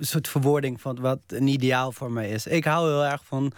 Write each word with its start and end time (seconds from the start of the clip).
soort 0.00 0.28
verwoording 0.28 0.80
van 0.80 1.00
wat 1.00 1.20
een 1.26 1.46
ideaal 1.46 1.92
voor 1.92 2.10
mij 2.10 2.30
is. 2.30 2.46
Ik 2.46 2.64
hou 2.64 2.88
heel 2.88 3.04
erg 3.04 3.24
van 3.24 3.52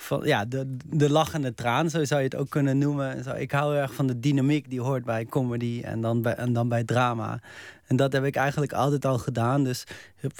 van 0.00 0.20
ja, 0.24 0.44
de, 0.44 0.76
de 0.86 1.10
lachende 1.10 1.54
traan, 1.54 1.90
zo 1.90 2.04
zou 2.04 2.20
je 2.20 2.26
het 2.26 2.36
ook 2.36 2.50
kunnen 2.50 2.78
noemen. 2.78 3.24
Zo, 3.24 3.34
ik 3.34 3.50
hou 3.50 3.76
erg 3.76 3.94
van 3.94 4.06
de 4.06 4.20
dynamiek 4.20 4.70
die 4.70 4.80
hoort 4.80 5.04
bij 5.04 5.26
comedy 5.26 5.80
en 5.84 6.00
dan 6.00 6.22
bij, 6.22 6.34
en 6.34 6.52
dan 6.52 6.68
bij 6.68 6.84
drama. 6.84 7.40
En 7.86 7.96
dat 7.96 8.12
heb 8.12 8.24
ik 8.24 8.36
eigenlijk 8.36 8.72
altijd 8.72 9.04
al 9.04 9.18
gedaan. 9.18 9.64
Dus 9.64 9.84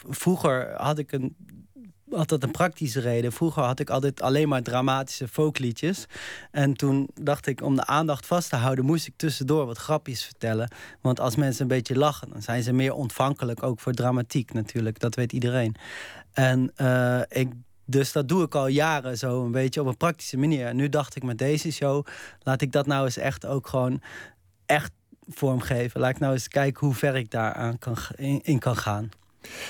vroeger 0.08 0.74
had 0.76 0.98
ik 0.98 1.12
een 1.12 1.36
had 2.10 2.28
dat 2.28 2.42
een 2.42 2.50
praktische 2.50 3.00
reden. 3.00 3.32
Vroeger 3.32 3.62
had 3.62 3.80
ik 3.80 3.90
altijd 3.90 4.22
alleen 4.22 4.48
maar 4.48 4.62
dramatische 4.62 5.28
folkliedjes. 5.28 6.06
En 6.50 6.74
toen 6.74 7.08
dacht 7.14 7.46
ik, 7.46 7.62
om 7.62 7.76
de 7.76 7.86
aandacht 7.86 8.26
vast 8.26 8.50
te 8.50 8.56
houden, 8.56 8.84
moest 8.84 9.06
ik 9.06 9.12
tussendoor 9.16 9.66
wat 9.66 9.78
grapjes 9.78 10.24
vertellen. 10.24 10.70
Want 11.00 11.20
als 11.20 11.36
mensen 11.36 11.62
een 11.62 11.68
beetje 11.68 11.98
lachen, 11.98 12.28
dan 12.30 12.42
zijn 12.42 12.62
ze 12.62 12.72
meer 12.72 12.92
ontvankelijk, 12.92 13.62
ook 13.62 13.80
voor 13.80 13.92
dramatiek 13.92 14.52
natuurlijk. 14.52 14.98
Dat 14.98 15.14
weet 15.14 15.32
iedereen. 15.32 15.74
En 16.32 16.72
uh, 16.76 17.20
ik 17.28 17.52
dus 17.90 18.12
dat 18.12 18.28
doe 18.28 18.44
ik 18.44 18.54
al 18.54 18.66
jaren 18.66 19.18
zo 19.18 19.44
een 19.44 19.52
beetje 19.52 19.80
op 19.80 19.86
een 19.86 19.96
praktische 19.96 20.36
manier. 20.36 20.66
En 20.66 20.76
nu 20.76 20.88
dacht 20.88 21.16
ik 21.16 21.22
met 21.22 21.38
deze 21.38 21.72
show, 21.72 22.06
laat 22.42 22.60
ik 22.60 22.72
dat 22.72 22.86
nou 22.86 23.04
eens 23.04 23.16
echt 23.16 23.46
ook 23.46 23.66
gewoon 23.66 24.02
echt 24.66 24.92
vormgeven. 25.28 26.00
Laat 26.00 26.10
ik 26.10 26.18
nou 26.18 26.32
eens 26.32 26.48
kijken 26.48 26.86
hoe 26.86 26.94
ver 26.94 27.16
ik 27.16 27.30
daar 27.30 27.52
aan 27.52 27.78
kan, 27.78 27.96
in, 28.42 28.58
kan 28.58 28.76
gaan. 28.76 29.08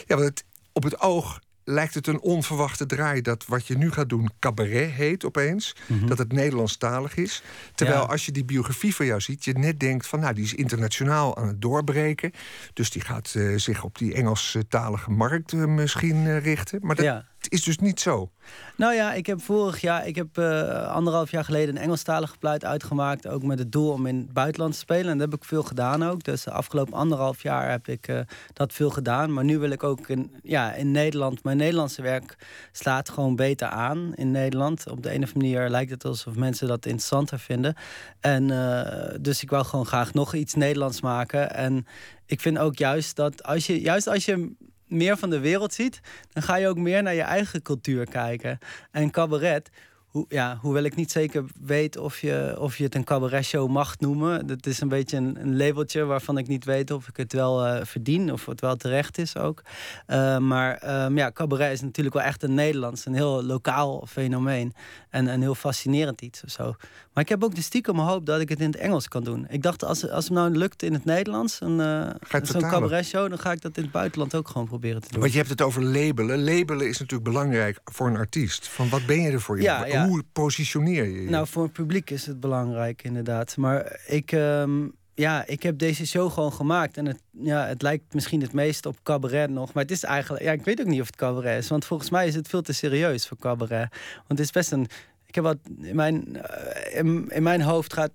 Ja, 0.06 0.16
want 0.16 0.44
op 0.72 0.82
het 0.82 1.00
oog 1.00 1.40
lijkt 1.68 1.94
het 1.94 2.06
een 2.06 2.20
onverwachte 2.20 2.86
draai 2.86 3.20
dat 3.20 3.46
wat 3.46 3.66
je 3.66 3.76
nu 3.76 3.90
gaat 3.90 4.08
doen 4.08 4.30
cabaret 4.38 4.90
heet 4.90 5.24
opeens. 5.24 5.76
Mhm. 5.86 6.06
Dat 6.06 6.18
het 6.18 6.32
Nederlandstalig 6.32 7.16
is. 7.16 7.42
Terwijl 7.74 8.08
als 8.08 8.26
je 8.26 8.32
die 8.32 8.44
biografie 8.44 8.94
van 8.94 9.06
jou 9.06 9.20
ziet, 9.20 9.44
je 9.44 9.52
net 9.52 9.80
denkt 9.80 10.06
van 10.06 10.20
nou, 10.20 10.34
die 10.34 10.44
is 10.44 10.54
internationaal 10.54 11.36
aan 11.36 11.46
het 11.46 11.62
doorbreken. 11.62 12.32
Dus 12.72 12.90
die 12.90 13.02
gaat 13.02 13.34
uh, 13.36 13.58
zich 13.58 13.84
op 13.84 13.98
die 13.98 14.14
Engelstalige 14.14 15.10
markt 15.10 15.52
uh, 15.52 15.64
misschien 15.64 16.16
uh, 16.16 16.40
richten. 16.40 16.78
Maar 16.82 16.96
dat, 16.96 17.04
ja 17.04 17.24
is 17.48 17.62
dus 17.62 17.78
niet 17.78 18.00
zo. 18.00 18.30
Nou 18.76 18.94
ja, 18.94 19.12
ik 19.12 19.26
heb 19.26 19.42
vorig 19.42 19.80
jaar, 19.80 20.06
ik 20.06 20.16
heb 20.16 20.38
uh, 20.38 20.88
anderhalf 20.88 21.30
jaar 21.30 21.44
geleden 21.44 21.76
een 21.76 21.82
Engelstalige 21.82 22.38
pluit 22.38 22.64
uitgemaakt. 22.64 23.26
Ook 23.26 23.42
met 23.42 23.58
het 23.58 23.72
doel 23.72 23.92
om 23.92 24.06
in 24.06 24.16
het 24.16 24.32
buitenland 24.32 24.72
te 24.72 24.78
spelen. 24.78 25.10
En 25.10 25.18
dat 25.18 25.30
heb 25.30 25.40
ik 25.40 25.46
veel 25.46 25.62
gedaan 25.62 26.04
ook. 26.04 26.24
Dus 26.24 26.44
de 26.44 26.50
afgelopen 26.50 26.94
anderhalf 26.94 27.42
jaar 27.42 27.70
heb 27.70 27.88
ik 27.88 28.08
uh, 28.08 28.20
dat 28.52 28.72
veel 28.72 28.90
gedaan. 28.90 29.32
Maar 29.32 29.44
nu 29.44 29.58
wil 29.58 29.70
ik 29.70 29.82
ook 29.82 30.08
in, 30.08 30.32
ja, 30.42 30.74
in 30.74 30.90
Nederland. 30.90 31.44
Mijn 31.44 31.56
Nederlandse 31.56 32.02
werk 32.02 32.36
slaat 32.72 33.08
gewoon 33.08 33.36
beter 33.36 33.68
aan 33.68 34.14
in 34.14 34.30
Nederland. 34.30 34.90
Op 34.90 35.02
de 35.02 35.10
ene 35.10 35.24
of 35.24 35.34
andere 35.34 35.54
manier 35.54 35.70
lijkt 35.70 35.90
het 35.90 36.04
alsof 36.04 36.34
mensen 36.34 36.68
dat 36.68 36.86
interessanter 36.86 37.38
vinden. 37.38 37.74
En 38.20 38.48
uh, 38.48 38.82
dus 39.20 39.42
ik 39.42 39.50
wil 39.50 39.64
gewoon 39.64 39.86
graag 39.86 40.14
nog 40.14 40.34
iets 40.34 40.54
Nederlands 40.54 41.00
maken. 41.00 41.54
En 41.54 41.86
ik 42.26 42.40
vind 42.40 42.58
ook 42.58 42.76
juist 42.76 43.16
dat 43.16 43.42
als 43.42 43.66
je, 43.66 43.80
juist 43.80 44.06
als 44.06 44.24
je 44.24 44.56
meer 44.88 45.16
van 45.16 45.30
de 45.30 45.40
wereld 45.40 45.74
ziet, 45.74 46.00
dan 46.32 46.42
ga 46.42 46.56
je 46.56 46.68
ook 46.68 46.78
meer 46.78 47.02
naar 47.02 47.14
je 47.14 47.22
eigen 47.22 47.62
cultuur 47.62 48.04
kijken. 48.04 48.58
En 48.90 49.10
cabaret, 49.10 49.70
hoe, 50.08 50.24
ja, 50.28 50.58
hoewel 50.60 50.82
ik 50.82 50.94
niet 50.94 51.10
zeker 51.10 51.44
weet 51.60 51.96
of 51.96 52.20
je, 52.20 52.56
of 52.58 52.76
je 52.76 52.84
het 52.84 52.94
een 52.94 53.04
cabaretshow 53.04 53.68
mag 53.68 53.98
noemen. 53.98 54.46
Dat 54.46 54.66
is 54.66 54.80
een 54.80 54.88
beetje 54.88 55.16
een, 55.16 55.40
een 55.40 55.56
labeltje 55.56 56.04
waarvan 56.04 56.38
ik 56.38 56.48
niet 56.48 56.64
weet 56.64 56.90
of 56.90 57.08
ik 57.08 57.16
het 57.16 57.32
wel 57.32 57.66
uh, 57.66 57.80
verdien 57.82 58.32
of 58.32 58.46
het 58.46 58.60
wel 58.60 58.76
terecht 58.76 59.18
is 59.18 59.36
ook. 59.36 59.62
Uh, 60.06 60.38
maar 60.38 61.04
um, 61.04 61.16
ja, 61.16 61.32
cabaret 61.32 61.72
is 61.72 61.80
natuurlijk 61.80 62.16
wel 62.16 62.24
echt 62.24 62.42
een 62.42 62.54
Nederlands, 62.54 63.06
een 63.06 63.14
heel 63.14 63.44
lokaal 63.44 64.04
fenomeen. 64.06 64.72
En 65.10 65.26
een 65.26 65.40
heel 65.40 65.54
fascinerend 65.54 66.20
iets 66.20 66.44
of 66.44 66.50
zo. 66.50 66.74
Maar 67.12 67.22
ik 67.24 67.28
heb 67.28 67.44
ook 67.44 67.54
de 67.54 67.62
stiekem 67.62 67.98
hoop 67.98 68.26
dat 68.26 68.40
ik 68.40 68.48
het 68.48 68.60
in 68.60 68.70
het 68.70 68.76
Engels 68.76 69.08
kan 69.08 69.24
doen. 69.24 69.46
Ik 69.48 69.62
dacht, 69.62 69.84
als, 69.84 70.08
als 70.10 70.24
het 70.24 70.32
nou 70.32 70.50
lukt 70.50 70.82
in 70.82 70.92
het 70.92 71.04
Nederlands, 71.04 71.60
een, 71.60 71.78
uh, 71.78 72.42
zo'n 72.42 72.60
cabaretshow, 72.60 73.28
dan 73.28 73.38
ga 73.38 73.52
ik 73.52 73.60
dat 73.60 73.76
in 73.76 73.82
het 73.82 73.92
buitenland 73.92 74.34
ook 74.34 74.48
gewoon 74.48 74.66
proberen 74.66 75.00
te 75.00 75.08
doen. 75.10 75.20
Want 75.20 75.32
je 75.32 75.38
hebt 75.38 75.50
het 75.50 75.62
over 75.62 75.84
labelen. 75.84 76.44
Labelen 76.44 76.88
is 76.88 76.98
natuurlijk 76.98 77.30
belangrijk 77.30 77.80
voor 77.84 78.06
een 78.06 78.16
artiest. 78.16 78.68
Van 78.68 78.88
wat 78.88 79.06
ben 79.06 79.20
je 79.20 79.30
er 79.30 79.40
voor 79.40 79.56
je? 79.56 79.62
Ja, 79.62 79.86
ja. 79.86 80.06
Hoe 80.06 80.22
positioneer 80.32 81.04
je 81.04 81.22
je? 81.22 81.30
Nou, 81.30 81.46
voor 81.46 81.62
het 81.62 81.72
publiek 81.72 82.10
is 82.10 82.26
het 82.26 82.40
belangrijk, 82.40 83.02
inderdaad. 83.02 83.56
Maar 83.56 84.00
ik. 84.06 84.32
Um, 84.32 84.96
ja, 85.18 85.46
ik 85.46 85.62
heb 85.62 85.78
deze 85.78 86.06
show 86.06 86.32
gewoon 86.32 86.52
gemaakt. 86.52 86.96
En 86.96 87.06
het, 87.06 87.22
ja, 87.30 87.66
het 87.66 87.82
lijkt 87.82 88.14
misschien 88.14 88.40
het 88.40 88.52
meest 88.52 88.86
op 88.86 89.02
cabaret 89.02 89.50
nog. 89.50 89.72
Maar 89.72 89.82
het 89.82 89.92
is 89.92 90.04
eigenlijk... 90.04 90.44
Ja, 90.44 90.52
ik 90.52 90.64
weet 90.64 90.80
ook 90.80 90.86
niet 90.86 91.00
of 91.00 91.06
het 91.06 91.16
cabaret 91.16 91.62
is. 91.62 91.68
Want 91.68 91.84
volgens 91.84 92.10
mij 92.10 92.26
is 92.26 92.34
het 92.34 92.48
veel 92.48 92.62
te 92.62 92.72
serieus 92.72 93.26
voor 93.26 93.36
cabaret. 93.36 93.88
Want 94.14 94.28
het 94.28 94.38
is 94.38 94.50
best 94.50 94.72
een... 94.72 94.86
Ik 95.26 95.34
heb 95.34 95.44
wat... 95.44 95.56
In 95.80 95.96
mijn, 95.96 96.36
eh, 96.36 96.98
in, 96.98 97.42
mijn 97.42 97.60
hoofd 97.60 97.92
gaat... 97.92 98.10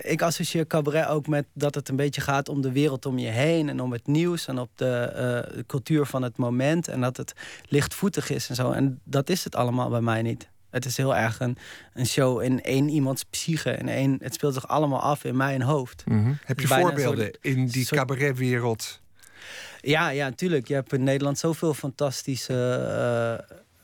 Ik 0.00 0.22
associeer 0.22 0.66
cabaret 0.66 1.06
ook 1.06 1.26
met 1.26 1.46
dat 1.52 1.74
het 1.74 1.88
een 1.88 1.96
beetje 1.96 2.20
gaat 2.20 2.48
om 2.48 2.60
de 2.60 2.72
wereld 2.72 3.06
om 3.06 3.18
je 3.18 3.30
heen. 3.30 3.68
En 3.68 3.80
om 3.80 3.92
het 3.92 4.06
nieuws 4.06 4.46
en 4.46 4.58
op 4.58 4.70
de 4.74 5.12
uh, 5.56 5.62
cultuur 5.66 6.06
van 6.06 6.22
het 6.22 6.36
moment. 6.36 6.88
En 6.88 7.00
dat 7.00 7.16
het 7.16 7.32
lichtvoetig 7.68 8.30
is 8.30 8.48
en 8.48 8.54
zo. 8.54 8.70
En 8.70 9.00
dat 9.04 9.30
is 9.30 9.44
het 9.44 9.56
allemaal 9.56 9.90
bij 9.90 10.00
mij 10.00 10.22
niet. 10.22 10.52
Het 10.74 10.84
is 10.84 10.96
heel 10.96 11.16
erg 11.16 11.40
een, 11.40 11.56
een 11.92 12.06
show 12.06 12.42
in 12.42 12.62
één 12.62 12.88
iemands 12.88 13.24
psyche. 13.24 13.70
En 13.70 13.88
één, 13.88 14.18
het 14.22 14.34
speelt 14.34 14.54
zich 14.54 14.68
allemaal 14.68 15.00
af 15.00 15.24
in 15.24 15.36
mijn 15.36 15.62
hoofd. 15.62 16.04
Mhm. 16.06 16.32
Heb 16.44 16.60
je 16.60 16.66
voorbeelden 16.66 17.30
in 17.40 17.66
die 17.66 17.86
cabaretwereld? 17.86 19.00
Ja, 19.80 20.08
ja, 20.08 20.28
natuurlijk. 20.28 20.68
Je 20.68 20.74
hebt 20.74 20.92
in 20.92 21.02
Nederland 21.02 21.38
zoveel 21.38 21.74
fantastische 21.74 22.52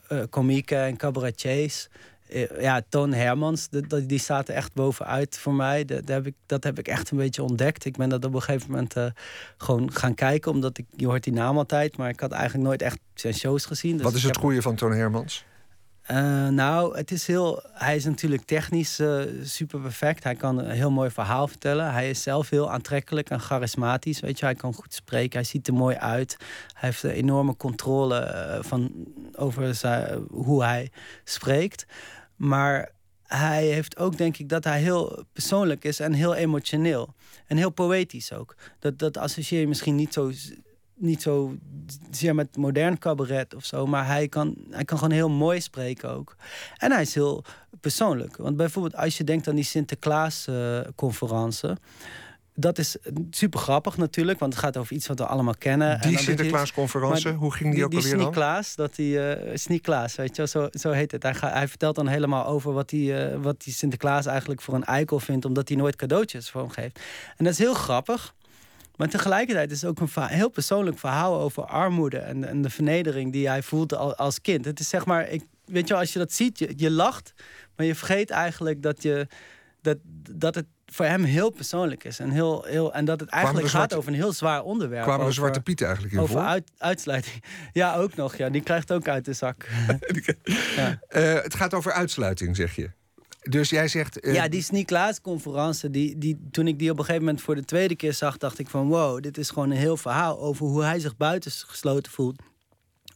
uh, 0.09 0.17
uh, 0.17 0.23
komieken 0.29 0.83
en 0.83 0.97
cabaretiers. 0.97 1.87
ja, 2.59 2.81
Toon 2.89 3.13
Hermans, 3.13 3.69
die, 3.69 4.05
die 4.05 4.19
staat 4.19 4.49
er 4.49 4.55
echt 4.55 4.73
bovenuit 4.73 5.37
voor 5.37 5.53
mij. 5.53 5.85
Dat, 5.85 6.07
heb 6.07 6.25
ik, 6.25 6.35
dat 6.45 6.63
heb 6.63 6.79
ik 6.79 6.87
echt 6.87 7.11
een 7.11 7.17
beetje 7.17 7.43
ontdekt. 7.43 7.85
Ik 7.85 7.97
ben 7.97 8.09
dat 8.09 8.25
op 8.25 8.33
een 8.33 8.41
gegeven 8.41 8.71
moment 8.71 8.95
gewoon 9.57 9.91
gaan 9.93 10.13
kijken, 10.13 10.51
omdat 10.51 10.77
ik, 10.77 10.85
je 10.95 11.05
hoort 11.05 11.23
die 11.23 11.33
naam 11.33 11.57
altijd, 11.57 11.97
maar 11.97 12.09
ik 12.09 12.19
had 12.19 12.31
eigenlijk 12.31 12.63
nooit 12.63 12.81
echt 12.81 12.99
zijn 13.13 13.33
shows 13.33 13.65
gezien. 13.65 13.95
Dus 13.95 14.05
Wat 14.05 14.13
is 14.13 14.23
het 14.23 14.37
goede 14.37 14.61
van 14.61 14.75
Toon 14.75 14.91
Hermans? 14.91 15.45
Uh, 16.11 16.47
nou, 16.47 16.97
het 16.97 17.11
is 17.11 17.27
heel. 17.27 17.63
Hij 17.73 17.95
is 17.95 18.05
natuurlijk 18.05 18.45
technisch 18.45 18.99
uh, 18.99 19.21
super 19.43 19.79
perfect. 19.79 20.23
Hij 20.23 20.35
kan 20.35 20.57
een 20.57 20.69
heel 20.69 20.91
mooi 20.91 21.09
verhaal 21.09 21.47
vertellen. 21.47 21.91
Hij 21.91 22.09
is 22.09 22.21
zelf 22.21 22.49
heel 22.49 22.71
aantrekkelijk 22.71 23.29
en 23.29 23.39
charismatisch. 23.39 24.19
Weet 24.19 24.39
je, 24.39 24.45
hij 24.45 24.55
kan 24.55 24.73
goed 24.73 24.93
spreken. 24.93 25.39
Hij 25.39 25.47
ziet 25.47 25.67
er 25.67 25.73
mooi 25.73 25.95
uit. 25.95 26.37
Hij 26.73 26.89
heeft 26.89 27.03
een 27.03 27.09
enorme 27.09 27.55
controle 27.57 28.19
uh, 28.19 28.63
van, 28.63 28.91
over 29.35 29.79
hoe 30.29 30.63
hij 30.63 30.91
spreekt. 31.23 31.85
Maar 32.35 32.91
hij 33.23 33.65
heeft 33.65 33.97
ook, 33.97 34.17
denk 34.17 34.37
ik, 34.37 34.49
dat 34.49 34.63
hij 34.63 34.79
heel 34.79 35.25
persoonlijk 35.33 35.83
is 35.83 35.99
en 35.99 36.13
heel 36.13 36.35
emotioneel. 36.35 37.13
En 37.47 37.57
heel 37.57 37.69
poëtisch 37.69 38.33
ook. 38.33 38.55
Dat, 38.79 38.99
dat 38.99 39.17
associeer 39.17 39.59
je 39.59 39.67
misschien 39.67 39.95
niet 39.95 40.13
zo 40.13 40.31
niet 41.01 41.21
zo 41.21 41.55
zeer 42.11 42.35
met 42.35 42.57
modern 42.57 42.97
cabaret 42.97 43.55
of 43.55 43.65
zo. 43.65 43.85
Maar 43.85 44.05
hij 44.05 44.27
kan, 44.27 44.55
hij 44.69 44.85
kan 44.85 44.97
gewoon 44.97 45.13
heel 45.13 45.29
mooi 45.29 45.61
spreken 45.61 46.09
ook. 46.09 46.35
En 46.77 46.91
hij 46.91 47.01
is 47.01 47.13
heel 47.13 47.43
persoonlijk. 47.81 48.37
Want 48.37 48.57
bijvoorbeeld 48.57 48.95
als 48.95 49.17
je 49.17 49.23
denkt 49.23 49.47
aan 49.47 49.55
die 49.55 49.63
Sinterklaas-conferentie. 49.63 51.69
Uh, 51.69 51.75
dat 52.55 52.77
is 52.77 52.97
super 53.29 53.59
grappig 53.59 53.97
natuurlijk, 53.97 54.39
want 54.39 54.53
het 54.53 54.63
gaat 54.63 54.77
over 54.77 54.95
iets 54.95 55.07
wat 55.07 55.19
we 55.19 55.25
allemaal 55.25 55.55
kennen. 55.57 56.01
Die 56.01 56.17
Sinterklaasconferentie, 56.17 57.31
hoe 57.31 57.53
ging 57.53 57.63
die, 57.63 57.73
die 57.73 57.83
ook 57.83 57.93
alweer 57.93 58.33
dan? 58.33 58.63
Dat 58.75 58.95
die 58.95 59.15
uh, 59.15 59.55
weet 60.15 60.35
je, 60.35 60.47
zo, 60.47 60.67
zo 60.71 60.91
heet 60.91 61.11
het. 61.11 61.23
Hij, 61.23 61.35
hij 61.39 61.67
vertelt 61.67 61.95
dan 61.95 62.07
helemaal 62.07 62.45
over 62.45 62.73
wat 62.73 62.89
die, 62.89 63.11
uh, 63.11 63.35
wat 63.41 63.63
die 63.63 63.73
Sinterklaas 63.73 64.25
eigenlijk 64.25 64.61
voor 64.61 64.73
een 64.73 64.83
eikel 64.83 65.19
vindt, 65.19 65.45
omdat 65.45 65.67
hij 65.67 65.77
nooit 65.77 65.95
cadeautjes 65.95 66.49
voor 66.49 66.61
hem 66.61 66.69
geeft. 66.69 66.99
En 67.37 67.45
dat 67.45 67.53
is 67.53 67.59
heel 67.59 67.73
grappig. 67.73 68.33
Maar 69.01 69.09
tegelijkertijd 69.09 69.71
is 69.71 69.81
het 69.81 69.89
ook 69.89 69.99
een 69.99 70.27
heel 70.27 70.49
persoonlijk 70.49 70.99
verhaal 70.99 71.39
over 71.39 71.63
armoede 71.63 72.17
en, 72.17 72.47
en 72.47 72.61
de 72.61 72.69
vernedering 72.69 73.31
die 73.31 73.47
hij 73.47 73.61
voelt 73.63 74.17
als 74.17 74.41
kind. 74.41 74.65
Het 74.65 74.79
is 74.79 74.89
zeg 74.89 75.05
maar, 75.05 75.29
ik, 75.29 75.43
weet 75.65 75.87
je, 75.87 75.95
als 75.95 76.13
je 76.13 76.19
dat 76.19 76.31
ziet, 76.31 76.59
je, 76.59 76.73
je 76.75 76.91
lacht, 76.91 77.33
maar 77.75 77.85
je 77.85 77.95
vergeet 77.95 78.29
eigenlijk 78.29 78.81
dat, 78.81 79.03
je, 79.03 79.27
dat, 79.81 79.97
dat 80.31 80.55
het 80.55 80.65
voor 80.85 81.05
hem 81.05 81.23
heel 81.23 81.49
persoonlijk 81.49 82.03
is. 82.03 82.19
En, 82.19 82.29
heel, 82.29 82.63
heel, 82.63 82.93
en 82.93 83.05
dat 83.05 83.19
het 83.19 83.29
eigenlijk 83.29 83.67
gaat 83.67 83.93
over 83.93 84.09
een 84.09 84.17
heel 84.17 84.33
zwaar 84.33 84.63
onderwerp. 84.63 85.03
Kwamen 85.03 85.25
de 85.25 85.31
Zwarte 85.31 85.61
Piet 85.61 85.81
eigenlijk 85.81 86.13
in 86.13 86.19
over 86.19 86.39
Uit, 86.39 86.71
uitsluiting. 86.77 87.43
Ja, 87.71 87.95
ook 87.95 88.15
nog. 88.15 88.35
Ja, 88.35 88.49
die 88.49 88.61
krijgt 88.61 88.91
ook 88.91 89.07
uit 89.07 89.25
de 89.25 89.33
zak. 89.33 89.67
ja. 90.75 90.99
Uh, 91.09 91.41
het 91.41 91.55
gaat 91.55 91.73
over 91.73 91.91
uitsluiting, 91.91 92.55
zeg 92.55 92.75
je. 92.75 92.89
Dus 93.49 93.69
jij 93.69 93.87
zegt. 93.87 94.25
Uh... 94.25 94.33
Ja, 94.33 94.47
die 94.47 94.61
Sneaklaas-conferentie, 94.61 95.89
die, 95.89 96.17
die, 96.17 96.39
toen 96.51 96.67
ik 96.67 96.79
die 96.79 96.91
op 96.91 96.97
een 96.97 97.05
gegeven 97.05 97.25
moment 97.25 97.43
voor 97.43 97.55
de 97.55 97.65
tweede 97.65 97.95
keer 97.95 98.13
zag, 98.13 98.37
dacht 98.37 98.59
ik 98.59 98.69
van 98.69 98.87
wow, 98.87 99.21
dit 99.21 99.37
is 99.37 99.49
gewoon 99.49 99.71
een 99.71 99.77
heel 99.77 99.97
verhaal 99.97 100.39
over 100.39 100.65
hoe 100.65 100.83
hij 100.83 100.99
zich 100.99 101.17
buitengesloten 101.17 102.11
voelt 102.11 102.41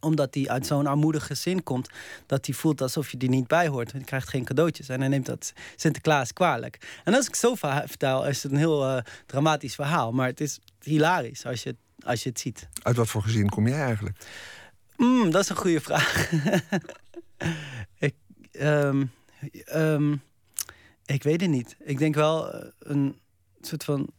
omdat 0.06 0.34
hij 0.36 0.48
uit 0.48 0.66
zo'n 0.66 0.88
armoedig 0.88 1.26
gezin 1.26 1.64
komt, 1.64 1.90
dat 2.26 2.46
hij 2.46 2.56
voelt 2.56 2.82
alsof 2.82 3.12
je 3.12 3.18
die 3.18 3.30
niet 3.30 3.48
bij 3.48 3.68
hoort. 3.68 3.92
Hij 3.92 4.02
krijgt 4.02 4.30
geen 4.30 4.44
cadeautjes 4.44 4.90
en 4.90 5.00
hij 5.00 5.10
neemt 5.10 5.26
dat 5.26 5.54
Sinterklaas 5.76 6.34
kwalijk. 6.34 7.00
En 7.04 7.14
als 7.14 7.28
ik 7.28 7.36
zo 7.36 7.56
vertel, 7.56 8.28
is 8.28 8.44
het 8.44 8.52
een 8.52 8.58
heel 8.58 8.96
uh, 8.96 9.02
dramatisch 9.26 9.76
verhaal. 9.76 10.12
Maar 10.12 10.28
het 10.28 10.42
is 10.42 10.60
hilarisch 10.82 11.46
als 11.46 11.64
je, 11.64 11.76
als 12.00 12.24
je 12.24 12.30
het 12.30 12.40
ziet. 12.40 12.68
Uit 12.82 12.96
wat 12.96 13.08
voor 13.08 13.22
gezin 13.22 13.50
kom 13.50 13.68
jij 13.68 13.82
eigenlijk? 13.82 14.18
Mm, 14.98 15.32
dat 15.32 15.42
is 15.42 15.50
een 15.50 15.56
goede 15.56 15.82
vraag. 15.82 16.32
ik, 17.98 18.16
um, 18.52 19.12
Um, 19.76 20.22
ik 21.06 21.24
weet 21.24 21.42
het 21.42 21.50
niet. 21.50 21.76
Ik 21.80 21.98
denk 21.98 22.16
wel 22.16 22.52
eh, 22.52 22.70
een 22.80 23.20
soort 23.62 23.84
van 23.84 24.10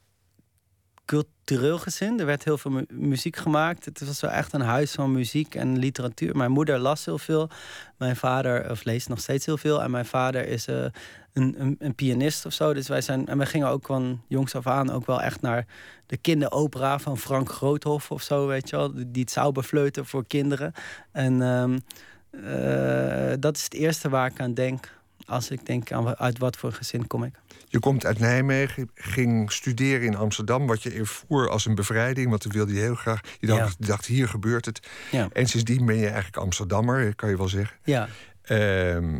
cultureel 1.04 1.78
gezin. 1.78 2.20
Er 2.20 2.26
werd 2.26 2.44
heel 2.44 2.58
veel 2.58 2.82
muziek 2.88 3.36
gemaakt. 3.36 3.84
Het 3.84 4.06
was 4.06 4.20
wel 4.20 4.30
echt 4.30 4.52
een 4.52 4.60
huis 4.60 4.92
van 4.92 5.12
muziek 5.12 5.54
en 5.54 5.78
literatuur. 5.78 6.36
Mijn 6.36 6.50
moeder 6.50 6.78
las 6.78 7.04
heel 7.04 7.18
veel. 7.18 7.48
Mijn 7.96 8.16
vader, 8.16 8.70
of 8.70 8.84
leest 8.84 9.08
nog 9.08 9.20
steeds 9.20 9.46
heel 9.46 9.56
veel. 9.56 9.82
En 9.82 9.90
mijn 9.90 10.06
vader 10.06 10.48
is 10.48 10.68
uh, 10.68 10.84
een, 11.32 11.54
een, 11.58 11.76
een, 11.78 11.94
pianist 11.94 12.46
of 12.46 12.52
zo. 12.52 12.74
Dus 12.74 12.88
wij 12.88 13.00
zijn. 13.00 13.26
En 13.26 13.38
wij 13.38 13.46
gingen 13.46 13.68
ook 13.68 13.86
van 13.86 14.22
jongs 14.28 14.54
af 14.54 14.66
aan 14.66 14.90
ook 14.90 15.06
wel 15.06 15.22
echt 15.22 15.40
naar 15.40 15.66
de 16.06 16.16
kinderopera 16.16 16.98
van 16.98 17.18
Frank 17.18 17.50
Groothof 17.50 18.10
of 18.10 18.22
zo, 18.22 18.46
weet 18.46 18.70
je 18.70 18.76
wel. 18.76 18.92
Die 18.92 19.22
het 19.22 19.30
zou 19.30 19.52
befleuten 19.52 20.06
voor 20.06 20.26
kinderen. 20.26 20.72
En 21.12 21.40
um, 21.40 21.78
uh, 22.30 23.32
dat 23.40 23.56
is 23.56 23.64
het 23.64 23.74
eerste 23.74 24.08
waar 24.08 24.30
ik 24.30 24.40
aan 24.40 24.54
denk. 24.54 24.94
Als 25.26 25.50
ik 25.50 25.66
denk 25.66 25.92
aan 25.92 26.16
uit 26.16 26.38
wat 26.38 26.56
voor 26.56 26.72
gezin 26.72 27.06
kom 27.06 27.24
ik. 27.24 27.34
Je 27.68 27.78
komt 27.78 28.06
uit 28.06 28.18
Nijmegen, 28.18 28.90
ging 28.94 29.52
studeren 29.52 30.06
in 30.06 30.16
Amsterdam, 30.16 30.66
wat 30.66 30.82
je 30.82 30.90
ervoer 30.90 31.48
als 31.48 31.66
een 31.66 31.74
bevrijding, 31.74 32.28
want 32.28 32.40
toen 32.40 32.52
wilde 32.52 32.72
je 32.72 32.80
heel 32.80 32.94
graag. 32.94 33.20
Je 33.40 33.46
dacht, 33.46 33.86
dacht 33.86 34.06
hier 34.06 34.28
gebeurt 34.28 34.64
het. 34.64 34.88
Ja. 35.10 35.28
En 35.32 35.46
sindsdien 35.46 35.86
ben 35.86 35.96
je 35.96 36.06
eigenlijk 36.06 36.36
Amsterdammer, 36.36 37.14
kan 37.14 37.28
je 37.28 37.36
wel 37.36 37.48
zeggen. 37.48 37.76
Ja. 37.84 38.08
Ehm, 38.42 39.18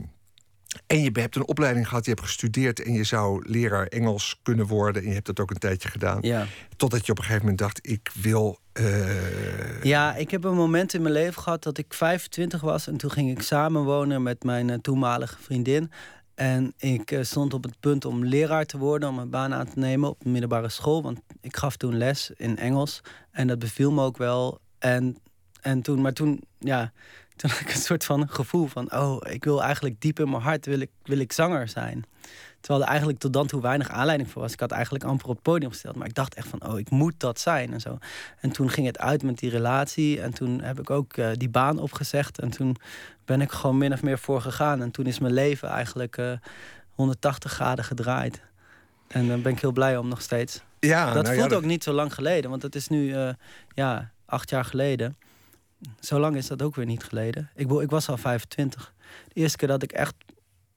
en 0.87 1.02
je 1.02 1.11
hebt 1.12 1.37
een 1.37 1.46
opleiding 1.46 1.88
gehad, 1.88 2.05
je 2.05 2.11
hebt 2.11 2.23
gestudeerd 2.23 2.82
en 2.82 2.93
je 2.93 3.05
zou 3.05 3.44
leraar 3.49 3.87
Engels 3.87 4.40
kunnen 4.43 4.67
worden. 4.67 5.02
En 5.02 5.08
je 5.08 5.14
hebt 5.14 5.26
dat 5.26 5.40
ook 5.40 5.50
een 5.50 5.58
tijdje 5.58 5.88
gedaan. 5.88 6.19
Ja. 6.20 6.46
Totdat 6.76 7.06
je 7.06 7.12
op 7.12 7.19
een 7.19 7.25
gegeven 7.25 7.44
moment 7.44 7.61
dacht, 7.62 7.78
ik 7.82 8.11
wil. 8.14 8.58
Uh... 8.73 9.82
Ja, 9.82 10.14
ik 10.14 10.31
heb 10.31 10.44
een 10.44 10.55
moment 10.55 10.94
in 10.94 11.02
mijn 11.02 11.14
leven 11.14 11.43
gehad 11.43 11.62
dat 11.62 11.78
ik 11.78 11.94
25 11.94 12.61
was. 12.61 12.87
En 12.87 12.96
toen 12.96 13.11
ging 13.11 13.31
ik 13.31 13.43
samenwonen 13.43 14.23
met 14.23 14.43
mijn 14.43 14.69
uh, 14.69 14.76
toenmalige 14.76 15.37
vriendin. 15.40 15.90
En 16.34 16.73
ik 16.78 17.11
uh, 17.11 17.23
stond 17.23 17.55
op 17.55 17.62
het 17.62 17.81
punt 17.81 18.05
om 18.05 18.25
leraar 18.25 18.64
te 18.64 18.78
worden, 18.78 19.08
om 19.08 19.19
een 19.19 19.31
baan 19.31 19.55
aan 19.55 19.70
te 19.70 19.78
nemen 19.78 20.08
op 20.08 20.20
de 20.20 20.28
middelbare 20.28 20.69
school. 20.69 21.02
Want 21.02 21.20
ik 21.40 21.56
gaf 21.56 21.76
toen 21.76 21.96
les 21.96 22.31
in 22.37 22.58
Engels. 22.58 23.00
En 23.31 23.46
dat 23.46 23.58
beviel 23.58 23.93
me 23.93 24.02
ook 24.02 24.17
wel. 24.17 24.61
En, 24.78 25.17
en 25.61 25.82
toen, 25.82 26.00
maar 26.00 26.12
toen, 26.12 26.43
ja, 26.58 26.93
toen 27.47 27.50
had 27.50 27.61
ik 27.61 27.75
een 27.75 27.81
soort 27.81 28.05
van 28.05 28.29
gevoel 28.29 28.67
van... 28.67 28.93
oh, 28.93 29.17
ik 29.31 29.44
wil 29.44 29.62
eigenlijk 29.62 30.00
diep 30.00 30.19
in 30.19 30.31
mijn 30.31 30.43
hart 30.43 30.67
wil 30.67 30.81
ik, 30.81 30.91
wil 31.03 31.19
ik 31.19 31.33
zanger 31.33 31.69
zijn. 31.69 32.05
Terwijl 32.61 32.85
er 32.85 32.91
eigenlijk 32.91 33.19
tot 33.19 33.33
dan 33.33 33.47
toe 33.47 33.61
weinig 33.61 33.88
aanleiding 33.88 34.31
voor 34.31 34.43
was. 34.43 34.53
Ik 34.53 34.61
had 34.61 34.71
eigenlijk 34.71 35.05
amper 35.05 35.27
op 35.29 35.35
het 35.35 35.43
podium 35.43 35.71
gesteld. 35.71 35.97
Maar 35.97 36.06
ik 36.06 36.15
dacht 36.15 36.35
echt 36.35 36.49
van, 36.49 36.67
oh, 36.67 36.79
ik 36.79 36.91
moet 36.91 37.15
dat 37.17 37.41
zijn 37.41 37.73
en 37.73 37.81
zo. 37.81 37.99
En 38.41 38.50
toen 38.50 38.71
ging 38.71 38.87
het 38.87 38.99
uit 38.99 39.23
met 39.23 39.38
die 39.38 39.50
relatie. 39.50 40.21
En 40.21 40.35
toen 40.35 40.62
heb 40.62 40.81
ik 40.81 40.91
ook 40.91 41.17
uh, 41.17 41.29
die 41.33 41.49
baan 41.49 41.79
opgezegd. 41.79 42.38
En 42.38 42.50
toen 42.50 42.77
ben 43.25 43.41
ik 43.41 43.53
gewoon 43.53 43.79
min 43.79 43.93
of 43.93 44.03
meer 44.03 44.19
voor 44.19 44.41
gegaan. 44.41 44.83
En 44.83 44.91
toen 44.91 45.06
is 45.06 45.19
mijn 45.19 45.33
leven 45.33 45.69
eigenlijk 45.69 46.17
uh, 46.17 46.33
eh, 46.33 46.38
180 46.91 47.53
graden 47.53 47.85
gedraaid. 47.85 48.41
En 49.09 49.29
dan 49.29 49.43
ben 49.43 49.53
ik 49.53 49.61
heel 49.61 49.73
blij 49.73 49.97
om 49.97 50.09
nog 50.09 50.23
steeds. 50.23 50.62
Ja, 50.81 51.12
dat 51.12 51.25
nou 51.25 51.37
voelt 51.37 51.55
ook 51.55 51.65
niet 51.65 51.85
zo 51.85 51.93
lang 51.93 52.15
geleden. 52.15 52.50
Want 52.50 52.62
het 52.62 52.75
is 52.75 52.88
nu, 52.88 53.09
uh, 53.09 53.29
ja, 53.75 54.11
acht 54.25 54.50
jaar 54.50 54.65
geleden. 54.65 55.17
Zo 56.00 56.19
lang 56.19 56.37
is 56.37 56.47
dat 56.47 56.62
ook 56.62 56.75
weer 56.75 56.87
niet 56.87 57.05
geleden. 57.05 57.50
Ik, 57.55 57.71
ik 57.71 57.91
was 57.91 58.09
al 58.09 58.17
25. 58.17 58.94
De 59.29 59.41
eerste 59.41 59.56
keer 59.56 59.69
dat 59.69 59.83
ik 59.83 59.93
echt 59.93 60.15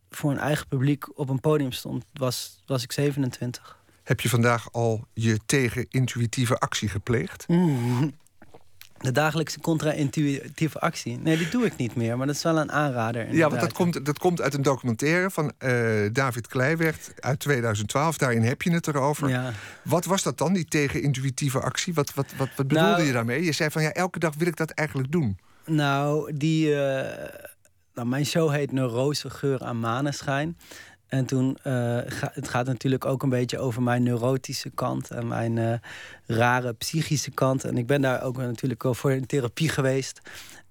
voor 0.10 0.32
een 0.32 0.38
eigen 0.38 0.68
publiek 0.68 1.20
op 1.20 1.30
een 1.30 1.40
podium 1.40 1.72
stond, 1.72 2.06
was, 2.14 2.62
was 2.66 2.84
ik 2.84 2.92
27. 2.92 3.78
Heb 4.04 4.22
je 4.22 4.30
vandaag 4.30 4.72
al 4.72 5.08
je 5.14 5.40
tegen-intuïtieve 5.46 6.58
actie 6.58 6.90
gepleegd? 6.90 7.48
Mm. 7.48 8.14
De 9.00 9.12
dagelijkse 9.12 9.60
contra-intuïtieve 9.60 10.80
actie. 10.80 11.18
Nee, 11.18 11.38
die 11.38 11.50
doe 11.50 11.66
ik 11.66 11.78
niet 11.78 11.96
meer, 11.96 12.18
maar 12.18 12.28
dat 12.28 12.36
is 12.36 12.44
wel 12.44 12.58
een 12.58 12.72
aanrader. 12.72 13.34
Ja, 13.34 13.50
want 13.50 13.62
dat 13.62 13.74
komt, 13.74 14.06
dat 14.06 14.20
komt 14.20 14.42
uit 14.42 14.54
een 14.54 14.62
documentaire 14.62 15.30
van 15.30 15.52
uh, 15.60 16.10
David 16.12 16.48
Kleiweg 16.48 16.98
uit 17.20 17.40
2012. 17.40 18.18
Daarin 18.18 18.44
heb 18.44 18.62
je 18.62 18.72
het 18.72 18.88
erover. 18.88 19.30
Ja. 19.30 19.52
Wat 19.84 20.06
was 20.06 20.24
dat 20.24 20.38
dan, 20.38 20.54
die 20.54 20.66
tegen-intuïtieve 20.66 21.60
actie? 21.60 21.94
Wat, 21.94 22.14
wat, 22.14 22.26
wat, 22.38 22.48
wat 22.56 22.68
bedoelde 22.68 22.90
nou, 22.90 23.04
je 23.04 23.12
daarmee? 23.12 23.44
Je 23.44 23.52
zei 23.52 23.70
van 23.70 23.82
ja, 23.82 23.92
elke 23.92 24.20
dag 24.20 24.36
wil 24.38 24.48
ik 24.48 24.56
dat 24.56 24.70
eigenlijk 24.70 25.12
doen. 25.12 25.38
Nou, 25.66 26.34
die. 26.38 26.70
Uh, 26.70 27.02
nou, 27.94 28.08
mijn 28.08 28.26
show 28.26 28.52
heet 28.52 28.72
Neurose 28.72 29.30
Geur 29.30 29.64
aan 29.64 29.80
Maneschijn. 29.80 30.58
En 31.10 31.26
toen, 31.26 31.58
uh, 31.64 32.00
het 32.20 32.48
gaat 32.48 32.66
natuurlijk 32.66 33.06
ook 33.06 33.24
een 33.24 33.30
beetje 33.30 33.60
over 33.60 33.82
mijn 33.82 34.04
neurotische 34.04 34.70
kant 34.70 35.12
en 35.12 35.28
mijn 35.28 35.58
uh, 35.58 35.74
rare 36.26 36.74
psychische 36.74 37.32
kant. 37.32 37.64
En 37.64 37.78
ik 37.78 37.88
ben 37.88 38.02
daar 38.02 38.24
ook 38.24 38.38
natuurlijk 38.38 38.84
voor 38.90 39.12
in 39.12 39.26
therapie 39.26 39.70
geweest. 39.70 40.22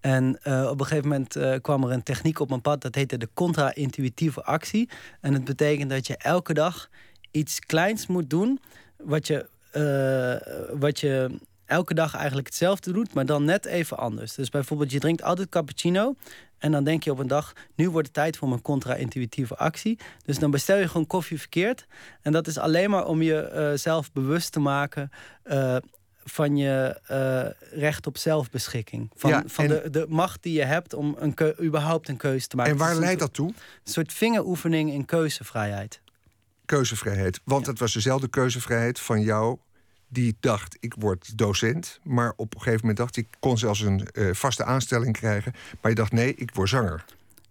En 0.00 0.38
uh, 0.44 0.69
op 0.70 0.81
een 0.81 0.87
gegeven 0.87 1.08
moment 1.08 1.62
kwam 1.62 1.85
er 1.85 1.90
een 1.90 2.02
techniek 2.02 2.40
op 2.40 2.49
mijn 2.49 2.61
pad, 2.61 2.81
dat 2.81 2.94
heette 2.94 3.19
de 3.19 3.29
contra-intuïtieve 3.35 4.43
actie. 4.43 4.88
En 5.20 5.32
het 5.32 5.44
betekent 5.44 5.90
dat 5.90 6.06
je 6.06 6.17
elke 6.17 6.55
dag 6.55 6.88
iets 7.31 7.58
kleins 7.58 8.06
moet 8.06 8.31
doen, 8.31 8.61
wat 8.96 9.26
je, 9.26 9.46
wat 10.79 11.00
je 11.00 11.38
elke 11.64 11.94
dag 11.94 12.14
eigenlijk 12.14 12.46
hetzelfde 12.46 12.93
doet, 12.93 13.14
maar 13.14 13.26
dan 13.26 13.44
net 13.44 13.64
even 13.64 13.96
anders. 13.96 14.35
Dus 14.35 14.49
bijvoorbeeld, 14.49 14.93
je 14.93 14.99
drinkt 14.99 15.23
altijd 15.23 15.49
cappuccino. 15.49 16.14
En 16.58 16.72
dan 16.72 16.84
denk 16.84 17.02
je 17.02 17.10
op 17.10 17.19
een 17.19 17.26
dag, 17.26 17.52
nu 17.75 17.90
wordt 17.90 18.06
het 18.06 18.16
tijd 18.16 18.37
voor 18.37 18.49
mijn 18.49 18.62
contra-intuïtieve 18.62 19.56
actie. 19.56 19.99
Dus 20.25 20.38
dan 20.38 20.50
bestel 20.50 20.78
je 20.78 20.88
gewoon 20.88 21.06
koffie 21.06 21.38
verkeerd. 21.38 21.87
En 22.22 22.32
dat 22.32 22.46
is 22.46 22.58
alleen 22.58 22.90
maar 22.90 23.06
om 23.06 23.22
jezelf 23.22 24.06
uh, 24.06 24.12
bewust 24.12 24.52
te 24.52 24.60
maken 24.60 25.10
uh, 25.44 25.76
van 26.25 26.56
je 26.56 27.00
uh, 27.10 27.78
recht 27.81 28.06
op 28.06 28.19
zelfbeschikking. 28.19 29.10
Van, 29.14 29.31
ja, 29.31 29.43
van 29.46 29.66
de, 29.66 29.88
de 29.90 30.06
macht 30.08 30.43
die 30.43 30.52
je 30.52 30.64
hebt 30.64 30.94
om 30.94 31.16
een 31.19 31.34
überhaupt 31.62 32.08
een 32.08 32.16
keuze 32.16 32.46
te 32.46 32.56
maken. 32.56 32.72
En 32.72 32.78
waar 32.78 32.94
leidt 32.94 33.20
dat 33.20 33.32
toe? 33.32 33.49
Een 33.49 33.93
soort 33.93 34.12
vingeroefening 34.12 34.93
in 34.93 35.04
keuzevrijheid. 35.04 36.00
Keuzevrijheid. 36.64 37.40
Want 37.44 37.66
het 37.66 37.78
was 37.78 37.93
dezelfde 37.93 38.28
keuzevrijheid 38.28 39.00
van 39.00 39.20
jou 39.20 39.58
die 40.08 40.37
dacht, 40.40 40.76
ik 40.81 40.94
word 40.99 41.38
docent. 41.38 42.00
Maar 42.02 42.32
op 42.37 42.55
een 42.55 42.60
gegeven 42.60 42.81
moment 42.81 42.99
dacht 42.99 43.16
ik, 43.16 43.26
kon 43.40 43.58
zelfs 43.58 43.81
een 43.81 44.08
uh, 44.12 44.34
vaste 44.34 44.64
aanstelling 44.64 45.12
krijgen. 45.12 45.52
Maar 45.81 45.90
je 45.90 45.96
dacht, 45.96 46.12
nee, 46.12 46.34
ik 46.34 46.55
word 46.55 46.69
zanger. 46.69 47.05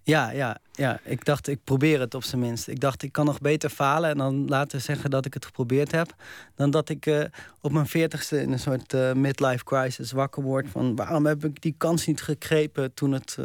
Ja, 0.03 0.31
ja, 0.31 0.57
ja, 0.71 0.99
ik 1.03 1.25
dacht, 1.25 1.47
ik 1.47 1.59
probeer 1.63 1.99
het 1.99 2.13
op 2.13 2.23
zijn 2.23 2.41
minst. 2.41 2.67
Ik 2.67 2.79
dacht, 2.79 3.03
ik 3.03 3.11
kan 3.11 3.25
nog 3.25 3.39
beter 3.39 3.69
falen 3.69 4.09
en 4.09 4.17
dan 4.17 4.47
laten 4.47 4.81
zeggen 4.81 5.09
dat 5.09 5.25
ik 5.25 5.33
het 5.33 5.45
geprobeerd 5.45 5.91
heb. 5.91 6.15
Dan 6.55 6.71
dat 6.71 6.89
ik 6.89 7.05
uh, 7.05 7.23
op 7.61 7.71
mijn 7.71 7.87
veertigste 7.87 8.41
in 8.41 8.51
een 8.51 8.59
soort 8.59 8.93
uh, 8.93 9.13
midlife 9.13 9.63
crisis 9.63 10.11
wakker 10.11 10.43
word. 10.43 10.67
Van 10.69 10.95
waarom 10.95 11.25
heb 11.25 11.45
ik 11.45 11.61
die 11.61 11.75
kans 11.77 12.05
niet 12.05 12.21
gegrepen 12.21 12.93
toen, 12.93 13.11
het, 13.11 13.37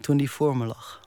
toen 0.00 0.16
die 0.16 0.30
voor 0.30 0.56
me 0.56 0.66
lag? 0.66 1.00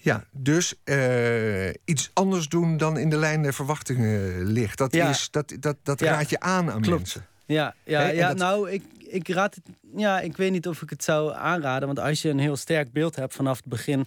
Ja, 0.00 0.24
dus 0.30 0.74
uh, 0.84 1.68
iets 1.84 2.10
anders 2.12 2.48
doen 2.48 2.76
dan 2.76 2.98
in 2.98 3.10
de 3.10 3.16
lijn 3.16 3.42
der 3.42 3.54
verwachtingen 3.54 4.44
ligt. 4.44 4.78
Dat, 4.78 4.94
is, 4.94 5.28
dat, 5.30 5.56
dat, 5.60 5.76
dat 5.82 6.00
raad 6.00 6.30
je 6.30 6.40
aan 6.40 6.70
aan 6.70 6.80
Klopt. 6.80 6.98
mensen. 6.98 7.26
Ja, 7.46 7.74
ja, 7.84 8.06
ja 8.06 8.32
nou, 8.32 8.70
ik, 8.70 8.82
ik 8.98 9.28
raad 9.28 9.54
het. 9.54 9.64
Ja, 9.96 10.20
ik 10.20 10.36
weet 10.36 10.50
niet 10.50 10.68
of 10.68 10.82
ik 10.82 10.90
het 10.90 11.04
zou 11.04 11.34
aanraden. 11.34 11.86
Want 11.86 12.00
als 12.00 12.22
je 12.22 12.28
een 12.28 12.38
heel 12.38 12.56
sterk 12.56 12.92
beeld 12.92 13.16
hebt 13.16 13.34
vanaf 13.34 13.56
het 13.56 13.66
begin 13.66 14.06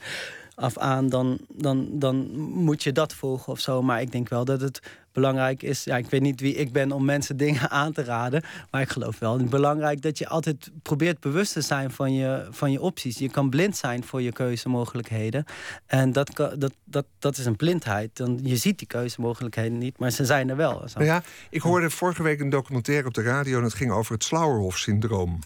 af 0.62 0.78
aan, 0.78 1.10
dan, 1.10 1.40
dan, 1.50 1.88
dan 1.92 2.40
moet 2.40 2.84
je 2.84 2.92
dat 2.92 3.14
volgen 3.14 3.52
of 3.54 3.60
zo. 3.60 3.82
Maar 3.82 4.02
ik 4.02 4.12
denk 4.12 4.30
wel 4.30 4.46
dat 4.46 4.62
het 4.62 4.80
belangrijk 5.12 5.64
is. 5.64 5.84
Ja, 5.84 5.98
ik 5.98 6.10
weet 6.10 6.22
niet 6.22 6.40
wie 6.40 6.56
ik 6.56 6.72
ben 6.72 6.92
om 6.92 7.06
mensen 7.06 7.38
dingen 7.38 7.70
aan 7.82 7.92
te 7.92 8.04
raden. 8.04 8.44
Maar 8.72 8.82
ik 8.82 8.90
geloof 8.90 9.20
wel. 9.20 9.34
Het 9.34 9.42
is 9.42 9.50
belangrijk 9.50 10.02
dat 10.02 10.18
je 10.18 10.28
altijd 10.28 10.72
probeert 10.82 11.20
bewust 11.20 11.54
te 11.54 11.62
zijn 11.62 11.92
van 11.92 12.14
je, 12.14 12.48
van 12.52 12.72
je 12.72 12.82
opties. 12.82 13.18
Je 13.18 13.30
kan 13.30 13.50
blind 13.50 13.78
zijn 13.78 14.04
voor 14.04 14.22
je 14.22 14.32
keuzemogelijkheden. 14.32 15.46
En 15.86 16.12
dat, 16.12 16.32
dat, 16.58 16.74
dat, 16.84 17.06
dat 17.20 17.38
is 17.38 17.46
een 17.46 17.56
blindheid. 17.56 18.10
Dan, 18.18 18.40
je 18.44 18.58
ziet 18.58 18.78
die 18.78 18.88
keuzemogelijkheden 18.88 19.78
niet, 19.78 20.00
maar 20.00 20.12
ze 20.12 20.26
zijn 20.26 20.50
er 20.50 20.56
wel. 20.56 20.84
Nou 20.94 21.06
ja, 21.06 21.24
ik 21.50 21.62
hoorde 21.62 21.90
vorige 21.90 22.24
week 22.24 22.40
een 22.40 22.50
documentaire 22.50 23.08
op 23.08 23.14
de 23.14 23.22
radio 23.22 23.58
en 23.58 23.64
het 23.64 23.74
ging 23.74 23.92
over 23.92 24.14
het 24.14 24.24
Slauerhof-syndroom. 24.24 25.40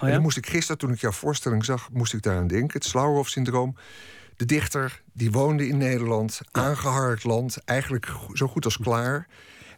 Oh 0.00 0.08
En 0.08 0.12
dan 0.12 0.22
moest 0.22 0.36
ik 0.36 0.46
gisteren, 0.46 0.78
toen 0.78 0.92
ik 0.92 1.00
jouw 1.00 1.10
voorstelling 1.10 1.64
zag, 1.64 1.88
moest 1.92 2.14
ik 2.14 2.22
daaraan 2.22 2.46
denken. 2.46 2.78
Het 2.78 2.84
Slauerhof-syndroom 2.84 3.76
de 4.42 4.54
dichter 4.54 5.02
die 5.12 5.30
woonde 5.30 5.68
in 5.68 5.76
Nederland, 5.76 6.40
aangeharkt 6.50 7.24
land, 7.24 7.56
eigenlijk 7.64 8.12
zo 8.32 8.46
goed 8.46 8.64
als 8.64 8.78
klaar. 8.78 9.26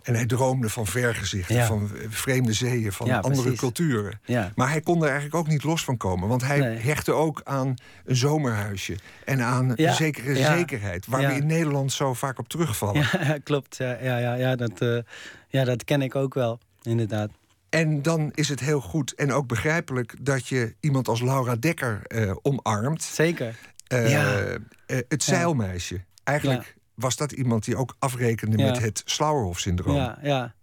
En 0.02 0.14
hij 0.14 0.26
droomde 0.26 0.68
van 0.68 0.87
vergezichten, 0.87 1.66
van 1.66 1.90
vreemde 2.09 2.52
zeeën, 2.52 2.92
van 2.92 3.23
andere 3.23 3.54
culturen. 3.54 4.21
Maar 4.54 4.71
hij 4.71 4.80
kon 4.80 4.97
er 4.97 5.04
eigenlijk 5.04 5.35
ook 5.35 5.49
niet 5.49 5.64
los 5.64 5.85
van 5.85 5.97
komen. 5.97 6.28
Want 6.28 6.42
hij 6.47 6.61
hechtte 6.61 7.12
ook 7.12 7.40
aan 7.44 7.75
een 8.04 8.16
zomerhuisje. 8.16 8.97
En 9.25 9.42
aan 9.42 9.73
een 9.76 9.94
zekere 9.94 10.37
zekerheid. 10.37 11.06
Waar 11.06 11.26
we 11.26 11.35
in 11.35 11.47
Nederland 11.47 11.92
zo 11.92 12.14
vaak 12.14 12.38
op 12.38 12.49
terugvallen. 12.49 13.06
Ja, 13.12 13.38
klopt. 13.44 13.76
Ja, 13.76 13.99
ja, 14.02 14.35
ja, 14.35 14.56
dat, 14.56 14.83
uh, 14.83 14.99
ja, 15.49 15.64
dat 15.64 15.85
ken 15.85 16.02
ik 16.02 16.14
ook 16.14 16.35
wel, 16.35 16.59
inderdaad. 16.83 17.30
En 17.68 18.02
dan 18.02 18.30
is 18.35 18.49
het 18.49 18.61
heel 18.61 18.80
goed 18.80 19.14
en 19.14 19.33
ook 19.33 19.47
begrijpelijk 19.47 20.14
dat 20.21 20.49
je 20.49 20.75
iemand 20.80 21.09
als 21.09 21.23
Laura 21.23 21.56
Dekker 21.56 22.02
uh, 22.09 22.35
omarmt. 22.42 23.02
Zeker. 23.02 23.56
Uh, 23.92 24.10
ja. 24.10 24.46
uh, 24.46 24.58
het 24.86 25.22
zeilmeisje. 25.22 26.04
Eigenlijk 26.24 26.76
was 26.94 27.16
dat 27.16 27.32
iemand 27.32 27.64
die 27.64 27.76
ook 27.76 27.96
afrekende 27.98 28.56
met 28.56 28.78
het 28.78 29.02
Slauerhof-syndroom. 29.04 29.96
Ja, 29.96 30.18
ja. 30.22 30.54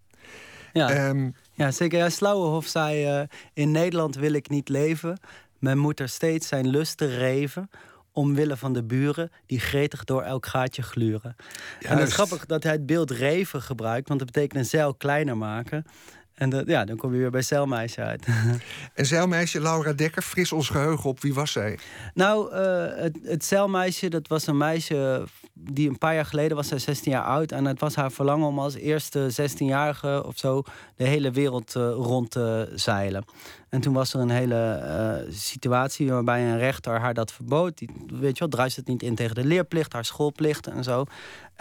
Ja, 0.74 1.08
um, 1.08 1.36
ja 1.54 1.72
zeker. 1.72 2.00
Ja, 2.00 2.10
Slauerhof 2.10 2.66
zei: 2.66 3.20
uh, 3.20 3.28
In 3.54 3.72
Nederland 3.72 4.16
wil 4.16 4.34
ik 4.34 4.50
niet 4.50 4.70
leven. 4.70 5.20
Men 5.60 5.78
moet 5.78 6.00
er 6.00 6.10
steeds 6.10 6.48
zijn 6.48 6.68
lusten 6.68 7.10
reven 7.10 7.70
omwille 8.14 8.58
van 8.58 8.74
de 8.74 8.84
buren 8.84 9.32
die 9.46 9.60
gretig 9.60 10.04
door 10.04 10.22
elk 10.22 10.46
gaatje 10.46 10.82
gluren. 10.82 11.36
En 11.80 11.98
het 11.98 12.08
is 12.08 12.14
grappig 12.14 12.46
dat 12.46 12.64
hij 12.64 12.72
het 12.72 12.86
beeld 12.86 13.12
reven 13.12 13.62
gebruikt, 13.62 14.08
want 14.08 14.20
dat 14.20 14.32
betekent 14.32 14.60
een 14.60 14.70
zeil 14.70 14.94
kleiner 14.94 15.38
maken. 15.38 15.86
En 16.34 16.64
ja, 16.66 16.86
dan 16.86 16.98
kom 16.98 17.14
je 17.14 17.20
weer 17.20 17.32
bij 17.32 17.42
Zeilmeisje 17.42 18.02
uit. 18.02 18.28
en 18.94 19.06
Zeilmeisje, 19.06 19.62
Laura 19.62 19.94
Dekker, 19.94 20.22
fris 20.22 20.52
ons 20.52 20.70
geheugen 20.70 21.10
op. 21.10 21.22
Wie 21.22 21.34
was 21.34 21.52
zij? 21.52 21.80
Nou, 22.14 22.54
uh, 22.54 22.86
het, 22.96 23.20
het 23.24 23.46
Zeilmeisje, 23.46 24.10
dat 24.10 24.28
was 24.28 24.48
een 24.48 24.58
meisje 24.58 25.28
die 25.54 25.90
een 25.90 25.98
paar 25.98 26.14
jaar 26.14 26.26
geleden 26.26 26.58
was 26.58 26.68
zij 26.68 26.80
16 26.80 27.12
jaar 27.12 27.24
oud. 27.24 27.52
En 27.52 27.66
het 27.66 27.80
was 27.80 27.96
haar 27.96 28.12
verlangen 28.12 28.48
om 28.48 28.60
als 28.60 28.76
eerste 28.76 29.32
16-jarige 29.42 30.24
of 30.26 30.38
zo 30.38 30.64
de 30.96 31.04
hele 31.04 31.32
wereld 31.32 31.76
uh, 31.76 31.92
rond 31.92 32.32
te 32.32 32.72
zeilen. 32.76 33.26
En 33.70 33.82
toen 33.82 33.94
was 33.94 34.14
er 34.14 34.20
een 34.20 34.30
hele 34.30 34.82
uh, 35.28 35.34
situatie 35.34 36.12
waarbij 36.12 36.44
een 36.44 36.58
rechter 36.58 37.00
haar 37.00 37.14
dat 37.14 37.32
verbood. 37.32 37.78
Die, 37.78 37.90
weet 38.08 38.34
je 38.34 38.40
wel, 38.40 38.48
druist 38.48 38.76
het 38.76 38.88
niet 38.88 39.04
in 39.04 39.16
tegen 39.16 39.36
de 39.36 39.46
leerplicht, 39.46 39.94
haar 39.94 40.06
schoolplicht 40.06 40.68
en 40.68 40.84
zo. 40.84 41.06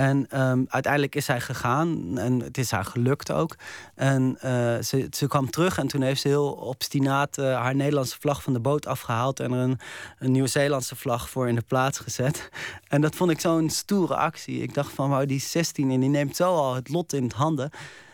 En 0.00 0.40
um, 0.40 0.66
uiteindelijk 0.68 1.14
is 1.14 1.24
zij 1.24 1.40
gegaan 1.40 2.18
en 2.18 2.40
het 2.40 2.58
is 2.58 2.70
haar 2.70 2.84
gelukt 2.84 3.30
ook. 3.32 3.56
En 3.94 4.38
uh, 4.44 4.78
ze, 4.78 5.06
ze 5.10 5.26
kwam 5.28 5.50
terug 5.50 5.78
en 5.78 5.86
toen 5.86 6.02
heeft 6.02 6.20
ze 6.20 6.28
heel 6.28 6.52
obstinaat 6.52 7.38
uh, 7.38 7.44
haar 7.54 7.74
Nederlandse 7.74 8.16
vlag 8.20 8.42
van 8.42 8.52
de 8.52 8.60
boot 8.60 8.86
afgehaald 8.86 9.40
en 9.40 9.52
er 9.52 9.58
een, 9.58 9.78
een 10.18 10.32
Nieuw-Zeelandse 10.32 10.96
vlag 10.96 11.30
voor 11.30 11.48
in 11.48 11.54
de 11.54 11.62
plaats 11.66 11.98
gezet. 11.98 12.48
En 12.88 13.00
dat 13.00 13.14
vond 13.14 13.30
ik 13.30 13.40
zo'n 13.40 13.70
stoere 13.70 14.16
actie. 14.16 14.62
Ik 14.62 14.74
dacht 14.74 14.92
van, 14.92 15.10
wauw, 15.10 15.24
die 15.24 15.40
16 15.40 15.90
en 15.90 16.00
die 16.00 16.08
neemt 16.08 16.36
zo 16.36 16.54
al 16.54 16.74
het 16.74 16.88
lot 16.88 17.12
in, 17.12 17.22
het 17.22 17.32
handen, 17.32 17.70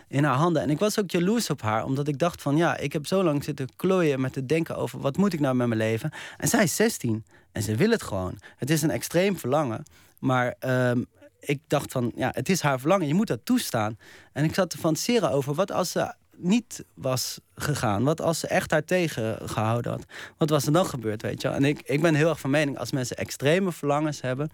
in 0.08 0.24
haar 0.24 0.36
handen. 0.36 0.62
En 0.62 0.70
ik 0.70 0.78
was 0.78 1.00
ook 1.00 1.10
jaloers 1.10 1.50
op 1.50 1.62
haar, 1.62 1.84
omdat 1.84 2.08
ik 2.08 2.18
dacht 2.18 2.42
van, 2.42 2.56
ja, 2.56 2.76
ik 2.76 2.92
heb 2.92 3.06
zo 3.06 3.22
lang 3.22 3.44
zitten 3.44 3.68
klooien 3.76 4.20
met 4.20 4.34
het 4.34 4.48
denken 4.48 4.76
over 4.76 5.00
wat 5.00 5.16
moet 5.16 5.32
ik 5.32 5.40
nou 5.40 5.54
met 5.54 5.66
mijn 5.66 5.80
leven. 5.80 6.10
En 6.36 6.48
zij 6.48 6.62
is 6.62 6.76
16 6.76 7.24
en 7.52 7.62
ze 7.62 7.74
wil 7.74 7.90
het 7.90 8.02
gewoon. 8.02 8.38
Het 8.56 8.70
is 8.70 8.82
een 8.82 8.90
extreem 8.90 9.38
verlangen. 9.38 9.84
Maar 10.18 10.54
um, 10.60 11.06
ik 11.46 11.60
dacht 11.66 11.92
van, 11.92 12.12
ja, 12.16 12.30
het 12.34 12.48
is 12.48 12.60
haar 12.60 12.80
verlangen, 12.80 13.06
je 13.06 13.14
moet 13.14 13.26
dat 13.26 13.44
toestaan. 13.44 13.98
En 14.32 14.44
ik 14.44 14.54
zat 14.54 14.70
te 14.70 14.78
fantaseren 14.78 15.30
over 15.30 15.54
wat 15.54 15.72
als 15.72 15.90
ze 15.90 16.14
niet 16.36 16.84
was 16.94 17.40
gegaan. 17.54 18.04
Wat 18.04 18.20
als 18.20 18.40
ze 18.40 18.46
echt 18.46 18.70
haar 18.70 18.84
tegengehouden 18.84 19.90
had. 19.92 20.04
Wat 20.36 20.50
was 20.50 20.66
er 20.66 20.72
dan 20.72 20.86
gebeurd, 20.86 21.22
weet 21.22 21.42
je 21.42 21.48
En 21.48 21.64
ik, 21.64 21.82
ik 21.84 22.00
ben 22.02 22.14
heel 22.14 22.28
erg 22.28 22.40
van 22.40 22.50
mening, 22.50 22.78
als 22.78 22.92
mensen 22.92 23.16
extreme 23.16 23.72
verlangens 23.72 24.20
hebben... 24.20 24.50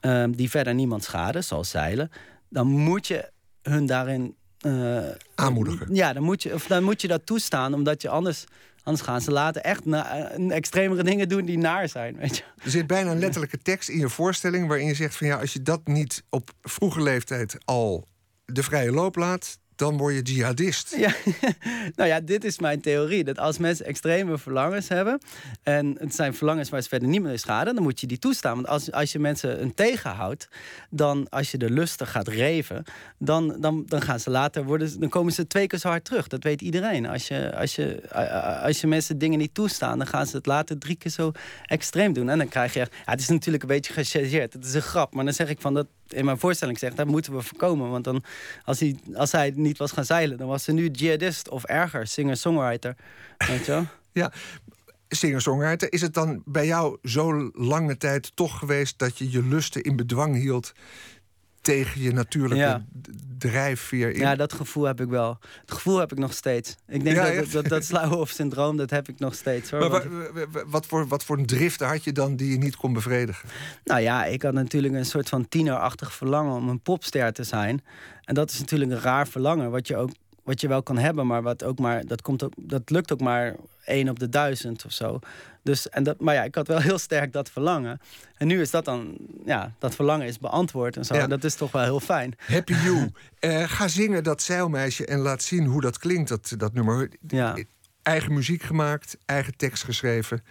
Ehm, 0.00 0.30
die 0.30 0.50
verder 0.50 0.74
niemand 0.74 1.04
schaden, 1.04 1.44
zoals 1.44 1.70
zeilen... 1.70 2.10
dan 2.48 2.66
moet 2.66 3.06
je 3.06 3.30
hun 3.62 3.86
daarin... 3.86 4.36
Uh, 4.66 4.98
Aanmoedigen. 5.34 5.94
Ja, 5.94 6.12
dan 6.12 6.22
moet, 6.22 6.42
je, 6.42 6.54
of 6.54 6.66
dan 6.66 6.82
moet 6.82 7.00
je 7.00 7.08
dat 7.08 7.26
toestaan, 7.26 7.74
omdat 7.74 8.02
je 8.02 8.08
anders 8.08 8.44
Anders 8.84 9.04
gaan 9.04 9.20
ze 9.20 9.30
later 9.30 9.62
echt 9.62 9.84
na, 9.84 10.30
extremere 10.48 11.02
dingen 11.02 11.28
doen 11.28 11.44
die 11.44 11.58
naar 11.58 11.88
zijn. 11.88 12.16
Weet 12.16 12.36
je. 12.36 12.42
Er 12.64 12.70
zit 12.70 12.86
bijna 12.86 13.10
een 13.10 13.18
letterlijke 13.18 13.58
tekst 13.58 13.88
in 13.88 13.98
je 13.98 14.08
voorstelling 14.08 14.68
waarin 14.68 14.86
je 14.86 14.94
zegt 14.94 15.16
van 15.16 15.26
ja, 15.26 15.36
als 15.36 15.52
je 15.52 15.62
dat 15.62 15.86
niet 15.86 16.24
op 16.30 16.50
vroege 16.62 17.02
leeftijd 17.02 17.56
al 17.64 18.08
de 18.44 18.62
vrije 18.62 18.92
loop 18.92 19.16
laat, 19.16 19.58
dan 19.76 19.96
word 19.96 20.14
je 20.14 20.34
jihadist. 20.34 20.96
Ja, 20.96 21.14
nou 21.96 22.08
ja, 22.08 22.20
dit 22.20 22.44
is 22.44 22.58
mijn 22.58 22.80
theorie. 22.80 23.24
Dat 23.24 23.38
als 23.38 23.58
mensen 23.58 23.86
extreme 23.86 24.38
verlangens 24.38 24.88
hebben... 24.88 25.18
en 25.62 25.96
het 25.98 26.14
zijn 26.14 26.34
verlangens 26.34 26.68
waar 26.68 26.82
ze 26.82 26.88
verder 26.88 27.08
niet 27.08 27.22
meer 27.22 27.38
schaden... 27.38 27.74
dan 27.74 27.82
moet 27.82 28.00
je 28.00 28.06
die 28.06 28.18
toestaan. 28.18 28.54
Want 28.54 28.68
als, 28.68 28.92
als 28.92 29.12
je 29.12 29.18
mensen 29.18 29.62
een 29.62 29.74
tegenhoudt... 29.74 30.48
dan 30.90 31.28
als 31.28 31.50
je 31.50 31.58
de 31.58 31.70
lusten 31.70 32.06
gaat 32.06 32.28
reven... 32.28 32.84
dan, 33.18 33.56
dan, 33.60 33.84
dan 33.86 34.02
gaan 34.02 34.20
ze 34.20 34.30
later 34.30 34.64
worden... 34.64 35.00
dan 35.00 35.08
komen 35.08 35.32
ze 35.32 35.46
twee 35.46 35.66
keer 35.66 35.78
zo 35.78 35.88
hard 35.88 36.04
terug. 36.04 36.28
Dat 36.28 36.42
weet 36.42 36.60
iedereen. 36.60 37.06
Als 37.06 37.28
je, 37.28 37.56
als 37.56 37.74
je, 37.74 38.10
als 38.62 38.80
je 38.80 38.86
mensen 38.86 39.18
dingen 39.18 39.38
niet 39.38 39.54
toestaan... 39.54 39.98
dan 39.98 40.06
gaan 40.06 40.26
ze 40.26 40.36
het 40.36 40.46
later 40.46 40.78
drie 40.78 40.96
keer 40.96 41.10
zo 41.10 41.32
extreem 41.66 42.12
doen. 42.12 42.28
En 42.28 42.38
dan 42.38 42.48
krijg 42.48 42.72
je... 42.72 42.78
Ja, 42.78 42.88
het 43.04 43.20
is 43.20 43.28
natuurlijk 43.28 43.62
een 43.62 43.68
beetje 43.68 43.92
gechargeerd. 43.92 44.52
Het 44.52 44.64
is 44.64 44.74
een 44.74 44.82
grap. 44.82 45.14
Maar 45.14 45.24
dan 45.24 45.34
zeg 45.34 45.48
ik 45.48 45.60
van... 45.60 45.74
dat 45.74 45.86
in 46.08 46.24
mijn 46.24 46.38
voorstelling 46.38 46.78
zegt, 46.78 46.96
dat 46.96 47.06
moeten 47.06 47.34
we 47.34 47.42
voorkomen. 47.42 47.90
Want 47.90 48.04
dan, 48.04 48.22
als 48.64 48.80
hij, 48.80 48.96
als 49.14 49.32
hij 49.32 49.52
niet 49.64 49.78
was 49.78 49.92
gaan 49.92 50.04
zeilen, 50.04 50.38
dan 50.38 50.48
was 50.48 50.64
ze 50.64 50.72
nu 50.72 50.88
jihadist 50.88 51.48
of 51.48 51.64
erger, 51.64 52.06
singer-songwriter. 52.06 52.96
Weet 53.38 53.66
je? 53.66 53.82
Ja, 54.12 54.32
singer-songwriter. 55.08 55.92
Is 55.92 56.00
het 56.00 56.14
dan 56.14 56.42
bij 56.44 56.66
jou 56.66 56.98
zo 57.02 57.50
lange 57.52 57.96
tijd 57.96 58.36
toch 58.36 58.58
geweest 58.58 58.98
dat 58.98 59.18
je 59.18 59.30
je 59.30 59.42
lusten 59.42 59.82
in 59.82 59.96
bedwang 59.96 60.36
hield 60.36 60.72
tegen 61.64 62.00
je 62.00 62.12
natuurlijke 62.12 62.56
ja. 62.56 62.84
drijfveer 63.38 64.10
in. 64.10 64.20
Ja, 64.20 64.36
dat 64.36 64.52
gevoel 64.52 64.84
heb 64.84 65.00
ik 65.00 65.08
wel. 65.08 65.38
Het 65.60 65.72
gevoel 65.72 65.98
heb 65.98 66.12
ik 66.12 66.18
nog 66.18 66.32
steeds. 66.32 66.76
Ik 66.88 67.04
denk 67.04 67.16
dat, 67.16 67.52
dat, 67.52 67.68
dat, 67.68 68.10
dat 68.10 68.28
syndroom 68.28 68.76
dat 68.76 68.90
heb 68.90 69.08
ik 69.08 69.18
nog 69.18 69.34
steeds. 69.34 69.70
Hoor. 69.70 69.90
Maar 69.90 70.02
wat, 70.66 70.86
voor, 70.86 71.06
wat 71.06 71.24
voor 71.24 71.38
een 71.38 71.46
drift 71.46 71.80
had 71.80 72.04
je 72.04 72.12
dan 72.12 72.36
die 72.36 72.50
je 72.50 72.58
niet 72.58 72.76
kon 72.76 72.92
bevredigen? 72.92 73.48
Nou 73.84 74.00
ja, 74.00 74.24
ik 74.24 74.42
had 74.42 74.52
natuurlijk 74.52 74.94
een 74.94 75.06
soort 75.06 75.28
van 75.28 75.48
tienerachtig 75.48 76.12
verlangen 76.12 76.54
om 76.54 76.68
een 76.68 76.80
popster 76.80 77.32
te 77.32 77.44
zijn. 77.44 77.84
En 78.24 78.34
dat 78.34 78.50
is 78.50 78.58
natuurlijk 78.58 78.90
een 78.90 79.00
raar 79.00 79.28
verlangen, 79.28 79.70
wat 79.70 79.88
je 79.88 79.96
ook 79.96 80.10
wat 80.44 80.60
je 80.60 80.68
wel 80.68 80.82
kan 80.82 80.98
hebben, 80.98 81.26
maar 81.26 81.42
wat 81.42 81.64
ook 81.64 81.78
maar 81.78 82.06
dat 82.06 82.22
komt 82.22 82.42
ook, 82.42 82.52
dat 82.56 82.90
lukt 82.90 83.12
ook 83.12 83.20
maar 83.20 83.56
één 83.84 84.08
op 84.08 84.18
de 84.18 84.28
duizend 84.28 84.84
of 84.84 84.92
zo. 84.92 85.18
Dus, 85.62 85.88
en 85.88 86.02
dat, 86.02 86.20
maar 86.20 86.34
ja, 86.34 86.44
ik 86.44 86.54
had 86.54 86.66
wel 86.66 86.80
heel 86.80 86.98
sterk 86.98 87.32
dat 87.32 87.50
verlangen. 87.50 88.00
En 88.36 88.46
nu 88.46 88.60
is 88.60 88.70
dat 88.70 88.84
dan, 88.84 89.16
ja, 89.44 89.74
dat 89.78 89.94
verlangen 89.94 90.26
is 90.26 90.38
beantwoord 90.38 90.96
en 90.96 91.04
zo. 91.04 91.14
Ja. 91.14 91.26
Dat 91.26 91.44
is 91.44 91.54
toch 91.54 91.72
wel 91.72 91.82
heel 91.82 92.00
fijn. 92.00 92.34
Happy 92.38 92.74
You. 92.84 93.10
Uh, 93.40 93.62
ga 93.68 93.88
zingen 93.88 94.24
dat 94.24 94.42
zeilmeisje 94.42 95.06
en 95.06 95.18
laat 95.18 95.42
zien 95.42 95.64
hoe 95.64 95.80
dat 95.80 95.98
klinkt, 95.98 96.28
dat, 96.28 96.54
dat 96.56 96.72
nummer. 96.72 97.10
Ja. 97.26 97.56
Eigen 98.02 98.32
muziek 98.32 98.62
gemaakt, 98.62 99.16
eigen 99.24 99.56
tekst 99.56 99.84
geschreven. 99.84 100.42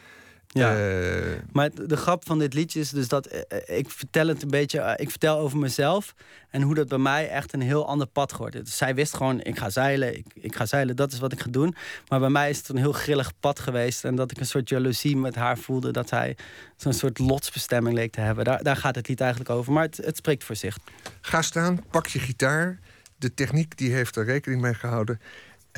Ja. 0.54 0.78
Uh, 0.78 1.26
maar 1.52 1.70
de 1.88 1.98
grap 1.98 2.26
van 2.26 2.40
dit 2.40 2.54
liedje 2.54 2.80
is 2.80 2.90
dus 2.90 3.08
dat 3.08 3.26
eh, 3.26 3.42
eh, 3.48 3.78
ik 3.78 3.90
vertel 3.90 4.28
het 4.28 4.42
een 4.42 4.50
beetje, 4.50 4.96
ik 4.98 5.10
vertel 5.10 5.38
over 5.38 5.58
mezelf 5.58 6.16
en 6.50 6.62
hoe 6.62 6.76
dat 6.76 6.88
bij 6.88 6.98
mij 6.98 7.30
echt 7.30 7.54
een 7.54 7.62
heel 7.62 7.88
ander 7.88 8.08
pad 8.08 8.32
geworden 8.32 8.64
Dus 8.64 8.78
zij 8.78 8.96
wist 8.96 9.16
gewoon, 9.16 9.42
ik 9.42 9.58
ga 9.58 9.70
zeilen, 9.70 10.18
ik, 10.18 10.26
ik 10.34 10.56
ga 10.56 10.66
zeilen, 10.66 10.96
dat 10.96 11.12
is 11.12 11.20
wat 11.20 11.32
ik 11.32 11.42
ga 11.42 11.50
doen. 11.50 11.76
Maar 12.08 12.20
bij 12.20 12.30
mij 12.30 12.50
is 12.50 12.58
het 12.58 12.70
een 12.70 12.78
heel 12.78 12.92
grillig 12.92 13.32
pad 13.40 13.60
geweest 13.60 14.04
en 14.04 14.16
dat 14.16 14.32
ik 14.32 14.40
een 14.40 14.46
soort 14.46 14.70
jaloezie 14.70 15.18
met 15.18 15.36
haar 15.36 15.58
voelde 15.58 15.92
dat 15.92 16.10
hij 16.10 16.36
zo'n 16.78 16.94
soort 16.94 17.20
lotsbestemming 17.20 17.96
leek 17.96 18.12
te 18.12 18.22
hebben. 18.22 18.46
Daar, 18.46 18.64
daar 18.64 18.78
gaat 18.78 18.96
het 18.96 19.08
lied 19.08 19.22
eigenlijk 19.22 19.50
over, 19.50 19.74
maar 19.74 19.84
het, 19.84 19.98
het 19.98 20.18
spreekt 20.18 20.44
voor 20.44 20.56
zich. 20.56 20.78
Ga 21.22 21.42
staan, 21.42 21.84
pak 21.92 22.08
je 22.08 22.20
gitaar. 22.20 22.80
De 23.16 23.34
techniek 23.34 23.78
die 23.78 23.94
heeft 23.94 24.16
er 24.16 24.26
rekening 24.26 24.62
mee 24.62 24.74
gehouden. 24.74 25.20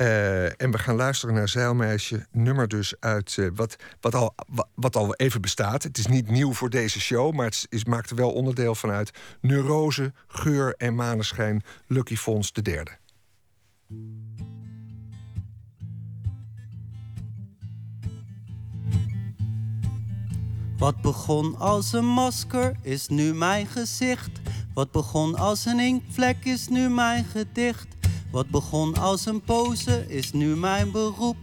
Uh, 0.00 0.60
en 0.60 0.70
we 0.70 0.78
gaan 0.78 0.96
luisteren 0.96 1.34
naar 1.34 1.48
Zeilmeisje, 1.48 2.26
nummer 2.30 2.68
dus 2.68 2.94
uit 3.00 3.36
uh, 3.36 3.50
wat, 3.54 3.76
wat, 4.00 4.14
al, 4.14 4.34
wat 4.74 4.96
al 4.96 5.14
even 5.14 5.40
bestaat. 5.40 5.82
Het 5.82 5.98
is 5.98 6.06
niet 6.06 6.30
nieuw 6.30 6.52
voor 6.52 6.70
deze 6.70 7.00
show, 7.00 7.34
maar 7.34 7.46
het 7.46 7.66
is, 7.68 7.84
maakt 7.84 8.10
er 8.10 8.16
wel 8.16 8.32
onderdeel 8.32 8.74
van 8.74 8.90
uit. 8.90 9.10
Neurose, 9.40 10.12
Geur 10.26 10.74
en 10.76 10.94
Maneschijn, 10.94 11.62
Lucky 11.86 12.16
Fons 12.16 12.52
de 12.52 12.62
derde. 12.62 12.90
Wat 20.78 21.00
begon 21.00 21.58
als 21.58 21.92
een 21.92 22.06
masker 22.06 22.76
is 22.82 23.08
nu 23.08 23.34
mijn 23.34 23.66
gezicht. 23.66 24.30
Wat 24.74 24.90
begon 24.90 25.36
als 25.36 25.64
een 25.64 25.80
inkvlek 25.80 26.44
is 26.44 26.68
nu 26.68 26.88
mijn 26.88 27.24
gedicht. 27.24 27.95
Wat 28.30 28.48
begon 28.50 28.96
als 28.96 29.26
een 29.26 29.40
pose 29.40 30.04
is 30.08 30.32
nu 30.32 30.56
mijn 30.56 30.90
beroep. 30.90 31.36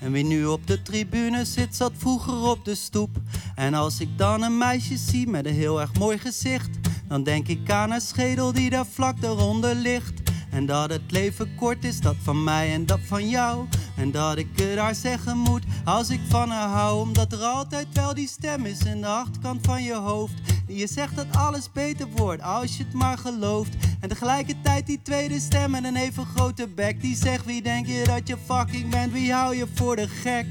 En 0.00 0.12
wie 0.12 0.24
nu 0.24 0.46
op 0.46 0.66
de 0.66 0.82
tribune 0.82 1.44
zit, 1.44 1.76
zat 1.76 1.92
vroeger 1.96 2.42
op 2.42 2.64
de 2.64 2.74
stoep. 2.74 3.10
En 3.54 3.74
als 3.74 4.00
ik 4.00 4.18
dan 4.18 4.42
een 4.42 4.58
meisje 4.58 4.96
zie 4.96 5.28
met 5.28 5.46
een 5.46 5.54
heel 5.54 5.80
erg 5.80 5.94
mooi 5.98 6.18
gezicht, 6.18 6.70
dan 7.08 7.22
denk 7.22 7.48
ik 7.48 7.70
aan 7.70 7.90
een 7.90 8.00
schedel 8.00 8.52
die 8.52 8.70
daar 8.70 8.86
vlak 8.86 9.22
eronder 9.22 9.74
ligt. 9.74 10.17
En 10.58 10.66
dat 10.66 10.90
het 10.90 11.10
leven 11.10 11.54
kort 11.54 11.84
is, 11.84 12.00
dat 12.00 12.16
van 12.22 12.44
mij 12.44 12.72
en 12.72 12.86
dat 12.86 12.98
van 13.02 13.28
jou. 13.28 13.66
En 13.96 14.10
dat 14.10 14.38
ik 14.38 14.46
het 14.54 14.78
haar 14.78 14.94
zeggen 14.94 15.38
moet 15.38 15.62
als 15.84 16.10
ik 16.10 16.20
van 16.28 16.50
haar 16.50 16.68
hou. 16.68 17.00
Omdat 17.00 17.32
er 17.32 17.42
altijd 17.42 17.86
wel 17.92 18.14
die 18.14 18.28
stem 18.28 18.66
is 18.66 18.84
in 18.84 19.00
de 19.00 19.06
achterkant 19.06 19.66
van 19.66 19.82
je 19.82 19.94
hoofd. 19.94 20.34
Die 20.66 20.76
je 20.76 20.86
zegt 20.86 21.16
dat 21.16 21.26
alles 21.36 21.72
beter 21.72 22.06
wordt 22.16 22.42
als 22.42 22.76
je 22.76 22.84
het 22.84 22.92
maar 22.92 23.18
gelooft. 23.18 23.74
En 24.00 24.08
tegelijkertijd 24.08 24.86
die 24.86 25.02
tweede 25.02 25.40
stem 25.40 25.74
en 25.74 25.84
een 25.84 25.96
even 25.96 26.26
grote 26.26 26.68
bek. 26.68 27.00
Die 27.00 27.16
zegt 27.16 27.44
wie 27.44 27.62
denk 27.62 27.86
je 27.86 28.04
dat 28.04 28.28
je 28.28 28.36
fucking 28.46 28.90
bent, 28.90 29.12
wie 29.12 29.32
hou 29.32 29.56
je 29.56 29.66
voor 29.74 29.96
de 29.96 30.08
gek? 30.08 30.46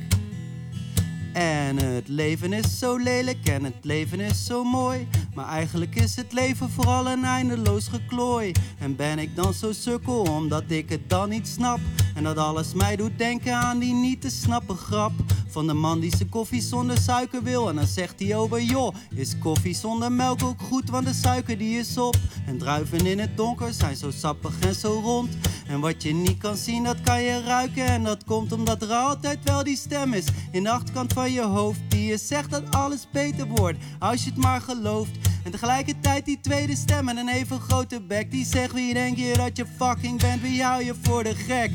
En 1.37 1.77
het 1.77 2.07
leven 2.07 2.53
is 2.53 2.79
zo 2.79 2.97
lelijk 2.97 3.47
en 3.47 3.63
het 3.63 3.77
leven 3.81 4.19
is 4.19 4.45
zo 4.45 4.63
mooi. 4.63 5.07
Maar 5.35 5.47
eigenlijk 5.47 5.95
is 5.95 6.15
het 6.15 6.33
leven 6.33 6.69
vooral 6.69 7.07
een 7.07 7.23
eindeloos 7.23 7.87
geklooi. 7.87 8.51
En 8.79 8.95
ben 8.95 9.19
ik 9.19 9.35
dan 9.35 9.53
zo 9.53 9.71
sukkel 9.71 10.21
omdat 10.21 10.63
ik 10.67 10.89
het 10.89 11.09
dan 11.09 11.29
niet 11.29 11.47
snap? 11.47 11.79
En 12.15 12.23
dat 12.23 12.37
alles 12.37 12.73
mij 12.73 12.95
doet 12.95 13.17
denken 13.17 13.55
aan 13.55 13.79
die 13.79 13.93
niet 13.93 14.21
te 14.21 14.29
snappen 14.29 14.77
grap. 14.77 15.11
Van 15.47 15.67
de 15.67 15.73
man 15.73 15.99
die 15.99 16.15
zijn 16.15 16.29
koffie 16.29 16.61
zonder 16.61 16.97
suiker 16.97 17.43
wil. 17.43 17.69
En 17.69 17.75
dan 17.75 17.87
zegt 17.87 18.19
hij 18.19 18.35
over 18.35 18.61
joh, 18.61 18.95
is 19.15 19.37
koffie 19.37 19.75
zonder 19.75 20.11
melk 20.11 20.43
ook 20.43 20.61
goed? 20.61 20.89
Want 20.89 21.05
de 21.05 21.13
suiker 21.13 21.57
die 21.57 21.79
is 21.79 21.97
op. 21.97 22.15
En 22.45 22.57
druiven 22.57 23.05
in 23.05 23.19
het 23.19 23.37
donker 23.37 23.73
zijn 23.73 23.95
zo 23.95 24.11
sappig 24.11 24.59
en 24.59 24.75
zo 24.75 24.99
rond. 25.03 25.37
En 25.67 25.79
wat 25.79 26.03
je 26.03 26.13
niet 26.13 26.37
kan 26.37 26.57
zien, 26.57 26.83
dat 26.83 27.01
kan 27.01 27.21
je 27.21 27.41
ruiken. 27.41 27.85
En 27.85 28.03
dat 28.03 28.23
komt 28.23 28.51
omdat 28.51 28.81
er 28.81 28.91
altijd 28.91 29.39
wel 29.43 29.63
die 29.63 29.77
stem 29.77 30.13
is 30.13 30.25
in 30.51 30.63
de 30.63 30.69
achterkant 30.69 31.13
je 31.31 31.41
hoofd. 31.41 31.79
Die 31.87 32.05
je 32.05 32.17
zegt 32.17 32.49
dat 32.49 32.71
alles 32.71 33.07
beter 33.11 33.47
wordt, 33.47 33.77
als 33.99 34.23
je 34.23 34.29
het 34.29 34.39
maar 34.39 34.61
gelooft. 34.61 35.11
En 35.43 35.51
tegelijkertijd 35.51 36.25
die 36.25 36.39
tweede 36.41 36.75
stem 36.75 37.07
en 37.07 37.17
een 37.17 37.29
even 37.29 37.59
grote 37.59 38.01
bek. 38.01 38.31
Die 38.31 38.45
zegt 38.45 38.73
wie 38.73 38.93
denk 38.93 39.17
je 39.17 39.33
dat 39.37 39.57
je 39.57 39.65
fucking 39.77 40.21
bent, 40.21 40.41
wie 40.41 40.63
hou 40.63 40.83
je 40.83 40.93
voor 41.01 41.23
de 41.23 41.35
gek? 41.35 41.71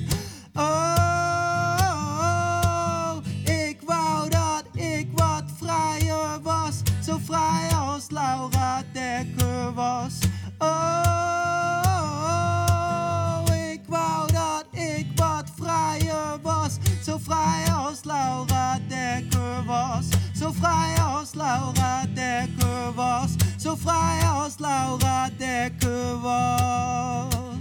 Oh, 0.55 0.87
ik 3.45 3.79
wou 3.87 4.29
dat 4.29 4.65
ik 4.73 5.09
wat 5.15 5.45
vrijer 5.57 6.43
was. 6.43 6.81
Zo 7.05 7.19
vrij 7.25 7.69
als 7.75 8.07
Laura 8.11 8.83
Dekker 8.93 9.75
was. 9.75 10.13
Oh, 10.59 11.82
Zo 17.33 17.39
vrij 17.39 17.75
als 17.75 18.05
Laura 18.05 18.79
Dekker 18.89 19.65
was. 19.65 20.05
Zo 20.35 20.53
vrij 20.53 20.95
als 21.03 21.35
Laura 21.35 22.03
Dekker 22.15 22.95
was. 22.95 23.31
Zo 23.57 23.75
vrij 23.75 24.29
als 24.29 24.59
Laura 24.59 25.29
Dekker 25.39 26.21
was. 26.21 27.52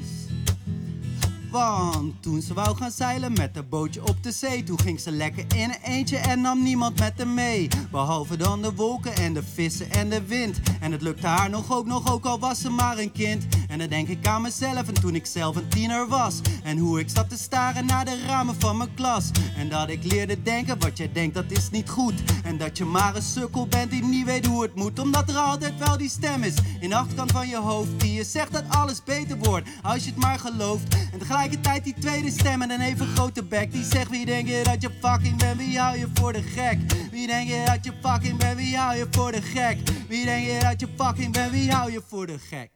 Want 1.51 2.13
toen 2.19 2.41
ze 2.41 2.53
wou 2.53 2.75
gaan 2.75 2.91
zeilen 2.91 3.33
met 3.33 3.57
een 3.57 3.69
bootje 3.69 4.07
op 4.07 4.23
de 4.23 4.31
zee, 4.31 4.63
toen 4.63 4.79
ging 4.79 4.99
ze 4.99 5.11
lekker 5.11 5.45
in 5.55 5.69
een 5.69 5.81
eentje 5.83 6.17
en 6.17 6.41
nam 6.41 6.63
niemand 6.63 6.99
met 6.99 7.13
haar 7.17 7.27
mee. 7.27 7.67
Behalve 7.91 8.37
dan 8.37 8.61
de 8.61 8.73
wolken 8.73 9.15
en 9.15 9.33
de 9.33 9.43
vissen 9.53 9.91
en 9.91 10.09
de 10.09 10.25
wind. 10.25 10.59
En 10.79 10.91
het 10.91 11.01
lukte 11.01 11.27
haar 11.27 11.49
nog 11.49 11.71
ook, 11.71 11.85
nog 11.85 12.13
ook 12.13 12.25
al 12.25 12.39
was 12.39 12.61
ze 12.61 12.69
maar 12.69 12.97
een 12.97 13.11
kind. 13.11 13.45
En 13.67 13.79
dan 13.79 13.87
denk 13.87 14.07
ik 14.07 14.27
aan 14.27 14.41
mezelf 14.41 14.87
en 14.87 14.93
toen 14.93 15.15
ik 15.15 15.25
zelf 15.25 15.55
een 15.55 15.67
tiener 15.67 16.07
was. 16.07 16.41
En 16.63 16.77
hoe 16.77 16.99
ik 16.99 17.09
zat 17.09 17.29
te 17.29 17.37
staren 17.37 17.85
naar 17.85 18.05
de 18.05 18.23
ramen 18.27 18.55
van 18.59 18.77
mijn 18.77 18.93
klas. 18.93 19.31
En 19.55 19.69
dat 19.69 19.89
ik 19.89 20.03
leerde 20.03 20.41
denken, 20.41 20.79
wat 20.79 20.97
jij 20.97 21.11
denkt 21.11 21.35
dat 21.35 21.51
is 21.51 21.69
niet 21.69 21.89
goed. 21.89 22.13
En 22.43 22.57
dat 22.57 22.77
je 22.77 22.85
maar 22.85 23.15
een 23.15 23.21
sukkel 23.21 23.67
bent 23.67 23.91
die 23.91 24.03
niet 24.03 24.25
weet 24.25 24.45
hoe 24.45 24.61
het 24.61 24.75
moet. 24.75 24.99
Omdat 24.99 25.29
er 25.29 25.37
altijd 25.37 25.77
wel 25.77 25.97
die 25.97 26.09
stem 26.09 26.43
is 26.43 26.55
in 26.79 26.89
de 26.89 26.95
achterkant 26.95 27.31
van 27.31 27.47
je 27.47 27.57
hoofd. 27.57 27.99
Die 27.99 28.13
je 28.13 28.23
zegt 28.23 28.51
dat 28.51 28.63
alles 28.67 29.03
beter 29.03 29.37
wordt 29.37 29.69
als 29.81 30.03
je 30.03 30.09
het 30.09 30.19
maar 30.19 30.39
gelooft. 30.39 30.95
En 31.11 31.19
tegelijkertijd 31.41 31.83
die 31.83 32.03
tweede 32.03 32.31
stem 32.31 32.61
en 32.61 32.69
een 32.69 32.81
even 32.81 33.07
grote 33.07 33.43
bek. 33.43 33.71
Die 33.71 33.83
zegt 33.83 34.09
wie 34.09 34.25
denk 34.25 34.47
je 34.47 34.61
dat 34.63 34.81
je 34.81 34.89
fucking 35.01 35.37
bent, 35.37 35.57
wie 35.57 35.79
hou 35.79 35.97
je 35.97 36.07
voor 36.13 36.33
de 36.33 36.41
gek? 36.41 36.79
Wie 37.11 37.27
denk 37.27 37.49
je 37.49 37.63
dat 37.65 37.85
je 37.85 37.91
fucking 38.01 38.37
bent, 38.37 38.57
wie 38.57 38.77
hou 38.77 38.97
je 38.97 39.07
voor 39.11 39.31
de 39.31 39.41
gek? 39.41 39.77
Wie 40.07 40.25
denk 40.25 40.45
je 40.45 40.59
dat 40.61 40.79
je 40.79 40.87
fucking 40.97 41.33
bent, 41.33 41.51
wie 41.51 41.71
hou 41.71 41.91
je 41.91 42.01
voor 42.07 42.27
de 42.27 42.39
gek? 42.39 42.71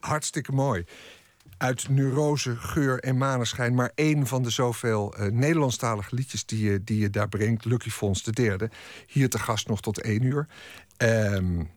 Hartstikke 0.00 0.52
mooi. 0.52 0.84
Uit 1.56 1.88
Neurose, 1.88 2.56
Geur 2.56 3.00
en 3.00 3.16
Maneschijn. 3.16 3.74
Maar 3.74 3.92
één 3.94 4.26
van 4.26 4.42
de 4.42 4.50
zoveel 4.50 5.14
uh, 5.20 5.26
Nederlandstalige 5.26 6.14
liedjes 6.14 6.46
die 6.46 6.70
je, 6.70 6.84
die 6.84 6.98
je 6.98 7.10
daar 7.10 7.28
brengt. 7.28 7.64
Lucky 7.64 7.90
Fons 7.90 8.22
de 8.22 8.32
derde. 8.32 8.70
Hier 9.06 9.28
te 9.28 9.38
gast 9.38 9.68
nog 9.68 9.80
tot 9.80 10.00
één 10.00 10.22
uur. 10.22 10.46
Um, 10.98 11.70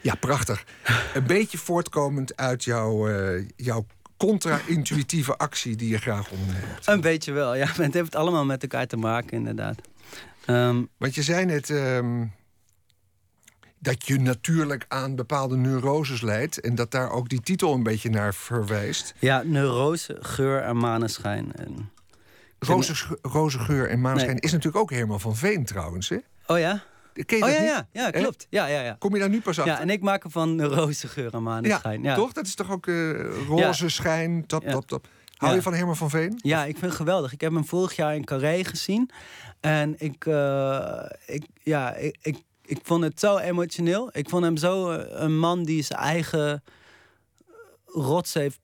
ja, 0.00 0.14
prachtig. 0.14 0.64
Een 1.14 1.26
beetje 1.26 1.58
voortkomend 1.58 2.36
uit 2.36 2.64
jouw, 2.64 3.08
uh, 3.08 3.48
jouw 3.56 3.86
contra-intuïtieve 4.16 5.36
actie 5.36 5.76
die 5.76 5.88
je 5.88 5.98
graag 5.98 6.30
onderneemt. 6.30 6.86
Een 6.86 7.00
beetje 7.00 7.32
wel, 7.32 7.54
ja. 7.54 7.66
Het 7.82 7.94
heeft 7.94 8.14
allemaal 8.14 8.44
met 8.44 8.62
elkaar 8.62 8.86
te 8.86 8.96
maken, 8.96 9.30
inderdaad. 9.30 9.80
Um, 10.46 10.88
Want 10.98 11.14
je 11.14 11.22
zei 11.22 11.44
net... 11.44 11.68
Um, 11.68 12.32
dat 13.78 14.06
je 14.06 14.20
natuurlijk 14.20 14.84
aan 14.88 15.16
bepaalde 15.16 15.56
neuroses 15.56 16.20
leidt... 16.20 16.60
en 16.60 16.74
dat 16.74 16.90
daar 16.90 17.10
ook 17.10 17.28
die 17.28 17.40
titel 17.40 17.74
een 17.74 17.82
beetje 17.82 18.10
naar 18.10 18.34
verwijst. 18.34 19.14
Ja, 19.18 19.42
neurose, 19.44 20.16
geur 20.20 20.60
en 20.62 20.76
maneschijn. 20.76 21.52
En... 21.52 21.90
Roze, 22.58 23.18
roze 23.22 23.58
geur 23.58 23.88
en 23.88 24.00
maneschijn 24.00 24.38
is 24.38 24.52
natuurlijk 24.52 24.82
ook 24.82 24.90
helemaal 24.90 25.18
van 25.18 25.36
Veen 25.36 25.64
trouwens, 25.64 26.08
hè? 26.08 26.18
Oh 26.46 26.58
ja? 26.58 26.82
Ken 27.12 27.38
je 27.38 27.44
oh, 27.44 27.50
dat 27.50 27.50
ja, 27.50 27.60
niet? 27.60 27.86
ja, 27.92 28.02
ja, 28.02 28.10
klopt. 28.10 28.46
Ja, 28.50 28.66
ja, 28.66 28.80
ja. 28.80 28.96
Kom 28.98 29.14
je 29.14 29.20
daar 29.20 29.28
nu 29.28 29.40
pas 29.40 29.58
achter? 29.58 29.74
Ja, 29.74 29.80
en 29.80 29.90
ik 29.90 30.02
maak 30.02 30.24
ervan 30.24 30.62
roze 30.62 31.08
geur 31.08 31.34
en 31.34 31.42
maneschijn. 31.42 32.02
Ja, 32.02 32.14
toch? 32.14 32.32
Dat 32.32 32.46
is 32.46 32.54
toch 32.54 32.70
ook 32.70 32.86
uh, 32.86 33.46
roze 33.46 33.88
schijn, 33.88 34.46
tap, 34.46 34.64
tap, 34.64 34.86
tap. 34.86 35.08
Hou 35.36 35.54
je 35.54 35.62
van 35.62 35.74
Herman 35.74 35.96
van 35.96 36.10
Veen? 36.10 36.38
Ja, 36.42 36.64
ik 36.64 36.72
vind 36.78 36.86
het 36.86 36.94
geweldig. 36.94 37.32
Ik 37.32 37.40
heb 37.40 37.52
hem 37.52 37.66
vorig 37.66 37.96
jaar 37.96 38.14
in 38.14 38.24
Carré 38.24 38.64
gezien. 38.64 39.10
En 39.60 39.94
ik, 39.98 40.24
uh, 40.24 41.04
ik, 41.26 41.44
ja, 41.62 41.94
ik, 41.94 42.16
ik 42.22 42.36
ik 42.72 42.78
vond 42.82 43.02
het 43.02 43.20
zo 43.20 43.36
emotioneel. 43.36 44.10
Ik 44.12 44.28
vond 44.28 44.44
hem 44.44 44.56
zo 44.56 44.90
eh, 44.90 45.20
een 45.22 45.38
man 45.38 45.64
die 45.64 45.82
zijn 45.82 46.00
eigen 46.00 46.62
rots 47.86 48.34
heeft 48.34 48.58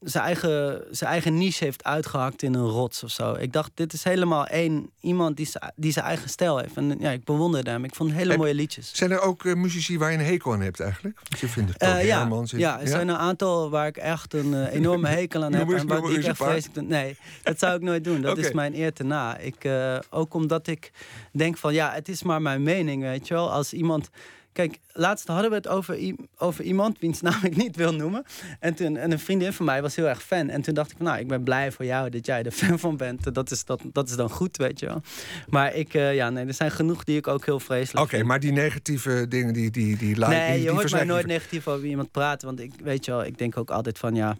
zijn 0.00 0.24
eigen, 0.24 0.84
zijn 0.90 1.10
eigen 1.10 1.38
niche 1.38 1.64
heeft 1.64 1.84
uitgehakt 1.84 2.42
in 2.42 2.54
een 2.54 2.66
rots 2.66 3.04
of 3.04 3.10
zo. 3.10 3.34
Ik 3.34 3.52
dacht, 3.52 3.70
dit 3.74 3.92
is 3.92 4.04
helemaal 4.04 4.46
één 4.46 4.90
iemand 5.00 5.36
die, 5.36 5.48
die 5.76 5.92
zijn 5.92 6.04
eigen 6.04 6.28
stijl 6.28 6.58
heeft. 6.58 6.76
En 6.76 6.96
ja, 6.98 7.10
ik 7.10 7.24
bewonderde 7.24 7.70
hem. 7.70 7.84
Ik 7.84 7.94
vond 7.94 8.12
hele 8.12 8.36
mooie 8.36 8.54
liedjes. 8.54 8.90
Zijn 8.94 9.10
er 9.10 9.20
ook 9.20 9.44
uh, 9.44 9.54
muzici 9.54 9.98
waar 9.98 10.12
je 10.12 10.18
een 10.18 10.24
hekel 10.24 10.52
aan 10.52 10.60
hebt 10.60 10.80
eigenlijk? 10.80 11.20
Want 11.28 11.40
je 11.40 11.48
vindt 11.48 11.72
het 11.72 11.82
uh, 11.82 12.06
ja, 12.06 12.28
ja, 12.44 12.80
er 12.80 12.88
zijn 12.88 13.08
een 13.08 13.16
aantal 13.16 13.70
waar 13.70 13.86
ik 13.86 13.96
echt 13.96 14.34
een 14.34 14.52
uh, 14.52 14.72
enorme 14.72 15.08
hekel 15.18 15.44
aan 15.44 15.52
heb. 15.52 15.70
en 15.70 15.86
waar 15.86 16.10
ik 16.10 16.24
echt 16.24 16.36
vreselijk... 16.36 16.88
Nee, 16.88 17.16
dat 17.42 17.58
zou 17.58 17.74
ik 17.76 17.82
nooit 17.82 18.04
doen. 18.04 18.20
Dat 18.20 18.32
okay. 18.32 18.44
is 18.44 18.52
mijn 18.52 18.74
eer 18.74 18.92
te 18.92 19.04
na. 19.04 19.36
Ik, 19.36 19.68
ook 20.10 20.34
omdat 20.34 20.66
ik 20.66 20.92
denk 21.32 21.56
van, 21.56 21.74
ja, 21.74 21.92
het 21.92 22.08
is 22.08 22.22
maar 22.22 22.42
mijn 22.42 22.62
mening, 22.62 23.02
weet 23.02 23.28
je 23.28 23.34
wel. 23.34 23.52
Als 23.52 23.72
iemand 23.72 24.10
Kijk, 24.52 24.78
laatst 24.92 25.26
hadden 25.26 25.50
we 25.50 25.56
het 25.56 25.68
over, 25.68 26.14
over 26.36 26.64
iemand 26.64 26.98
wiens 26.98 27.20
naam 27.30 27.40
ik 27.42 27.56
niet 27.56 27.76
wil 27.76 27.94
noemen. 27.94 28.24
En, 28.60 28.74
toen, 28.74 28.96
en 28.96 29.12
een 29.12 29.18
vriendin 29.18 29.52
van 29.52 29.66
mij 29.66 29.82
was 29.82 29.96
heel 29.96 30.08
erg 30.08 30.22
fan. 30.22 30.48
En 30.48 30.62
toen 30.62 30.74
dacht 30.74 30.90
ik 30.90 30.96
van, 30.96 31.06
nou, 31.06 31.18
ik 31.18 31.28
ben 31.28 31.42
blij 31.42 31.72
voor 31.72 31.84
jou 31.84 32.10
dat 32.10 32.26
jij 32.26 32.42
er 32.42 32.52
fan 32.60 32.78
van 32.78 32.96
bent. 32.96 33.34
Dat 33.34 33.50
is, 33.50 33.64
dat, 33.64 33.82
dat 33.92 34.08
is 34.08 34.16
dan 34.16 34.30
goed, 34.30 34.56
weet 34.56 34.80
je 34.80 34.86
wel. 34.86 35.02
Maar 35.48 35.74
ik, 35.74 35.94
uh, 35.94 36.14
ja, 36.14 36.30
nee, 36.30 36.46
er 36.46 36.54
zijn 36.54 36.70
genoeg 36.70 37.04
die 37.04 37.16
ik 37.16 37.26
ook 37.26 37.44
heel 37.44 37.60
vreselijk 37.60 38.04
Oké, 38.04 38.22
maar 38.22 38.40
die 38.40 38.52
negatieve 38.52 39.26
dingen, 39.28 39.52
die, 39.52 39.70
die, 39.70 39.96
die 39.96 40.18
Nee, 40.18 40.54
die, 40.54 40.62
je 40.62 40.70
hoort 40.70 40.92
mij 40.92 41.04
nooit 41.04 41.26
negatief 41.26 41.68
over 41.68 41.86
iemand 41.86 42.10
praten. 42.10 42.46
Want 42.46 42.60
ik, 42.60 42.72
weet 42.82 43.04
je 43.04 43.10
wel, 43.10 43.24
ik 43.24 43.38
denk 43.38 43.56
ook 43.56 43.70
altijd 43.70 43.98
van, 43.98 44.14
ja, 44.14 44.36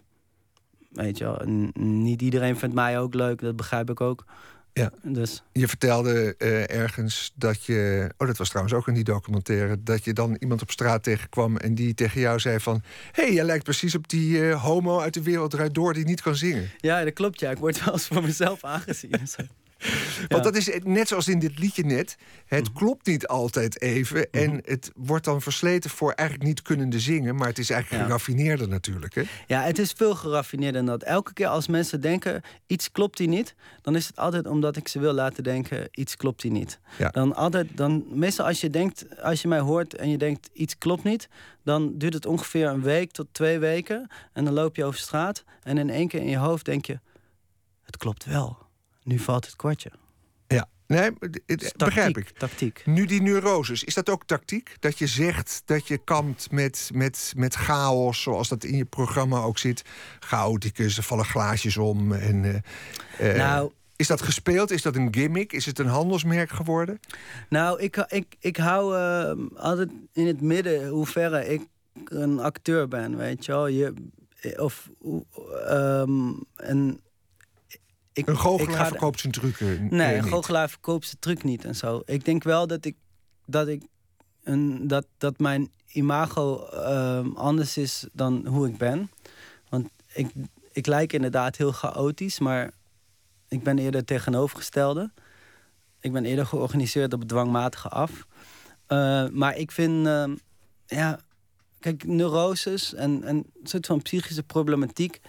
weet 0.89 1.17
je 1.17 1.23
wel, 1.23 1.41
niet 1.83 2.21
iedereen 2.21 2.57
vindt 2.57 2.75
mij 2.75 2.99
ook 2.99 3.13
leuk. 3.13 3.41
Dat 3.41 3.55
begrijp 3.55 3.89
ik 3.89 4.01
ook. 4.01 4.25
Ja. 4.73 4.91
Dus. 5.01 5.43
Je 5.51 5.67
vertelde 5.67 6.35
uh, 6.37 6.69
ergens 6.69 7.31
dat 7.35 7.63
je. 7.63 8.09
Oh, 8.17 8.27
dat 8.27 8.37
was 8.37 8.49
trouwens 8.49 8.75
ook 8.75 8.87
in 8.87 8.93
die 8.93 9.03
documentaire. 9.03 9.83
Dat 9.83 10.03
je 10.03 10.13
dan 10.13 10.35
iemand 10.39 10.61
op 10.61 10.71
straat 10.71 11.03
tegenkwam 11.03 11.57
en 11.57 11.75
die 11.75 11.93
tegen 11.93 12.21
jou 12.21 12.39
zei 12.39 12.59
van. 12.59 12.81
Hé, 13.11 13.23
hey, 13.23 13.33
jij 13.33 13.43
lijkt 13.43 13.63
precies 13.63 13.95
op 13.95 14.09
die 14.09 14.37
uh, 14.37 14.63
homo 14.63 14.99
uit 14.99 15.13
de 15.13 15.21
wereld 15.21 15.53
eruit 15.53 15.73
door 15.73 15.93
die 15.93 16.05
niet 16.05 16.21
kan 16.21 16.35
zingen. 16.35 16.69
Ja, 16.77 17.03
dat 17.03 17.13
klopt. 17.13 17.39
Ja, 17.39 17.51
ik 17.51 17.57
word 17.57 17.83
wel 17.85 17.93
eens 17.93 18.07
voor 18.07 18.21
mezelf 18.21 18.63
aangezien. 18.63 19.11
Want 20.27 20.43
dat 20.43 20.55
is 20.55 20.69
net 20.83 21.07
zoals 21.07 21.27
in 21.27 21.39
dit 21.39 21.59
liedje 21.59 21.83
net. 21.83 22.17
Het 22.45 22.63
mhm. 22.63 22.73
klopt 22.73 23.05
niet 23.05 23.27
altijd 23.27 23.81
even. 23.81 24.31
En 24.31 24.49
mhm. 24.49 24.59
het 24.63 24.91
wordt 24.95 25.25
dan 25.25 25.41
versleten 25.41 25.89
voor 25.89 26.11
eigenlijk 26.11 26.49
niet 26.49 26.61
kunnende 26.61 26.99
zingen. 26.99 27.35
Maar 27.35 27.47
het 27.47 27.59
is 27.59 27.69
eigenlijk 27.69 28.03
geraffineerder 28.03 28.67
natuurlijk. 28.67 29.15
Hè? 29.15 29.21
Ja, 29.47 29.61
het 29.61 29.79
is 29.79 29.91
veel 29.91 30.15
geraffineerder 30.15 30.85
dan 30.85 30.97
dat. 30.97 31.03
Elke 31.03 31.33
keer 31.33 31.47
als 31.47 31.67
mensen 31.67 32.01
denken, 32.01 32.41
iets 32.67 32.91
klopt 32.91 33.17
hier 33.17 33.27
niet... 33.27 33.55
dan 33.81 33.95
is 33.95 34.07
het 34.07 34.17
altijd 34.17 34.47
omdat 34.47 34.77
ik 34.77 34.87
ze 34.87 34.99
wil 34.99 35.13
laten 35.13 35.43
denken, 35.43 35.87
iets 35.91 36.15
klopt 36.15 36.41
hier 36.41 36.51
niet. 36.51 36.79
Dan 37.11 37.35
altijd, 37.35 37.67
dan, 37.75 38.05
meestal 38.09 38.45
als 38.45 38.61
je 38.61 38.69
denkt, 38.69 39.21
als 39.21 39.41
je 39.41 39.47
mij 39.47 39.59
hoort 39.59 39.95
en 39.95 40.09
je 40.09 40.17
denkt, 40.17 40.49
iets 40.53 40.77
klopt 40.77 41.03
niet... 41.03 41.29
dan 41.63 41.97
duurt 41.97 42.13
het 42.13 42.25
ongeveer 42.25 42.67
een 42.67 42.81
week 42.81 43.11
tot 43.11 43.27
twee 43.31 43.59
weken. 43.59 44.09
En 44.33 44.45
dan 44.45 44.53
loop 44.53 44.75
je 44.75 44.83
over 44.83 44.99
straat 44.99 45.43
en 45.63 45.77
in 45.77 45.89
één 45.89 46.07
keer 46.07 46.21
in 46.21 46.29
je 46.29 46.37
hoofd 46.37 46.65
denk 46.65 46.85
je... 46.85 46.99
het 47.83 47.97
klopt 47.97 48.25
wel 48.25 48.69
nu 49.03 49.19
valt 49.19 49.45
het 49.45 49.55
kwartje. 49.55 49.91
Ja, 50.47 50.67
nee, 50.87 51.11
het, 51.45 51.73
begrijp 51.77 52.17
ik. 52.17 52.29
Tactiek. 52.29 52.81
Nu 52.85 53.05
die 53.05 53.21
neuroses, 53.21 53.83
is 53.83 53.93
dat 53.93 54.09
ook 54.09 54.25
tactiek? 54.25 54.75
Dat 54.79 54.97
je 54.97 55.07
zegt 55.07 55.61
dat 55.65 55.87
je 55.87 55.97
kampt 55.97 56.51
met, 56.51 56.89
met, 56.93 57.33
met 57.35 57.55
chaos, 57.55 58.21
zoals 58.21 58.47
dat 58.47 58.63
in 58.63 58.77
je 58.77 58.85
programma 58.85 59.41
ook 59.41 59.57
zit. 59.57 59.83
Chaoticus, 60.19 60.97
er 60.97 61.03
vallen 61.03 61.25
glaasjes 61.25 61.77
om. 61.77 62.11
En, 62.11 62.63
uh, 63.21 63.35
nou, 63.35 63.71
is 63.95 64.07
dat 64.07 64.21
gespeeld? 64.21 64.71
Is 64.71 64.81
dat 64.81 64.95
een 64.95 65.13
gimmick? 65.13 65.53
Is 65.53 65.65
het 65.65 65.79
een 65.79 65.87
handelsmerk 65.87 66.49
geworden? 66.49 66.99
Nou, 67.49 67.81
ik, 67.81 67.97
ik, 67.97 68.35
ik 68.39 68.57
hou 68.57 68.95
uh, 68.95 69.45
altijd 69.55 69.89
in 70.13 70.27
het 70.27 70.41
midden 70.41 70.87
hoe 70.87 71.05
ver 71.05 71.47
ik 71.49 71.61
een 72.05 72.39
acteur 72.39 72.87
ben, 72.87 73.17
weet 73.17 73.45
je 73.45 73.51
wel. 73.51 73.67
Je, 73.67 73.93
of, 74.57 74.89
um, 75.69 76.43
en 76.55 76.99
ik, 78.21 78.27
een 78.27 78.37
goochelaar 78.37 78.87
verkoopt 78.87 79.19
zijn 79.19 79.33
trucken. 79.33 79.87
Nee, 79.89 80.15
een 80.15 80.23
goochelaar 80.23 80.69
verkoopt 80.69 81.05
zijn 81.05 81.19
truc 81.19 81.43
niet 81.43 81.65
en 81.65 81.75
zo. 81.75 82.01
Ik 82.05 82.25
denk 82.25 82.43
wel 82.43 82.67
dat 82.67 82.85
ik 82.85 82.95
dat 83.45 83.67
ik 83.67 83.83
een, 84.43 84.87
dat, 84.87 85.05
dat 85.17 85.39
mijn 85.39 85.71
imago 85.87 86.67
uh, 86.73 87.35
anders 87.35 87.77
is 87.77 88.05
dan 88.13 88.47
hoe 88.47 88.67
ik 88.67 88.77
ben. 88.77 89.11
Want 89.69 89.89
ik, 90.13 90.31
ik 90.71 90.85
lijk 90.85 91.13
inderdaad 91.13 91.55
heel 91.55 91.71
chaotisch, 91.71 92.39
maar 92.39 92.71
Ik 93.51 93.63
ben 93.63 93.77
eerder 93.77 94.05
tegenovergestelde. 94.05 95.11
Ik 95.99 96.11
ben 96.11 96.25
eerder 96.25 96.45
georganiseerd 96.45 97.13
op 97.13 97.23
dwangmatige 97.23 97.89
af. 97.89 98.11
Uh, 98.87 99.27
maar 99.29 99.57
ik 99.57 99.71
vind, 99.71 100.07
uh, 100.07 100.23
ja, 100.85 101.19
kijk, 101.79 102.03
neuroses 102.03 102.93
en, 102.93 103.23
en 103.23 103.35
een 103.35 103.45
soort 103.63 103.85
van 103.85 104.01
psychische 104.01 104.43
problematiek. 104.43 105.19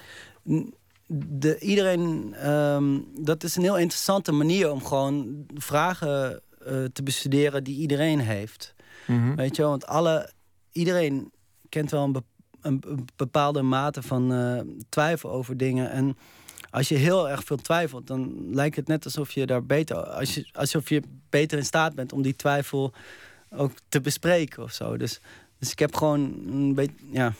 De, 1.14 1.58
iedereen, 1.58 2.34
um, 2.50 3.08
dat 3.20 3.44
is 3.44 3.56
een 3.56 3.62
heel 3.62 3.78
interessante 3.78 4.32
manier 4.32 4.70
om 4.70 4.84
gewoon 4.84 5.46
vragen 5.54 6.42
uh, 6.66 6.84
te 6.92 7.02
bestuderen 7.02 7.64
die 7.64 7.76
iedereen 7.76 8.20
heeft. 8.20 8.74
Mm 9.06 9.22
-hmm. 9.22 9.36
Weet 9.36 9.56
je 9.56 9.62
want 9.62 9.86
alle, 9.86 10.30
iedereen 10.72 11.32
kent 11.68 11.90
wel 11.90 12.02
een, 12.02 12.12
be 12.12 12.22
een 12.60 13.04
bepaalde 13.16 13.62
mate 13.62 14.02
van 14.02 14.32
uh, 14.32 14.60
twijfel 14.88 15.30
over 15.30 15.56
dingen. 15.56 15.90
En 15.90 16.16
als 16.70 16.88
je 16.88 16.94
heel 16.94 17.28
erg 17.28 17.44
veel 17.44 17.56
twijfelt, 17.56 18.06
dan 18.06 18.54
lijkt 18.54 18.76
het 18.76 18.88
net 18.88 19.04
alsof 19.04 19.32
je 19.32 19.46
daar 19.46 19.64
beter, 19.64 19.96
als 19.96 20.34
je, 20.34 20.48
alsof 20.52 20.88
je 20.88 21.02
beter 21.30 21.58
in 21.58 21.64
staat 21.64 21.94
bent 21.94 22.12
om 22.12 22.22
die 22.22 22.36
twijfel 22.36 22.92
ook 23.50 23.72
te 23.88 24.00
bespreken 24.00 24.62
of 24.62 24.72
zo. 24.72 24.96
Dus, 24.96 25.20
dus 25.58 25.70
ik 25.70 25.78
heb 25.78 25.94
gewoon 25.94 26.20
een 26.46 26.74
beetje, 26.74 26.94
ja. 27.10 27.32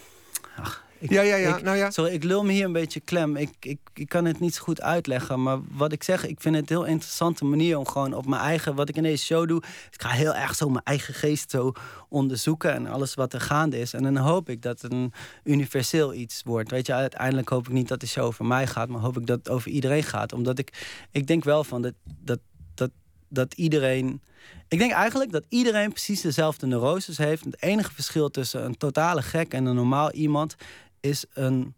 Ach, 0.56 0.84
ik, 1.02 1.10
ja, 1.10 1.22
ja, 1.22 1.36
ja. 1.36 1.56
Ik, 1.56 1.62
nou 1.62 1.76
ja. 1.76 1.90
Sorry, 1.90 2.12
ik 2.12 2.24
lul 2.24 2.44
me 2.44 2.52
hier 2.52 2.64
een 2.64 2.72
beetje 2.72 3.00
klem. 3.00 3.36
Ik, 3.36 3.50
ik, 3.60 3.78
ik 3.94 4.08
kan 4.08 4.24
het 4.24 4.40
niet 4.40 4.54
zo 4.54 4.62
goed 4.62 4.80
uitleggen. 4.80 5.42
Maar 5.42 5.58
wat 5.70 5.92
ik 5.92 6.02
zeg, 6.02 6.26
ik 6.26 6.40
vind 6.40 6.54
het 6.54 6.70
een 6.70 6.76
heel 6.76 6.86
interessante 6.86 7.44
manier 7.44 7.78
om 7.78 7.86
gewoon 7.86 8.14
op 8.14 8.26
mijn 8.26 8.42
eigen, 8.42 8.74
wat 8.74 8.88
ik 8.88 8.96
in 8.96 9.02
deze 9.02 9.24
show 9.24 9.48
doe. 9.48 9.62
Ik 9.90 10.02
ga 10.02 10.08
heel 10.08 10.34
erg 10.34 10.54
zo 10.54 10.68
mijn 10.68 10.84
eigen 10.84 11.14
geest 11.14 11.50
zo 11.50 11.72
onderzoeken 12.08 12.72
en 12.72 12.86
alles 12.86 13.14
wat 13.14 13.32
er 13.32 13.40
gaande 13.40 13.78
is. 13.78 13.92
En 13.92 14.02
dan 14.02 14.16
hoop 14.16 14.48
ik 14.48 14.62
dat 14.62 14.80
het 14.80 14.92
een 14.92 15.12
universeel 15.44 16.14
iets 16.14 16.42
wordt. 16.44 16.70
Weet 16.70 16.86
je, 16.86 16.92
uiteindelijk 16.92 17.48
hoop 17.48 17.66
ik 17.66 17.72
niet 17.72 17.88
dat 17.88 18.00
de 18.00 18.06
show 18.06 18.24
over 18.24 18.44
mij 18.44 18.66
gaat, 18.66 18.88
maar 18.88 19.00
hoop 19.00 19.18
ik 19.18 19.26
dat 19.26 19.38
het 19.38 19.48
over 19.48 19.70
iedereen 19.70 20.02
gaat. 20.02 20.32
Omdat 20.32 20.58
ik, 20.58 20.86
ik 21.10 21.26
denk 21.26 21.44
wel 21.44 21.64
van 21.64 21.82
dat, 21.82 21.94
dat, 22.20 22.38
dat, 22.74 22.90
dat 23.28 23.54
iedereen. 23.54 24.22
Ik 24.68 24.78
denk 24.78 24.92
eigenlijk 24.92 25.32
dat 25.32 25.44
iedereen 25.48 25.90
precies 25.90 26.20
dezelfde 26.20 26.66
neuroses 26.66 27.18
heeft. 27.18 27.44
Het 27.44 27.62
enige 27.62 27.92
verschil 27.92 28.30
tussen 28.30 28.64
een 28.64 28.76
totale 28.76 29.22
gek 29.22 29.52
en 29.52 29.66
een 29.66 29.74
normaal 29.74 30.12
iemand 30.12 30.56
is 31.02 31.24
een 31.34 31.74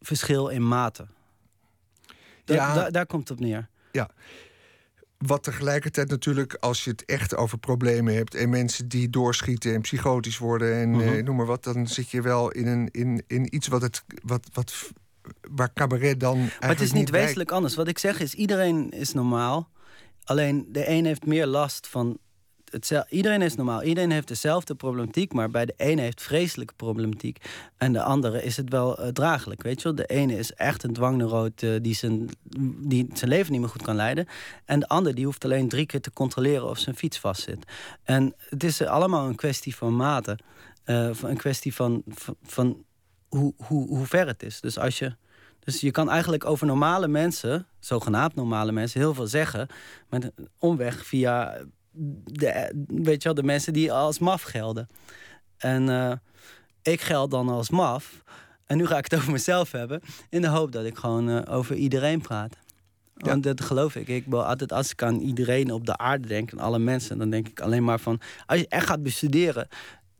verschil 0.00 0.48
in 0.48 0.68
mate. 0.68 1.06
Da 2.44 2.54
ja, 2.54 2.74
da 2.74 2.90
daar 2.90 3.06
komt 3.06 3.28
het 3.28 3.38
op 3.38 3.44
neer. 3.44 3.68
Ja. 3.92 4.10
Wat 5.18 5.42
tegelijkertijd 5.42 6.08
natuurlijk, 6.08 6.54
als 6.54 6.84
je 6.84 6.90
het 6.90 7.04
echt 7.04 7.36
over 7.36 7.58
problemen 7.58 8.14
hebt 8.14 8.34
en 8.34 8.50
mensen 8.50 8.88
die 8.88 9.10
doorschieten 9.10 9.74
en 9.74 9.80
psychotisch 9.80 10.38
worden 10.38 10.74
en 10.74 10.90
Mhm. 10.90 11.00
eh, 11.00 11.24
noem 11.24 11.36
maar 11.36 11.46
wat, 11.46 11.64
dan 11.64 11.86
zit 11.86 12.10
je 12.10 12.22
wel 12.22 12.50
in, 12.50 12.66
een, 12.66 12.88
in, 12.90 13.22
in 13.26 13.54
iets 13.54 13.68
wat 13.68 13.82
het, 13.82 14.02
wat, 14.22 14.48
wat, 14.52 14.90
waar 15.50 15.72
cabaret 15.72 16.20
dan. 16.20 16.38
Maar 16.38 16.68
het 16.68 16.80
is 16.80 16.92
niet 16.92 17.10
wezenlijk 17.10 17.50
anders. 17.50 17.74
Wat 17.74 17.88
ik 17.88 17.98
zeg 17.98 18.20
is, 18.20 18.34
iedereen 18.34 18.90
is 18.90 19.12
normaal. 19.12 19.68
Alleen 20.24 20.66
de 20.72 20.88
een 20.88 21.04
heeft 21.04 21.26
meer 21.26 21.46
last 21.46 21.86
van. 21.86 22.18
Iedereen 23.08 23.42
is 23.42 23.54
normaal. 23.54 23.82
Iedereen 23.82 24.10
heeft 24.10 24.28
dezelfde 24.28 24.74
problematiek. 24.74 25.32
Maar 25.32 25.50
bij 25.50 25.66
de 25.66 25.74
ene 25.76 26.00
heeft 26.00 26.22
vreselijke 26.22 26.74
problematiek. 26.74 27.44
En 27.76 27.92
de 27.92 28.02
andere 28.02 28.42
is 28.42 28.56
het 28.56 28.70
wel 28.70 29.00
uh, 29.00 29.08
draaglijk. 29.08 29.62
Weet 29.62 29.76
je 29.76 29.82
wel? 29.82 29.94
De 29.94 30.06
ene 30.06 30.38
is 30.38 30.52
echt 30.52 30.82
een 30.82 30.92
dwangneuroot 30.92 31.62
uh, 31.62 31.76
die, 31.82 31.94
zijn, 31.94 32.28
die 32.78 33.08
zijn 33.12 33.30
leven 33.30 33.52
niet 33.52 33.60
meer 33.60 33.70
goed 33.70 33.82
kan 33.82 33.96
leiden. 33.96 34.26
En 34.64 34.80
de 34.80 34.88
ander 34.88 35.14
die 35.14 35.24
hoeft 35.24 35.44
alleen 35.44 35.68
drie 35.68 35.86
keer 35.86 36.00
te 36.00 36.12
controleren 36.12 36.68
of 36.68 36.78
zijn 36.78 36.96
fiets 36.96 37.18
vastzit. 37.18 37.64
En 38.02 38.34
het 38.48 38.64
is 38.64 38.82
allemaal 38.82 39.26
een 39.26 39.34
kwestie 39.34 39.76
van 39.76 39.96
mate. 39.96 40.38
Uh, 40.86 41.10
een 41.22 41.36
kwestie 41.36 41.74
van, 41.74 42.02
van, 42.06 42.36
van 42.42 42.84
hoe, 43.28 43.54
hoe, 43.56 43.88
hoe 43.88 44.06
ver 44.06 44.26
het 44.26 44.42
is. 44.42 44.60
Dus 44.60 44.78
als 44.78 44.98
je. 44.98 45.16
Dus 45.64 45.80
je 45.80 45.90
kan 45.90 46.10
eigenlijk 46.10 46.44
over 46.44 46.66
normale 46.66 47.08
mensen, 47.08 47.66
zogenaamd 47.78 48.34
normale 48.34 48.72
mensen, 48.72 49.00
heel 49.00 49.14
veel 49.14 49.26
zeggen. 49.26 49.68
Met 50.08 50.32
omweg 50.58 51.06
via 51.06 51.58
de, 51.92 52.84
weet 52.86 53.22
je 53.22 53.28
wel, 53.28 53.34
de 53.34 53.42
mensen 53.42 53.72
die 53.72 53.92
als 53.92 54.18
maf 54.18 54.42
gelden. 54.42 54.88
En 55.56 55.88
uh, 55.88 56.12
ik 56.82 57.00
geld 57.00 57.30
dan 57.30 57.48
als 57.48 57.70
maf. 57.70 58.22
En 58.66 58.76
nu 58.76 58.86
ga 58.86 58.98
ik 58.98 59.04
het 59.04 59.14
over 59.20 59.32
mezelf 59.32 59.72
hebben. 59.72 60.00
In 60.28 60.40
de 60.40 60.48
hoop 60.48 60.72
dat 60.72 60.84
ik 60.84 60.96
gewoon 60.96 61.28
uh, 61.28 61.40
over 61.48 61.76
iedereen 61.76 62.20
praat. 62.20 62.56
Ja. 63.14 63.28
Want 63.28 63.42
dat 63.42 63.60
geloof 63.60 63.96
ik. 63.96 64.08
Ik 64.08 64.24
wil 64.26 64.44
altijd, 64.44 64.72
als 64.72 64.90
ik 64.90 65.02
aan 65.02 65.20
iedereen 65.20 65.72
op 65.72 65.86
de 65.86 65.96
aarde 65.96 66.28
denk, 66.28 66.52
aan 66.52 66.58
alle 66.58 66.78
mensen, 66.78 67.18
dan 67.18 67.30
denk 67.30 67.48
ik 67.48 67.60
alleen 67.60 67.84
maar 67.84 68.00
van. 68.00 68.20
Als 68.46 68.58
je 68.58 68.68
echt 68.68 68.86
gaat 68.86 69.02
bestuderen, 69.02 69.68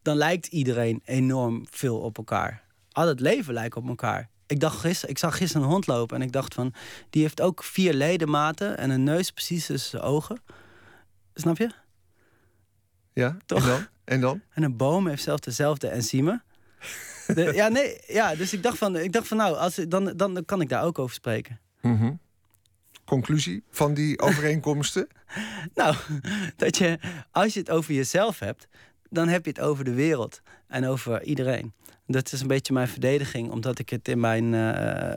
dan 0.03 0.17
lijkt 0.17 0.47
iedereen 0.47 1.01
enorm 1.05 1.67
veel 1.71 1.99
op 1.99 2.17
elkaar. 2.17 2.63
Al 2.93 3.09
het 3.09 3.21
leven 3.21 3.55
lijkt 3.55 3.77
op 3.77 3.89
elkaar. 3.89 4.29
Ik, 4.47 4.61
dacht 4.61 4.79
gisteren, 4.79 5.11
ik 5.11 5.19
zag 5.19 5.37
gisteren 5.37 5.67
een 5.67 5.73
hond 5.73 5.87
lopen 5.87 6.17
en 6.17 6.23
ik 6.23 6.33
dacht 6.33 6.55
van... 6.55 6.73
die 7.11 7.23
heeft 7.23 7.41
ook 7.41 7.65
vier 7.65 7.95
ledematen 7.95 8.79
en 8.79 8.91
een 8.91 9.05
neus 9.05 9.31
precies 9.31 9.67
tussen 9.67 9.91
zijn 9.91 10.03
ogen. 10.03 10.43
Snap 11.41 11.59
je? 11.59 11.71
Ja, 13.13 13.37
Toch? 13.47 13.59
En 13.59 13.69
dan? 13.69 13.87
En, 14.05 14.21
dan? 14.21 14.41
en 14.51 14.63
een 14.63 14.77
boom 14.77 15.07
heeft 15.07 15.23
zelfs 15.23 15.41
dezelfde 15.41 15.89
enzymen. 15.89 16.43
De, 17.35 17.53
ja, 17.55 17.69
nee, 17.69 18.01
ja, 18.07 18.35
dus 18.35 18.53
ik 18.53 18.63
dacht 18.63 18.79
van, 18.79 18.97
ik 18.97 19.13
dacht 19.13 19.29
van 19.29 19.37
nou, 19.37 19.57
als, 19.57 19.75
dan, 19.75 20.13
dan, 20.17 20.45
kan 20.45 20.61
ik 20.61 20.69
daar 20.69 20.85
ook 20.85 20.99
over 20.99 21.15
spreken. 21.15 21.61
Mm 21.81 21.97
-hmm. 21.97 22.19
Conclusie 23.05 23.63
van 23.71 23.95
die 23.95 24.21
overeenkomsten? 24.27 25.09
nou, 25.75 25.97
dat 26.57 26.79
je, 26.79 26.99
als 27.31 27.55
je 27.55 27.61
het 27.61 27.71
over 27.71 27.95
jezelf 27.95 28.39
hebt, 28.39 28.69
dan 29.09 29.29
heb 29.29 29.45
je 29.45 29.51
het 29.51 29.61
over 29.61 29.85
de 29.85 29.95
wereld 29.95 30.41
en 30.69 30.87
over 30.87 31.23
iedereen. 31.23 31.73
Dat 32.07 32.33
is 32.33 32.41
een 32.41 32.47
beetje 32.47 32.73
mijn 32.73 32.89
verdediging, 32.89 33.51
omdat 33.51 33.79
ik 33.79 33.91
het 33.91 34.09
in 34.09 34.21
mijn 34.21 34.53
uh, 34.53 35.13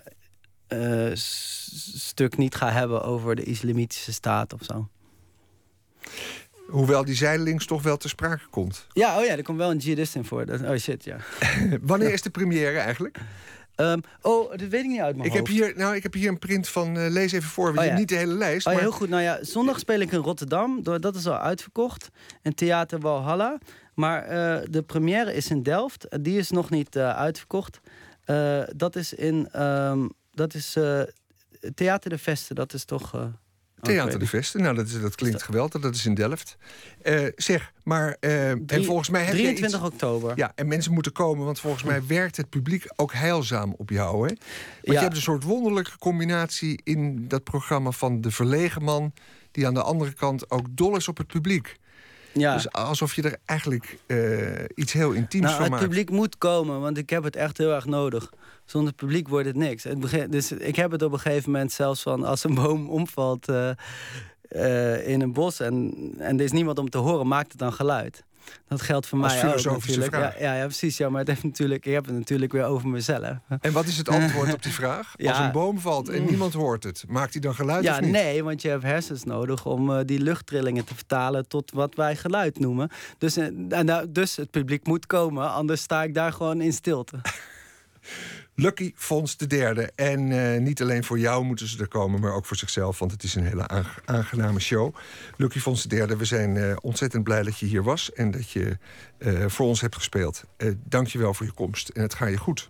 uh, 0.70 1.16
stuk 1.16 2.38
niet 2.38 2.56
ga 2.56 2.72
hebben 2.72 3.04
over 3.04 3.36
de 3.36 3.44
islamitische 3.44 4.14
staat 4.14 4.54
of 4.54 4.64
zo. 4.64 4.90
Hoewel 6.68 7.06
die 7.06 7.16
zijdelings 7.16 7.66
toch 7.66 7.82
wel 7.82 7.98
ter 7.98 8.10
sprake 8.10 8.48
komt. 8.50 8.88
Ja, 8.94 9.20
oh 9.20 9.26
ja, 9.26 9.38
er 9.38 9.44
komt 9.44 9.58
wel 9.58 9.72
een 9.72 9.78
jihadist 9.78 10.16
in 10.16 10.26
voor. 10.26 10.46
Oh 10.64 10.76
shit, 10.78 11.04
ja. 11.04 11.18
Wanneer 11.82 12.14
is 12.14 12.22
de 12.22 12.30
première 12.30 12.80
eigenlijk? 12.80 13.20
Um, 13.76 14.02
oh, 14.22 14.50
dat 14.50 14.68
weet 14.68 14.84
ik 14.84 14.90
niet 14.90 15.00
uit 15.00 15.16
mijn 15.16 15.28
ik 15.30 15.36
hoofd. 15.36 15.48
Heb 15.48 15.58
hier, 15.58 15.74
nou, 15.78 15.96
ik 15.96 16.04
heb 16.04 16.14
hier 16.14 16.30
een 16.30 16.40
print 16.40 16.68
van, 16.68 16.98
uh, 16.98 17.10
lees 17.10 17.32
even 17.32 17.50
voor, 17.50 17.78
oh, 17.78 17.86
ja. 17.86 17.98
niet 17.98 18.10
de 18.10 18.16
hele 18.16 18.34
lijst. 18.34 18.68
Oh, 18.68 18.74
maar... 18.74 18.82
heel 18.82 18.92
goed. 18.92 19.10
Nou 19.10 19.22
ja, 19.22 19.40
zondag 19.42 19.80
speel 19.80 20.00
ik 20.00 20.12
in 20.12 20.20
Rotterdam. 20.20 20.84
Dat 20.84 21.16
is 21.16 21.28
al 21.28 21.38
uitverkocht. 21.38 22.10
In 22.42 22.54
Theater 22.54 23.00
Walhalla. 23.00 23.58
Maar 23.94 24.24
uh, 24.24 24.68
de 24.70 24.82
première 24.82 25.34
is 25.34 25.50
in 25.50 25.64
Delft. 25.64 26.08
Die 26.22 26.38
is 26.38 26.50
nog 26.50 26.70
niet 26.70 26.96
uh, 26.96 27.16
uitverkocht. 27.16 27.80
Dat 28.76 28.96
is 28.96 29.14
in... 29.14 29.62
Um, 29.62 30.12
dat 30.32 30.54
is 30.54 30.78
Theater 31.76 32.10
de 32.10 32.18
Vesten. 32.18 32.56
Dat 32.56 32.74
is 32.74 32.86
toch... 32.86 33.32
Theater 33.84 34.20
de 34.20 34.28
Vesten, 34.28 34.62
nou 34.62 34.76
dat, 34.76 34.88
is, 34.88 35.02
dat 35.02 35.16
klinkt 35.16 35.44
geweldig, 35.44 35.82
dat 35.82 35.96
is 35.96 36.06
in 36.06 36.14
Delft. 36.14 36.58
Uh, 37.04 37.28
zeg, 37.36 37.72
maar 37.84 38.08
uh, 38.08 38.16
Drie, 38.20 38.64
en 38.68 38.84
volgens 38.86 39.10
mij 39.10 39.24
heb 39.24 39.34
23 39.34 39.80
iets, 39.80 39.92
oktober. 39.94 40.34
Ja, 40.36 40.52
en 40.56 40.68
mensen 40.68 40.94
moeten 40.94 41.12
komen, 41.12 41.46
want 41.46 41.60
volgens 41.60 41.84
mij 41.84 42.06
werkt 42.08 42.38
het 42.38 42.50
publiek 42.50 42.86
ook 42.96 43.14
heilzaam 43.14 43.74
op 43.78 43.90
jou, 43.90 44.14
hè? 44.14 44.28
Want 44.28 44.38
ja. 44.82 44.94
je 44.94 45.00
hebt 45.00 45.16
een 45.16 45.22
soort 45.22 45.44
wonderlijke 45.44 45.98
combinatie 45.98 46.82
in 46.84 47.28
dat 47.28 47.44
programma 47.44 47.92
van 47.92 48.22
de 48.22 48.32
verlegen 48.32 48.84
man, 48.84 49.14
die 49.52 49.68
aan 49.68 49.74
de 49.74 49.84
andere 49.84 50.14
kant 50.14 50.52
ook 50.52 50.66
dol 50.70 50.96
is 50.96 51.08
op 51.08 51.18
het 51.18 51.28
publiek. 51.28 51.78
Ja. 52.34 52.54
Dus 52.54 52.72
alsof 52.72 53.14
je 53.14 53.22
er 53.22 53.38
eigenlijk 53.46 53.98
uh, 54.08 54.50
iets 54.76 54.94
heel 54.94 55.12
intiems 55.12 55.46
nou, 55.46 55.58
van 55.62 55.70
maakt. 55.70 55.82
Het 55.82 55.90
publiek 55.90 56.10
moet 56.10 56.38
komen, 56.38 56.80
want 56.82 56.98
ik 56.98 57.10
heb 57.10 57.24
het 57.24 57.36
echt 57.36 57.58
heel 57.58 57.74
erg 57.74 57.86
nodig. 57.86 58.32
Zonder 58.66 58.94
publiek 58.94 59.28
wordt 59.28 59.48
het 59.48 59.56
niks. 59.56 59.84
Het 59.84 60.00
begin, 60.00 60.30
dus 60.30 60.52
ik 60.52 60.76
heb 60.76 60.92
het 60.92 61.02
op 61.02 61.12
een 61.14 61.20
gegeven 61.20 61.52
moment 61.52 61.72
zelfs 61.72 62.02
van 62.02 62.24
als 62.24 62.44
een 62.44 62.54
boom 62.54 62.90
omvalt 63.00 63.50
uh, 63.50 63.70
uh, 64.50 65.08
in 65.08 65.22
een 65.22 65.34
bos 65.34 65.60
en, 65.60 65.94
en 66.18 66.38
er 66.38 66.44
is 66.44 66.52
niemand 66.52 66.80
om 66.80 66.90
te 66.90 66.98
horen, 66.98 67.28
maakt 67.28 67.52
het 67.52 67.60
dan 67.60 67.74
geluid. 67.74 68.24
Dat 68.68 68.82
geldt 68.82 69.08
voor 69.08 69.24
Als 69.24 69.42
mij 69.42 69.56
ook 69.56 69.64
natuurlijk. 69.64 70.14
Ja, 70.14 70.34
ja, 70.40 70.54
ja, 70.56 70.64
precies. 70.64 70.98
Ja, 70.98 71.10
maar 71.10 71.20
het 71.20 71.28
heeft 71.28 71.44
natuurlijk, 71.44 71.86
ik 71.86 71.94
heb 71.94 72.06
het 72.06 72.14
natuurlijk 72.16 72.52
weer 72.52 72.64
over 72.64 72.88
mezelf. 72.88 73.38
En 73.62 73.72
wat 73.72 73.86
is 73.86 73.98
het 73.98 74.10
antwoord 74.10 74.54
op 74.54 74.64
die 74.64 74.72
vraag? 74.72 75.14
Ja. 75.24 75.30
Als 75.30 75.40
een 75.40 75.52
boom 75.52 75.80
valt 75.80 76.10
en 76.10 76.26
niemand 76.26 76.54
hoort 76.54 76.84
het, 76.84 77.04
maakt 77.08 77.34
hij 77.34 77.42
dan 77.42 77.56
geluid 77.56 77.84
ja, 77.84 77.94
of 77.94 78.02
niet? 78.02 78.12
Nee, 78.12 78.44
want 78.44 78.62
je 78.62 78.70
hebt 78.70 78.84
hersens 78.84 79.24
nodig 79.24 79.66
om 79.66 79.90
uh, 79.90 80.00
die 80.06 80.20
luchttrillingen 80.20 80.86
te 80.86 80.96
vertalen 80.96 81.48
tot 81.48 81.72
wat 81.72 81.96
wij 81.96 82.16
geluid 82.16 82.60
noemen. 82.60 82.90
Dus, 83.18 83.38
en, 83.38 84.10
dus 84.10 84.36
het 84.36 84.52
publiek 84.52 84.88
moet 84.88 85.06
komen, 85.06 85.52
anders 85.52 85.82
sta 85.82 86.04
ik 86.04 86.14
daar 86.14 86.34
gewoon 86.34 86.62
in 86.62 86.74
stilte. 86.74 87.18
Lucky 88.56 88.92
Fons 88.96 89.38
de 89.38 89.48
derde. 89.48 89.92
En 89.96 90.32
uh, 90.32 90.60
niet 90.60 90.82
alleen 90.82 91.04
voor 91.04 91.20
jou 91.20 91.44
moeten 91.44 91.68
ze 91.68 91.80
er 91.80 91.88
komen, 91.88 92.20
maar 92.20 92.34
ook 92.34 92.46
voor 92.46 92.58
zichzelf. 92.58 93.00
Want 93.00 93.12
het 93.12 93.24
is 93.24 93.36
een 93.36 93.46
hele 93.46 93.68
aangename 94.06 94.60
show. 94.60 94.96
Lucky 95.38 95.60
Fons 95.60 95.82
de 95.82 95.88
derde, 95.88 96.18
we 96.18 96.26
zijn 96.26 96.56
uh, 96.56 96.76
ontzettend 96.82 97.24
blij 97.24 97.44
dat 97.44 97.60
je 97.60 97.66
hier 97.66 97.84
was. 97.84 98.12
En 98.14 98.32
dat 98.32 98.50
je 98.50 98.78
uh, 99.18 99.46
voor 99.48 99.66
ons 99.66 99.82
hebt 99.82 99.96
gespeeld. 99.96 100.44
Dank 100.84 101.08
je 101.08 101.18
wel 101.18 101.34
voor 101.34 101.46
je 101.46 101.52
komst. 101.52 101.90
En 101.90 102.02
het 102.02 102.14
gaat 102.14 102.30
je 102.30 102.38
goed. 102.38 102.70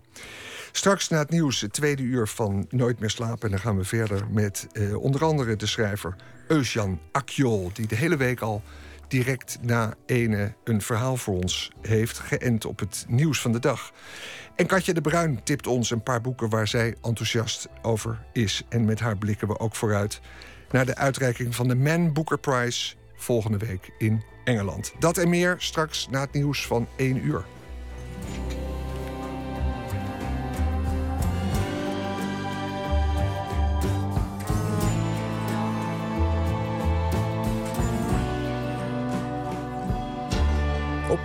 Straks 0.72 1.10
na 1.10 1.20
het 1.20 1.30
nieuws, 1.30 1.62
het 1.62 1.74
tweede 1.74 2.04
uur 2.04 2.28
van 2.28 2.66
Nooit 2.70 3.00
meer 3.00 3.10
slapen. 3.10 3.42
En 3.42 3.50
dan 3.50 3.60
gaan 3.60 3.78
we 3.78 3.84
verder 3.84 4.28
met 4.30 4.68
onder 4.96 5.24
andere 5.24 5.56
de 5.56 5.66
schrijver 5.66 6.16
Eusjan 6.48 7.00
Akjol. 7.12 7.70
Die 7.74 7.88
de 7.88 7.96
hele 7.96 8.18
week 8.18 8.40
al 8.40 8.64
direct 9.08 9.58
na 9.62 9.94
ene 10.06 10.54
een 10.64 10.82
verhaal 10.82 11.18
voor 11.18 11.36
ons 11.36 11.72
heeft, 11.82 12.20
geënt 12.20 12.66
op 12.66 12.80
het 12.80 13.06
nieuws 13.08 13.42
van 13.42 13.52
de 13.52 13.60
dag. 13.60 13.92
En 14.56 14.66
Katja 14.66 14.94
de 14.94 15.02
Bruin 15.02 15.44
tipt 15.44 15.68
ons 15.68 15.90
een 15.90 16.04
paar 16.04 16.22
boeken 16.22 16.50
waar 16.50 16.68
zij 16.68 16.96
enthousiast 17.02 17.68
over 17.82 18.26
is. 18.34 18.64
En 18.70 18.86
met 18.86 19.00
haar 19.00 19.18
blikken 19.18 19.48
we 19.48 19.60
ook 19.60 19.76
vooruit 19.76 20.22
naar 20.72 20.86
de 20.86 20.96
uitreiking 20.96 21.56
van 21.56 21.68
de 21.68 21.76
Man 21.76 22.14
Booker 22.14 22.40
Prize 22.40 22.96
volgende 23.16 23.58
week 23.58 23.92
in 23.98 24.24
Engeland. 24.44 24.94
Dat 25.00 25.18
en 25.18 25.30
meer 25.30 25.56
straks 25.58 26.08
na 26.10 26.22
het 26.22 26.34
nieuws 26.34 26.68
van 26.68 26.88
1 26.96 27.26
uur. 27.26 27.46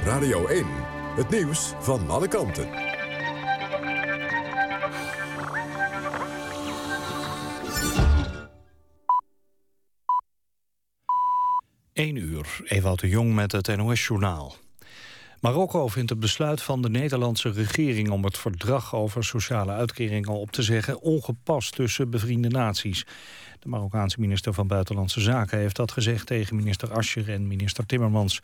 Radio 0.09 0.47
1, 0.47 0.66
het 1.16 1.31
nieuws 1.31 1.73
van 1.79 2.11
alle 2.11 2.29
kanten. 2.29 2.68
1 11.92 12.16
uur, 12.16 12.61
Ewout 12.64 13.01
de 13.01 13.09
Jong 13.09 13.35
met 13.35 13.53
het 13.53 13.77
NOS-journaal. 13.77 14.55
Marokko 15.40 15.88
vindt 15.88 16.11
het 16.11 16.20
besluit 16.20 16.62
van 16.62 16.83
de 16.83 16.90
Nederlandse 16.90 17.51
regering... 17.51 18.11
om 18.11 18.24
het 18.24 18.38
verdrag 18.38 18.94
over 18.94 19.24
sociale 19.24 19.72
uitkeringen 19.72 20.31
op 20.31 20.51
te 20.51 20.62
zeggen... 20.62 21.01
ongepast 21.01 21.74
tussen 21.74 22.11
bevriende 22.11 22.48
naties. 22.48 23.07
De 23.61 23.68
Marokkaanse 23.68 24.20
minister 24.20 24.53
van 24.53 24.66
Buitenlandse 24.66 25.20
Zaken 25.20 25.59
heeft 25.59 25.77
dat 25.77 25.92
gezegd... 25.92 26.27
tegen 26.27 26.57
minister 26.57 26.92
Ascher 26.92 27.31
en 27.31 27.46
minister 27.46 27.87
Timmermans. 27.87 28.35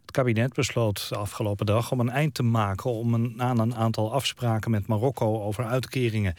Het 0.00 0.10
kabinet 0.10 0.52
besloot 0.52 1.08
de 1.08 1.16
afgelopen 1.16 1.66
dag 1.66 1.92
om 1.92 2.00
een 2.00 2.10
eind 2.10 2.34
te 2.34 2.42
maken... 2.42 2.90
om 2.90 3.34
aan 3.40 3.58
een 3.58 3.74
aantal 3.74 4.12
afspraken 4.12 4.70
met 4.70 4.86
Marokko 4.86 5.42
over 5.42 5.64
uitkeringen. 5.64 6.34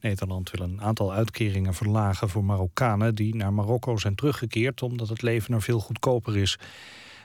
Nederland 0.00 0.50
wil 0.50 0.66
een 0.66 0.82
aantal 0.82 1.12
uitkeringen 1.12 1.74
verlagen 1.74 2.28
voor 2.28 2.44
Marokkanen... 2.44 3.14
die 3.14 3.34
naar 3.34 3.52
Marokko 3.52 3.96
zijn 3.96 4.14
teruggekeerd 4.14 4.82
omdat 4.82 5.08
het 5.08 5.22
leven 5.22 5.54
er 5.54 5.62
veel 5.62 5.80
goedkoper 5.80 6.36
is. 6.36 6.58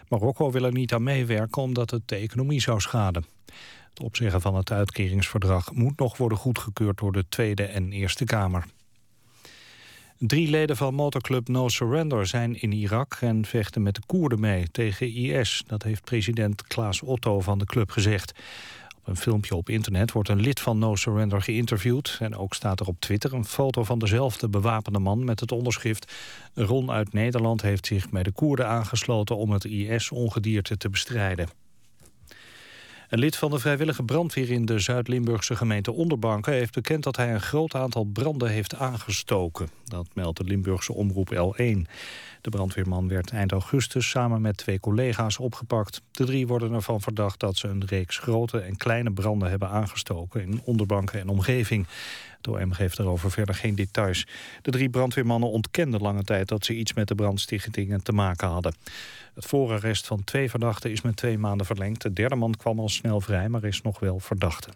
Marokko 0.10 0.52
wil 0.52 0.64
er 0.64 0.72
niet 0.72 0.94
aan 0.94 1.04
meewerken 1.04 1.62
omdat 1.62 1.92
het 1.92 2.08
de 2.08 2.16
economie 2.16 2.62
zou 2.62 2.80
schaden. 2.80 3.26
Het 3.90 4.00
opzeggen 4.04 4.42
van 4.42 4.56
het 4.56 4.72
uitkeringsverdrag 4.72 5.74
moet 5.74 6.00
nog 6.00 6.18
worden 6.18 6.38
goedgekeurd 6.38 6.98
door 6.98 7.12
de 7.12 7.26
Tweede 7.30 7.64
en 7.64 7.92
Eerste 7.92 8.26
Kamer. 8.26 8.66
Drie 10.18 10.50
leden 10.50 10.78
van 10.78 10.94
motorclub 10.94 11.48
No 11.48 11.68
Surrender 11.68 12.28
zijn 12.28 12.62
in 12.62 12.72
Irak 12.72 13.18
en 13.22 13.46
vechten 13.46 13.84
met 13.84 13.96
de 13.96 14.02
Koerden 14.06 14.40
mee 14.40 14.68
tegen 14.72 15.14
IS. 15.14 15.64
Dat 15.68 15.84
heeft 15.84 16.04
president 16.04 16.68
Klaas 16.68 17.02
Otto 17.02 17.40
van 17.40 17.58
de 17.60 17.66
club 17.66 17.92
gezegd. 17.92 18.40
Een 19.10 19.18
filmpje 19.18 19.56
op 19.56 19.70
internet 19.70 20.12
wordt 20.12 20.30
een 20.30 20.40
lid 20.40 20.60
van 20.60 20.78
No 20.78 20.96
Surrender 20.96 21.42
geïnterviewd. 21.42 22.18
En 22.20 22.36
ook 22.36 22.54
staat 22.54 22.80
er 22.80 22.88
op 22.88 23.00
Twitter 23.00 23.34
een 23.34 23.46
foto 23.46 23.84
van 23.84 24.00
dezelfde 24.00 24.50
bewapende 24.50 25.00
man 25.00 25.24
met 25.24 25.40
het 25.40 25.52
onderschrift... 25.52 26.14
Ron 26.54 26.92
uit 26.92 27.14
Nederland 27.14 27.62
heeft 27.62 27.86
zich 27.86 28.10
bij 28.10 28.24
de 28.24 28.32
Koerden 28.32 28.68
aangesloten 28.68 29.38
om 29.38 29.52
het 29.52 29.66
IS-ongedierte 29.66 30.78
te 30.78 30.90
bestrijden. 30.90 31.50
Een 33.10 33.20
lid 33.20 33.36
van 33.36 33.52
de 33.52 33.60
vrijwillige 33.60 34.04
brandweer 34.04 34.50
in 34.50 34.66
de 34.66 34.80
Zuid-Limburgse 34.80 35.56
gemeente 35.56 35.92
Onderbanken... 35.92 36.54
heeft 36.54 36.74
bekend 36.74 37.04
dat 37.04 37.16
hij 37.16 37.34
een 37.34 37.42
groot 37.42 37.76
aantal 37.76 38.04
branden 38.04 38.50
heeft 38.50 38.76
aangestoken. 38.76 39.70
Dat 39.84 40.08
meldt 40.14 40.38
de 40.38 40.44
Limburgse 40.44 40.94
omroep 40.94 41.34
L1. 41.34 41.90
De 42.42 42.50
brandweerman 42.50 43.08
werd 43.08 43.32
eind 43.32 43.52
augustus 43.52 44.10
samen 44.10 44.42
met 44.42 44.58
twee 44.58 44.80
collega's 44.80 45.38
opgepakt. 45.38 46.02
De 46.12 46.26
drie 46.26 46.48
worden 46.48 46.74
ervan 46.74 47.02
verdacht 47.02 47.40
dat 47.40 47.58
ze 47.58 47.68
een 47.68 47.86
reeks 47.86 48.18
grote 48.18 48.60
en 48.60 48.78
kleine 48.78 49.12
branden 49.12 49.50
hebben 49.50 49.70
aangestoken... 49.70 50.42
in 50.42 50.62
Onderbanken 50.64 51.20
en 51.20 51.28
omgeving. 51.28 51.88
Het 52.42 52.48
OM 52.48 52.72
geeft 52.72 52.98
daarover 52.98 53.32
verder 53.32 53.56
geen 53.56 53.76
details. 53.76 54.28
De 54.62 54.72
drie 54.72 54.90
brandweermannen 54.90 55.50
ontkenden 55.50 56.02
lange 56.02 56.24
tijd 56.24 56.48
dat 56.48 56.66
ze 56.66 56.76
iets 56.76 56.94
met 56.94 57.08
de 57.08 57.16
brandstichtingen 57.16 58.04
te 58.04 58.12
maken 58.12 58.48
hadden. 58.48 58.76
Het 59.34 59.46
voorarrest 59.46 60.08
van 60.08 60.24
twee 60.24 60.50
verdachten 60.50 60.92
is 60.92 61.02
met 61.02 61.16
twee 61.16 61.38
maanden 61.38 61.66
verlengd. 61.66 62.02
De 62.02 62.14
derde 62.14 62.36
man 62.36 62.56
kwam 62.56 62.80
al 62.80 62.90
snel 62.90 63.22
vrij, 63.22 63.50
maar 63.50 63.64
is 63.64 63.82
nog 63.82 64.00
wel 64.00 64.20
verdachte. 64.20 64.70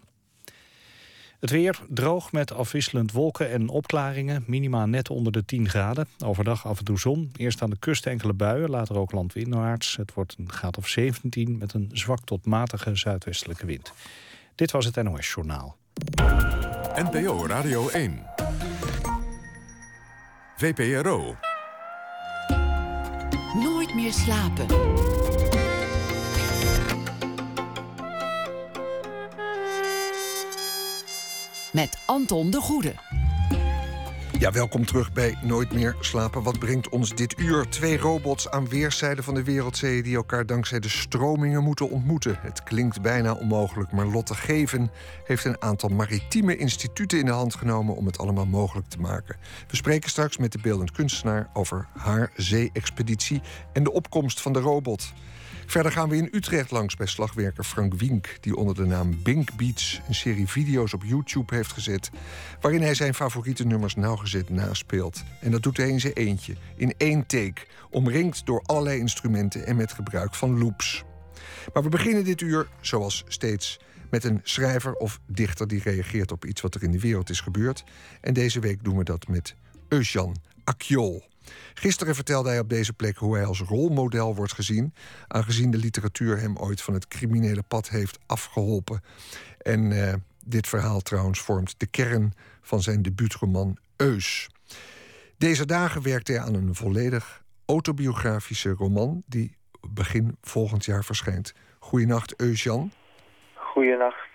Het 1.40 1.50
weer 1.50 1.80
droog 1.88 2.32
met 2.32 2.52
afwisselend 2.52 3.12
wolken 3.12 3.50
en 3.50 3.68
opklaringen. 3.68 4.44
Minima 4.46 4.86
net 4.86 5.10
onder 5.10 5.32
de 5.32 5.44
10 5.44 5.68
graden. 5.68 6.08
Overdag 6.24 6.66
af 6.66 6.78
en 6.78 6.84
toe 6.84 6.98
zon. 6.98 7.32
Eerst 7.36 7.62
aan 7.62 7.70
de 7.70 7.78
kust 7.78 8.06
enkele 8.06 8.32
buien, 8.32 8.70
later 8.70 8.98
ook 8.98 9.12
landwindwaarts. 9.12 9.96
Het 9.96 10.14
wordt 10.14 10.34
een 10.38 10.52
graad 10.52 10.78
of 10.78 10.88
17 10.88 11.58
met 11.58 11.72
een 11.72 11.90
zwak 11.92 12.20
tot 12.24 12.46
matige 12.46 12.96
zuidwestelijke 12.96 13.66
wind. 13.66 13.92
Dit 14.54 14.70
was 14.70 14.84
het 14.84 15.02
NOS 15.02 15.32
Journaal. 15.32 15.76
NPO 16.94 17.46
Radio 17.46 17.88
1. 17.88 18.26
VPRO. 20.56 21.36
Nooit 23.54 23.94
meer 23.94 24.12
slapen. 24.12 24.66
Met 31.72 31.98
Anton 32.06 32.50
de 32.50 32.60
Goede. 32.60 32.94
Ja, 34.44 34.52
welkom 34.52 34.86
terug 34.86 35.12
bij 35.12 35.38
Nooit 35.42 35.72
meer 35.72 35.96
slapen. 36.00 36.42
Wat 36.42 36.58
brengt 36.58 36.88
ons 36.88 37.14
dit 37.14 37.38
uur? 37.38 37.68
Twee 37.68 37.98
robots 37.98 38.50
aan 38.50 38.68
weerszijden 38.68 39.24
van 39.24 39.34
de 39.34 39.42
wereldzee... 39.42 40.02
die 40.02 40.16
elkaar 40.16 40.46
dankzij 40.46 40.80
de 40.80 40.88
stromingen 40.88 41.62
moeten 41.62 41.90
ontmoeten. 41.90 42.38
Het 42.40 42.62
klinkt 42.62 43.02
bijna 43.02 43.32
onmogelijk, 43.32 43.92
maar 43.92 44.06
Lotte 44.06 44.34
Geven... 44.34 44.90
heeft 45.24 45.44
een 45.44 45.62
aantal 45.62 45.88
maritieme 45.88 46.56
instituten 46.56 47.18
in 47.18 47.24
de 47.24 47.32
hand 47.32 47.54
genomen... 47.54 47.96
om 47.96 48.06
het 48.06 48.18
allemaal 48.18 48.46
mogelijk 48.46 48.88
te 48.88 49.00
maken. 49.00 49.36
We 49.68 49.76
spreken 49.76 50.10
straks 50.10 50.36
met 50.36 50.52
de 50.52 50.58
beeldend 50.62 50.90
kunstenaar... 50.90 51.50
over 51.52 51.86
haar 51.96 52.30
zee-expeditie 52.36 53.42
en 53.72 53.84
de 53.84 53.92
opkomst 53.92 54.40
van 54.40 54.52
de 54.52 54.60
robot... 54.60 55.12
Verder 55.66 55.92
gaan 55.92 56.08
we 56.08 56.16
in 56.16 56.28
Utrecht 56.32 56.70
langs 56.70 56.96
bij 56.96 57.06
slagwerker 57.06 57.64
Frank 57.64 57.94
Wink... 57.94 58.36
die 58.40 58.56
onder 58.56 58.74
de 58.74 58.84
naam 58.84 59.22
Bink 59.22 59.56
Beats 59.56 60.00
een 60.08 60.14
serie 60.14 60.48
video's 60.48 60.92
op 60.92 61.04
YouTube 61.04 61.54
heeft 61.54 61.72
gezet... 61.72 62.10
waarin 62.60 62.82
hij 62.82 62.94
zijn 62.94 63.14
favoriete 63.14 63.66
nummers 63.66 63.94
nauwgezet 63.94 64.50
naspeelt. 64.50 65.22
En 65.40 65.50
dat 65.50 65.62
doet 65.62 65.76
hij 65.76 65.88
in 65.88 66.00
zijn 66.00 66.12
eentje, 66.12 66.54
in 66.76 66.94
één 66.96 67.26
take... 67.26 67.66
omringd 67.90 68.46
door 68.46 68.62
allerlei 68.66 68.98
instrumenten 68.98 69.66
en 69.66 69.76
met 69.76 69.92
gebruik 69.92 70.34
van 70.34 70.58
loops. 70.58 71.04
Maar 71.72 71.82
we 71.82 71.88
beginnen 71.88 72.24
dit 72.24 72.40
uur, 72.40 72.68
zoals 72.80 73.24
steeds 73.28 73.78
met 74.10 74.24
een 74.24 74.40
schrijver 74.42 74.94
of 74.94 75.20
dichter 75.26 75.68
die 75.68 75.82
reageert 75.82 76.32
op 76.32 76.44
iets 76.44 76.60
wat 76.60 76.74
er 76.74 76.82
in 76.82 76.90
de 76.90 77.00
wereld 77.00 77.30
is 77.30 77.40
gebeurd. 77.40 77.84
En 78.20 78.34
deze 78.34 78.60
week 78.60 78.84
doen 78.84 78.96
we 78.96 79.04
dat 79.04 79.28
met 79.28 79.54
Eusjan 79.88 80.36
Akjol. 80.64 81.33
Gisteren 81.74 82.14
vertelde 82.14 82.48
hij 82.48 82.58
op 82.58 82.68
deze 82.68 82.92
plek 82.92 83.16
hoe 83.16 83.36
hij 83.36 83.44
als 83.44 83.60
rolmodel 83.60 84.34
wordt 84.34 84.52
gezien, 84.52 84.94
aangezien 85.28 85.70
de 85.70 85.78
literatuur 85.78 86.40
hem 86.40 86.56
ooit 86.56 86.82
van 86.82 86.94
het 86.94 87.08
criminele 87.08 87.62
pad 87.62 87.88
heeft 87.88 88.18
afgeholpen. 88.26 89.00
En 89.58 89.90
uh, 89.90 90.12
dit 90.44 90.68
verhaal 90.68 91.00
trouwens 91.00 91.40
vormt 91.40 91.74
de 91.80 91.86
kern 91.86 92.32
van 92.60 92.82
zijn 92.82 93.02
debuutroman 93.02 93.78
Eus. 93.96 94.48
Deze 95.38 95.66
dagen 95.66 96.02
werkt 96.02 96.28
hij 96.28 96.40
aan 96.40 96.54
een 96.54 96.74
volledig 96.74 97.42
autobiografische 97.66 98.70
roman 98.70 99.22
die 99.26 99.56
begin 99.88 100.36
volgend 100.40 100.84
jaar 100.84 101.04
verschijnt. 101.04 101.54
Goedenacht, 101.78 102.40
Eus-Jan. 102.40 102.92
Goedenacht, 103.54 104.28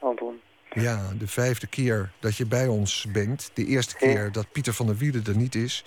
Anton. 0.00 0.40
Ja, 0.74 1.12
de 1.18 1.26
vijfde 1.26 1.66
keer 1.66 2.12
dat 2.20 2.36
je 2.36 2.46
bij 2.46 2.66
ons 2.66 3.06
bent. 3.12 3.50
De 3.54 3.64
eerste 3.64 3.96
keer 3.96 4.32
dat 4.32 4.52
Pieter 4.52 4.72
van 4.72 4.86
der 4.86 4.96
Wielen 4.96 5.24
er 5.24 5.36
niet 5.36 5.54
is. 5.54 5.84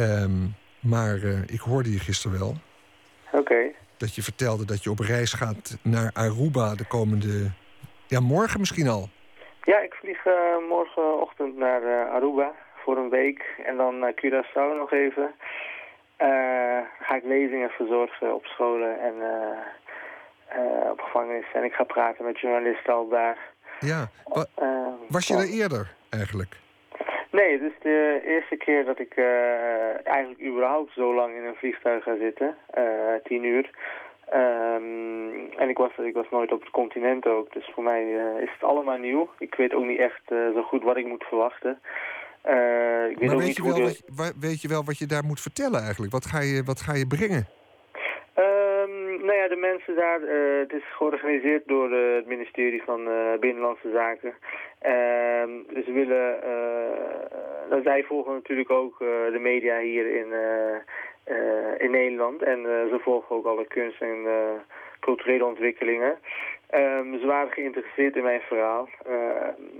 Um, 0.00 0.54
maar 0.80 1.16
uh, 1.16 1.42
ik 1.46 1.60
hoorde 1.60 1.92
je 1.92 1.98
gisteren 1.98 2.38
wel. 2.38 2.54
Oké. 3.32 3.70
Dat 3.96 4.14
je 4.14 4.22
vertelde 4.22 4.64
dat 4.64 4.82
je 4.82 4.90
op 4.90 4.98
reis 4.98 5.32
gaat 5.32 5.78
naar 5.82 6.10
Aruba 6.12 6.74
de 6.74 6.86
komende... 6.86 7.50
Ja, 8.06 8.20
morgen 8.20 8.60
misschien 8.60 8.88
al. 8.88 9.08
Ja, 9.62 9.78
ik 9.78 9.94
vlieg 9.94 10.24
uh, 10.26 10.34
morgenochtend 10.68 11.56
naar 11.56 11.82
uh, 11.82 12.14
Aruba 12.14 12.52
voor 12.84 12.96
een 12.96 13.10
week. 13.10 13.44
En 13.66 13.76
dan 13.76 13.98
naar 13.98 14.12
Curaçao 14.12 14.76
nog 14.76 14.92
even. 14.92 15.34
ga 17.00 17.14
ik 17.16 17.24
lezingen 17.24 17.70
verzorgen 17.70 18.34
op 18.34 18.44
scholen 18.44 19.00
en 19.00 19.14
op 20.90 21.00
gevangenissen. 21.00 21.54
En 21.54 21.64
ik 21.64 21.72
ga 21.72 21.84
praten 21.84 22.24
met 22.24 22.40
journalisten 22.40 22.92
al 22.92 23.08
daar. 23.08 23.38
Ja, 23.80 24.10
was 25.08 25.26
je 25.26 25.34
er 25.34 25.48
eerder 25.48 25.94
eigenlijk? 26.10 26.56
Nee, 27.30 27.52
het 27.52 27.62
is 27.62 27.78
de 27.82 28.20
eerste 28.24 28.56
keer 28.56 28.84
dat 28.84 28.98
ik 28.98 29.16
uh, 29.16 30.06
eigenlijk 30.06 30.42
überhaupt 30.42 30.92
zo 30.92 31.14
lang 31.14 31.34
in 31.34 31.44
een 31.44 31.54
vliegtuig 31.54 32.02
ga 32.02 32.16
zitten. 32.16 32.56
Uh, 32.78 32.84
tien 33.24 33.44
uur. 33.44 33.70
Um, 34.34 35.50
en 35.56 35.68
ik 35.68 35.76
was, 35.76 35.90
ik 35.96 36.14
was 36.14 36.26
nooit 36.30 36.52
op 36.52 36.60
het 36.60 36.70
continent 36.70 37.26
ook. 37.26 37.52
Dus 37.52 37.70
voor 37.74 37.84
mij 37.84 38.04
uh, 38.04 38.42
is 38.42 38.50
het 38.52 38.62
allemaal 38.62 38.98
nieuw. 38.98 39.30
Ik 39.38 39.54
weet 39.54 39.74
ook 39.74 39.84
niet 39.84 39.98
echt 39.98 40.22
zo 40.28 40.62
goed 40.62 40.82
wat 40.82 40.96
ik 40.96 41.06
moet 41.06 41.24
verwachten. 41.24 41.78
ik 43.10 43.18
weet 43.18 43.20
maar 43.20 43.34
ook 43.34 43.40
weet, 43.40 43.46
niet 43.46 43.56
je 43.56 43.62
wel 43.62 43.92
wat, 44.16 44.34
weet 44.40 44.62
je 44.62 44.68
wel 44.68 44.84
wat 44.84 44.98
je 44.98 45.06
daar 45.06 45.24
moet 45.24 45.40
vertellen 45.40 45.80
eigenlijk? 45.80 46.12
Wat 46.12 46.26
ga 46.26 46.40
je, 46.40 46.62
wat 46.64 46.80
ga 46.80 46.94
je 46.94 47.06
brengen? 47.06 47.57
Nou 49.28 49.40
ja, 49.40 49.48
de 49.48 49.56
mensen 49.56 49.94
daar, 49.94 50.20
uh, 50.20 50.58
het 50.58 50.72
is 50.72 50.82
georganiseerd 50.96 51.62
door 51.66 51.90
uh, 51.92 52.14
het 52.14 52.26
ministerie 52.26 52.82
van 52.82 53.00
uh, 53.08 53.38
Binnenlandse 53.40 53.90
Zaken. 53.90 54.34
Ehm, 54.80 55.50
ze 55.84 55.92
willen, 55.92 56.38
nou, 57.70 57.82
zij 57.82 58.02
volgen 58.02 58.32
natuurlijk 58.32 58.70
ook 58.70 58.98
de 58.98 59.38
media 59.40 59.78
hier 59.78 60.06
in, 60.06 60.32
in 61.78 61.90
Nederland. 61.90 62.42
En 62.42 62.62
ze 62.62 62.98
volgen 63.00 63.36
ook 63.36 63.46
alle 63.46 63.66
kunst- 63.66 64.00
en 64.00 64.26
culturele 65.00 65.44
ontwikkelingen. 65.44 66.18
Um, 66.74 67.18
ze 67.20 67.26
waren 67.26 67.52
geïnteresseerd 67.52 68.16
in 68.16 68.22
mijn 68.22 68.40
verhaal. 68.40 68.88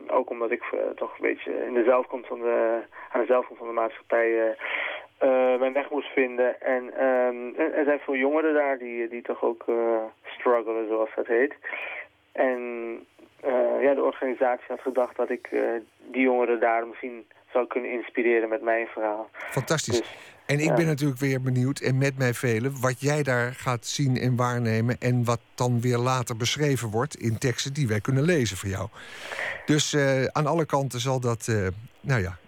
ook 0.07 0.31
omdat 0.31 0.51
ik 0.51 0.63
toch 0.95 1.11
een 1.15 1.29
beetje 1.29 1.67
in 1.67 1.75
de 1.75 1.85
zelfkomst 1.85 2.29
van 2.29 2.41
de, 2.41 2.81
aan 3.13 3.21
de 3.21 3.27
zelfkomst 3.27 3.59
van 3.59 3.69
de 3.69 3.81
maatschappij 3.81 4.57
uh, 5.23 5.59
mijn 5.59 5.73
weg 5.73 5.91
moest 5.91 6.13
vinden. 6.13 6.61
En 6.61 7.05
um, 7.05 7.55
er 7.57 7.85
zijn 7.85 7.99
veel 7.99 8.17
jongeren 8.17 8.55
daar 8.55 8.79
die, 8.79 9.09
die 9.09 9.23
toch 9.23 9.43
ook 9.43 9.65
uh, 9.67 10.03
struggelen, 10.25 10.89
zoals 10.89 11.11
dat 11.17 11.27
heet. 11.27 11.55
En 12.33 12.61
ja, 13.81 13.95
de 13.95 14.03
organisatie 14.03 14.67
had 14.69 14.81
gedacht 14.81 15.17
dat 15.17 15.31
ik 15.31 15.49
die 15.99 16.23
jongeren 16.23 16.61
daar 16.61 16.87
misschien 16.87 17.27
zou 17.53 17.67
kunnen 17.67 17.91
inspireren 17.91 18.49
met 18.49 18.63
mijn 18.63 18.87
verhaal. 18.87 19.29
Fantastisch. 19.33 19.99
Dus, 19.99 20.38
en 20.49 20.59
ik 20.59 20.75
ben 20.75 20.87
natuurlijk 20.87 21.21
weer 21.21 21.41
benieuwd, 21.41 21.81
en 21.81 21.99
met 21.99 22.19
mij 22.19 22.35
velen, 22.35 22.81
wat 22.81 23.01
jij 23.01 23.23
daar 23.23 23.53
gaat 23.53 23.87
zien 23.87 24.17
en 24.17 24.37
waarnemen. 24.37 24.97
En 25.01 25.25
wat 25.25 25.41
dan 25.55 25.81
weer 25.81 25.99
later 25.99 26.37
beschreven 26.37 26.89
wordt 26.89 27.17
in 27.17 27.39
teksten 27.39 27.75
die 27.75 27.89
wij 27.89 28.01
kunnen 28.01 28.23
lezen 28.23 28.57
voor 28.57 28.69
jou. 28.69 28.89
Dus 29.65 29.97
aan 30.33 30.47
alle 30.47 30.67
kanten 30.67 31.01
zal 31.01 31.21
dat, 31.21 31.49
nou 32.01 32.21
ja, 32.21 32.39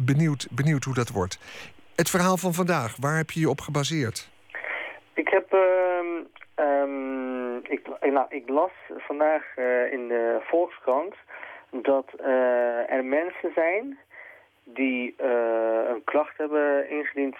benieuwd, 0.00 0.46
benieuwd 0.50 0.84
hoe 0.84 0.94
dat 0.94 1.08
wordt. 1.08 1.38
Het 1.96 2.10
verhaal 2.10 2.36
van 2.36 2.54
vandaag, 2.54 2.96
waar 3.00 3.16
heb 3.16 3.30
je 3.30 3.40
je 3.40 3.50
op 3.50 3.60
gebaseerd? 3.60 4.30
Ik 5.14 5.28
heb... 5.28 5.52
Um, 5.52 6.30
ik, 7.62 7.80
nou, 8.00 8.26
ik 8.28 8.48
las 8.48 8.70
vandaag 8.98 9.42
in 9.90 10.08
de 10.08 10.38
Volkskrant 10.40 11.14
dat 11.70 12.12
er 12.88 13.04
mensen 13.04 13.50
zijn 13.54 13.98
die 14.64 15.14
uh, 15.20 15.88
een 15.88 16.04
klacht 16.04 16.38
hebben 16.38 16.90
ingediend 16.90 17.36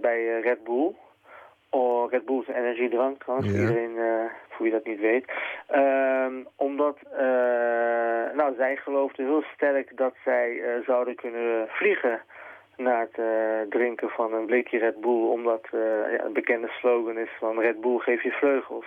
bij 0.00 0.40
Red 0.40 0.64
Bull. 0.64 0.94
Oh, 1.70 2.10
Red 2.10 2.24
Bull 2.24 2.40
is 2.40 2.48
een 2.48 2.54
energiedrank 2.54 3.22
trouwens, 3.22 3.52
ja. 3.52 3.60
iedereen 3.60 3.94
voor 4.48 4.62
wie 4.62 4.72
dat 4.72 4.84
niet 4.84 5.00
weet. 5.00 5.24
Ehm, 5.66 6.34
omdat 6.56 6.98
nou, 8.34 8.54
zij 8.56 8.76
geloofden 8.76 9.26
heel 9.26 9.44
sterk 9.54 9.96
dat 9.96 10.14
zij 10.24 10.62
zouden 10.86 11.14
kunnen 11.14 11.68
vliegen 11.68 12.20
na 12.80 13.00
het 13.00 13.18
uh, 13.18 13.60
drinken 13.68 14.08
van 14.08 14.32
een 14.34 14.46
blikje 14.46 14.78
Red 14.78 15.00
Bull. 15.00 15.28
Omdat 15.28 15.66
uh, 15.74 15.80
ja, 16.12 16.24
een 16.24 16.32
bekende 16.32 16.68
slogan 16.68 17.18
is 17.18 17.30
van 17.38 17.60
Red 17.60 17.80
Bull 17.80 17.98
geef 17.98 18.22
je 18.22 18.30
vleugels. 18.30 18.86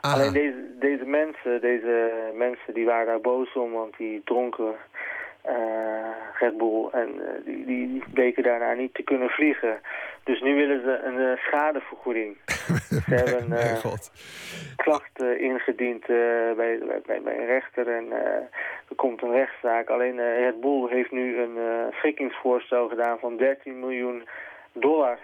Alleen 0.00 0.32
deze, 0.32 0.78
deze 0.78 1.04
mensen, 1.04 1.60
deze 1.60 2.10
mensen 2.34 2.74
die 2.74 2.84
waren 2.84 3.06
daar 3.06 3.20
boos 3.20 3.52
om, 3.52 3.72
want 3.72 3.96
die 3.96 4.20
dronken 4.24 4.74
Red 6.38 6.56
Bull 6.56 6.88
en 6.92 7.08
die, 7.44 7.66
die 7.66 8.02
bleken 8.12 8.42
daarna 8.42 8.72
niet 8.72 8.94
te 8.94 9.02
kunnen 9.02 9.28
vliegen. 9.28 9.80
Dus 10.24 10.40
nu 10.40 10.54
willen 10.54 10.82
ze 10.82 11.00
een 11.04 11.36
schadevergoeding. 11.36 12.36
ze 13.06 13.14
hebben 13.14 13.52
een 13.52 13.98
klacht 14.76 15.22
ingediend 15.38 16.06
bij, 16.06 16.78
bij, 17.06 17.20
bij 17.22 17.38
een 17.38 17.46
rechter 17.46 17.88
en 17.88 18.12
er 18.88 18.94
komt 18.96 19.22
een 19.22 19.32
rechtszaak. 19.32 19.88
Alleen 19.88 20.16
Red 20.16 20.60
Bull 20.60 20.88
heeft 20.88 21.10
nu 21.10 21.38
een 21.38 21.58
schikkingsvoorstel 21.92 22.88
gedaan 22.88 23.18
van 23.18 23.36
13 23.36 23.80
miljoen 23.80 24.28
dollar 24.72 25.18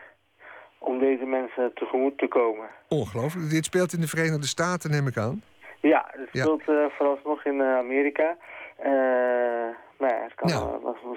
om 0.78 0.98
deze 0.98 1.24
mensen 1.24 1.70
tegemoet 1.74 2.18
te 2.18 2.28
komen. 2.28 2.66
Ongelooflijk. 2.88 3.50
Dit 3.50 3.64
speelt 3.64 3.92
in 3.92 4.00
de 4.00 4.08
Verenigde 4.08 4.46
Staten, 4.46 4.90
neem 4.90 5.06
ik 5.06 5.16
aan. 5.16 5.42
Ja, 5.80 6.10
het 6.10 6.28
speelt 6.28 6.68
uh, 6.68 6.84
vooralsnog 6.96 7.44
in 7.44 7.62
Amerika. 7.62 8.36
Maar 10.02 10.10
ja, 10.10 10.22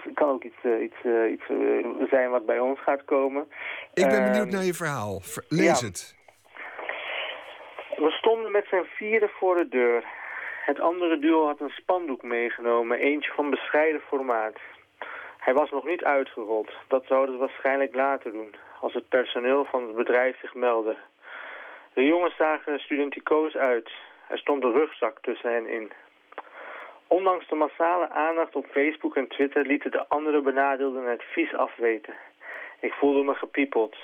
het 0.03 0.13
kan, 0.13 0.29
ook 0.29 0.43
iets, 0.43 0.63
iets, 0.63 0.95
iets 1.31 1.45
zijn 2.09 2.29
wat 2.29 2.45
bij 2.45 2.59
ons 2.59 2.79
gaat 2.79 3.05
komen. 3.05 3.47
Ik 3.93 4.07
ben 4.07 4.23
benieuwd 4.23 4.49
naar 4.49 4.63
je 4.63 4.73
verhaal. 4.73 5.21
Lees 5.49 5.81
het. 5.81 6.15
We 7.95 8.11
stonden 8.11 8.51
met 8.51 8.65
z'n 8.69 8.83
vieren 8.83 9.29
voor 9.29 9.55
de 9.55 9.67
deur. 9.67 10.03
Het 10.65 10.79
andere 10.79 11.19
duo 11.19 11.45
had 11.45 11.59
een 11.59 11.69
spandoek 11.81 12.23
meegenomen, 12.23 12.99
eentje 12.99 13.31
van 13.35 13.49
bescheiden 13.49 14.01
formaat. 14.01 14.57
Hij 15.37 15.53
was 15.53 15.69
nog 15.69 15.85
niet 15.85 16.03
uitgerold. 16.03 16.71
Dat 16.87 17.05
zouden 17.07 17.35
ze 17.35 17.39
waarschijnlijk 17.39 17.95
later 17.95 18.31
doen, 18.31 18.55
als 18.81 18.93
het 18.93 19.09
personeel 19.09 19.65
van 19.65 19.87
het 19.87 19.95
bedrijf 19.95 20.39
zich 20.39 20.53
meldde. 20.53 20.97
De 21.93 22.05
jongens 22.05 22.35
zagen 22.35 22.79
studenticoos 22.79 23.55
uit. 23.55 23.91
Er 24.27 24.37
stond 24.37 24.63
een 24.63 24.73
rugzak 24.73 25.17
tussen 25.21 25.53
hen 25.53 25.67
in. 25.67 25.91
Ondanks 27.19 27.47
de 27.47 27.55
massale 27.55 28.09
aandacht 28.09 28.55
op 28.55 28.65
Facebook 28.65 29.15
en 29.15 29.27
Twitter 29.27 29.65
lieten 29.65 29.91
de 29.91 30.07
andere 30.07 30.41
benadeelden 30.41 31.05
het 31.05 31.23
vies 31.23 31.53
afweten. 31.53 32.13
Ik 32.79 32.93
voelde 32.93 33.23
me 33.23 33.33
gepiepeld. 33.33 33.95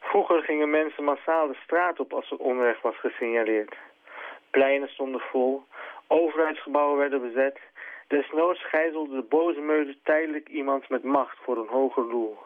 Vroeger 0.00 0.42
gingen 0.42 0.70
mensen 0.70 1.04
massaal 1.04 1.46
de 1.46 1.58
straat 1.62 2.00
op 2.00 2.12
als 2.12 2.30
er 2.30 2.36
onrecht 2.36 2.82
was 2.82 2.98
gesignaleerd. 2.98 3.76
Pleinen 4.50 4.88
stonden 4.88 5.20
vol, 5.20 5.62
overheidsgebouwen 6.06 6.98
werden 6.98 7.20
bezet. 7.22 7.58
Desnoods 8.08 8.64
gijzelde 8.64 9.14
de 9.14 9.26
boze 9.28 9.60
meute 9.60 9.96
tijdelijk 10.02 10.48
iemand 10.48 10.88
met 10.88 11.02
macht 11.02 11.38
voor 11.42 11.58
een 11.58 11.68
hoger 11.68 12.08
doel. 12.08 12.38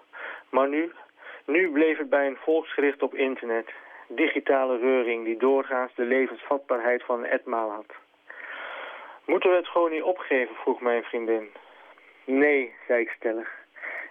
Maar 0.50 0.68
nu, 0.68 0.92
nu 1.44 1.70
bleef 1.70 1.98
het 1.98 2.09
bij 2.09 2.27
een 2.27 2.38
volksgericht 2.44 3.03
op 3.03 3.14
internet. 3.14 3.72
Digitale 4.09 4.79
reuring 4.79 5.24
die 5.24 5.38
doorgaans 5.38 5.94
de 5.94 6.05
levensvatbaarheid 6.05 7.03
van 7.03 7.18
een 7.18 7.31
etmaal 7.31 7.70
had. 7.70 8.04
Moeten 9.25 9.51
we 9.51 9.57
het 9.57 9.69
gewoon 9.69 9.91
niet 9.91 10.03
opgeven, 10.03 10.55
vroeg 10.55 10.81
mijn 10.81 11.03
vriendin. 11.03 11.53
Nee, 12.25 12.75
zei 12.87 13.01
ik 13.01 13.15
stellig. 13.17 13.51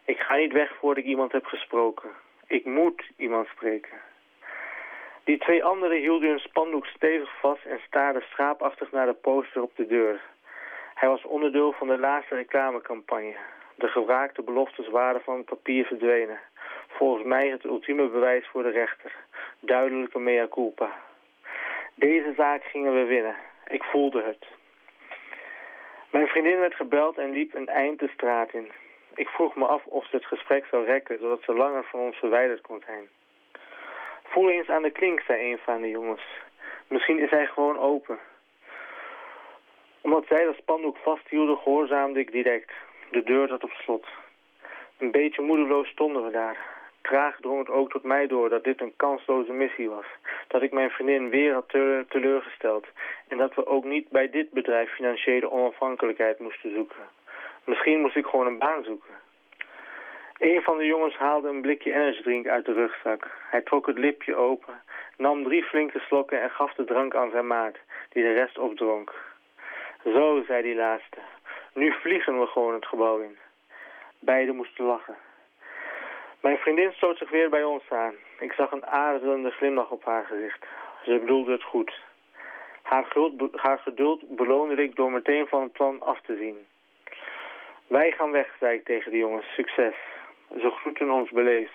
Ik 0.06 0.20
ga 0.20 0.36
niet 0.36 0.52
weg 0.52 0.76
voordat 0.80 1.04
ik 1.04 1.10
iemand 1.10 1.32
heb 1.32 1.46
gesproken. 1.46 2.10
Ik 2.48 2.66
moet 2.66 3.04
iemand 3.18 3.48
spreken. 3.48 4.02
Die 5.24 5.38
twee 5.38 5.64
anderen 5.64 5.98
hielden 5.98 6.30
hun 6.30 6.40
spandoek 6.40 6.86
stevig 6.86 7.40
vast 7.40 7.66
en 7.66 7.80
staarden 7.88 8.22
schaapachtig 8.22 8.92
naar 8.92 9.06
de 9.06 9.14
poster 9.14 9.62
op 9.62 9.76
de 9.76 9.86
deur. 9.86 10.22
Hij 10.94 11.10
was 11.10 11.24
onderdeel 11.24 11.72
van 11.72 11.88
de 11.88 11.98
laatste 11.98 12.36
reclamecampagne. 12.36 13.36
De 13.76 13.88
gewraakte 13.88 14.42
beloftes 14.42 14.90
waren 14.90 15.22
van 15.22 15.38
het 15.38 15.46
papier 15.46 15.86
verdwenen. 15.86 16.40
Volgens 16.88 17.24
mij 17.26 17.48
het 17.50 17.64
ultieme 17.64 18.08
bewijs 18.08 18.48
voor 18.48 18.64
de 18.64 18.70
rechter. 18.70 19.12
Duidelijke 19.60 20.20
mea 20.20 20.48
culpa. 20.48 20.92
Deze 21.96 22.34
zaak 22.38 22.64
gingen 22.64 22.94
we 22.94 23.04
winnen. 23.04 23.36
Ik 23.68 23.84
voelde 23.84 24.24
het. 24.24 24.46
Mijn 26.14 26.28
vriendin 26.28 26.60
werd 26.60 26.76
gebeld 26.76 27.18
en 27.18 27.32
liep 27.32 27.54
een 27.54 27.68
eind 27.68 28.00
de 28.00 28.10
straat 28.14 28.54
in. 28.54 28.72
Ik 29.16 29.28
vroeg 29.28 29.56
me 29.56 29.66
af 29.66 29.86
of 29.86 30.08
ze 30.08 30.16
het 30.16 30.26
gesprek 30.26 30.66
zou 30.66 30.86
rekken, 30.86 31.20
zodat 31.20 31.42
ze 31.44 31.54
langer 31.54 31.84
van 31.84 32.00
ons 32.00 32.18
verwijderd 32.18 32.62
kon 32.62 32.84
zijn. 32.86 33.08
Voel 34.24 34.50
eens 34.50 34.70
aan 34.70 34.82
de 34.82 34.92
klink, 34.92 35.22
zei 35.22 35.52
een 35.52 35.58
van 35.58 35.82
de 35.82 35.90
jongens. 35.90 36.22
Misschien 36.88 37.20
is 37.20 37.30
hij 37.30 37.46
gewoon 37.46 37.80
open. 37.80 38.20
Omdat 40.02 40.26
zij 40.28 40.44
dat 40.46 40.56
spandoek 40.56 40.98
vasthielden, 40.98 41.58
gehoorzaamde 41.58 42.20
ik 42.20 42.32
direct. 42.32 42.72
De 43.12 43.24
deur 43.24 43.48
zat 43.48 43.64
op 43.64 43.72
slot. 43.72 44.06
Een 44.98 45.12
beetje 45.12 45.42
moedeloos 45.42 45.88
stonden 45.88 46.24
we 46.26 46.32
daar. 46.32 46.58
Traag 47.04 47.36
drong 47.40 47.60
het 47.60 47.70
ook 47.70 47.92
tot 47.92 48.04
mij 48.04 48.28
door 48.28 48.50
dat 48.50 48.64
dit 48.64 48.82
een 48.82 48.94
kansloze 48.96 49.52
missie 49.52 49.90
was. 49.90 50.06
Dat 50.48 50.62
ik 50.62 50.72
mijn 50.72 50.90
vriendin 50.90 51.30
weer 51.30 51.54
had 51.54 51.70
teleurgesteld. 52.10 52.88
En 53.28 53.38
dat 53.38 53.56
we 53.56 53.66
ook 53.66 53.84
niet 53.84 54.10
bij 54.10 54.30
dit 54.30 54.52
bedrijf 54.52 54.90
financiële 54.90 55.52
onafhankelijkheid 55.52 56.40
moesten 56.40 56.74
zoeken. 56.74 57.04
Misschien 57.64 58.02
moest 58.02 58.16
ik 58.16 58.26
gewoon 58.26 58.48
een 58.48 58.58
baan 58.58 58.84
zoeken. 58.84 59.14
Een 60.38 60.62
van 60.62 60.78
de 60.78 60.86
jongens 60.86 61.16
haalde 61.16 61.50
een 61.50 61.62
blikje 61.62 61.94
energiedrink 61.94 62.48
uit 62.48 62.66
de 62.66 62.74
rugzak. 62.74 63.32
Hij 63.50 63.62
trok 63.62 63.88
het 63.88 63.98
lipje 63.98 64.36
open, 64.36 64.82
nam 65.18 65.44
drie 65.44 65.64
flinke 65.64 66.00
slokken 66.00 66.42
en 66.42 66.50
gaf 66.50 66.74
de 66.74 66.84
drank 66.84 67.16
aan 67.16 67.32
zijn 67.32 67.48
maat, 67.48 67.78
die 68.10 68.24
de 68.24 68.34
rest 68.34 68.58
opdronk. 68.58 69.14
Zo, 70.04 70.44
zei 70.48 70.62
die 70.62 70.76
laatste. 70.76 71.18
Nu 71.74 71.92
vliegen 71.92 72.40
we 72.40 72.46
gewoon 72.46 72.74
het 72.74 72.86
gebouw 72.86 73.20
in. 73.20 73.38
Beiden 74.20 74.56
moesten 74.56 74.86
lachen. 74.86 75.16
Mijn 76.44 76.58
vriendin 76.58 76.92
stoot 76.92 77.18
zich 77.18 77.30
weer 77.30 77.50
bij 77.50 77.64
ons 77.64 77.84
aan. 77.90 78.14
Ik 78.40 78.52
zag 78.52 78.72
een 78.72 78.86
aarzelende 78.86 79.50
glimlach 79.50 79.90
op 79.90 80.06
haar 80.06 80.26
gezicht. 80.26 80.66
Ze 81.04 81.20
bedoelde 81.20 81.52
het 81.52 81.64
goed. 81.64 82.00
Haar, 82.82 83.80
geduld, 83.80 84.36
beloonde 84.36 84.84
ik 84.84 84.96
door 84.96 85.12
meteen 85.12 85.48
van 85.48 85.62
het 85.62 85.72
plan 85.72 86.02
af 86.02 86.22
te 86.22 86.38
zien. 86.38 86.58
Wij 87.88 88.12
gaan 88.12 88.32
weg, 88.32 88.56
zei 88.60 88.78
ik 88.78 88.86
tegen 88.86 89.12
de 89.12 89.18
jongens. 89.18 89.46
Succes. 89.54 89.96
Zo 90.62 90.70
groeten 90.70 91.12
ons 91.12 91.30
beleefd. 91.30 91.74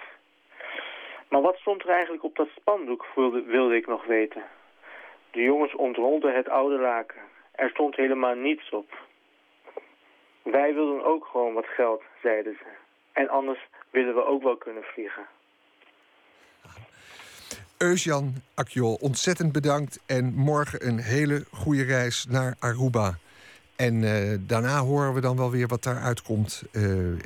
Maar 1.29 1.41
wat 1.41 1.57
stond 1.57 1.83
er 1.83 1.89
eigenlijk 1.89 2.25
op 2.25 2.37
dat 2.37 2.49
spandoek, 2.57 3.07
wilde, 3.15 3.43
wilde 3.43 3.77
ik 3.77 3.87
nog 3.87 4.05
weten. 4.05 4.45
De 5.31 5.43
jongens 5.43 5.75
ontrolden 5.75 6.35
het 6.35 6.49
oude 6.49 6.79
laken. 6.79 7.21
Er 7.53 7.71
stond 7.71 7.97
helemaal 7.97 8.35
niets 8.35 8.71
op. 8.71 8.91
Wij 10.43 10.75
wilden 10.75 11.05
ook 11.05 11.27
gewoon 11.27 11.55
wat 11.55 11.67
geld, 11.67 12.03
zeiden 12.23 12.59
ze. 12.59 12.88
En 13.13 13.29
anders 13.29 13.69
willen 13.91 14.15
we 14.15 14.25
ook 14.25 14.43
wel 14.43 14.57
kunnen 14.57 14.83
vliegen. 14.83 15.27
Eusjan 17.79 18.35
Akjol, 18.55 18.95
ontzettend 18.95 19.53
bedankt. 19.53 20.01
En 20.07 20.35
morgen 20.35 20.87
een 20.87 20.99
hele 20.99 21.45
goede 21.53 21.85
reis 21.85 22.27
naar 22.29 22.55
Aruba. 22.59 23.19
En 23.77 24.03
uh, 24.03 24.37
daarna 24.41 24.79
horen 24.79 25.15
we 25.15 25.21
dan 25.21 25.37
wel 25.37 25.51
weer 25.51 25.67
wat 25.67 25.83
daaruit 25.83 26.23
komt 26.23 26.63
uh, 26.73 27.19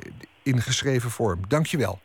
in 0.43 0.61
geschreven 0.61 1.09
vorm. 1.09 1.39
Dank 1.47 1.65
je 1.65 1.77
wel. 1.77 1.99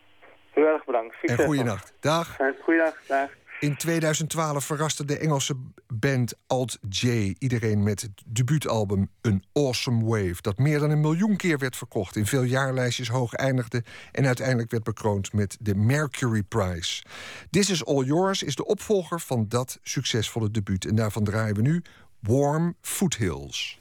Heel 0.50 0.66
erg 0.66 0.84
bedankt. 0.84 1.14
Succes 1.14 1.38
en 1.38 1.44
goeienacht. 1.44 1.92
Dag. 2.00 2.36
Goeiedag. 2.62 2.94
Dag. 3.06 3.30
In 3.60 3.76
2012 3.76 4.64
verraste 4.64 5.04
de 5.04 5.18
Engelse 5.18 5.56
band 5.94 6.34
Alt 6.46 6.78
J 6.88 7.34
iedereen 7.38 7.82
met 7.82 8.00
het 8.00 8.10
debuutalbum 8.26 9.10
An 9.20 9.42
Awesome 9.52 10.04
Wave, 10.04 10.36
dat 10.40 10.58
meer 10.58 10.78
dan 10.78 10.90
een 10.90 11.00
miljoen 11.00 11.36
keer 11.36 11.58
werd 11.58 11.76
verkocht, 11.76 12.16
in 12.16 12.26
veel 12.26 12.42
jaarlijstjes 12.42 13.08
hoog 13.08 13.32
eindigde 13.32 13.84
en 14.12 14.26
uiteindelijk 14.26 14.70
werd 14.70 14.84
bekroond 14.84 15.32
met 15.32 15.56
de 15.60 15.74
Mercury 15.74 16.42
Prize. 16.42 17.02
This 17.50 17.70
Is 17.70 17.84
All 17.84 18.04
Yours 18.04 18.42
is 18.42 18.54
de 18.54 18.66
opvolger 18.66 19.20
van 19.20 19.48
dat 19.48 19.78
succesvolle 19.82 20.50
debuut 20.50 20.84
en 20.84 20.94
daarvan 20.94 21.24
draaien 21.24 21.54
we 21.54 21.62
nu 21.62 21.82
Warm 22.20 22.76
Foothills. 22.80 23.80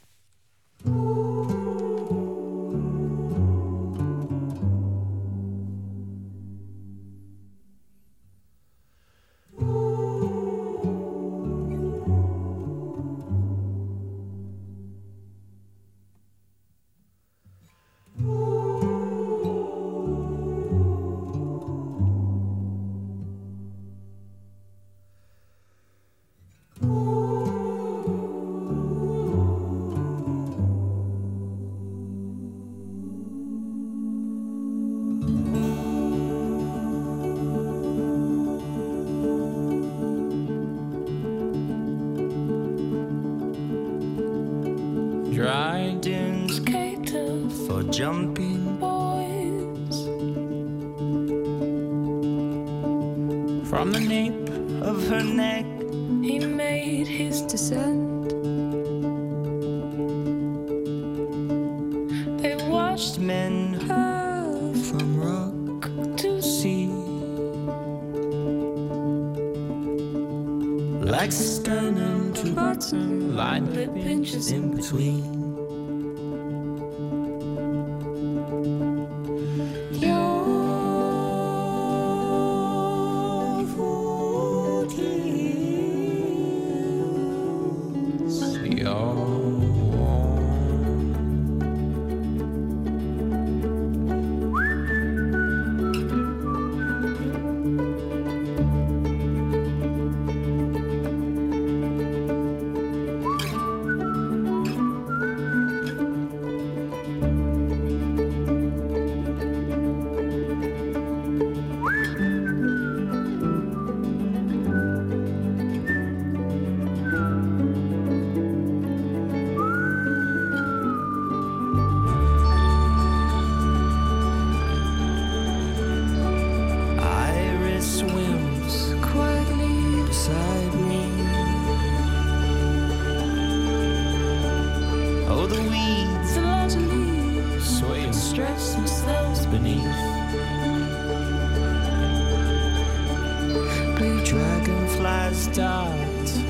Warm 145.28 146.47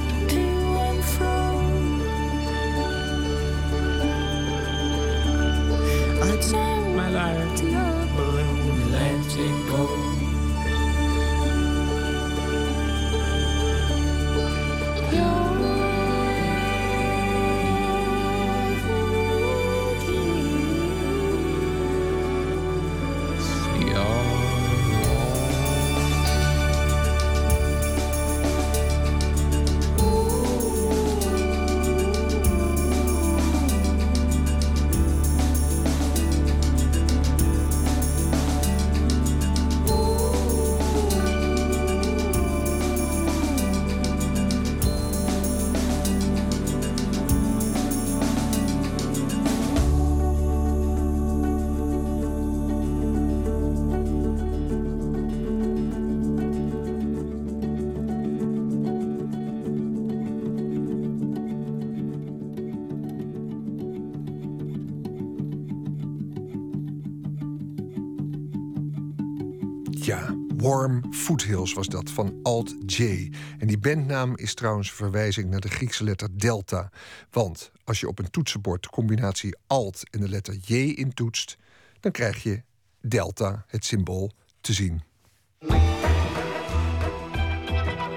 Foothills 71.28 71.72
was 71.72 71.86
dat, 71.86 72.10
van 72.10 72.38
Alt 72.42 72.74
J. 72.86 73.30
En 73.58 73.66
die 73.66 73.78
bandnaam 73.78 74.36
is 74.36 74.54
trouwens 74.54 74.88
een 74.88 74.96
verwijzing 74.96 75.50
naar 75.50 75.60
de 75.60 75.68
Griekse 75.68 76.04
letter 76.04 76.28
delta. 76.32 76.90
Want 77.30 77.70
als 77.84 78.00
je 78.00 78.08
op 78.08 78.18
een 78.18 78.30
toetsenbord 78.30 78.82
de 78.82 78.88
combinatie 78.88 79.56
Alt 79.66 80.10
en 80.10 80.20
de 80.20 80.28
letter 80.28 80.54
J 80.54 80.74
intoetst... 80.74 81.56
dan 82.00 82.12
krijg 82.12 82.42
je 82.42 82.62
delta, 83.00 83.64
het 83.66 83.84
symbool, 83.84 84.32
te 84.60 84.72
zien. 84.72 85.02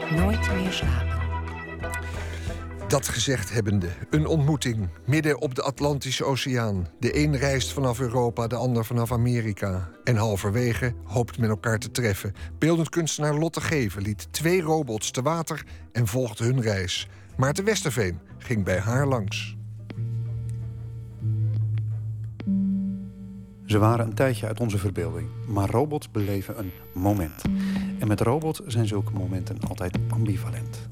Nooit 0.10 0.54
meer 0.54 0.72
slapen. 0.72 1.21
Dat 2.92 3.08
gezegd 3.08 3.54
hebbende, 3.54 3.90
een 4.10 4.26
ontmoeting 4.26 4.90
midden 5.06 5.42
op 5.42 5.56
de 5.56 5.62
Atlantische 5.62 6.26
Oceaan. 6.26 6.88
De 7.00 7.18
een 7.18 7.38
reist 7.38 7.74
vanaf 7.74 8.00
Europa, 8.00 8.48
de 8.48 8.56
ander 8.56 8.86
vanaf 8.86 9.12
Amerika. 9.12 9.90
En 10.04 10.16
halverwege 10.16 10.94
hoopt 11.04 11.38
men 11.38 11.50
elkaar 11.50 11.80
te 11.80 11.92
treffen. 11.92 12.34
Beeldend 12.60 12.90
kunstenaar 12.90 13.34
Lotte 13.34 13.62
Geven 13.62 14.02
liet 14.02 14.28
twee 14.34 14.62
robots 14.62 15.12
te 15.12 15.22
water 15.22 15.64
en 15.92 16.08
volgde 16.08 16.44
hun 16.44 16.62
reis. 16.62 17.08
Maarten 17.38 17.64
Westerveen 17.64 18.20
ging 18.38 18.64
bij 18.64 18.80
haar 18.80 19.08
langs. 19.08 19.56
Ze 23.66 23.78
waren 23.78 24.06
een 24.06 24.16
tijdje 24.16 24.48
uit 24.48 24.60
onze 24.60 24.78
verbeelding, 24.78 25.30
maar 25.48 25.70
robots 25.70 26.12
beleven 26.12 26.60
een 26.60 26.72
moment. 26.94 27.42
En 28.00 28.08
met 28.08 28.22
robots 28.22 28.60
zijn 28.60 28.88
zulke 28.88 29.12
momenten 29.12 29.58
altijd 29.68 29.98
ambivalent. 30.10 30.88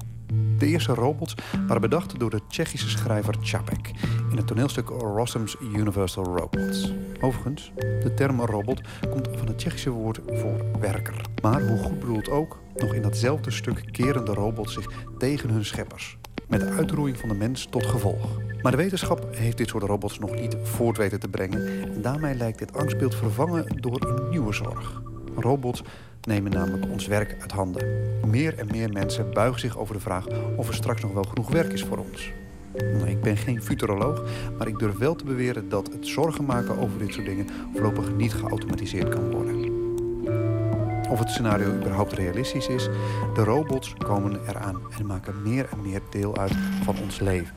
De 0.58 0.66
eerste 0.66 0.94
robots 0.94 1.34
waren 1.66 1.80
bedacht 1.82 2.18
door 2.18 2.30
de 2.30 2.40
Tsjechische 2.48 2.88
schrijver 2.88 3.34
Čapek 3.40 3.90
in 4.30 4.36
het 4.36 4.46
toneelstuk 4.46 4.88
Rossum's 4.88 5.56
Universal 5.60 6.24
Robots. 6.24 6.92
Overigens, 7.20 7.72
de 7.76 8.12
term 8.14 8.40
robot 8.40 8.80
komt 9.10 9.28
van 9.36 9.46
het 9.46 9.58
Tsjechische 9.58 9.90
woord 9.90 10.20
voor 10.26 10.80
werker. 10.80 11.20
Maar 11.42 11.62
hoe 11.62 11.78
goed 11.78 11.98
bedoeld 11.98 12.30
ook, 12.30 12.58
nog 12.76 12.94
in 12.94 13.02
datzelfde 13.02 13.50
stuk 13.50 13.82
keren 13.90 14.24
de 14.24 14.34
robots 14.34 14.72
zich 14.72 14.86
tegen 15.18 15.50
hun 15.50 15.64
scheppers. 15.64 16.18
Met 16.48 16.60
de 16.60 16.70
uitroeiing 16.70 17.18
van 17.18 17.28
de 17.28 17.34
mens 17.34 17.66
tot 17.70 17.86
gevolg. 17.86 18.38
Maar 18.62 18.72
de 18.72 18.78
wetenschap 18.78 19.28
heeft 19.30 19.56
dit 19.56 19.68
soort 19.68 19.84
robots 19.84 20.18
nog 20.18 20.34
niet 20.34 20.56
voort 20.62 20.96
weten 20.96 21.20
te 21.20 21.28
brengen. 21.28 21.66
En 21.94 22.02
daarmee 22.02 22.34
lijkt 22.34 22.58
dit 22.58 22.76
angstbeeld 22.76 23.14
vervangen 23.14 23.66
door 23.80 24.02
een 24.02 24.30
nieuwe 24.30 24.52
zorg. 24.52 25.02
Robots 25.36 25.82
nemen 26.26 26.50
namelijk 26.50 26.90
ons 26.90 27.06
werk 27.06 27.36
uit 27.40 27.52
handen. 27.52 27.86
Meer 28.26 28.58
en 28.58 28.66
meer 28.70 28.92
mensen 28.92 29.32
buigen 29.32 29.60
zich 29.60 29.78
over 29.78 29.94
de 29.94 30.00
vraag 30.00 30.26
of 30.56 30.68
er 30.68 30.74
straks 30.74 31.02
nog 31.02 31.12
wel 31.12 31.22
genoeg 31.24 31.50
werk 31.50 31.72
is 31.72 31.84
voor 31.84 31.98
ons. 31.98 32.32
Nou, 32.72 33.08
ik 33.08 33.20
ben 33.20 33.36
geen 33.36 33.62
futuroloog, 33.62 34.24
maar 34.58 34.68
ik 34.68 34.78
durf 34.78 34.98
wel 34.98 35.14
te 35.14 35.24
beweren 35.24 35.68
dat 35.68 35.92
het 35.92 36.06
zorgen 36.06 36.44
maken 36.44 36.78
over 36.78 36.98
dit 36.98 37.12
soort 37.12 37.26
dingen 37.26 37.46
voorlopig 37.72 38.12
niet 38.12 38.34
geautomatiseerd 38.34 39.08
kan 39.08 39.30
worden. 39.30 39.78
Of 41.10 41.18
het 41.18 41.30
scenario 41.30 41.74
überhaupt 41.74 42.12
realistisch 42.12 42.68
is, 42.68 42.88
de 43.34 43.44
robots 43.44 43.94
komen 43.94 44.40
eraan 44.48 44.80
en 44.98 45.06
maken 45.06 45.42
meer 45.42 45.68
en 45.70 45.82
meer 45.82 46.02
deel 46.10 46.36
uit 46.36 46.52
van 46.82 46.96
ons 47.02 47.20
leven. 47.20 47.54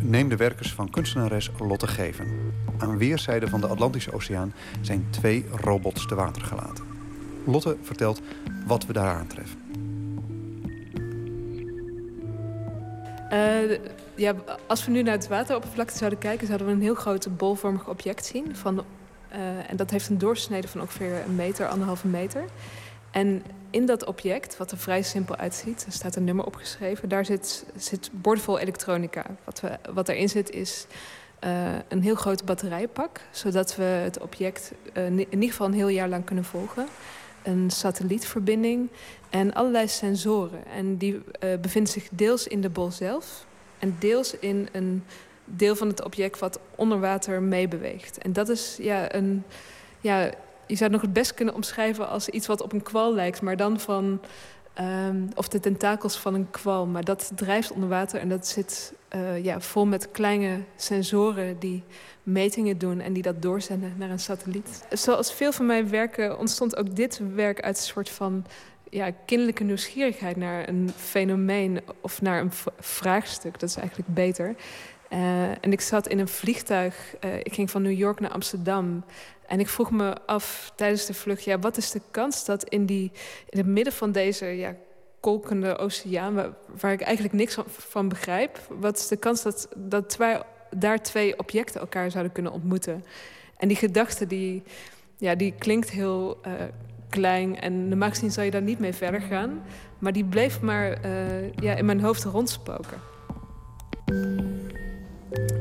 Neem 0.00 0.28
de 0.28 0.36
werkers 0.36 0.72
van 0.74 0.90
kunstenares 0.90 1.50
Lotte 1.58 1.86
Geven. 1.86 2.26
Aan 2.78 2.98
weerszijden 2.98 3.48
van 3.48 3.60
de 3.60 3.66
Atlantische 3.66 4.12
Oceaan 4.12 4.52
zijn 4.80 5.06
twee 5.10 5.44
robots 5.50 6.06
te 6.06 6.14
water 6.14 6.42
gelaten. 6.42 6.95
Lotte 7.46 7.76
vertelt 7.82 8.20
wat 8.66 8.86
we 8.86 8.92
daar 8.92 9.14
aantreffen. 9.14 9.60
Uh, 13.32 13.78
ja, 14.14 14.34
als 14.66 14.84
we 14.84 14.90
nu 14.90 15.02
naar 15.02 15.14
het 15.14 15.28
wateroppervlakte 15.28 15.98
zouden 15.98 16.18
kijken, 16.18 16.46
zouden 16.46 16.66
we 16.66 16.72
een 16.72 16.80
heel 16.80 16.94
groot 16.94 17.36
bolvormig 17.36 17.88
object 17.88 18.26
zien. 18.26 18.56
Van, 18.56 18.84
uh, 19.32 19.70
en 19.70 19.76
dat 19.76 19.90
heeft 19.90 20.08
een 20.08 20.18
doorsnede 20.18 20.68
van 20.68 20.80
ongeveer 20.80 21.22
een 21.26 21.34
meter, 21.34 21.68
anderhalve 21.68 22.06
meter. 22.06 22.44
En 23.10 23.42
in 23.70 23.86
dat 23.86 24.04
object, 24.04 24.56
wat 24.56 24.70
er 24.70 24.78
vrij 24.78 25.02
simpel 25.02 25.36
uitziet, 25.36 25.84
er 25.86 25.92
staat 25.92 26.16
een 26.16 26.24
nummer 26.24 26.44
opgeschreven, 26.44 27.08
daar 27.08 27.24
zit, 27.24 27.64
zit 27.76 28.10
bordvol 28.12 28.58
elektronica. 28.58 29.24
Wat, 29.44 29.60
we, 29.60 29.78
wat 29.94 30.08
erin 30.08 30.28
zit 30.28 30.50
is 30.50 30.86
uh, 31.44 31.50
een 31.88 32.02
heel 32.02 32.14
groot 32.14 32.44
batterijpak, 32.44 33.20
zodat 33.30 33.76
we 33.76 33.82
het 33.82 34.20
object 34.20 34.72
in 34.92 35.18
ieder 35.18 35.48
geval 35.48 35.66
een 35.66 35.72
heel 35.72 35.88
jaar 35.88 36.08
lang 36.08 36.24
kunnen 36.24 36.44
volgen 36.44 36.86
een 37.46 37.70
satellietverbinding 37.70 38.88
en 39.30 39.54
allerlei 39.54 39.88
sensoren. 39.88 40.66
En 40.66 40.96
die 40.96 41.14
uh, 41.14 41.20
bevinden 41.60 41.92
zich 41.92 42.08
deels 42.10 42.46
in 42.46 42.60
de 42.60 42.70
bol 42.70 42.90
zelf 42.90 43.46
en 43.78 43.96
deels 43.98 44.38
in 44.38 44.68
een 44.72 45.04
deel 45.44 45.76
van 45.76 45.88
het 45.88 46.04
object 46.04 46.38
wat 46.38 46.60
onder 46.74 47.00
water 47.00 47.42
meebeweegt. 47.42 48.18
En 48.18 48.32
dat 48.32 48.48
is 48.48 48.76
ja, 48.80 49.14
een. 49.14 49.44
Ja, 50.00 50.22
je 50.66 50.76
zou 50.76 50.82
het 50.82 50.92
nog 50.92 51.00
het 51.00 51.12
best 51.12 51.34
kunnen 51.34 51.54
omschrijven 51.54 52.08
als 52.08 52.28
iets 52.28 52.46
wat 52.46 52.60
op 52.60 52.72
een 52.72 52.82
kwal 52.82 53.14
lijkt, 53.14 53.42
maar 53.42 53.56
dan 53.56 53.80
van. 53.80 54.20
Um, 54.80 55.28
of 55.34 55.48
de 55.48 55.60
tentakels 55.60 56.18
van 56.18 56.34
een 56.34 56.50
kwal. 56.50 56.86
Maar 56.86 57.04
dat 57.04 57.30
drijft 57.34 57.72
onder 57.72 57.88
water 57.88 58.20
en 58.20 58.28
dat 58.28 58.46
zit 58.46 58.92
uh, 59.14 59.44
ja, 59.44 59.60
vol 59.60 59.86
met 59.86 60.10
kleine 60.10 60.60
sensoren 60.76 61.58
die 61.58 61.82
metingen 62.22 62.78
doen 62.78 63.00
en 63.00 63.12
die 63.12 63.22
dat 63.22 63.42
doorzenden 63.42 63.94
naar 63.96 64.10
een 64.10 64.18
satelliet. 64.18 64.84
Zoals 64.90 65.32
veel 65.32 65.52
van 65.52 65.66
mijn 65.66 65.88
werken 65.88 66.38
ontstond 66.38 66.76
ook 66.76 66.96
dit 66.96 67.20
werk 67.34 67.60
uit 67.60 67.76
een 67.76 67.82
soort 67.82 68.10
van 68.10 68.44
ja, 68.90 69.10
kinderlijke 69.26 69.64
nieuwsgierigheid 69.64 70.36
naar 70.36 70.68
een 70.68 70.90
fenomeen 70.96 71.80
of 72.00 72.22
naar 72.22 72.40
een 72.40 72.52
vraagstuk. 72.78 73.60
Dat 73.60 73.68
is 73.68 73.76
eigenlijk 73.76 74.08
beter. 74.14 74.54
Uh, 75.12 75.48
en 75.48 75.72
ik 75.72 75.80
zat 75.80 76.08
in 76.08 76.18
een 76.18 76.28
vliegtuig. 76.28 77.14
Uh, 77.24 77.34
ik 77.34 77.54
ging 77.54 77.70
van 77.70 77.82
New 77.82 77.98
York 77.98 78.20
naar 78.20 78.30
Amsterdam. 78.30 79.04
En 79.46 79.60
ik 79.60 79.68
vroeg 79.68 79.90
me 79.90 80.14
af 80.26 80.72
tijdens 80.76 81.06
de 81.06 81.14
vlucht: 81.14 81.44
ja, 81.44 81.58
wat 81.58 81.76
is 81.76 81.90
de 81.90 82.00
kans 82.10 82.44
dat 82.44 82.64
in, 82.64 82.86
die, 82.86 83.12
in 83.48 83.58
het 83.58 83.66
midden 83.66 83.92
van 83.92 84.12
deze 84.12 84.46
ja, 84.46 84.74
kolkende 85.20 85.76
oceaan, 85.76 86.54
waar, 86.80 86.92
ik 86.92 87.00
eigenlijk 87.00 87.34
niks 87.34 87.58
van, 87.66 88.08
begrijp, 88.08 88.60
wat 88.68 88.96
is 88.98 89.08
de 89.08 89.16
kans 89.16 89.42
dat, 89.42 89.68
dat 89.76 90.18
daar 90.70 91.02
twee 91.02 91.38
objecten 91.38 91.80
elkaar 91.80 92.10
zouden 92.10 92.32
kunnen 92.32 92.52
ontmoeten? 92.52 93.04
En 93.56 93.68
die 93.68 93.76
gedachte, 93.76 94.26
die, 94.26 94.62
ja, 95.16 95.34
die 95.34 95.54
klinkt 95.58 95.90
heel 95.90 96.40
uh, 96.46 96.52
klein 97.08 97.60
en 97.60 97.88
normaal 97.88 98.08
gezien 98.08 98.30
zou 98.30 98.44
je 98.46 98.52
daar 98.52 98.62
niet 98.62 98.78
mee 98.78 98.92
verder 98.92 99.20
gaan, 99.20 99.62
maar 99.98 100.12
die 100.12 100.24
bleef 100.24 100.60
maar 100.60 101.08
ja, 101.60 101.74
in 101.74 101.84
mijn 101.84 102.00
hoofd 102.00 102.24
rondspoken. 102.24 103.00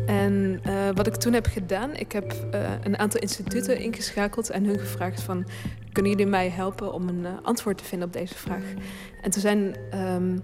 En 0.05 0.61
uh, 0.67 0.89
wat 0.93 1.07
ik 1.07 1.15
toen 1.15 1.33
heb 1.33 1.45
gedaan, 1.45 1.95
ik 1.95 2.11
heb 2.11 2.33
uh, 2.53 2.71
een 2.83 2.97
aantal 2.97 3.21
instituten 3.21 3.79
ingeschakeld 3.79 4.49
en 4.49 4.65
hun 4.65 4.79
gevraagd 4.79 5.21
van... 5.21 5.45
kunnen 5.91 6.11
jullie 6.11 6.27
mij 6.27 6.49
helpen 6.49 6.93
om 6.93 7.07
een 7.07 7.23
uh, 7.23 7.29
antwoord 7.41 7.77
te 7.77 7.83
vinden 7.83 8.07
op 8.07 8.13
deze 8.13 8.35
vraag? 8.35 8.63
En 9.21 9.31
toen 9.31 9.41
zijn 9.41 9.75
um, 9.93 10.43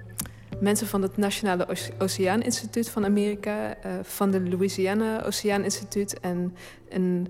mensen 0.59 0.87
van 0.87 1.01
het 1.01 1.17
Nationale 1.17 1.67
Oceaan 1.97 2.41
Instituut 2.41 2.89
van 2.89 3.05
Amerika... 3.05 3.77
van 4.01 4.31
de 4.31 4.49
Louisiana 4.49 5.23
Oceaan 5.23 5.63
Instituut 5.63 6.19
en 6.19 7.27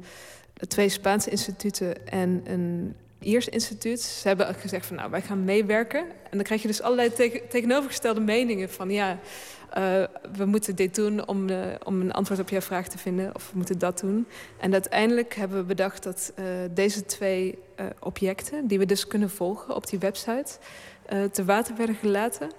twee 0.68 0.90
Spaanse 0.90 1.30
instituten 1.30 2.08
en 2.08 2.42
een 2.44 2.96
Iers 3.20 3.50
instituut. 3.50 4.02
Ze 4.02 4.28
hebben 4.28 4.56
gezegd 4.56 4.86
van 4.86 4.96
nou, 4.96 5.12
wij 5.12 5.22
gaan 5.22 5.44
meewerken. 5.44 6.00
En 6.00 6.38
dan 6.38 6.44
krijg 6.44 6.62
je 6.62 6.68
dus 6.68 6.82
allerlei 6.82 7.14
te 7.14 7.44
tegenovergestelde 7.50 8.20
meningen 8.20 8.70
van 8.70 8.90
ja... 8.90 9.20
Uh, 9.78 10.04
we 10.36 10.46
moeten 10.46 10.76
dit 10.76 10.96
doen 10.96 11.28
om, 11.28 11.50
uh, 11.50 11.58
om 11.84 12.02
een 12.02 12.12
antwoord 12.12 12.40
op 12.40 12.50
jouw 12.50 12.62
vraag 12.62 12.88
te 12.88 12.98
vinden. 12.98 13.36
Of 13.36 13.50
we 13.52 13.58
moeten 13.58 13.80
dat 13.80 14.00
doen. 14.00 14.28
En 14.58 14.74
uiteindelijk 14.74 15.34
hebben 15.34 15.58
we 15.58 15.64
bedacht 15.64 16.04
dat 16.04 16.34
uh, 16.40 16.46
deze 16.72 17.06
twee 17.06 17.58
objecten... 18.00 18.68
die 18.68 18.80
we 18.80 18.86
dus 18.86 19.08
kunnen 19.08 19.30
volgen 19.30 19.76
op 19.76 19.88
die 19.88 20.00
website... 20.00 20.58
te 21.32 21.46
water 21.46 21.76
werden 21.76 21.96
gelaten 21.96 22.52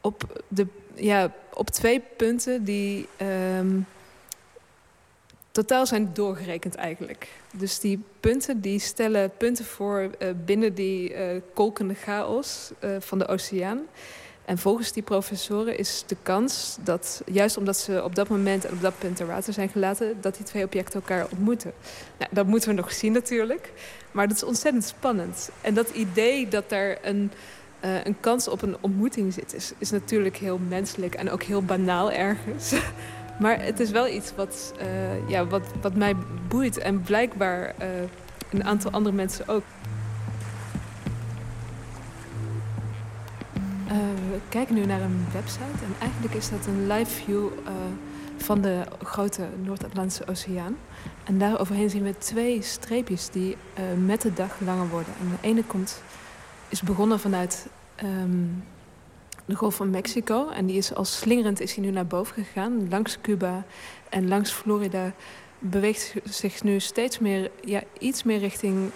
op, 0.00 0.42
de, 0.48 0.66
ja, 0.94 1.32
op 1.52 1.70
twee 1.70 2.02
punten 2.16 2.64
die... 2.64 3.08
Um, 3.58 3.86
totaal 5.50 5.86
zijn 5.86 6.10
doorgerekend 6.12 6.74
eigenlijk. 6.74 7.28
Dus 7.52 7.80
die 7.80 8.02
punten 8.20 8.60
die 8.60 8.78
stellen 8.78 9.30
punten 9.36 9.64
voor 9.64 10.10
binnen 10.44 10.74
die 10.74 11.14
kolkende 11.54 11.94
chaos 11.94 12.70
van 12.98 13.18
de 13.18 13.26
oceaan... 13.26 13.80
En 14.46 14.58
volgens 14.58 14.92
die 14.92 15.02
professoren 15.02 15.78
is 15.78 16.04
de 16.06 16.16
kans 16.22 16.76
dat, 16.80 17.22
juist 17.26 17.56
omdat 17.56 17.76
ze 17.76 18.04
op 18.04 18.14
dat 18.14 18.28
moment 18.28 18.64
en 18.64 18.72
op 18.72 18.80
dat 18.80 18.98
punt 18.98 19.16
ter 19.16 19.26
water 19.26 19.52
zijn 19.52 19.68
gelaten, 19.68 20.16
dat 20.20 20.36
die 20.36 20.44
twee 20.44 20.64
objecten 20.64 21.00
elkaar 21.00 21.26
ontmoeten. 21.30 21.72
Nou, 22.18 22.30
dat 22.34 22.46
moeten 22.46 22.68
we 22.68 22.74
nog 22.74 22.92
zien 22.92 23.12
natuurlijk. 23.12 23.72
Maar 24.10 24.28
dat 24.28 24.36
is 24.36 24.42
ontzettend 24.42 24.84
spannend. 24.84 25.50
En 25.60 25.74
dat 25.74 25.90
idee 25.90 26.48
dat 26.48 26.68
daar 26.68 26.98
een, 27.02 27.32
uh, 27.84 28.04
een 28.04 28.16
kans 28.20 28.48
op 28.48 28.62
een 28.62 28.76
ontmoeting 28.80 29.32
zit, 29.32 29.54
is, 29.54 29.72
is 29.78 29.90
natuurlijk 29.90 30.36
heel 30.36 30.58
menselijk 30.68 31.14
en 31.14 31.30
ook 31.30 31.42
heel 31.42 31.62
banaal 31.62 32.12
ergens. 32.12 32.72
maar 33.40 33.64
het 33.64 33.80
is 33.80 33.90
wel 33.90 34.08
iets 34.08 34.32
wat, 34.36 34.72
uh, 34.80 35.28
ja, 35.28 35.46
wat, 35.46 35.66
wat 35.80 35.94
mij 35.94 36.14
boeit 36.48 36.78
en 36.78 37.02
blijkbaar 37.02 37.74
uh, 37.80 37.86
een 38.50 38.64
aantal 38.64 38.90
andere 38.90 39.14
mensen 39.14 39.48
ook. 39.48 39.62
Uh, 43.86 43.92
we 44.30 44.38
kijken 44.48 44.74
nu 44.74 44.84
naar 44.84 45.00
een 45.00 45.26
website 45.32 45.84
en 45.84 45.94
eigenlijk 45.98 46.34
is 46.34 46.50
dat 46.50 46.66
een 46.66 46.86
live 46.86 47.10
view 47.10 47.44
uh, 47.44 47.70
van 48.36 48.60
de 48.60 48.82
grote 49.02 49.48
Noord-Atlantische 49.62 50.26
Oceaan. 50.26 50.76
En 51.24 51.38
daar 51.38 51.60
overheen 51.60 51.90
zien 51.90 52.02
we 52.02 52.18
twee 52.18 52.62
streepjes 52.62 53.30
die 53.30 53.56
uh, 53.78 54.06
met 54.06 54.22
de 54.22 54.32
dag 54.32 54.60
langer 54.60 54.88
worden. 54.88 55.14
En 55.20 55.28
de 55.28 55.48
ene 55.48 55.64
komt, 55.64 56.02
is 56.68 56.82
begonnen 56.82 57.20
vanuit 57.20 57.66
um, 58.04 58.64
de 59.44 59.54
Golf 59.54 59.74
van 59.74 59.90
Mexico. 59.90 60.48
En 60.48 60.66
die 60.66 60.76
is 60.76 60.94
als 60.94 61.18
slingerend 61.18 61.60
is 61.60 61.74
hij 61.74 61.84
nu 61.84 61.90
naar 61.90 62.06
boven 62.06 62.44
gegaan, 62.44 62.88
langs 62.88 63.18
Cuba 63.20 63.64
en 64.08 64.28
langs 64.28 64.50
Florida. 64.50 65.12
Beweegt 65.58 66.14
zich 66.24 66.62
nu 66.62 66.80
steeds 66.80 67.18
meer, 67.18 67.50
ja, 67.64 67.82
iets 67.98 68.22
meer 68.22 68.38
richting 68.38 68.90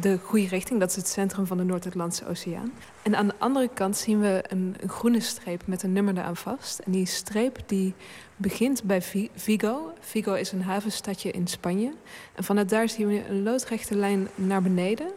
de 0.00 0.18
goede 0.22 0.46
richting. 0.46 0.80
Dat 0.80 0.90
is 0.90 0.96
het 0.96 1.08
centrum 1.08 1.46
van 1.46 1.56
de 1.56 1.64
Noord-Atlantische 1.64 2.26
Oceaan. 2.26 2.72
En 3.02 3.16
aan 3.16 3.26
de 3.26 3.34
andere 3.38 3.68
kant 3.74 3.96
zien 3.96 4.20
we 4.20 4.44
een, 4.48 4.76
groene 4.86 5.20
streep 5.20 5.62
met 5.66 5.82
een 5.82 5.92
nummer 5.92 6.18
eraan 6.18 6.36
vast. 6.36 6.78
En 6.78 6.92
die 6.92 7.06
streep 7.06 7.58
die 7.66 7.94
begint 8.36 8.82
bij 8.82 9.02
Vigo. 9.34 9.92
Vigo 10.00 10.34
is 10.34 10.52
een 10.52 10.62
havenstadje 10.62 11.30
in 11.30 11.46
Spanje. 11.46 11.92
En 12.34 12.44
vanuit 12.44 12.68
daar 12.68 12.88
zien 12.88 13.08
we 13.08 13.28
een 13.28 13.42
loodrechte 13.42 13.96
lijn 13.96 14.28
naar 14.34 14.62
beneden. 14.62 15.10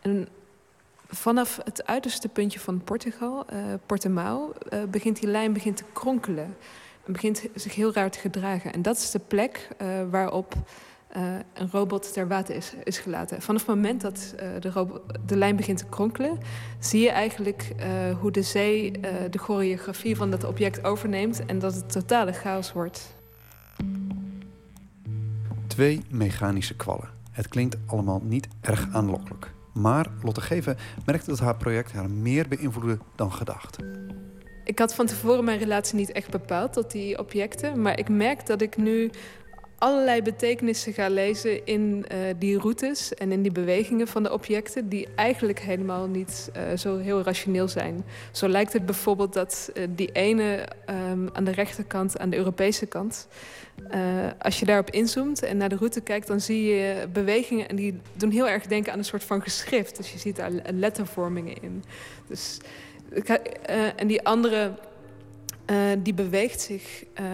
En 0.00 0.28
vanaf 1.08 1.58
het 1.64 1.86
uiterste 1.86 2.28
puntje 2.28 2.60
van 2.60 2.80
Portugal, 2.84 3.46
uh, 3.52 3.58
Portimao, 3.86 4.52
uh, 4.72 4.82
begint 4.90 5.20
die 5.20 5.28
lijn 5.28 5.52
begint 5.52 5.76
te 5.76 5.84
kronkelen. 5.92 6.56
En 7.04 7.12
begint 7.12 7.42
zich 7.54 7.74
heel 7.74 7.92
raar 7.92 8.10
te 8.10 8.18
gedragen. 8.18 8.72
En 8.72 8.82
dat 8.82 8.96
is 8.96 9.10
de 9.10 9.20
plek 9.28 9.68
uh, 9.82 9.88
waarop 10.10 10.54
een 11.52 11.70
robot 11.70 12.12
ter 12.12 12.28
water 12.28 12.54
is, 12.54 12.74
is 12.84 12.98
gelaten. 12.98 13.42
Vanaf 13.42 13.66
het 13.66 13.74
moment 13.74 14.00
dat 14.00 14.34
de, 14.60 15.00
de, 15.26 15.36
lijn 15.36 15.56
begint 15.56 15.78
te 15.78 15.86
kronkelen, 15.86 16.38
zie 16.78 17.00
je 17.00 17.10
eigenlijk 17.10 17.72
hoe 18.20 18.30
de 18.30 18.42
zee 18.42 18.90
de 19.30 19.38
choreografie 19.38 20.16
van 20.16 20.30
dat 20.30 20.44
object 20.44 20.84
overneemt 20.84 21.46
en 21.46 21.58
dat 21.58 21.74
het 21.74 21.92
totale 21.92 22.32
chaos 22.32 22.72
wordt. 22.72 23.14
Twee 25.66 26.02
mechanische 26.10 26.76
kwallen. 26.76 27.08
Het 27.30 27.48
klinkt 27.48 27.76
allemaal 27.86 28.20
niet 28.24 28.48
erg 28.60 28.88
aanlokkelijk. 28.92 29.54
Maar 29.72 30.06
Lotte 30.22 30.40
Geven 30.40 30.76
merkte 31.06 31.30
dat 31.30 31.38
haar 31.38 31.56
project 31.56 31.92
haar 31.92 32.10
meer 32.10 32.48
beïnvloedde 32.48 32.98
dan 33.14 33.32
gedacht. 33.32 33.78
Ik 34.64 34.78
had 34.78 34.94
van 34.94 35.06
tevoren 35.06 35.44
mijn 35.44 35.58
relatie 35.58 35.96
niet 35.96 36.12
echt 36.12 36.30
bepaald 36.30 36.72
tot 36.72 36.90
die 36.90 37.18
objecten. 37.18 37.82
Maar 37.82 37.98
ik 37.98 38.08
merk 38.08 38.46
dat 38.46 38.60
ik 38.62 38.76
nu 38.76 39.10
allerlei 39.78 40.22
betekenissen 40.22 40.92
ga 40.92 41.08
lezen 41.08 41.66
in 41.66 42.04
uh, 42.12 42.18
die 42.38 42.58
routes 42.58 43.14
en 43.14 43.32
in 43.32 43.42
die 43.42 43.52
bewegingen 43.52 44.08
van 44.08 44.22
de 44.22 44.32
objecten, 44.32 44.88
die 44.88 45.08
eigenlijk 45.14 45.60
helemaal 45.60 46.06
niet 46.06 46.50
uh, 46.56 46.76
zo 46.76 46.98
heel 46.98 47.22
rationeel 47.22 47.68
zijn. 47.68 48.04
Zo 48.32 48.48
lijkt 48.48 48.72
het 48.72 48.86
bijvoorbeeld 48.86 49.32
dat 49.32 49.70
uh, 49.74 49.86
die 49.90 50.12
ene 50.12 50.68
um, 51.10 51.28
aan 51.32 51.44
de 51.44 51.50
rechterkant, 51.50 52.18
aan 52.18 52.30
de 52.30 52.36
Europese 52.36 52.86
kant, 52.86 53.28
als 54.38 54.58
je 54.58 54.66
daarop 54.66 54.90
inzoomt 54.90 55.42
en 55.42 55.56
naar 55.56 55.68
de 55.68 55.76
route 55.76 56.00
kijkt, 56.00 56.26
dan 56.26 56.40
zie 56.40 56.64
je 56.64 57.06
bewegingen 57.12 57.68
en 57.68 57.76
die 57.76 58.00
doen 58.12 58.30
heel 58.30 58.48
erg 58.48 58.66
denken 58.66 58.92
aan 58.92 58.98
een 58.98 59.04
soort 59.04 59.24
van 59.24 59.42
geschrift. 59.42 59.96
Dus 59.96 60.12
je 60.12 60.18
ziet 60.18 60.36
daar 60.36 60.50
lettervormingen 60.72 61.62
in. 61.62 61.84
Dus, 62.28 62.58
en 63.96 64.06
die 64.06 64.24
andere 64.24 64.72
uh, 65.70 65.76
die 65.98 66.14
beweegt 66.14 66.60
zich 66.60 67.04
uh, 67.20 67.26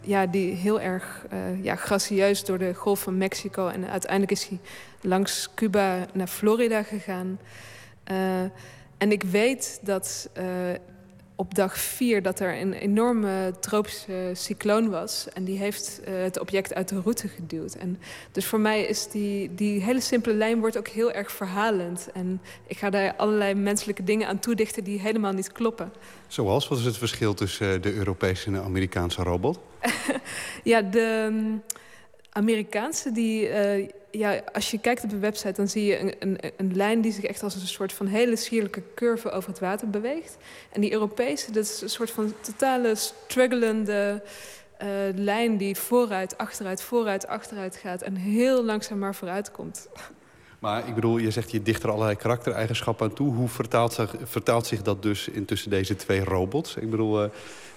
ja, 0.00 0.26
die 0.26 0.54
heel 0.54 0.80
erg 0.80 1.26
uh, 1.32 1.64
ja, 1.64 1.76
gracieus 1.76 2.44
door 2.44 2.58
de 2.58 2.74
Golf 2.74 3.00
van 3.00 3.16
Mexico. 3.16 3.68
En 3.68 3.88
uiteindelijk 3.90 4.32
is 4.32 4.48
hij 4.48 4.58
langs 5.00 5.48
Cuba 5.54 6.06
naar 6.12 6.26
Florida 6.26 6.82
gegaan. 6.82 7.38
en 8.98 9.12
ik 9.12 9.22
weet 9.22 9.80
dat 9.82 10.30
op 11.38 11.54
dag 11.54 11.78
vier 11.78 12.22
dat 12.22 12.40
er 12.40 12.60
een 12.60 12.72
enorme 12.72 13.54
tropische 13.60 14.30
cycloon 14.32 14.90
was. 14.90 15.26
En 15.32 15.44
die 15.44 15.58
heeft 15.58 16.00
uh, 16.08 16.22
het 16.22 16.38
object 16.38 16.74
uit 16.74 16.88
de 16.88 17.00
route 17.00 17.28
geduwd. 17.28 17.74
En 17.74 17.98
dus 18.32 18.46
voor 18.46 18.60
mij 18.60 18.82
is 18.82 19.08
die, 19.08 19.54
die 19.54 19.82
hele 19.82 20.00
simpele 20.00 20.34
lijn 20.34 20.60
wordt 20.60 20.78
ook 20.78 20.88
heel 20.88 21.12
erg 21.12 21.32
verhalend. 21.32 22.08
En 22.12 22.40
ik 22.66 22.78
ga 22.78 22.90
daar 22.90 23.14
allerlei 23.16 23.54
menselijke 23.54 24.04
dingen 24.04 24.28
aan 24.28 24.38
toedichten 24.38 24.84
die 24.84 25.00
helemaal 25.00 25.32
niet 25.32 25.52
kloppen. 25.52 25.92
Zoals? 26.26 26.68
Wat 26.68 26.78
is 26.78 26.84
het 26.84 26.98
verschil 26.98 27.34
tussen 27.34 27.74
eh, 27.74 27.82
de 27.82 27.94
Europese 27.94 28.46
en 28.46 28.52
de 28.52 28.60
Amerikaanse 28.60 29.22
robot? 29.22 29.58
ja, 30.64 30.82
de 30.82 31.26
um, 31.26 31.62
Amerikaanse 32.30 33.12
die... 33.12 33.48
Uh, 33.48 33.88
ja, 34.10 34.40
als 34.52 34.70
je 34.70 34.78
kijkt 34.78 35.04
op 35.04 35.10
de 35.10 35.18
website, 35.18 35.52
dan 35.52 35.68
zie 35.68 35.84
je 35.84 36.00
een, 36.00 36.14
een, 36.18 36.52
een, 36.56 36.76
lijn 36.76 37.00
die 37.00 37.12
zich 37.12 37.24
echt 37.24 37.42
als 37.42 37.54
een 37.54 37.66
soort 37.66 37.92
van 37.92 38.06
hele 38.06 38.36
sierlijke 38.36 38.82
curve 38.94 39.30
over 39.30 39.50
het 39.50 39.58
water 39.58 39.90
beweegt. 39.90 40.36
En 40.72 40.80
die 40.80 40.92
Europese, 40.92 41.52
dat 41.52 41.64
is 41.64 41.80
een 41.80 41.88
soort 41.90 42.10
van 42.10 42.32
totale 42.40 42.94
strugglende 42.94 44.22
uh, 44.82 44.88
lijn 45.14 45.56
die 45.56 45.76
vooruit, 45.76 46.38
achteruit, 46.38 46.82
vooruit, 46.82 47.26
achteruit 47.26 47.76
gaat 47.76 48.02
en 48.02 48.14
heel 48.14 48.64
langzaam 48.64 48.98
maar 48.98 49.14
vooruit 49.14 49.50
komt. 49.50 49.88
Maar 50.58 50.88
ik 50.88 50.94
bedoel, 50.94 51.18
je 51.18 51.30
zegt 51.30 51.50
je 51.50 51.62
dicht 51.62 51.82
er 51.82 51.90
allerlei 51.90 52.16
karaktereigenschappen 52.16 53.08
aan 53.08 53.14
toe. 53.14 53.34
Hoe 53.34 53.48
vertaalt 53.48 53.92
zich, 53.92 54.14
vertaalt 54.22 54.66
zich 54.66 54.82
dat 54.82 55.02
dus 55.02 55.28
intussen 55.28 55.70
deze 55.70 55.96
twee 55.96 56.24
robots? 56.24 56.76
Ik 56.76 56.90
bedoel, 56.90 57.24
uh, 57.24 57.30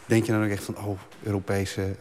denk 0.05 0.25
je 0.25 0.31
dan 0.31 0.43
ook 0.43 0.49
echt 0.49 0.63
van, 0.63 0.77
oh, 0.77 0.99
Europese... 1.23 1.95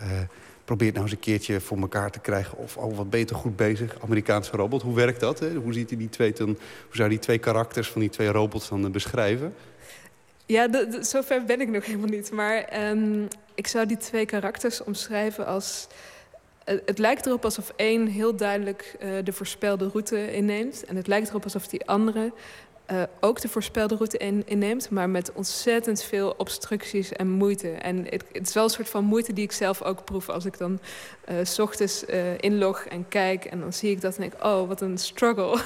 probeer 0.76 0.92
nou 0.92 1.04
eens 1.04 1.12
een 1.12 1.20
keertje 1.20 1.60
voor 1.60 1.78
elkaar 1.78 2.10
te 2.10 2.18
krijgen. 2.18 2.58
Of 2.58 2.76
oh, 2.76 2.96
wat 2.96 3.10
beter 3.10 3.36
goed 3.36 3.56
bezig, 3.56 3.96
Amerikaanse 4.02 4.50
robot. 4.50 4.82
Hoe 4.82 4.94
werkt 4.94 5.20
dat? 5.20 5.38
Hè? 5.38 5.54
Hoe, 5.54 5.72
ziet 5.72 5.88
die 5.88 6.08
twee 6.08 6.32
dan, 6.32 6.46
hoe 6.46 6.96
zou 6.96 7.08
die 7.08 7.18
twee 7.18 7.38
karakters 7.38 7.88
van 7.88 8.00
die 8.00 8.10
twee 8.10 8.28
robots 8.28 8.68
dan 8.68 8.84
uh, 8.84 8.90
beschrijven? 8.90 9.54
Ja, 10.46 10.68
zover 11.00 11.44
ben 11.44 11.60
ik 11.60 11.68
nog 11.68 11.86
helemaal 11.86 12.08
niet. 12.08 12.32
Maar 12.32 12.88
um, 12.90 13.28
ik 13.54 13.66
zou 13.66 13.86
die 13.86 13.96
twee 13.96 14.26
karakters 14.26 14.84
omschrijven 14.84 15.46
als... 15.46 15.86
Het 16.64 16.98
lijkt 16.98 17.26
erop 17.26 17.44
alsof 17.44 17.72
één 17.76 18.06
heel 18.06 18.36
duidelijk 18.36 18.96
uh, 19.02 19.10
de 19.24 19.32
voorspelde 19.32 19.88
route 19.88 20.34
inneemt. 20.34 20.84
En 20.84 20.96
het 20.96 21.06
lijkt 21.06 21.28
erop 21.28 21.44
alsof 21.44 21.66
die 21.66 21.86
andere 21.86 22.32
uh, 22.92 23.02
ook 23.20 23.40
de 23.40 23.48
voorspelde 23.48 23.94
route 23.94 24.18
in, 24.18 24.42
inneemt, 24.46 24.90
maar 24.90 25.10
met 25.10 25.32
ontzettend 25.32 26.02
veel 26.02 26.34
obstructies 26.36 27.12
en 27.12 27.28
moeite. 27.28 27.70
En 27.70 27.96
het, 27.96 28.24
het, 28.32 28.48
is 28.48 28.54
wel 28.54 28.64
een 28.64 28.70
soort 28.70 28.88
van 28.88 29.04
moeite 29.04 29.32
die 29.32 29.44
ik 29.44 29.52
zelf 29.52 29.82
ook 29.82 30.04
proef 30.04 30.28
als 30.28 30.44
ik 30.44 30.58
dan 30.58 30.80
uh, 31.30 31.36
s 31.42 31.58
ochtends 31.58 32.04
uh, 32.08 32.38
inlog 32.38 32.78
en 32.80 33.08
kijk 33.08 33.44
en 33.44 33.60
dan 33.60 33.72
zie 33.72 33.90
ik 33.90 34.00
dat 34.00 34.14
en 34.14 34.20
denk, 34.20 34.44
oh, 34.44 34.68
wat 34.68 34.80
een 34.80 34.98
struggle. 34.98 35.60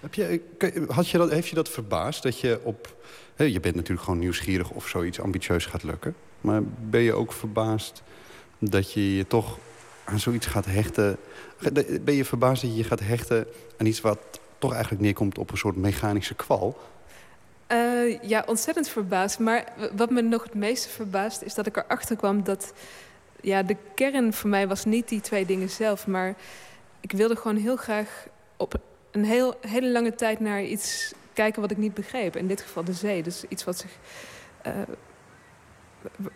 Heb 0.00 0.14
je, 0.14 0.40
had 0.88 1.08
je 1.08 1.18
dat, 1.18 1.30
heeft 1.30 1.48
je 1.48 1.54
dat 1.54 1.68
verbaasd 1.68 2.22
dat 2.22 2.40
je 2.40 2.60
op. 2.62 2.96
Je 3.36 3.60
bent 3.60 3.74
natuurlijk 3.74 4.02
gewoon 4.02 4.18
nieuwsgierig 4.18 4.70
of 4.70 4.88
zoiets 4.88 5.20
ambitieus 5.20 5.66
gaat 5.66 5.82
lukken. 5.82 6.14
Maar 6.40 6.62
ben 6.90 7.00
je 7.00 7.12
ook 7.12 7.32
verbaasd 7.32 8.02
dat 8.58 8.92
je 8.92 9.16
je 9.16 9.26
toch 9.26 9.58
aan 10.04 10.18
zoiets 10.20 10.46
gaat 10.46 10.64
hechten? 10.64 11.16
Ben 12.00 12.14
je 12.14 12.24
verbaasd 12.24 12.62
dat 12.62 12.70
je 12.70 12.76
je 12.76 12.84
gaat 12.84 13.00
hechten 13.00 13.46
aan 13.76 13.86
iets 13.86 14.00
wat 14.00 14.18
toch 14.58 14.72
eigenlijk 14.72 15.02
neerkomt 15.02 15.38
op 15.38 15.50
een 15.50 15.58
soort 15.58 15.76
mechanische 15.76 16.34
kwal. 16.34 16.78
Uh, 17.72 18.22
ja, 18.22 18.44
ontzettend 18.46 18.88
verbaasd. 18.88 19.38
Maar 19.38 19.64
wat 19.96 20.10
me 20.10 20.22
nog 20.22 20.42
het 20.42 20.54
meeste 20.54 20.88
verbaast 20.88 21.42
is 21.42 21.54
dat 21.54 21.66
ik 21.66 21.76
erachter 21.76 22.16
kwam 22.16 22.44
dat 22.44 22.72
ja, 23.40 23.62
de 23.62 23.76
kern 23.94 24.32
voor 24.32 24.50
mij 24.50 24.68
was 24.68 24.84
niet 24.84 25.08
die 25.08 25.20
twee 25.20 25.46
dingen 25.46 25.70
zelf. 25.70 26.06
Maar 26.06 26.34
ik 27.00 27.12
wilde 27.12 27.36
gewoon 27.36 27.56
heel 27.56 27.76
graag 27.76 28.26
op 28.56 28.74
een 29.10 29.24
heel, 29.24 29.54
hele 29.60 29.90
lange 29.90 30.14
tijd 30.14 30.40
naar 30.40 30.62
iets 30.62 31.12
kijken 31.32 31.60
wat 31.60 31.70
ik 31.70 31.76
niet 31.76 31.94
begreep. 31.94 32.36
In 32.36 32.46
dit 32.46 32.60
geval 32.60 32.84
de 32.84 32.92
zee. 32.92 33.22
Dus 33.22 33.44
iets 33.48 33.64
wat 33.64 33.78
zich. 33.78 33.90
Uh, 34.66 34.72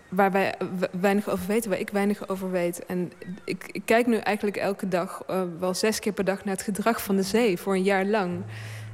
waar 0.09 0.33
wij 0.33 0.55
weinig 1.01 1.29
over 1.29 1.47
weten, 1.47 1.71
waar 1.71 1.79
ik 1.79 1.91
weinig 1.91 2.29
over 2.29 2.51
weet. 2.51 2.87
En 2.87 3.13
ik, 3.45 3.81
kijk 3.85 4.07
nu 4.07 4.17
eigenlijk 4.17 4.57
elke 4.57 4.89
dag, 4.89 5.23
uh, 5.31 5.43
wel 5.59 5.75
zes 5.75 5.99
keer 5.99 6.13
per 6.13 6.25
dag, 6.25 6.45
naar 6.45 6.55
het 6.55 6.65
gedrag 6.65 7.03
van 7.03 7.17
de 7.17 7.23
zee 7.23 7.59
voor 7.59 7.75
een 7.75 7.83
jaar 7.83 8.05
lang. 8.05 8.43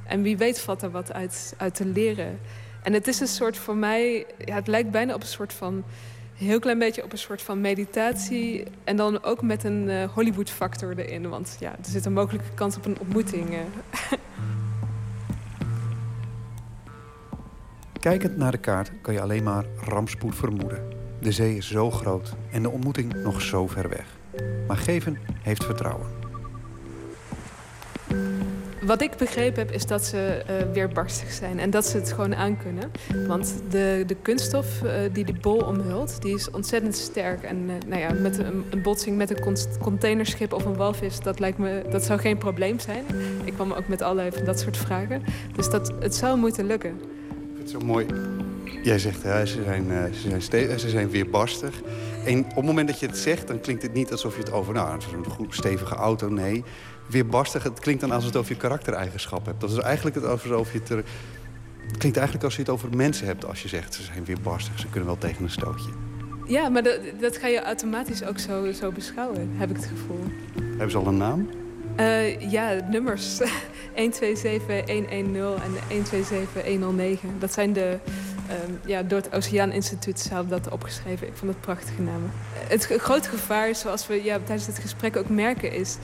En 0.07 0.21
wie 0.21 0.37
weet 0.37 0.59
valt 0.59 0.81
er 0.81 0.91
wat 0.91 1.13
uit, 1.13 1.53
uit 1.57 1.75
te 1.75 1.85
leren. 1.85 2.39
En 2.83 2.93
het 2.93 3.07
is 3.07 3.19
een 3.19 3.27
soort 3.27 3.57
voor 3.57 3.75
mij, 3.75 4.25
ja, 4.45 4.55
het 4.55 4.67
lijkt 4.67 4.91
bijna 4.91 5.13
op 5.13 5.21
een 5.21 5.27
soort 5.27 5.53
van, 5.53 5.83
heel 6.37 6.59
klein 6.59 6.79
beetje 6.79 7.03
op 7.03 7.11
een 7.11 7.17
soort 7.17 7.41
van 7.41 7.61
meditatie. 7.61 8.63
En 8.83 8.95
dan 8.95 9.23
ook 9.23 9.41
met 9.41 9.63
een 9.63 9.87
uh, 9.87 10.03
Hollywood-factor 10.03 10.97
erin. 10.97 11.29
Want 11.29 11.57
ja, 11.59 11.71
er 11.71 11.89
zit 11.89 12.05
een 12.05 12.13
mogelijke 12.13 12.53
kans 12.53 12.77
op 12.77 12.85
een 12.85 12.99
ontmoeting. 12.99 13.49
Uh. 13.49 13.59
Kijkend 17.99 18.37
naar 18.37 18.51
de 18.51 18.57
kaart 18.57 18.91
kan 19.01 19.13
je 19.13 19.21
alleen 19.21 19.43
maar 19.43 19.65
rampspoed 19.83 20.35
vermoeden. 20.35 20.83
De 21.19 21.31
zee 21.31 21.55
is 21.55 21.67
zo 21.67 21.91
groot 21.91 22.35
en 22.51 22.61
de 22.61 22.69
ontmoeting 22.69 23.13
nog 23.23 23.41
zo 23.41 23.67
ver 23.67 23.89
weg. 23.89 24.05
Maar 24.67 24.77
Geven 24.77 25.17
heeft 25.41 25.63
vertrouwen. 25.63 26.07
Wat 28.81 29.01
ik 29.01 29.17
begrepen 29.17 29.59
heb, 29.59 29.71
is 29.71 29.85
dat 29.85 30.05
ze 30.05 30.43
uh, 30.49 30.73
weerbarstig 30.73 31.31
zijn 31.31 31.59
en 31.59 31.69
dat 31.69 31.85
ze 31.85 31.97
het 31.97 32.11
gewoon 32.11 32.35
aankunnen. 32.35 32.91
Want 33.27 33.53
de, 33.69 34.03
de 34.07 34.15
kunststof 34.21 34.81
uh, 34.83 34.91
die 35.11 35.25
die 35.25 35.39
bol 35.39 35.57
omhult, 35.57 36.21
die 36.21 36.35
is 36.35 36.51
ontzettend 36.51 36.95
sterk. 36.95 37.43
En 37.43 37.57
uh, 37.57 37.73
nou 37.87 38.01
ja, 38.01 38.13
met 38.13 38.37
een, 38.37 38.63
een, 38.69 38.81
botsing 38.81 39.17
met 39.17 39.29
een 39.29 39.57
containerschip 39.81 40.53
of 40.53 40.65
een 40.65 40.75
walvis, 40.75 41.19
dat, 41.19 41.39
lijkt 41.39 41.57
me, 41.57 41.85
dat 41.89 42.03
zou 42.03 42.19
geen 42.19 42.37
probleem 42.37 42.79
zijn. 42.79 43.05
Ik 43.43 43.53
kwam 43.53 43.71
ook 43.71 43.87
met 43.87 44.01
allerlei 44.01 44.31
van 44.31 44.45
dat 44.45 44.59
soort 44.59 44.77
vragen. 44.77 45.23
Dus 45.55 45.69
dat, 45.69 45.93
het 45.99 46.15
zou 46.15 46.37
moeten 46.37 46.65
lukken 46.65 46.99
zo 47.69 47.79
mooi. 47.79 48.05
Jij 48.83 48.99
zegt, 48.99 49.21
ja, 49.21 49.45
ze, 49.45 49.63
zijn, 49.63 49.85
uh, 49.91 50.03
ze, 50.03 50.41
zijn 50.41 50.79
ze 50.79 50.89
zijn 50.89 51.09
weerbarstig. 51.09 51.81
En 52.25 52.39
op 52.39 52.55
het 52.55 52.65
moment 52.65 52.87
dat 52.87 52.99
je 52.99 53.05
het 53.05 53.17
zegt, 53.17 53.47
dan 53.47 53.59
klinkt 53.59 53.81
het 53.81 53.93
niet 53.93 54.11
alsof 54.11 54.33
je 54.33 54.39
het 54.39 54.51
over... 54.51 54.73
nou, 54.73 54.99
een 55.13 55.25
goed 55.25 55.55
stevige 55.55 55.95
auto, 55.95 56.29
nee. 56.29 56.63
Weerbarstig, 57.07 57.63
het 57.63 57.79
klinkt 57.79 58.01
dan 58.01 58.11
alsof 58.11 58.23
je 58.23 58.31
het 58.31 58.41
over 58.41 58.55
je 58.55 58.61
karaktereigenschap 58.61 59.45
hebt. 59.45 59.61
Dat 59.61 59.71
is 59.71 59.77
eigenlijk 59.77 60.15
het 60.15 60.25
alsof 60.25 60.71
je 60.71 60.79
het 60.79 60.89
er... 60.89 61.03
Het 61.87 61.97
klinkt 61.97 62.17
eigenlijk 62.17 62.45
alsof 62.45 62.65
je 62.65 62.71
het 62.71 62.81
over 62.81 62.97
mensen 62.97 63.25
hebt 63.25 63.45
als 63.45 63.61
je 63.61 63.67
zegt... 63.67 63.93
ze 63.93 64.03
zijn 64.03 64.25
weerbarstig, 64.25 64.79
ze 64.79 64.87
kunnen 64.87 65.09
wel 65.09 65.17
tegen 65.17 65.43
een 65.43 65.49
stootje. 65.49 65.89
Ja, 66.45 66.69
maar 66.69 66.83
dat, 66.83 66.99
dat 67.19 67.37
ga 67.37 67.47
je 67.47 67.61
automatisch 67.61 68.23
ook 68.23 68.39
zo, 68.39 68.71
zo 68.71 68.91
beschouwen, 68.91 69.49
heb 69.57 69.69
ik 69.69 69.75
het 69.75 69.85
gevoel. 69.85 70.23
Hebben 70.61 70.91
ze 70.91 70.97
al 70.97 71.07
een 71.07 71.17
naam? 71.17 71.49
Uh, 71.99 72.51
ja, 72.51 72.79
nummers. 72.89 73.37
127110 73.97 75.09
en 75.09 75.33
127109. 75.87 77.39
Dat 77.39 77.53
zijn 77.53 77.73
de, 77.73 77.97
um, 78.67 78.79
ja, 78.85 79.03
door 79.03 79.17
het 79.17 79.33
Oceaan 79.33 79.71
Instituut 79.71 80.19
zelf 80.19 80.47
dat 80.47 80.69
opgeschreven. 80.69 81.27
Ik 81.27 81.33
vond 81.35 81.51
het 81.51 81.61
prachtige 81.61 82.01
namen. 82.01 82.31
Het 82.53 82.85
grote 82.85 83.29
gevaar, 83.29 83.75
zoals 83.75 84.07
we 84.07 84.23
ja, 84.23 84.37
tijdens 84.37 84.67
het 84.67 84.79
gesprek 84.79 85.17
ook 85.17 85.29
merken, 85.29 85.71
is... 85.71 85.97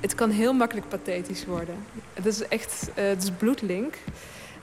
het 0.00 0.14
kan 0.14 0.30
heel 0.30 0.52
makkelijk 0.52 0.88
pathetisch 0.88 1.46
worden. 1.46 1.74
Het 2.12 2.26
is 2.26 2.48
echt 2.48 2.90
uh, 2.98 3.08
het 3.08 3.22
is 3.22 3.30
bloedlink. 3.30 3.94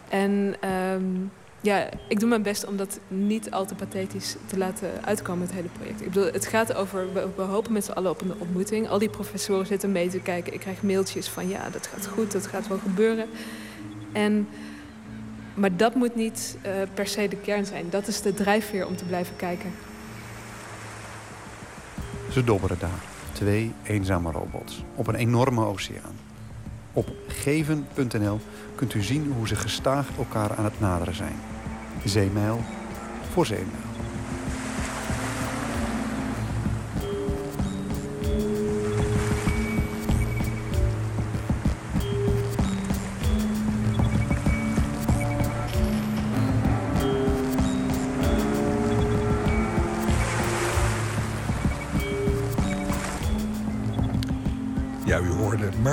En 0.10 0.56
um, 0.70 1.32
ja, 1.66 1.90
ik 2.08 2.20
doe 2.20 2.30
mijn 2.30 2.42
best 2.42 2.66
om 2.66 2.78
dat 2.78 3.00
niet 3.08 3.52
al 3.52 3.66
te 3.66 3.76
pathetisch 3.76 4.36
te 4.46 4.58
laten 4.58 4.90
uitkomen, 5.06 5.46
het 5.46 5.56
hele 5.56 5.68
project. 5.68 6.02
Ik 6.02 6.08
bedoel, 6.08 6.32
het 6.32 6.46
gaat 6.46 6.74
over, 6.74 7.14
we, 7.36 7.42
hopen 7.42 7.72
met 7.72 7.86
z'n 7.86 7.92
allen 7.92 8.12
op 8.12 8.22
een 8.22 8.34
ontmoeting. 8.38 8.90
Al 8.90 9.00
die 9.00 9.10
professoren 9.10 9.66
zitten 9.66 9.92
mee 9.92 10.10
te 10.10 10.20
kijken. 10.20 10.54
Ik 10.54 10.60
krijg 10.60 10.84
mailtjes 10.84 11.28
van, 11.28 11.50
ja, 11.50 11.70
dat 11.70 11.88
gaat 11.88 12.08
goed, 12.08 12.32
dat 12.32 12.48
gaat 12.48 12.68
wel 12.68 12.78
gebeuren. 12.78 13.26
En, 14.12 14.48
maar 15.54 15.78
dat 15.78 15.96
moet 15.96 16.16
niet 16.16 16.58
uh, 16.66 16.72
per 16.94 17.08
se 17.08 17.28
de 17.28 17.36
kern 17.36 17.66
zijn. 17.66 17.86
Dat 17.90 18.08
is 18.08 18.22
de 18.22 18.34
drijfveer 18.34 18.88
om 18.88 18.96
te 18.96 19.06
blijven 19.06 19.36
kijken. 19.36 19.72
Ze 22.32 22.44
dobberen 22.44 22.80
daar, 22.80 23.04
twee 23.32 23.74
eenzame 23.84 24.32
robots, 24.32 24.84
op 24.96 25.08
een 25.08 25.16
enorme 25.16 25.66
oceaan. 25.66 26.16
Op 26.94 27.10
geven.nl 27.28 28.40
kunt 28.76 28.94
u 28.94 29.02
zien 29.02 29.34
hoe 29.38 29.48
ze 29.48 29.56
gestaag 29.56 30.08
elkaar 30.18 30.56
aan 30.56 30.64
het 30.64 30.80
naderen 30.80 31.16
zijn. 31.16 31.55
Zeemijl 32.06 32.60
voor 33.32 33.46
zeemijl. 33.46 33.85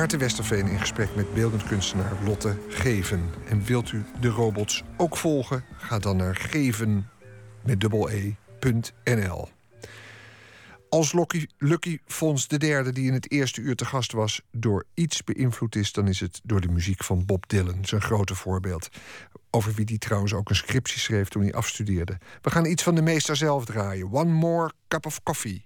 Maarten 0.03 0.21
Westerveen 0.21 0.67
in 0.67 0.79
gesprek 0.79 1.15
met 1.15 1.35
beeldend 1.35 1.65
kunstenaar 1.65 2.13
Lotte 2.25 2.57
Geven. 2.69 3.31
En 3.49 3.65
wilt 3.65 3.93
u 3.93 4.05
de 4.21 4.29
robots 4.29 4.83
ook 4.97 5.17
volgen? 5.17 5.65
Ga 5.77 5.99
dan 5.99 6.17
naar 6.17 6.37
geven 6.37 7.09
met 7.65 7.85
e.nl. 9.05 9.49
Als 10.89 11.13
Lucky, 11.13 11.47
Lucky 11.59 11.99
de 12.49 12.59
derde, 12.59 12.93
die 12.93 13.07
in 13.07 13.13
het 13.13 13.31
eerste 13.31 13.61
uur 13.61 13.75
te 13.75 13.85
gast 13.85 14.13
was, 14.13 14.41
door 14.51 14.85
iets 14.95 15.25
beïnvloed 15.25 15.77
is, 15.77 15.93
dan 15.93 16.09
is 16.09 16.21
het 16.21 16.41
door 16.43 16.61
de 16.61 16.69
muziek 16.69 17.05
van 17.05 17.27
Bob 17.27 17.49
Dylan, 17.49 17.85
zijn 17.85 18.03
grote 18.03 18.35
voorbeeld. 18.35 18.89
Over 19.51 19.73
wie 19.73 19.85
die 19.85 19.99
trouwens 19.99 20.35
ook 20.35 20.49
een 20.49 20.57
scriptie 20.57 21.01
schreef 21.01 21.29
toen 21.29 21.43
hij 21.43 21.55
afstudeerde. 21.55 22.19
We 22.41 22.51
gaan 22.51 22.67
iets 22.67 22.83
van 22.83 22.95
de 22.95 23.03
meester 23.03 23.37
zelf 23.37 23.65
draaien. 23.65 24.13
One 24.13 24.33
more 24.33 24.73
cup 24.89 25.07
of 25.07 25.23
coffee. 25.23 25.65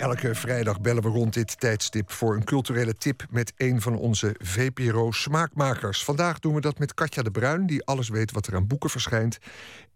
Elke 0.00 0.34
vrijdag 0.34 0.80
bellen 0.80 1.02
we 1.02 1.08
rond 1.08 1.34
dit 1.34 1.60
tijdstip 1.60 2.10
voor 2.10 2.34
een 2.34 2.44
culturele 2.44 2.94
tip 2.94 3.22
met 3.30 3.52
een 3.56 3.80
van 3.80 3.98
onze 3.98 4.34
VPRO-smaakmakers. 4.38 6.04
Vandaag 6.04 6.38
doen 6.38 6.54
we 6.54 6.60
dat 6.60 6.78
met 6.78 6.94
Katja 6.94 7.22
de 7.22 7.30
Bruin, 7.30 7.66
die 7.66 7.84
alles 7.84 8.08
weet 8.08 8.32
wat 8.32 8.46
er 8.46 8.54
aan 8.54 8.66
boeken 8.66 8.90
verschijnt 8.90 9.38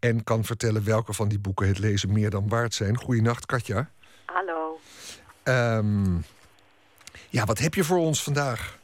en 0.01 0.25
kan 0.25 0.45
vertellen 0.45 0.85
welke 0.85 1.13
van 1.13 1.29
die 1.29 1.39
boeken 1.39 1.69
het 1.69 1.79
lezen 1.79 2.13
meer 2.13 2.31
dan 2.31 2.49
waard 2.49 2.75
zijn. 2.75 2.97
Goeienacht, 2.97 3.47
Katja. 3.47 3.89
Hallo. 4.25 4.79
Um, 5.45 6.25
ja, 7.31 7.45
wat 7.45 7.59
heb 7.59 7.75
je 7.75 7.85
voor 7.85 7.99
ons 7.99 8.23
vandaag? 8.23 8.79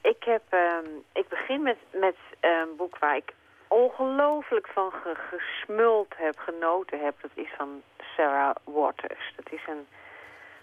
Ik, 0.00 0.22
heb, 0.24 0.42
um, 0.50 0.90
ik 1.12 1.28
begin 1.28 1.62
met, 1.62 1.78
met 1.92 2.16
een 2.40 2.68
boek 2.76 2.98
waar 2.98 3.16
ik 3.16 3.32
ongelooflijk 3.68 4.66
van 4.66 4.92
gesmuld 5.30 6.14
heb, 6.16 6.38
genoten 6.38 7.00
heb. 7.04 7.14
Dat 7.22 7.30
is 7.34 7.48
van 7.56 7.68
Sarah 8.16 8.56
Waters. 8.64 9.32
Dat 9.36 9.52
is 9.52 9.62
een 9.66 9.86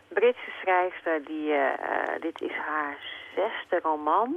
Britse 0.07 0.51
schrijfster. 0.61 1.23
Die, 1.23 1.51
uh, 1.51 1.69
dit 2.19 2.41
is 2.41 2.51
haar 2.51 2.97
zesde 3.35 3.79
roman. 3.81 4.35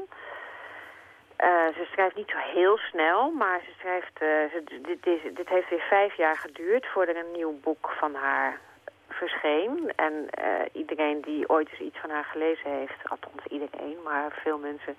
Uh, 1.44 1.66
ze 1.66 1.86
schrijft 1.92 2.16
niet 2.16 2.30
zo 2.30 2.36
heel 2.38 2.76
snel, 2.76 3.30
maar 3.30 3.60
ze 3.64 3.70
schrijft, 3.78 4.18
ze, 4.18 4.62
dit, 4.82 5.36
dit 5.36 5.48
heeft 5.48 5.68
weer 5.70 5.84
vijf 5.88 6.14
jaar 6.14 6.36
geduurd 6.36 6.86
voordat 6.86 7.16
er 7.16 7.24
een 7.24 7.32
nieuw 7.32 7.60
boek 7.60 7.94
van 7.98 8.14
haar 8.14 8.60
verscheen. 9.08 9.92
En 9.96 10.28
iedereen 10.72 11.20
die 11.20 11.48
ooit 11.48 11.70
eens 11.70 11.80
iets 11.80 11.98
van 11.98 12.10
haar 12.10 12.24
gelezen 12.24 12.70
heeft, 12.70 13.08
althans 13.08 13.44
iedereen, 13.46 13.96
maar 14.04 14.38
veel 14.42 14.58
mensen 14.58 14.96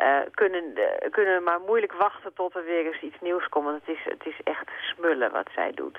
uh, 0.00 0.18
kunnen, 0.34 0.64
uh, 0.74 1.10
kunnen 1.10 1.42
maar 1.42 1.60
moeilijk 1.60 1.92
wachten 1.92 2.34
tot 2.34 2.54
er 2.54 2.64
weer 2.64 2.86
eens 2.86 3.00
iets 3.00 3.20
nieuws 3.20 3.48
komt. 3.48 3.64
Want 3.64 3.80
het 3.86 3.96
is, 3.96 4.04
het 4.04 4.26
is 4.26 4.40
echt 4.44 4.68
smullen 4.80 5.30
wat 5.32 5.48
zij 5.54 5.72
doet. 5.74 5.98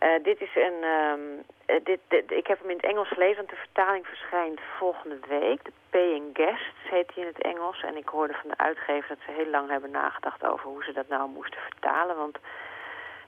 Uh, 0.00 0.22
dit 0.22 0.40
is 0.40 0.54
een, 0.54 0.84
um, 0.84 1.44
dit, 1.82 2.00
dit, 2.08 2.30
ik 2.30 2.46
heb 2.46 2.60
hem 2.60 2.70
in 2.70 2.76
het 2.76 2.86
Engels 2.86 3.08
gelezen, 3.08 3.36
want 3.36 3.48
de 3.48 3.56
vertaling 3.56 4.06
verschijnt 4.06 4.60
volgende 4.78 5.18
week. 5.28 5.64
De 5.64 5.72
Paying 5.90 6.30
Guests 6.32 6.88
heet 6.90 7.14
hij 7.14 7.22
in 7.22 7.32
het 7.34 7.42
Engels. 7.42 7.82
En 7.82 7.96
ik 7.96 8.08
hoorde 8.08 8.34
van 8.34 8.50
de 8.50 8.58
uitgever 8.58 9.08
dat 9.08 9.18
ze 9.26 9.30
heel 9.30 9.50
lang 9.50 9.70
hebben 9.70 9.90
nagedacht 9.90 10.46
over 10.46 10.68
hoe 10.68 10.84
ze 10.84 10.92
dat 10.92 11.08
nou 11.08 11.28
moesten 11.28 11.60
vertalen. 11.60 12.16
Want 12.16 12.38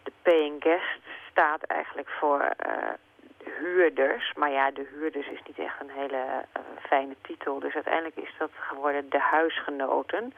de 0.03 0.13
Paying 0.23 0.63
Guests 0.63 1.09
staat 1.31 1.63
eigenlijk 1.63 2.09
voor 2.09 2.53
huurders. 3.59 4.33
Maar 4.37 4.51
ja, 4.51 4.71
de 4.71 4.89
huurders 4.91 5.29
is 5.29 5.43
niet 5.47 5.59
echt 5.59 5.81
een 5.81 5.91
hele 5.91 6.25
fijne 6.81 7.15
titel. 7.23 7.59
Dus 7.59 7.75
uiteindelijk 7.75 8.17
is 8.17 8.35
dat 8.39 8.51
geworden 8.55 9.11
de 9.11 9.21
huisgenoten. 9.21 10.35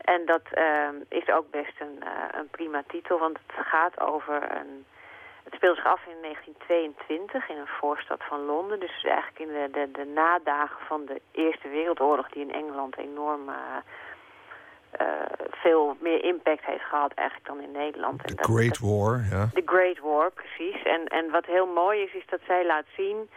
En 0.00 0.26
dat 0.26 0.42
uh, 0.54 0.88
is 1.08 1.30
ook 1.30 1.50
best 1.50 1.80
een, 1.80 2.02
een 2.30 2.48
prima 2.48 2.82
titel, 2.86 3.18
want 3.18 3.38
het 3.46 3.66
gaat 3.66 4.00
over 4.00 4.56
een... 4.56 4.86
Het 5.46 5.54
speelt 5.54 5.76
zich 5.76 5.86
af 5.86 6.06
in 6.06 6.22
1922 6.22 7.48
in 7.48 7.56
een 7.56 7.76
voorstad 7.80 8.24
van 8.28 8.44
Londen. 8.44 8.80
Dus 8.80 9.04
eigenlijk 9.04 9.38
in 9.38 9.48
de, 9.48 9.68
de, 9.72 9.90
de 9.90 10.04
nadagen 10.04 10.86
van 10.86 11.04
de 11.04 11.20
Eerste 11.32 11.68
Wereldoorlog... 11.68 12.28
die 12.28 12.42
in 12.42 12.52
Engeland 12.52 12.96
enorm 12.96 13.48
uh, 13.48 15.06
veel 15.50 15.96
meer 16.00 16.24
impact 16.24 16.64
heeft 16.64 16.84
gehad 16.84 17.12
eigenlijk 17.12 17.48
dan 17.48 17.60
in 17.60 17.70
Nederland. 17.72 18.26
The 18.26 18.36
Great 18.36 18.78
War, 18.78 19.20
ja. 19.30 19.48
The 19.54 19.62
Great 19.64 19.98
War, 19.98 20.30
precies. 20.30 20.82
En, 20.82 21.06
en 21.06 21.30
wat 21.30 21.46
heel 21.46 21.66
mooi 21.66 22.02
is, 22.02 22.14
is 22.14 22.26
dat 22.26 22.40
zij 22.46 22.66
laat 22.66 22.86
zien 22.96 23.30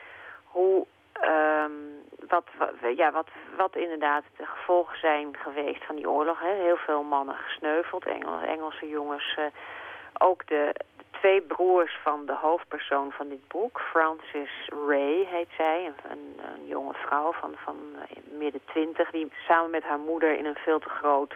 hoe... 0.44 0.86
Um, 1.24 2.00
wat, 2.28 2.46
wat, 2.58 2.98
ja, 2.98 3.12
wat, 3.12 3.28
wat 3.58 3.76
inderdaad 3.76 4.24
de 4.38 4.46
gevolgen 4.46 5.00
zijn 5.00 5.38
geweest 5.38 5.86
van 5.86 5.96
die 5.96 6.10
oorlog. 6.10 6.40
Hè. 6.40 6.54
Heel 6.54 6.78
veel 6.78 7.04
mannen 7.04 7.36
gesneuveld, 7.36 8.06
Engel, 8.06 8.40
Engelse 8.40 8.90
jongens. 8.90 9.36
Uh, 9.40 9.46
ook 10.18 10.48
de, 10.48 10.76
de, 10.89 10.89
twee 11.20 11.42
broers 11.42 11.98
van 12.04 12.26
de 12.26 12.36
hoofdpersoon 12.36 13.12
van 13.12 13.30
dit 13.30 13.48
boek, 13.48 13.80
Frances 13.80 14.70
Ray 14.88 15.26
heet 15.26 15.50
zij, 15.58 15.92
een, 16.04 16.40
jonge 16.66 16.94
vrouw 16.94 17.32
van, 17.32 17.54
van 17.64 17.76
uh, 17.96 18.38
midden 18.40 18.62
twintig, 18.66 19.12
die 19.12 19.32
samen 19.48 19.70
met 19.70 19.84
haar 19.84 20.00
moeder 20.00 20.38
in 20.38 20.46
een 20.46 20.56
veel 20.56 20.80
te 20.80 20.90
groot 20.90 21.34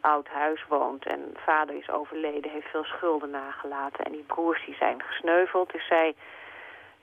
oud 0.00 0.28
huis 0.28 0.64
woont. 0.68 1.06
En 1.06 1.34
vader 1.36 1.76
is 1.76 1.90
overleden, 1.90 2.50
heeft 2.50 2.70
veel 2.70 2.84
schulden 2.84 3.30
nagelaten. 3.30 4.04
En 4.04 4.12
die 4.12 4.24
broers 4.26 4.64
die 4.64 4.74
zijn 4.74 5.02
gesneuveld. 5.02 5.72
Dus 5.72 5.86
zij... 5.86 6.14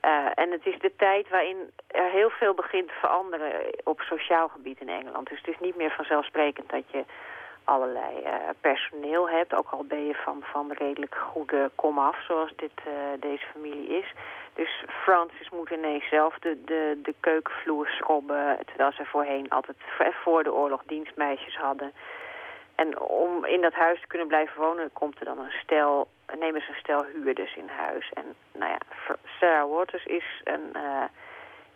Uh, 0.05 0.25
en 0.33 0.51
het 0.51 0.65
is 0.65 0.79
de 0.79 0.91
tijd 0.95 1.29
waarin 1.29 1.71
er 1.87 2.09
heel 2.09 2.29
veel 2.29 2.53
begint 2.53 2.87
te 2.87 2.93
veranderen 2.93 3.51
op 3.83 4.01
sociaal 4.01 4.47
gebied 4.47 4.79
in 4.79 4.89
Engeland. 4.89 5.29
Dus 5.29 5.37
het 5.37 5.47
is 5.47 5.59
niet 5.59 5.75
meer 5.75 5.91
vanzelfsprekend 5.91 6.69
dat 6.69 6.83
je 6.91 7.03
allerlei 7.73 8.13
uh, 8.23 8.33
personeel 8.61 9.29
hebt. 9.29 9.53
Ook 9.53 9.69
al 9.69 9.83
ben 9.83 10.05
je 10.05 10.13
van, 10.13 10.43
van 10.51 10.71
redelijk 10.71 11.15
goede 11.15 11.71
komaf, 11.75 12.17
zoals 12.27 12.53
dit, 12.55 12.77
uh, 12.87 12.93
deze 13.19 13.45
familie 13.53 13.87
is. 13.87 14.13
Dus 14.53 14.83
Francis 15.03 15.49
moet 15.49 15.69
ineens 15.69 16.09
zelf 16.09 16.33
de, 16.39 16.63
de, 16.65 16.99
de 17.03 17.15
keukenvloer 17.19 17.87
schrobben... 17.87 18.57
terwijl 18.65 18.91
ze 18.91 19.05
voorheen 19.05 19.49
altijd 19.49 19.77
voor 20.23 20.43
de 20.43 20.53
oorlog 20.53 20.81
dienstmeisjes 20.85 21.57
hadden... 21.57 21.91
En 22.79 22.99
om 22.99 23.45
in 23.45 23.61
dat 23.61 23.73
huis 23.73 24.01
te 24.01 24.07
kunnen 24.07 24.27
blijven 24.27 24.61
wonen, 24.61 24.93
komt 24.93 25.19
er 25.19 25.25
dan 25.25 25.39
een 25.39 25.59
stel, 25.63 26.07
nemen 26.39 26.61
ze 26.61 26.69
een 26.69 26.83
stel 26.83 27.05
huurders 27.13 27.55
in 27.55 27.67
huis. 27.67 28.11
En 28.13 28.25
nou 28.51 28.71
ja, 28.71 28.77
Sarah 29.39 29.69
Waters 29.69 30.05
is 30.05 30.41
een, 30.43 30.69
uh, 30.75 31.03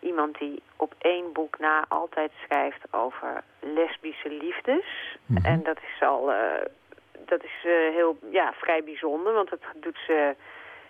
iemand 0.03 0.37
die 0.37 0.61
op 0.75 0.93
één 0.97 1.33
boek 1.33 1.59
na 1.59 1.85
altijd 1.87 2.31
schrijft 2.45 2.81
over 2.91 3.43
lesbische 3.59 4.29
liefdes. 4.29 5.17
Mhm. 5.25 5.45
En 5.45 5.63
dat 5.63 5.77
is 5.77 6.07
al, 6.07 6.31
uh, 6.31 6.37
dat 7.25 7.43
is 7.43 7.63
uh, 7.65 7.73
heel, 7.95 8.17
ja, 8.31 8.53
vrij 8.53 8.83
bijzonder, 8.83 9.33
want 9.33 9.49
dat 9.49 9.59
doet 9.75 9.97
ze 10.07 10.35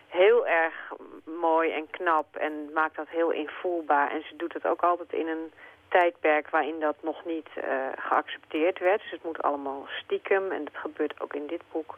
heel 0.07 0.47
erg 0.47 0.91
mooi 1.23 1.71
en 1.71 1.89
knap 1.89 2.35
en 2.35 2.69
maakt 2.73 2.95
dat 2.95 3.09
heel 3.09 3.31
invoelbaar. 3.31 4.11
En 4.11 4.23
ze 4.29 4.35
doet 4.35 4.53
het 4.53 4.67
ook 4.67 4.81
altijd 4.81 5.13
in 5.13 5.27
een 5.27 5.51
tijdperk 5.87 6.49
waarin 6.49 6.79
dat 6.79 6.95
nog 7.01 7.25
niet 7.25 7.49
uh, 7.57 7.63
geaccepteerd 7.95 8.79
werd. 8.79 9.01
Dus 9.01 9.11
het 9.11 9.23
moet 9.23 9.41
allemaal 9.41 9.87
stiekem 9.87 10.51
en 10.51 10.63
dat 10.63 10.77
gebeurt 10.77 11.21
ook 11.21 11.33
in 11.33 11.47
dit 11.47 11.61
boek. 11.71 11.97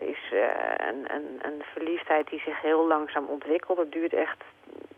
Is 0.00 0.30
uh, 0.32 0.42
een, 0.76 1.10
een, 1.42 1.62
verliefdheid 1.72 2.28
die 2.28 2.40
zich 2.40 2.60
heel 2.60 2.86
langzaam 2.86 3.26
ontwikkelt. 3.26 3.78
Het 3.78 3.92
duurt 3.92 4.12
echt 4.12 4.44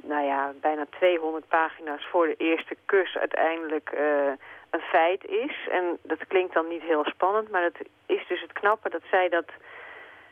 nou 0.02 0.24
ja, 0.24 0.52
bijna 0.60 0.86
200 0.90 1.48
pagina's 1.48 2.06
voor 2.06 2.26
de 2.26 2.34
eerste 2.36 2.76
kus 2.86 3.16
uiteindelijk 3.16 3.92
uh, 3.94 4.32
een 4.70 4.80
feit 4.80 5.24
is. 5.24 5.68
En 5.70 5.98
dat 6.02 6.26
klinkt 6.26 6.54
dan 6.54 6.68
niet 6.68 6.82
heel 6.82 7.04
spannend, 7.04 7.50
maar 7.50 7.62
het 7.62 7.78
is 8.06 8.26
dus 8.28 8.40
het 8.40 8.52
knappe 8.52 8.88
dat 8.90 9.02
zij 9.10 9.28
dat 9.28 9.50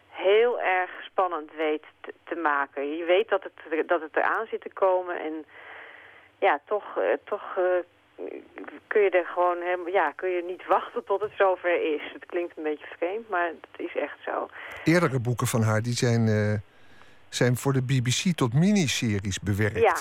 heel 0.08 0.60
erg 0.60 0.90
spannend 1.04 1.54
weet 1.56 1.84
te, 2.24 2.36
maken. 2.36 2.96
Je 2.96 3.04
weet 3.04 3.28
dat 3.28 3.42
het, 3.42 3.88
dat 3.88 4.00
het 4.00 4.16
eraan 4.16 4.46
zit 4.46 4.60
te 4.60 4.72
komen 4.72 5.20
en 5.20 5.44
ja, 6.38 6.60
toch, 6.64 6.98
uh, 6.98 7.04
toch 7.24 7.58
kun 8.86 9.00
je 9.00 9.10
er 9.10 9.26
gewoon 9.26 9.60
helemaal, 9.60 9.92
ja, 9.92 10.12
kun 10.16 10.28
je 10.28 10.42
niet 10.42 10.66
wachten 10.66 11.04
tot 11.04 11.20
het 11.20 11.32
zover 11.38 11.94
is. 11.94 12.12
Het 12.12 12.26
klinkt 12.26 12.56
een 12.56 12.62
beetje 12.62 12.86
vreemd, 12.96 13.28
maar 13.28 13.46
het 13.46 13.80
is 13.86 13.96
echt 13.96 14.18
zo. 14.24 14.48
Eerdere 14.84 15.20
boeken 15.20 15.46
van 15.46 15.62
haar 15.62 15.82
die 15.82 15.92
zijn, 15.92 16.26
uh, 16.26 16.54
zijn 17.28 17.56
voor 17.56 17.72
de 17.72 17.82
BBC 17.82 18.36
tot 18.36 18.54
miniseries 18.54 19.40
bewerkt. 19.40 19.80
Ja. 19.80 19.96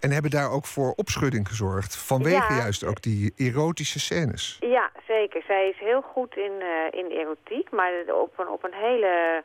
En 0.00 0.10
hebben 0.10 0.30
daar 0.30 0.50
ook 0.50 0.66
voor 0.66 0.92
opschudding 0.96 1.48
gezorgd. 1.48 1.96
Vanwege 1.96 2.52
ja. 2.52 2.58
juist 2.58 2.84
ook 2.84 3.02
die 3.02 3.32
erotische 3.36 4.00
scènes. 4.00 4.56
Ja, 4.60 4.90
zeker. 5.06 5.42
Zij 5.46 5.68
is 5.68 5.78
heel 5.78 6.02
goed 6.02 6.36
in, 6.36 6.52
uh, 6.60 7.00
in 7.00 7.10
erotiek, 7.10 7.70
maar 7.70 7.92
op 8.14 8.38
een, 8.38 8.48
op 8.48 8.64
een 8.64 8.74
hele 8.74 9.44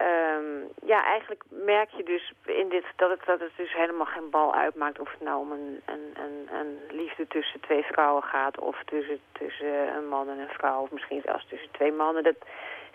Um, 0.00 0.68
ja, 0.82 1.04
eigenlijk 1.04 1.42
merk 1.48 1.90
je 1.90 2.02
dus 2.02 2.32
in 2.44 2.68
dit, 2.68 2.84
dat, 2.96 3.10
het, 3.10 3.24
dat 3.24 3.40
het 3.40 3.52
dus 3.56 3.72
helemaal 3.72 4.06
geen 4.06 4.30
bal 4.30 4.54
uitmaakt 4.54 5.00
of 5.00 5.10
het 5.10 5.20
nou 5.20 5.40
om 5.40 5.52
een, 5.52 5.82
een, 5.86 6.14
een, 6.14 6.48
een 6.58 6.78
liefde 6.90 7.26
tussen 7.26 7.60
twee 7.60 7.82
vrouwen 7.82 8.22
gaat 8.22 8.58
of 8.58 8.82
tussen, 8.84 9.20
tussen 9.32 9.96
een 9.96 10.08
man 10.08 10.28
en 10.28 10.38
een 10.38 10.48
vrouw 10.58 10.82
of 10.82 10.90
misschien 10.90 11.22
zelfs 11.24 11.46
tussen 11.48 11.70
twee 11.70 11.92
mannen. 11.92 12.22
Dat, 12.22 12.36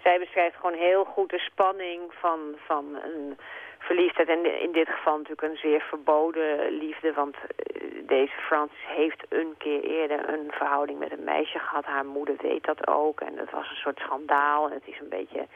zij 0.03 0.19
beschrijft 0.19 0.55
gewoon 0.55 0.77
heel 0.77 1.03
goed 1.03 1.29
de 1.29 1.39
spanning 1.39 2.13
van, 2.13 2.39
van 2.65 2.85
een 3.03 3.37
verliefdheid 3.77 4.27
en 4.27 4.61
in 4.61 4.71
dit 4.71 4.89
geval 4.89 5.17
natuurlijk 5.17 5.41
een 5.41 5.57
zeer 5.57 5.81
verboden 5.81 6.71
liefde, 6.71 7.13
want 7.13 7.35
eh, 7.35 7.87
deze 8.07 8.33
Francis 8.47 8.85
heeft 8.87 9.25
een 9.29 9.55
keer 9.57 9.83
eerder 9.83 10.29
een 10.29 10.51
verhouding 10.51 10.99
met 10.99 11.11
een 11.11 11.23
meisje 11.23 11.59
gehad. 11.59 11.85
Haar 11.85 12.05
moeder 12.05 12.35
weet 12.41 12.63
dat 12.63 12.87
ook 12.87 13.21
en 13.21 13.35
dat 13.35 13.49
was 13.49 13.69
een 13.69 13.75
soort 13.75 13.99
schandaal 13.99 14.67
en 14.67 14.73
het 14.73 14.87
is 14.87 14.99
een 14.99 15.09
beetje 15.09 15.47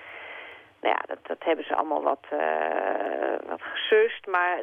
nou 0.85 0.97
ja, 0.97 1.03
dat, 1.07 1.17
dat 1.27 1.43
hebben 1.43 1.65
ze 1.65 1.75
allemaal 1.75 2.03
wat, 2.03 2.25
uh, 2.33 3.49
wat 3.49 3.61
gesust. 3.61 4.27
Maar 4.27 4.57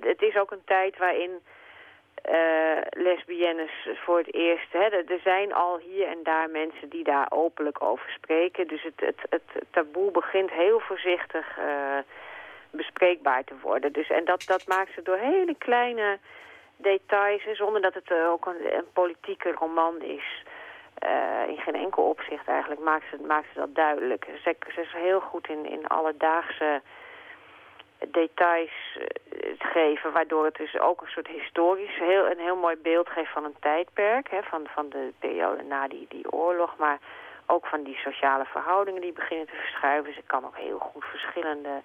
het 0.00 0.22
is 0.22 0.36
ook 0.36 0.50
een 0.50 0.64
tijd 0.64 0.98
waarin 0.98 1.30
uh, 2.30 2.80
lesbiennes 2.90 3.88
voor 3.94 4.18
het 4.18 4.34
eerst... 4.34 4.72
Hè, 4.72 4.84
er 4.84 5.20
zijn 5.22 5.52
al 5.54 5.78
hier 5.78 6.06
en 6.06 6.22
daar 6.22 6.50
mensen 6.50 6.88
die 6.88 7.04
daar 7.04 7.26
openlijk 7.28 7.82
over 7.82 8.10
spreken. 8.10 8.66
Dus 8.68 8.82
het, 8.82 9.00
het, 9.00 9.20
het 9.28 9.64
taboe 9.70 10.10
begint 10.10 10.50
heel 10.50 10.80
voorzichtig 10.80 11.58
uh, 11.58 11.98
bespreekbaar 12.70 13.44
te 13.44 13.54
worden. 13.62 13.92
Dus, 13.92 14.08
en 14.10 14.24
dat, 14.24 14.44
dat 14.46 14.66
maakt 14.66 14.92
ze 14.94 15.02
door 15.02 15.18
hele 15.18 15.54
kleine 15.58 16.18
details... 16.76 17.42
zonder 17.52 17.82
dat 17.82 17.94
het 17.94 18.12
ook 18.12 18.46
een 18.46 18.92
politieke 18.92 19.52
roman 19.52 20.02
is... 20.02 20.44
Uh, 21.04 21.48
in 21.48 21.58
geen 21.58 21.74
enkel 21.74 22.02
opzicht 22.02 22.48
eigenlijk 22.48 22.80
maakt 22.80 23.04
ze, 23.10 23.16
maakt 23.26 23.54
dat 23.54 23.74
duidelijk. 23.74 24.26
Ze, 24.42 24.56
is 24.76 24.92
heel 24.92 25.20
goed 25.20 25.48
in, 25.48 25.66
in 25.70 25.86
alledaagse 25.86 26.80
details 27.98 28.70
uh, 28.98 29.04
geven, 29.58 30.12
waardoor 30.12 30.44
het 30.44 30.56
dus 30.56 30.78
ook 30.78 31.00
een 31.00 31.08
soort 31.08 31.26
historisch, 31.26 31.98
heel, 31.98 32.30
een 32.30 32.38
heel 32.38 32.56
mooi 32.56 32.76
beeld 32.76 33.08
geeft 33.08 33.32
van 33.32 33.44
een 33.44 33.56
tijdperk, 33.60 34.30
hè, 34.30 34.42
van, 34.42 34.66
van 34.66 34.88
de 34.88 35.12
periode 35.18 35.62
na 35.62 35.88
die, 35.88 36.06
die 36.08 36.32
oorlog, 36.32 36.76
maar 36.76 36.98
ook 37.46 37.66
van 37.66 37.82
die 37.82 37.96
sociale 37.96 38.44
verhoudingen 38.44 39.00
die 39.00 39.12
beginnen 39.12 39.46
te 39.46 39.54
verschuiven. 39.54 40.14
Ze 40.14 40.22
kan 40.26 40.44
ook 40.44 40.56
heel 40.56 40.78
goed 40.78 41.04
verschillende 41.04 41.82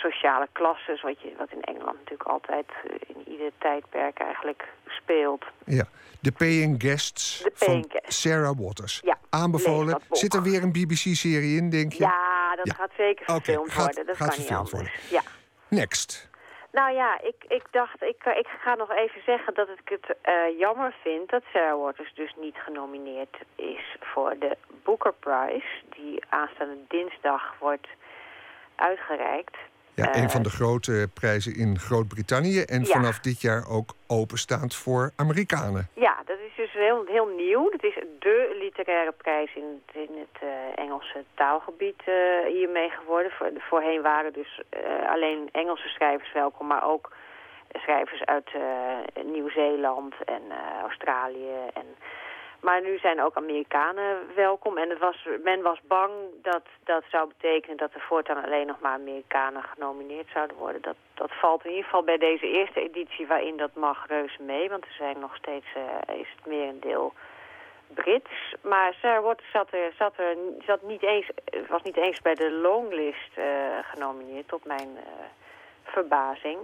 sociale 0.00 0.48
klasses, 0.52 1.02
wat, 1.02 1.20
je, 1.20 1.32
wat 1.38 1.50
in 1.50 1.62
Engeland 1.62 1.98
natuurlijk 1.98 2.28
altijd 2.28 2.66
eh, 2.66 2.96
in 3.06 3.32
ieder 3.32 3.50
tijdperk 3.58 4.18
eigenlijk 4.18 4.68
speelt. 4.86 5.44
Ja, 5.64 5.84
de 6.20 6.32
Paying 6.32 6.82
Guests 6.82 7.44
van 7.54 7.90
Sarah 8.06 8.58
Waters. 8.58 9.00
Ja, 9.04 9.18
Aanbevolen. 9.30 10.02
Zit 10.10 10.34
er 10.34 10.42
weer 10.42 10.62
een 10.62 10.72
BBC-serie 10.72 11.56
in, 11.56 11.70
denk 11.70 11.92
je? 11.92 12.02
Ja, 12.02 12.56
dat 12.56 12.74
gaat 12.74 12.90
zeker 12.96 13.24
verfilmd 13.24 13.74
worden. 13.74 14.06
Dat 14.06 14.16
gaat 14.16 14.28
kan 14.28 14.38
niet 14.38 14.50
anders. 14.50 14.70
Worden. 14.70 14.92
Ja. 15.10 15.22
Next. 15.68 16.28
Nou 16.72 16.94
ja, 16.94 17.20
ik, 17.20 17.44
ik 17.48 17.62
dacht, 17.70 18.02
ik, 18.02 18.24
ik 18.24 18.48
ga 18.62 18.74
nog 18.74 18.90
even 18.92 19.22
zeggen 19.26 19.54
dat 19.54 19.68
ik 19.68 19.88
het 19.88 20.16
uh, 20.28 20.58
jammer 20.58 20.94
vind 21.02 21.30
dat 21.30 21.42
Sarah 21.52 21.80
Waters 21.80 22.14
dus 22.14 22.34
niet 22.40 22.56
genomineerd 22.56 23.36
is 23.54 23.96
voor 24.00 24.36
de 24.38 24.56
Booker 24.84 25.12
Prize, 25.12 25.82
die 25.96 26.22
aanstaande 26.28 26.78
dinsdag 26.88 27.54
wordt 27.58 27.86
uitgereikt. 28.74 29.56
Ja, 29.94 30.16
een 30.16 30.30
van 30.30 30.42
de 30.42 30.50
grote 30.50 31.08
prijzen 31.14 31.56
in 31.56 31.78
Groot-Brittannië. 31.78 32.60
En 32.62 32.86
vanaf 32.86 33.18
dit 33.18 33.40
jaar 33.40 33.68
ook 33.68 33.94
openstaand 34.06 34.74
voor 34.74 35.10
Amerikanen. 35.16 35.88
Ja, 35.94 36.22
dat 36.26 36.38
is 36.38 36.56
dus 36.56 36.72
heel, 36.72 37.04
heel 37.06 37.26
nieuw. 37.26 37.70
Het 37.70 37.82
is 37.82 37.94
de 38.18 38.56
literaire 38.60 39.12
prijs 39.12 39.54
in, 39.54 39.82
in 39.92 40.18
het 40.18 40.42
uh, 40.42 40.48
Engelse 40.74 41.24
taalgebied 41.34 42.02
uh, 42.08 42.14
hiermee 42.46 42.90
geworden. 42.90 43.32
Voor, 43.32 43.50
voorheen 43.58 44.02
waren 44.02 44.32
dus 44.32 44.60
uh, 44.74 45.10
alleen 45.12 45.48
Engelse 45.52 45.88
schrijvers 45.88 46.32
welkom, 46.32 46.66
maar 46.66 46.84
ook 46.84 47.12
schrijvers 47.72 48.24
uit 48.24 48.50
Nieuw-Zeeland 49.24 50.14
en 50.24 50.42
Australië 50.82 51.54
en 51.74 51.86
maar 52.60 52.82
nu 52.82 52.98
zijn 52.98 53.22
ook 53.22 53.36
Amerikanen 53.36 54.16
welkom. 54.34 54.78
En 54.78 54.90
het 54.90 54.98
was, 54.98 55.28
men 55.44 55.62
was 55.62 55.80
bang 55.82 56.12
dat 56.42 56.62
dat 56.84 57.04
zou 57.10 57.28
betekenen 57.28 57.76
dat 57.76 57.94
er 57.94 58.00
voortaan 58.00 58.44
alleen 58.44 58.66
nog 58.66 58.80
maar 58.80 58.92
Amerikanen 58.92 59.62
genomineerd 59.62 60.28
zouden 60.32 60.56
worden. 60.56 60.82
Dat, 60.82 60.96
dat 61.14 61.30
valt 61.32 61.64
in 61.64 61.70
ieder 61.70 61.84
geval 61.84 62.02
bij 62.02 62.18
deze 62.18 62.46
eerste 62.46 62.80
editie 62.80 63.26
waarin 63.26 63.56
dat 63.56 63.74
mag 63.74 64.06
reuze 64.06 64.42
mee. 64.42 64.68
Want 64.68 64.84
er 64.84 64.94
zijn 64.98 65.18
nog 65.18 65.36
steeds, 65.36 65.66
uh, 65.76 66.16
is 66.16 66.28
het 66.36 66.46
meer 66.46 66.68
een 66.68 66.80
deel 66.80 67.12
Brits. 67.94 68.54
Maar 68.60 68.94
Sarah 68.94 69.36
zat 69.52 69.72
er, 69.72 69.92
zat 69.98 70.12
er 70.16 70.36
zat 70.66 70.82
niet 70.82 71.02
eens, 71.02 71.30
was 71.68 71.82
niet 71.82 71.96
eens 71.96 72.20
bij 72.20 72.34
de 72.34 72.50
longlist 72.50 73.38
uh, 73.38 73.44
genomineerd, 73.82 74.48
tot 74.48 74.64
mijn 74.64 74.88
uh, 74.94 75.02
verbazing. 75.82 76.58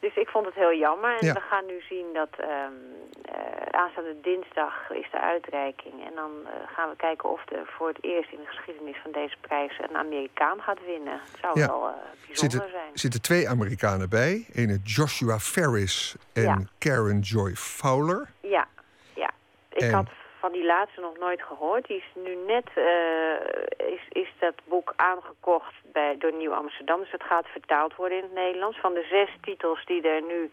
Dus 0.00 0.16
ik 0.16 0.28
vond 0.28 0.46
het 0.46 0.54
heel 0.54 0.74
jammer. 0.74 1.18
En 1.18 1.34
we 1.34 1.40
gaan 1.40 1.66
nu 1.66 1.80
zien 1.88 2.06
dat 2.12 2.28
um, 2.40 2.46
uh, 2.48 3.34
aanstaande 3.70 4.20
dinsdag 4.22 4.90
is 4.90 5.08
de 5.10 5.20
uitreiking. 5.20 6.06
En 6.06 6.14
dan 6.14 6.30
uh, 6.44 6.50
gaan 6.74 6.88
we 6.90 6.96
kijken 6.96 7.30
of 7.30 7.40
er 7.50 7.66
voor 7.66 7.88
het 7.88 8.04
eerst 8.04 8.32
in 8.32 8.38
de 8.38 8.46
geschiedenis 8.46 8.96
van 9.02 9.12
deze 9.12 9.36
prijs 9.40 9.78
een 9.88 9.96
Amerikaan 9.96 10.60
gaat 10.60 10.84
winnen. 10.84 11.12
Het 11.12 11.38
zou 11.40 11.52
wel 11.54 11.88
uh, 11.88 11.94
bijzonder 12.26 12.34
zitten, 12.34 12.70
zijn. 12.70 12.92
Er 12.92 12.98
zitten 12.98 13.22
twee 13.22 13.48
Amerikanen 13.48 14.08
bij. 14.08 14.46
Ene 14.52 14.78
Joshua 14.82 15.38
Ferris 15.38 16.16
en 16.32 16.68
Karen 16.78 17.20
Joy 17.20 17.54
Fowler. 17.54 18.30
Ja, 18.40 18.68
ja. 19.14 19.30
Ik 19.70 19.90
had 19.90 20.08
van 20.38 20.52
die 20.52 20.64
laatste 20.64 21.00
nog 21.00 21.18
nooit 21.18 21.42
gehoord. 21.42 21.86
Die 21.86 21.96
is 21.96 22.22
nu 22.22 22.34
net, 22.46 22.66
uh, 22.74 23.92
is, 23.92 24.06
is 24.08 24.32
dat 24.38 24.54
boek 24.64 24.92
aangekocht 24.96 25.74
bij, 25.92 26.16
door 26.18 26.32
Nieuw 26.32 26.52
Amsterdam. 26.52 27.00
Dus 27.00 27.10
het 27.10 27.22
gaat 27.22 27.46
vertaald 27.46 27.96
worden 27.96 28.18
in 28.18 28.24
het 28.24 28.34
Nederlands. 28.34 28.78
Van 28.78 28.94
de 28.94 29.06
zes 29.10 29.30
titels 29.40 29.84
die 29.84 30.02
er 30.02 30.22
nu 30.22 30.50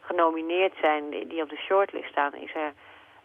genomineerd 0.00 0.74
zijn, 0.80 1.10
die 1.10 1.42
op 1.42 1.48
de 1.48 1.64
shortlist 1.66 2.10
staan, 2.10 2.34
is 2.34 2.54
er 2.54 2.72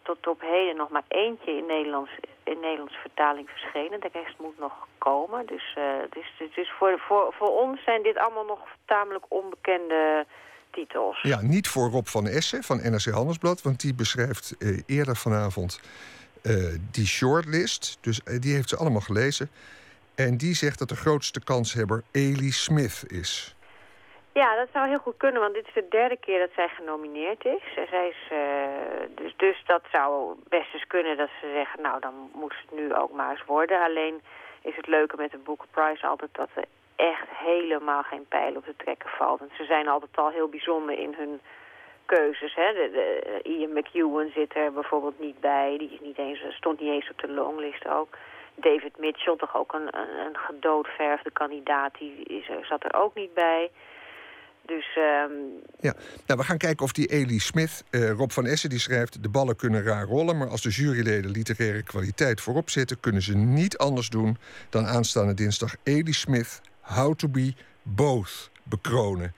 tot 0.02 0.26
op 0.26 0.40
heden 0.40 0.76
nog 0.76 0.88
maar 0.88 1.04
eentje 1.08 1.56
in 1.56 1.66
Nederlands, 1.66 2.10
in 2.44 2.60
Nederlands 2.60 2.94
vertaling 2.94 3.50
verschenen. 3.50 4.00
De 4.00 4.08
rest 4.12 4.38
moet 4.38 4.58
nog 4.58 4.86
komen. 4.98 5.46
Dus, 5.46 5.74
uh, 5.78 5.84
dus, 6.10 6.50
dus 6.54 6.70
voor, 6.70 6.98
voor, 6.98 7.32
voor 7.32 7.60
ons 7.60 7.82
zijn 7.82 8.02
dit 8.02 8.16
allemaal 8.16 8.44
nog 8.44 8.60
tamelijk 8.84 9.24
onbekende 9.28 10.26
titels. 10.74 11.22
Ja, 11.22 11.40
niet 11.42 11.68
voor 11.68 11.90
Rob 11.90 12.06
van 12.06 12.26
Essen 12.26 12.62
van 12.62 12.76
NRC 12.76 13.04
Handelsblad, 13.04 13.62
want 13.62 13.80
die 13.80 13.94
beschrijft 13.94 14.54
uh, 14.58 14.82
eerder 14.86 15.16
vanavond 15.16 15.80
uh, 16.42 16.52
die 16.90 17.06
shortlist. 17.06 17.98
Dus 18.00 18.20
uh, 18.24 18.40
die 18.40 18.54
heeft 18.54 18.68
ze 18.68 18.76
allemaal 18.76 19.00
gelezen. 19.00 19.50
En 20.14 20.36
die 20.36 20.54
zegt 20.54 20.78
dat 20.78 20.88
de 20.88 20.96
grootste 20.96 21.44
kanshebber 21.44 22.02
Eli 22.12 22.50
Smith 22.50 23.04
is. 23.06 23.54
Ja, 24.32 24.56
dat 24.56 24.68
zou 24.72 24.88
heel 24.88 24.98
goed 24.98 25.16
kunnen, 25.16 25.40
want 25.40 25.54
dit 25.54 25.66
is 25.66 25.74
de 25.74 25.86
derde 25.90 26.16
keer 26.16 26.38
dat 26.38 26.50
zij 26.54 26.68
genomineerd 26.68 27.44
is. 27.44 27.62
Zij 27.90 28.08
is 28.08 28.32
dus, 29.14 29.34
dus 29.36 29.62
dat 29.66 29.82
zou 29.92 30.34
best 30.48 30.74
eens 30.74 30.86
kunnen 30.86 31.16
dat 31.16 31.28
ze 31.40 31.50
zeggen, 31.54 31.82
nou 31.82 32.00
dan 32.00 32.14
moet 32.34 32.54
het 32.60 32.78
nu 32.78 32.94
ook 32.94 33.12
maar 33.12 33.30
eens 33.30 33.44
worden. 33.44 33.84
Alleen 33.84 34.22
is 34.62 34.76
het 34.76 34.86
leuke 34.86 35.16
met 35.16 35.30
de 35.30 35.38
Booker 35.38 35.68
Prize 35.70 36.06
altijd 36.06 36.34
dat 36.34 36.48
er 36.54 36.64
echt 36.96 37.28
helemaal 37.28 38.02
geen 38.02 38.26
pijl 38.28 38.56
op 38.56 38.64
te 38.64 38.74
trekken 38.76 39.08
valt. 39.08 39.40
En 39.40 39.50
ze 39.56 39.64
zijn 39.64 39.88
altijd 39.88 40.16
al 40.16 40.30
heel 40.30 40.48
bijzonder 40.48 40.98
in 40.98 41.14
hun 41.16 41.40
keuzes. 42.04 42.54
Hè. 42.54 42.72
De, 42.72 42.90
de, 42.92 43.48
Ian 43.48 43.72
McEwan 43.72 44.30
zit 44.34 44.56
er 44.56 44.72
bijvoorbeeld 44.72 45.20
niet 45.20 45.40
bij. 45.40 45.78
Die 45.78 45.90
is 45.92 46.00
niet 46.00 46.18
eens, 46.18 46.40
stond 46.50 46.80
niet 46.80 46.90
eens 46.90 47.10
op 47.10 47.18
de 47.18 47.28
longlist 47.28 47.88
ook. 47.88 48.16
David 48.54 48.98
Mitchell, 48.98 49.36
toch 49.36 49.56
ook 49.56 49.72
een, 49.72 49.98
een, 49.98 50.36
gedoodverfde 50.36 51.30
kandidaat, 51.30 51.98
die 51.98 52.24
is 52.24 52.68
zat 52.68 52.84
er 52.84 52.94
ook 52.94 53.14
niet 53.14 53.34
bij. 53.34 53.70
Dus, 54.66 54.96
um... 54.96 55.62
Ja, 55.80 55.94
nou, 56.26 56.38
we 56.38 56.44
gaan 56.44 56.58
kijken 56.58 56.84
of 56.84 56.92
die 56.92 57.06
Eli 57.06 57.38
Smith, 57.38 57.84
uh, 57.90 58.10
Rob 58.10 58.30
van 58.30 58.46
Essen, 58.46 58.70
die 58.70 58.78
schrijft... 58.78 59.22
de 59.22 59.28
ballen 59.28 59.56
kunnen 59.56 59.82
raar 59.82 60.04
rollen, 60.04 60.38
maar 60.38 60.48
als 60.48 60.62
de 60.62 60.70
juryleden 60.70 61.30
literaire 61.30 61.82
kwaliteit 61.82 62.40
voorop 62.40 62.70
zetten... 62.70 63.00
kunnen 63.00 63.22
ze 63.22 63.36
niet 63.36 63.78
anders 63.78 64.08
doen 64.08 64.36
dan 64.70 64.86
aanstaande 64.86 65.34
dinsdag 65.34 65.74
Eli 65.82 66.12
Smith 66.12 66.60
How 66.84 67.14
to 67.14 67.28
Be 67.28 67.54
Both 67.82 68.50
bekronen. 68.62 69.34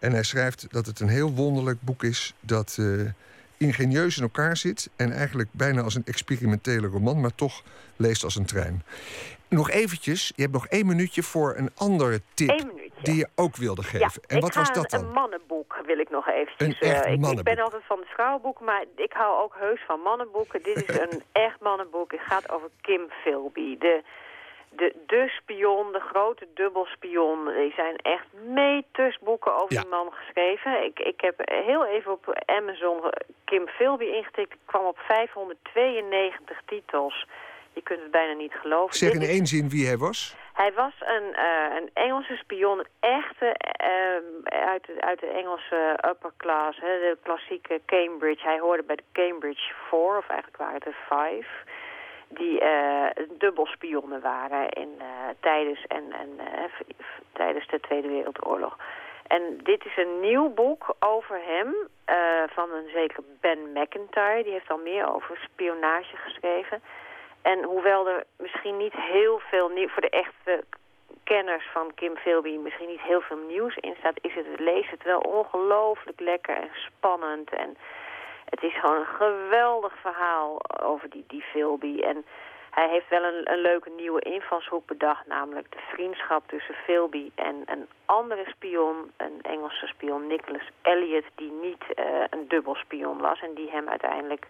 En 0.00 0.12
hij 0.12 0.22
schrijft 0.22 0.72
dat 0.72 0.86
het 0.86 1.00
een 1.00 1.08
heel 1.08 1.32
wonderlijk 1.32 1.80
boek 1.80 2.02
is 2.02 2.34
dat 2.40 2.76
uh, 2.80 3.10
ingenieus 3.56 4.16
in 4.16 4.22
elkaar 4.22 4.56
zit 4.56 4.90
en 4.96 5.12
eigenlijk 5.12 5.48
bijna 5.52 5.82
als 5.82 5.94
een 5.94 6.04
experimentele 6.04 6.86
roman, 6.86 7.20
maar 7.20 7.34
toch 7.34 7.62
leest 7.96 8.24
als 8.24 8.36
een 8.36 8.46
trein. 8.46 8.82
Nog 9.48 9.70
eventjes, 9.70 10.32
je 10.36 10.42
hebt 10.42 10.54
nog 10.54 10.66
één 10.66 10.86
minuutje 10.86 11.22
voor 11.22 11.56
een 11.56 11.70
andere 11.76 12.20
tip 12.34 12.70
die 13.02 13.16
je 13.16 13.28
ook 13.34 13.56
wilde 13.56 13.82
geven. 13.82 14.22
en 14.26 14.40
wat 14.40 14.54
was 14.54 14.72
dat 14.72 14.90
dan? 14.90 15.04
Een 15.04 15.12
mannenboek 15.12 15.80
wil 15.86 15.98
ik 15.98 16.10
nog 16.10 16.28
eventjes. 16.28 16.68
Een 16.68 16.88
echt 16.88 17.06
uh, 17.06 17.12
ik, 17.12 17.20
mannenboek. 17.20 17.48
ik 17.48 17.54
ben 17.54 17.64
altijd 17.64 17.82
van 17.86 18.00
de 18.00 18.06
vrouwenboeken, 18.06 18.64
maar 18.64 18.84
ik 18.96 19.12
hou 19.12 19.42
ook 19.42 19.54
heus 19.58 19.80
van 19.86 20.00
mannenboeken. 20.00 20.62
Dit 20.62 20.88
is 20.88 20.98
een 21.04 21.22
echt 21.32 21.60
mannenboek. 21.60 22.10
Het 22.10 22.20
gaat 22.20 22.50
over 22.50 22.68
Kim 22.80 23.10
Philby, 23.10 23.78
de 23.78 24.02
de, 24.76 24.94
de 25.06 25.28
spion, 25.28 25.92
de 25.92 26.00
grote 26.00 26.46
dubbelspion. 26.54 27.44
Die 27.56 27.72
zijn 27.76 27.96
echt 27.96 28.26
meters 28.46 29.18
boeken 29.18 29.54
over 29.54 29.68
die 29.68 29.88
man 29.88 30.12
geschreven. 30.12 30.84
Ik, 30.84 30.98
ik 30.98 31.20
heb 31.20 31.34
heel 31.44 31.86
even 31.86 32.12
op 32.12 32.42
Amazon 32.46 33.00
Kim 33.44 33.68
Philby 33.68 34.04
ingetikt. 34.04 34.52
Ik 34.52 34.58
kwam 34.64 34.84
op 34.84 34.98
592 34.98 36.62
titels. 36.66 37.26
Je 37.72 37.82
kunt 37.82 38.00
het 38.00 38.10
bijna 38.10 38.32
niet 38.32 38.52
geloven. 38.52 38.96
Zeg 38.96 39.12
in 39.12 39.20
één 39.20 39.46
zin 39.46 39.68
wie 39.68 39.86
hij 39.86 39.96
was. 39.96 40.36
Hij 40.52 40.72
was 40.72 40.92
een, 41.00 41.28
uh, 41.32 41.76
een 41.76 41.90
Engelse 41.94 42.36
spion, 42.36 42.78
een 42.78 42.86
echte 43.00 43.46
uh, 43.46 44.68
uit, 44.68 44.86
de, 44.86 45.00
uit 45.00 45.20
de 45.20 45.26
Engelse 45.26 45.98
upper 46.08 46.32
class, 46.36 46.78
hè, 46.80 46.86
de 46.86 47.18
klassieke 47.22 47.80
Cambridge. 47.86 48.44
Hij 48.44 48.58
hoorde 48.58 48.82
bij 48.82 48.96
de 48.96 49.04
Cambridge 49.12 49.72
Four, 49.88 50.16
of 50.16 50.28
eigenlijk 50.28 50.58
waren 50.58 50.74
het 50.74 50.86
er 50.86 50.96
Five 51.08 51.48
die 52.34 52.62
uh, 52.62 53.06
dubbelspionnen 53.38 54.20
waren 54.20 54.68
in, 54.68 54.94
uh, 54.98 55.04
tijdens, 55.40 55.86
en, 55.86 56.12
en, 56.12 56.28
uh, 56.38 56.64
tijdens 57.32 57.66
de 57.66 57.80
Tweede 57.80 58.08
Wereldoorlog. 58.08 58.76
En 59.26 59.58
dit 59.62 59.84
is 59.84 59.96
een 59.96 60.20
nieuw 60.20 60.48
boek 60.48 60.94
over 60.98 61.40
hem 61.44 61.74
van 62.54 62.70
een 62.70 62.88
zeker 62.92 63.22
Ben 63.40 63.72
McIntyre. 63.72 64.42
Die 64.42 64.52
heeft 64.52 64.70
al 64.70 64.78
meer 64.78 65.14
over 65.14 65.36
spionage 65.36 66.16
geschreven. 66.16 66.82
En 67.42 67.62
hoewel 67.62 68.08
er 68.08 68.24
misschien 68.36 68.76
niet 68.76 68.92
heel 68.92 69.38
veel 69.38 69.68
nieuw... 69.68 69.88
voor 69.88 70.02
de 70.02 70.10
echte 70.10 70.64
kenners 71.24 71.66
van 71.72 71.94
Kim 71.94 72.16
Philby 72.16 72.56
misschien 72.56 72.88
niet 72.88 73.00
heel 73.00 73.20
veel 73.20 73.38
nieuws 73.48 73.76
in 73.76 73.94
staat... 73.98 74.18
is 74.20 74.34
het, 74.34 74.46
leest 74.58 74.90
het 74.90 75.02
wel 75.02 75.20
ongelooflijk 75.20 76.20
lekker 76.20 76.56
en 76.56 76.70
spannend 76.74 77.50
en... 77.50 77.76
Het 78.54 78.62
is 78.62 78.80
gewoon 78.80 78.96
een 79.00 79.16
geweldig 79.24 79.92
verhaal 80.00 80.50
over 80.82 81.10
die, 81.10 81.24
die 81.28 81.42
Philby. 81.52 82.00
En 82.00 82.24
hij 82.70 82.88
heeft 82.88 83.08
wel 83.08 83.24
een, 83.24 83.52
een 83.52 83.60
leuke 83.60 83.90
nieuwe 83.96 84.20
invalshoek 84.20 84.86
bedacht. 84.86 85.26
Namelijk 85.26 85.70
de 85.70 85.82
vriendschap 85.92 86.42
tussen 86.48 86.74
Philby 86.74 87.30
en 87.34 87.56
een 87.64 87.86
andere 88.04 88.44
spion. 88.56 88.96
Een 89.16 89.38
Engelse 89.42 89.86
spion, 89.86 90.26
Nicholas 90.26 90.68
Elliot. 90.82 91.24
Die 91.34 91.52
niet 91.62 91.82
uh, 91.98 92.04
een 92.30 92.44
dubbelspion 92.48 93.18
was. 93.18 93.40
En 93.40 93.54
die 93.54 93.70
hem 93.70 93.88
uiteindelijk 93.88 94.46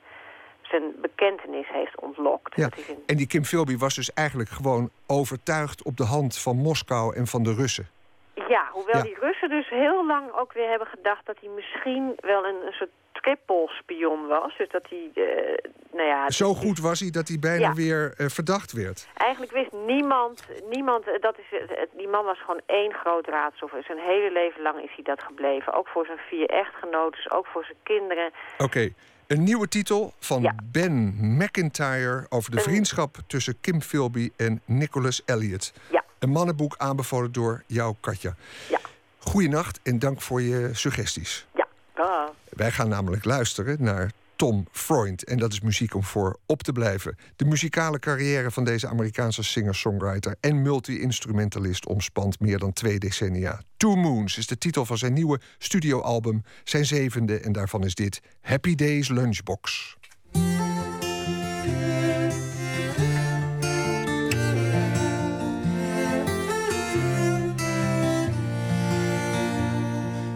zijn 0.62 0.82
bekentenis 1.00 1.68
heeft 1.68 2.00
ontlokt. 2.00 2.57
Ja. 2.57 2.68
Een- 2.88 3.03
En 3.07 3.16
die 3.16 3.26
Kim 3.26 3.44
Philby 3.44 3.76
was 3.76 3.94
dus 3.94 4.12
eigenlijk 4.12 4.48
gewoon 4.48 4.90
overtuigd 5.07 5.82
op 5.84 5.96
de 5.96 6.05
hand 6.05 6.38
van 6.38 6.57
Moskou 6.57 7.16
en 7.16 7.26
van 7.26 7.42
de 7.42 7.55
Russen. 7.55 7.88
Ja, 8.34 8.68
hoewel 8.72 8.96
Ja. 8.96 9.02
die 9.02 9.16
Russen 9.20 9.48
dus 9.48 9.68
heel 9.68 10.06
lang 10.06 10.32
ook 10.32 10.52
weer 10.52 10.68
hebben 10.68 10.88
gedacht 10.88 11.26
dat 11.26 11.36
hij 11.40 11.48
misschien 11.48 12.12
wel 12.20 12.44
een, 12.46 12.66
een 12.66 12.72
soort 12.72 12.90
trippelspion 13.12 14.26
was. 14.26 14.56
Dus 14.58 14.68
dat 14.68 14.86
hij, 14.88 15.10
eh, 15.24 15.70
nou 15.92 16.08
ja... 16.08 16.30
Zo 16.30 16.54
goed 16.54 16.78
was 16.78 17.00
hij 17.00 17.10
dat 17.10 17.28
hij 17.28 17.38
bijna 17.38 17.66
Ja. 17.68 17.72
weer 17.74 18.14
eh, 18.16 18.26
verdacht 18.26 18.72
werd. 18.72 19.08
Eigenlijk 19.16 19.52
wist 19.52 19.72
niemand, 19.86 20.46
niemand 20.70 21.06
eh, 21.08 21.20
dat 21.20 21.38
is, 21.38 21.60
die 21.96 22.08
man 22.08 22.24
was 22.24 22.38
gewoon 22.40 22.60
één 22.66 22.92
groot 22.94 23.26
raadsel. 23.26 23.70
Zijn 23.86 23.98
hele 23.98 24.32
leven 24.32 24.62
lang 24.62 24.82
is 24.82 24.90
hij 24.94 25.04
dat 25.04 25.22
gebleven. 25.22 25.72
Ook 25.72 25.88
voor 25.88 26.06
zijn 26.06 26.18
vier 26.28 26.46
echtgenoten, 26.48 27.30
ook 27.30 27.46
voor 27.46 27.64
zijn 27.64 27.78
kinderen. 27.82 28.30
Oké, 28.58 28.88
een 29.26 29.42
nieuwe 29.42 29.68
titel 29.68 30.12
van 30.18 30.42
Ja. 30.42 30.54
Ben 30.72 31.14
McIntyre 31.38 32.26
over 32.28 32.50
de 32.50 32.60
vriendschap 32.60 33.16
tussen 33.26 33.60
Kim 33.60 33.80
Philby 33.80 34.30
en 34.36 34.60
Nicholas 34.64 35.22
Elliot. 35.24 35.72
Ja. 35.90 36.01
Een 36.22 36.30
mannenboek 36.30 36.74
aanbevolen 36.78 37.32
door 37.32 37.62
jou, 37.66 37.94
Katja. 38.00 38.34
Ja. 38.68 38.80
Goeienacht 39.18 39.80
en 39.82 39.98
dank 39.98 40.20
voor 40.20 40.42
je 40.42 40.70
suggesties. 40.72 41.46
Ja, 41.54 41.66
ah. 41.94 42.28
Wij 42.48 42.70
gaan 42.70 42.88
namelijk 42.88 43.24
luisteren 43.24 43.76
naar 43.82 44.10
Tom 44.36 44.66
Freund. 44.72 45.24
En 45.24 45.38
dat 45.38 45.52
is 45.52 45.60
muziek 45.60 45.94
om 45.94 46.04
voor 46.04 46.38
op 46.46 46.62
te 46.62 46.72
blijven. 46.72 47.16
De 47.36 47.44
muzikale 47.44 47.98
carrière 47.98 48.50
van 48.50 48.64
deze 48.64 48.88
Amerikaanse 48.88 49.42
singer-songwriter 49.42 50.36
en 50.40 50.62
multi-instrumentalist 50.62 51.86
omspant 51.86 52.40
meer 52.40 52.58
dan 52.58 52.72
twee 52.72 52.98
decennia. 52.98 53.62
Two 53.76 53.96
Moons 53.96 54.38
is 54.38 54.46
de 54.46 54.58
titel 54.58 54.86
van 54.86 54.98
zijn 54.98 55.12
nieuwe 55.12 55.40
studioalbum, 55.58 56.42
zijn 56.64 56.86
zevende, 56.86 57.40
en 57.40 57.52
daarvan 57.52 57.84
is 57.84 57.94
dit 57.94 58.20
Happy 58.40 58.74
Days 58.74 59.08
Lunchbox. 59.08 59.96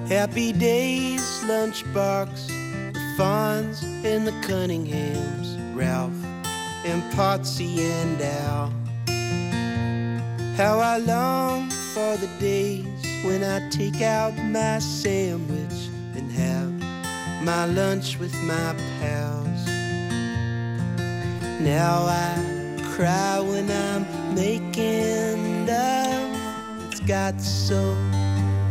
Happy 0.08 0.52
days, 0.52 1.20
lunchbox, 1.46 2.46
the 2.92 3.00
Fonz 3.18 3.82
and 4.04 4.24
the 4.24 4.30
Cunninghams, 4.46 5.58
Ralph 5.74 6.14
and 6.84 7.02
Potsy 7.14 7.80
and 7.80 8.22
Al. 8.22 8.72
How 10.54 10.78
I 10.78 10.98
long 10.98 11.68
for 11.92 12.16
the 12.18 12.30
days 12.38 12.86
when 13.24 13.42
I 13.42 13.68
take 13.70 14.00
out 14.00 14.32
my 14.38 14.78
sandwich 14.78 15.90
and 16.14 16.30
have 16.30 16.70
my 17.42 17.64
lunch 17.66 18.16
with 18.20 18.34
my 18.44 18.76
pals. 19.00 19.66
Now 21.60 22.06
I 22.06 22.78
cry 22.94 23.40
when 23.40 23.68
I'm 23.68 24.34
making 24.36 25.66
love. 25.66 26.38
It's 26.92 27.00
got 27.00 27.40
so 27.40 27.96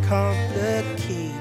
complicated. 0.07 1.33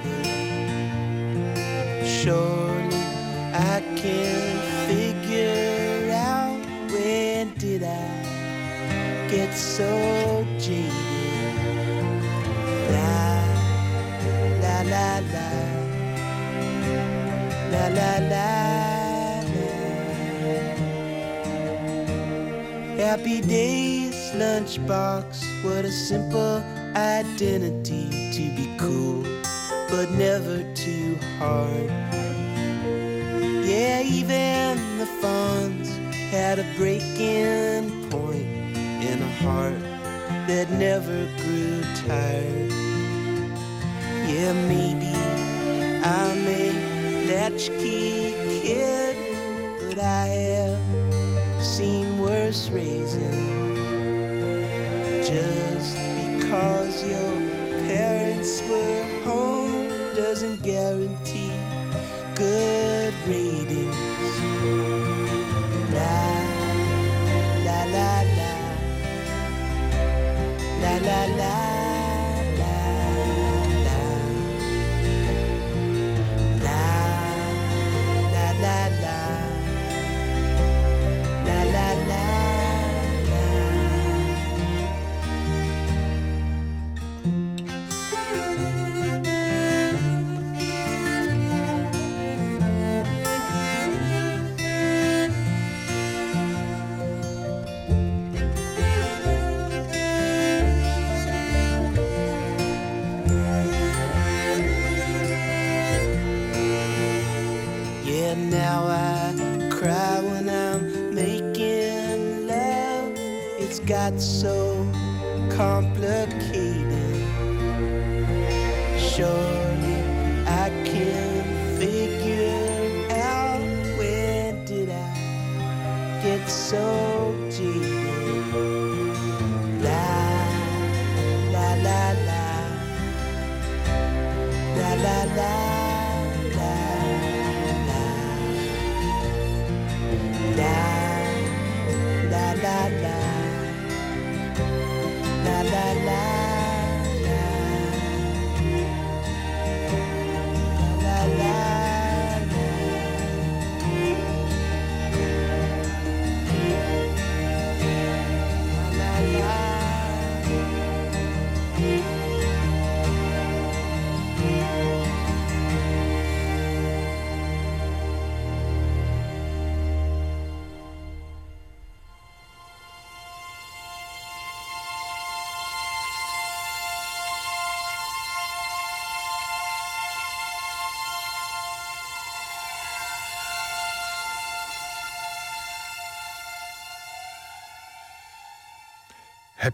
Surely 2.07 3.05
I 3.53 3.83
can 3.97 4.41
figure 4.89 6.11
out 6.13 6.59
when 6.91 7.53
did 7.59 7.83
I 7.83 9.29
get 9.31 9.53
so 9.53 10.47
jaded? 10.59 10.91
La 12.91 13.45
la 14.63 14.77
la 14.93 15.09
la 15.33 15.51
la 17.73 17.89
la 17.89 18.13
la. 18.31 18.31
la. 18.31 18.75
Happy 22.97 23.41
days, 23.43 24.33
lunchbox. 24.35 25.45
What 25.63 25.85
a 25.85 25.93
simple 25.93 26.65
identity 26.97 28.31
to 28.33 28.43
be 28.55 28.73
cool, 28.79 29.23
but 29.91 30.11
never 30.13 30.63
too 30.75 31.17
hard. 31.39 31.91
Yeah, 33.65 34.03
even 34.03 34.99
the 34.99 35.07
Fonz 35.21 35.89
had 36.31 36.59
a 36.59 36.67
breaking 36.77 38.09
point 38.11 38.47
in 39.03 39.21
a 39.21 39.33
heart 39.43 39.81
that 40.47 40.71
never 40.71 41.27
grew 41.39 41.83
tired. 42.07 42.71
Yeah, 44.29 44.53
maybe 44.69 45.13
I'm 46.05 46.47
a 46.47 47.27
latchkey 47.29 48.35
kid, 48.63 49.17
but 49.89 49.99
I 49.99 50.27
have 50.27 51.65
seen 51.65 52.19
worse 52.21 52.69
raising. 52.71 53.64
Your 57.11 57.35
parents 57.87 58.63
were 58.69 59.23
home 59.25 59.89
doesn't 60.17 60.63
guarantee 60.63 61.53
good 62.35 62.84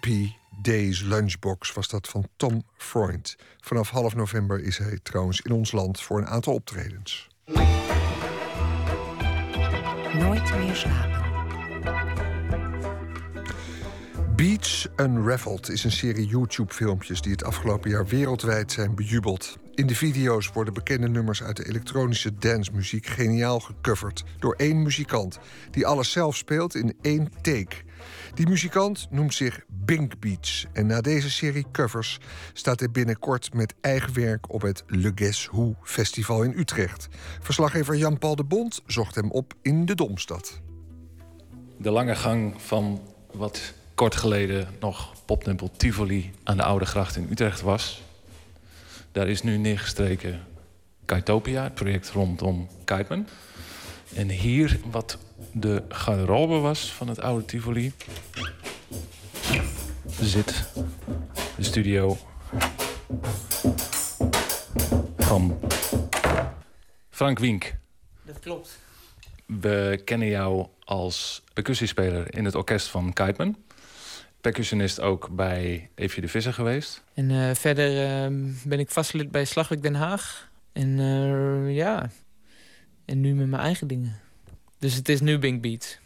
Happy 0.01 0.33
Days 0.63 1.01
Lunchbox 1.01 1.73
was 1.73 1.89
dat 1.89 2.09
van 2.09 2.29
Tom 2.37 2.63
Freund. 2.77 3.37
Vanaf 3.61 3.91
half 3.91 4.15
november 4.15 4.63
is 4.63 4.79
hij 4.79 4.99
trouwens 5.03 5.41
in 5.41 5.53
ons 5.53 5.73
land 5.73 6.01
voor 6.01 6.19
een 6.19 6.27
aantal 6.27 6.55
optredens. 6.55 7.29
Nooit 10.19 10.57
meer 10.57 10.75
slapen. 10.75 11.25
Beach 14.37 14.87
Unraveled 14.97 15.69
is 15.69 15.85
een 15.85 15.93
serie 15.93 16.27
YouTube-filmpjes 16.27 17.21
die 17.21 17.33
het 17.33 17.45
afgelopen 17.45 17.91
jaar 17.91 18.07
wereldwijd 18.07 18.73
zijn 18.73 18.95
bejubeld. 18.95 19.59
In 19.81 19.87
de 19.87 19.95
video's 19.95 20.53
worden 20.53 20.75
bekende 20.75 21.09
nummers 21.09 21.43
uit 21.43 21.57
de 21.57 21.69
elektronische 21.69 22.35
dancemuziek 22.35 23.07
geniaal 23.07 23.61
gecoverd 23.61 24.25
door 24.39 24.55
één 24.55 24.83
muzikant, 24.83 25.39
die 25.71 25.87
alles 25.87 26.11
zelf 26.11 26.37
speelt 26.37 26.75
in 26.75 26.97
één 27.03 27.29
take. 27.43 27.77
Die 28.35 28.49
muzikant 28.49 29.07
noemt 29.11 29.35
zich 29.35 29.61
Bink 29.69 30.19
Beats 30.19 30.67
en 30.73 30.87
na 30.87 31.01
deze 31.01 31.31
serie 31.31 31.67
covers 31.73 32.19
staat 32.53 32.79
hij 32.79 32.91
binnenkort 32.91 33.55
met 33.55 33.75
eigen 33.81 34.15
werk 34.15 34.53
op 34.53 34.63
het 34.63 34.85
Le 34.87 35.13
Guess 35.15 35.47
Who 35.47 35.75
Festival 35.83 36.43
in 36.43 36.59
Utrecht. 36.59 37.09
Verslaggever 37.41 37.97
Jan-Paul 37.97 38.37
de 38.37 38.45
Bond 38.45 38.83
zocht 38.87 39.15
hem 39.15 39.31
op 39.31 39.55
in 39.63 39.87
de 39.87 39.95
Domstad. 39.95 40.61
De 41.77 41.91
lange 41.91 42.15
gang 42.15 42.63
van 42.63 43.01
wat 43.33 43.75
kort 43.95 44.17
geleden 44.17 44.69
nog 44.81 45.25
poptempel 45.25 45.71
Tivoli 45.77 46.33
aan 46.45 46.57
de 46.57 46.63
Oude 46.63 46.87
Gracht 46.87 47.17
in 47.17 47.27
Utrecht 47.31 47.61
was. 47.61 48.09
Daar 49.13 49.29
is 49.29 49.43
nu 49.43 49.57
neergestreken 49.57 50.41
Kaitopia, 51.05 51.63
het 51.63 51.75
project 51.75 52.11
rondom 52.11 52.69
Kuipman. 52.85 53.27
En 54.15 54.29
hier, 54.29 54.81
wat 54.91 55.19
de 55.53 55.83
garderobe 55.89 56.59
was 56.59 56.93
van 56.93 57.09
het 57.09 57.21
oude 57.21 57.45
Tivoli, 57.45 57.93
zit 60.21 60.65
de 61.57 61.63
studio 61.63 62.19
van 65.19 65.59
Frank 67.11 67.39
Wink. 67.39 67.75
Dat 68.23 68.39
klopt. 68.39 68.79
We 69.47 70.01
kennen 70.05 70.29
jou 70.29 70.67
als 70.85 71.43
percussiespeler 71.53 72.35
in 72.35 72.45
het 72.45 72.55
orkest 72.55 72.89
van 72.89 73.13
Kuipman 73.13 73.57
percussionist 74.41 75.01
ook 75.01 75.29
bij 75.31 75.91
Eefje 75.95 76.21
de 76.21 76.29
Visser 76.29 76.53
geweest. 76.53 77.03
En 77.15 77.31
uh, 77.31 77.55
verder 77.55 77.91
uh, 78.31 78.37
ben 78.65 78.79
ik 78.79 78.91
vastlid 78.91 79.31
bij 79.31 79.45
Slagwerk 79.45 79.83
Den 79.83 79.95
Haag. 79.95 80.51
En 80.73 80.99
uh, 80.99 81.75
ja, 81.77 82.11
en 83.05 83.21
nu 83.21 83.35
met 83.35 83.49
mijn 83.49 83.63
eigen 83.63 83.87
dingen. 83.87 84.21
Dus 84.79 84.95
het 84.95 85.09
is 85.09 85.21
nu 85.21 85.39
Bink 85.39 85.63
Beats. 85.63 85.99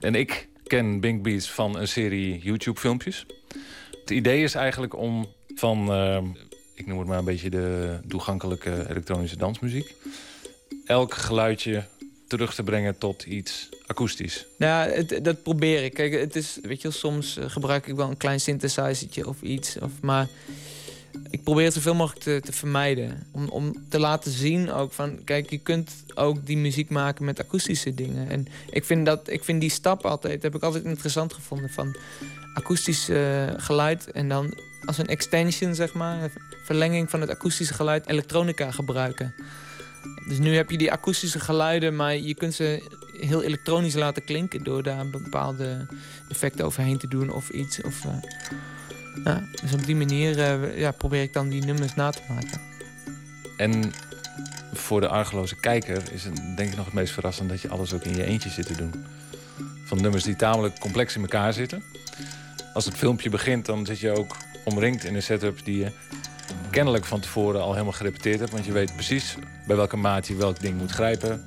En 0.00 0.14
ik 0.14 0.48
ken 0.66 1.00
Bink 1.00 1.22
Beats 1.22 1.50
van 1.50 1.78
een 1.78 1.88
serie 1.88 2.38
YouTube-filmpjes. 2.38 3.26
Het 4.00 4.10
idee 4.10 4.42
is 4.42 4.54
eigenlijk 4.54 4.96
om 4.96 5.26
van, 5.54 5.92
ehm, 5.92 6.24
ik 6.74 6.86
noem 6.86 6.98
het 6.98 7.08
maar 7.08 7.18
een 7.18 7.24
beetje 7.24 7.50
de 7.50 7.98
toegankelijke 8.08 8.86
elektronische 8.88 9.36
dansmuziek... 9.36 9.94
elk 10.86 11.14
geluidje 11.14 11.84
terug 12.30 12.54
te 12.54 12.62
brengen 12.62 12.98
tot 12.98 13.22
iets 13.22 13.68
akoestisch? 13.86 14.46
Ja, 14.58 14.86
het, 14.88 15.20
dat 15.22 15.42
probeer 15.42 15.84
ik. 15.84 15.94
Kijk, 15.94 16.12
het 16.12 16.36
is, 16.36 16.58
weet 16.62 16.82
je, 16.82 16.90
soms 16.90 17.36
eh, 17.36 17.44
gebruik 17.48 17.86
ik 17.86 17.94
wel 17.94 18.08
een 18.08 18.16
klein 18.16 18.40
synthesizertje 18.40 19.28
of 19.28 19.42
iets. 19.42 19.78
Of, 19.78 19.90
maar 20.00 20.28
ik 21.30 21.42
probeer 21.42 21.64
het 21.64 21.74
zoveel 21.74 21.94
mogelijk 21.94 22.24
te, 22.24 22.40
te 22.44 22.52
vermijden. 22.52 23.26
Om, 23.32 23.48
om 23.48 23.74
te 23.88 23.98
laten 23.98 24.30
zien 24.30 24.72
ook 24.72 24.92
van, 24.92 25.24
kijk, 25.24 25.50
je 25.50 25.58
kunt 25.58 25.90
ook 26.14 26.46
die 26.46 26.56
muziek 26.56 26.90
maken 26.90 27.24
met 27.24 27.40
akoestische 27.40 27.94
dingen. 27.94 28.28
En 28.28 28.46
ik 28.70 28.84
vind, 28.84 29.06
dat, 29.06 29.30
ik 29.30 29.44
vind 29.44 29.60
die 29.60 29.70
stap 29.70 30.06
altijd, 30.06 30.42
heb 30.42 30.54
ik 30.54 30.62
altijd 30.62 30.84
interessant 30.84 31.32
gevonden. 31.32 31.70
Van 31.70 31.96
akoestisch 32.54 33.08
uh, 33.08 33.44
geluid 33.56 34.10
en 34.10 34.28
dan 34.28 34.54
als 34.84 34.98
een 34.98 35.06
extension, 35.06 35.74
zeg 35.74 35.92
maar, 35.92 36.30
verlenging 36.64 37.10
van 37.10 37.20
het 37.20 37.30
akoestische 37.30 37.74
geluid, 37.74 38.06
elektronica 38.06 38.70
gebruiken. 38.70 39.34
Dus 40.26 40.38
nu 40.38 40.56
heb 40.56 40.70
je 40.70 40.78
die 40.78 40.92
akoestische 40.92 41.40
geluiden, 41.40 41.96
maar 41.96 42.16
je 42.16 42.34
kunt 42.34 42.54
ze 42.54 42.82
heel 43.20 43.42
elektronisch 43.42 43.94
laten 43.94 44.24
klinken 44.24 44.62
door 44.62 44.82
daar 44.82 45.06
bepaalde 45.06 45.86
effecten 46.28 46.64
overheen 46.64 46.98
te 46.98 47.08
doen 47.08 47.30
of 47.30 47.48
iets. 47.48 47.82
Of, 47.82 48.04
ja, 49.24 49.48
dus 49.62 49.72
op 49.72 49.86
die 49.86 49.96
manier 49.96 50.38
uh, 50.38 50.78
ja, 50.78 50.90
probeer 50.90 51.22
ik 51.22 51.32
dan 51.32 51.48
die 51.48 51.64
nummers 51.64 51.94
na 51.94 52.10
te 52.10 52.22
maken. 52.28 52.60
En 53.56 53.92
voor 54.72 55.00
de 55.00 55.08
argeloze 55.08 55.56
kijker 55.56 56.02
is 56.12 56.24
het 56.24 56.36
denk 56.56 56.70
ik 56.70 56.76
nog 56.76 56.84
het 56.84 56.94
meest 56.94 57.12
verrassend 57.12 57.48
dat 57.48 57.60
je 57.60 57.68
alles 57.68 57.92
ook 57.92 58.04
in 58.04 58.16
je 58.16 58.24
eentje 58.24 58.50
zit 58.50 58.66
te 58.66 58.76
doen. 58.76 59.04
Van 59.84 60.00
nummers 60.00 60.24
die 60.24 60.36
tamelijk 60.36 60.78
complex 60.78 61.14
in 61.14 61.20
elkaar 61.20 61.52
zitten. 61.52 61.82
Als 62.74 62.84
het 62.84 62.94
filmpje 62.94 63.30
begint, 63.30 63.66
dan 63.66 63.86
zit 63.86 63.98
je 63.98 64.16
ook 64.16 64.36
omringd 64.64 65.04
in 65.04 65.14
een 65.14 65.22
setup 65.22 65.64
die 65.64 65.78
je 65.78 65.92
kennelijk 66.70 67.04
van 67.04 67.20
tevoren 67.20 67.62
al 67.62 67.72
helemaal 67.72 67.92
gerepeteerd 67.92 68.38
hebt. 68.38 68.52
Want 68.52 68.64
je 68.64 68.72
weet 68.72 68.94
precies 68.94 69.36
bij 69.66 69.76
welke 69.76 69.96
maat 69.96 70.26
je 70.26 70.34
welk 70.34 70.60
ding 70.60 70.78
moet 70.78 70.90
grijpen. 70.90 71.44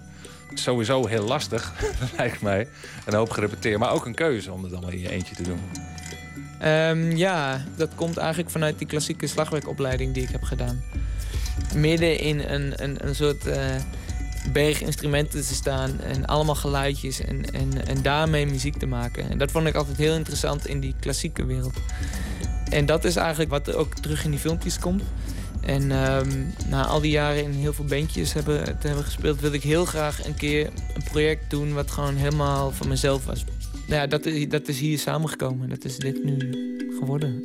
Sowieso 0.54 1.06
heel 1.06 1.24
lastig, 1.24 1.74
lijkt 2.18 2.42
mij. 2.42 2.68
Een 3.06 3.14
hoop 3.14 3.30
gerepeteerd, 3.30 3.80
maar 3.80 3.92
ook 3.92 4.06
een 4.06 4.16
keuze 4.16 4.52
om 4.52 4.64
het 4.64 4.72
allemaal 4.72 4.92
in 4.92 5.00
je 5.00 5.10
eentje 5.10 5.36
te 5.36 5.44
doen. 5.44 5.60
Um, 6.70 7.16
ja, 7.16 7.64
dat 7.76 7.90
komt 7.96 8.18
eigenlijk 8.18 8.50
vanuit 8.50 8.78
die 8.78 8.88
klassieke 8.88 9.28
slagwerkopleiding 9.28 10.14
die 10.14 10.24
ik 10.24 10.30
heb 10.30 10.44
gedaan. 10.44 10.84
Midden 11.76 12.20
in 12.20 12.40
een, 12.40 12.84
een, 12.84 13.08
een 13.08 13.16
soort 13.16 13.48
uh, 13.48 13.56
berg 14.52 14.82
instrumenten 14.82 15.42
te 15.42 15.54
staan 15.54 16.00
en 16.00 16.26
allemaal 16.26 16.56
geluidjes 16.56 17.20
en, 17.20 17.54
en, 17.54 17.88
en 17.88 18.02
daarmee 18.02 18.46
muziek 18.46 18.78
te 18.78 18.86
maken. 18.86 19.30
En 19.30 19.38
dat 19.38 19.52
vond 19.52 19.68
ik 19.68 19.76
altijd 19.76 19.98
heel 19.98 20.16
interessant 20.16 20.68
in 20.68 20.80
die 20.80 20.96
klassieke 21.00 21.46
wereld. 21.46 21.78
En 22.74 22.86
dat 22.86 23.04
is 23.04 23.16
eigenlijk 23.16 23.50
wat 23.50 23.74
ook 23.74 23.94
terug 23.96 24.24
in 24.24 24.30
die 24.32 24.40
filmpjes 24.40 24.80
komt. 24.80 25.04
En 25.62 25.82
um, 25.92 26.54
na 26.68 26.86
al 26.86 27.02
die 27.02 27.12
jaren 27.12 27.44
in 27.44 27.52
heel 27.52 27.74
veel 27.74 27.86
bandjes 27.86 28.34
hebben, 28.34 28.64
te 28.80 28.88
hebben 28.88 29.06
gespeeld, 29.06 29.40
wilde 29.40 29.56
ik 29.56 29.64
heel 29.64 29.86
graag 29.86 30.26
een 30.26 30.36
keer 30.36 30.70
een 30.94 31.04
project 31.04 31.50
doen 31.50 31.74
wat 31.74 31.92
gewoon 31.92 32.16
helemaal 32.16 32.72
van 32.72 32.88
mezelf 32.88 33.26
was. 33.26 33.46
Nou 33.88 34.02
ja, 34.02 34.08
dat 34.08 34.26
is, 34.26 34.50
dat 34.50 34.68
is 34.68 34.80
hier 34.80 35.00
samengekomen. 35.00 35.70
Dat 35.70 35.86
is 35.86 35.98
dit 35.98 36.24
nu 36.24 36.38
geworden. 37.00 37.44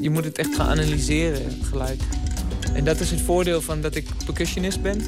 Je 0.00 0.10
moet 0.10 0.24
het 0.24 0.38
echt 0.38 0.54
gaan 0.54 0.68
analyseren, 0.68 1.44
het 1.44 1.66
geluid. 1.68 2.25
En 2.76 2.84
dat 2.84 3.00
is 3.00 3.10
het 3.10 3.20
voordeel 3.20 3.60
van 3.60 3.80
dat 3.80 3.94
ik 3.94 4.08
percussionist 4.24 4.82
ben. 4.82 5.00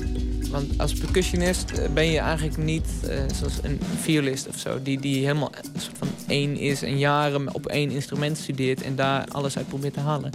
Want 0.50 0.78
als 0.78 0.92
percussionist 0.92 1.70
eh, 1.70 1.88
ben 1.88 2.06
je 2.10 2.18
eigenlijk 2.18 2.56
niet 2.56 2.88
uh, 3.04 3.10
zoals 3.34 3.58
een 3.62 3.80
violist 4.00 4.48
of 4.48 4.58
zo. 4.58 4.82
Die, 4.82 5.00
die 5.00 5.26
helemaal 5.26 5.52
een 5.74 5.80
soort 5.80 5.98
van 5.98 6.08
één 6.26 6.56
is 6.56 6.82
en 6.82 6.98
jaren 6.98 7.54
op 7.54 7.66
één 7.66 7.90
instrument 7.90 8.38
studeert 8.38 8.82
en 8.82 8.96
daar 8.96 9.24
alles 9.28 9.56
uit 9.56 9.68
probeert 9.68 9.94
te 9.94 10.00
halen. 10.00 10.30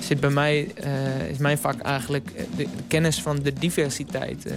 Zit 0.00 0.20
bij 0.20 0.30
mij, 0.30 0.68
uh, 0.84 1.28
is 1.30 1.38
mijn 1.38 1.58
vak 1.58 1.80
eigenlijk 1.80 2.30
de, 2.56 2.66
kennis 2.88 3.22
van 3.22 3.38
de 3.42 3.52
diversiteit. 3.52 4.52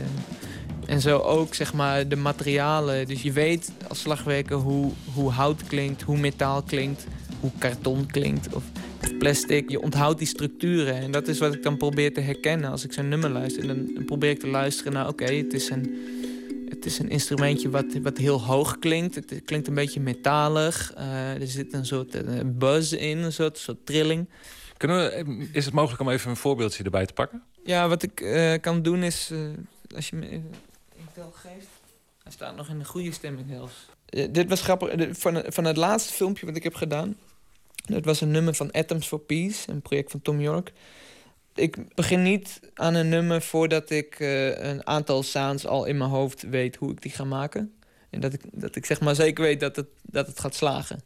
En 0.86 1.02
zo 1.02 1.18
ook 1.18 1.56
zeg 1.56 1.74
maar 1.74 2.08
de 2.08 2.16
materialen. 2.16 3.08
Dus 3.08 3.22
je 3.22 3.32
weet 3.32 3.72
als 3.88 4.00
slagwerker 4.00 4.58
hoe, 4.58 4.92
hoe 5.14 5.32
hout 5.32 5.64
klinkt, 5.64 6.02
hoe 6.02 6.18
metaal 6.18 6.62
klinkt, 6.62 7.06
hoe 7.40 7.52
karton 7.58 8.06
klinkt. 8.06 8.56
Of 8.56 8.64
plastic. 9.24 9.70
Je 9.70 9.82
onthoudt 9.82 10.18
die 10.18 10.28
structuren. 10.28 10.96
En 10.96 11.12
dat 11.12 11.28
is 11.28 11.40
wat 11.40 11.54
ik 11.54 11.64
dan 11.64 11.78
probeer 11.78 12.14
te 12.14 12.20
herkennen 12.20 12.72
als 12.72 12.84
ik 12.84 12.94
zo'n 12.94 13.08
nummer 13.08 13.30
luister. 13.30 13.70
En 13.70 13.94
dan, 13.94 14.06
probeer 14.06 14.30
ik 14.30 14.40
te 14.40 14.48
luisteren 14.48 14.94
naar, 14.94 15.08
oké, 15.08 15.26
het 15.26 15.54
is 15.54 15.70
een... 15.70 16.12
Het 16.70 16.92
is 16.92 17.00
een 17.00 17.10
instrumentje 17.10 17.70
wat, 17.70 17.86
wat 18.02 18.18
heel 18.18 18.42
hoog 18.42 18.80
klinkt. 18.80 19.16
Het 19.16 19.42
klinkt 19.46 19.68
een 19.68 19.74
beetje 19.74 20.00
metalig. 20.00 20.94
Uh, 20.98 21.42
er 21.42 21.48
zit 21.48 21.74
een 21.74 21.86
soort 21.86 22.16
uh, 22.16 22.40
buzz 22.46 22.92
in, 22.92 23.18
een 23.18 23.34
soort, 23.34 23.58
soort 23.58 23.86
trilling. 23.86 24.30
Kunnen 24.78 24.98
we, 24.98 25.48
is 25.52 25.66
het 25.66 25.74
mogelijk 25.74 26.02
om 26.02 26.10
even 26.10 26.30
een 26.30 26.36
voorbeeldje 26.36 26.84
erbij 26.84 27.06
te 27.06 27.14
pakken? 27.14 27.44
Ja, 27.64 27.88
wat 27.88 28.04
ik 28.04 28.22
uh, 28.22 28.54
kan 28.62 28.82
doen 28.82 29.04
is... 29.04 29.32
als 29.96 30.10
je 30.10 30.16
me 30.16 30.32
een 30.32 30.46
tel 31.14 31.34
geeft... 31.36 31.68
Hij 32.24 32.32
staat 32.32 32.56
nog 32.56 32.70
in 32.70 32.80
een 32.80 32.86
goede 32.86 33.12
stemming 33.12 33.46
zelfs. 33.50 33.86
dit 34.32 34.50
was 34.50 34.62
grappig. 34.62 35.18
Van, 35.18 35.44
van 35.48 35.64
het 35.64 35.78
laatste 35.78 36.14
filmpje 36.14 36.46
wat 36.46 36.56
ik 36.56 36.64
heb 36.64 36.76
gedaan... 36.76 37.16
Dat 37.84 38.06
was 38.06 38.22
een 38.22 38.32
nummer 38.32 38.54
van 38.54 38.72
Atoms 38.72 39.08
for 39.08 39.20
Peace, 39.20 39.72
een 39.72 39.82
project 39.82 40.12
van 40.12 40.22
Tom 40.22 40.42
York. 40.42 40.72
Ik 41.56 41.96
begin 41.96 42.24
niet 42.24 42.60
aan 42.74 42.94
een 42.94 43.10
nummer 43.10 43.42
voordat 43.42 43.90
ik 43.90 44.20
uh, 44.20 44.64
een 44.64 44.88
aantal 44.88 45.24
sounds 45.24 45.66
al 45.66 45.86
in 45.86 45.98
mijn 45.98 46.10
hoofd 46.10 46.42
weet 46.42 46.76
hoe 46.76 46.92
ik 46.92 47.02
die 47.02 47.12
ga 47.12 47.24
maken. 47.24 47.74
En 48.10 48.20
dat 48.20 48.34
ik, 48.34 48.42
dat 48.52 48.76
ik 48.76 48.86
zeg 48.86 49.02
maar 49.02 49.16
zeker 49.16 49.44
weet 49.44 49.60
dat 49.60 49.76
het, 49.76 49.88
dat 50.02 50.28
het 50.28 50.40
gaat 50.40 50.56
slagen. 50.56 51.04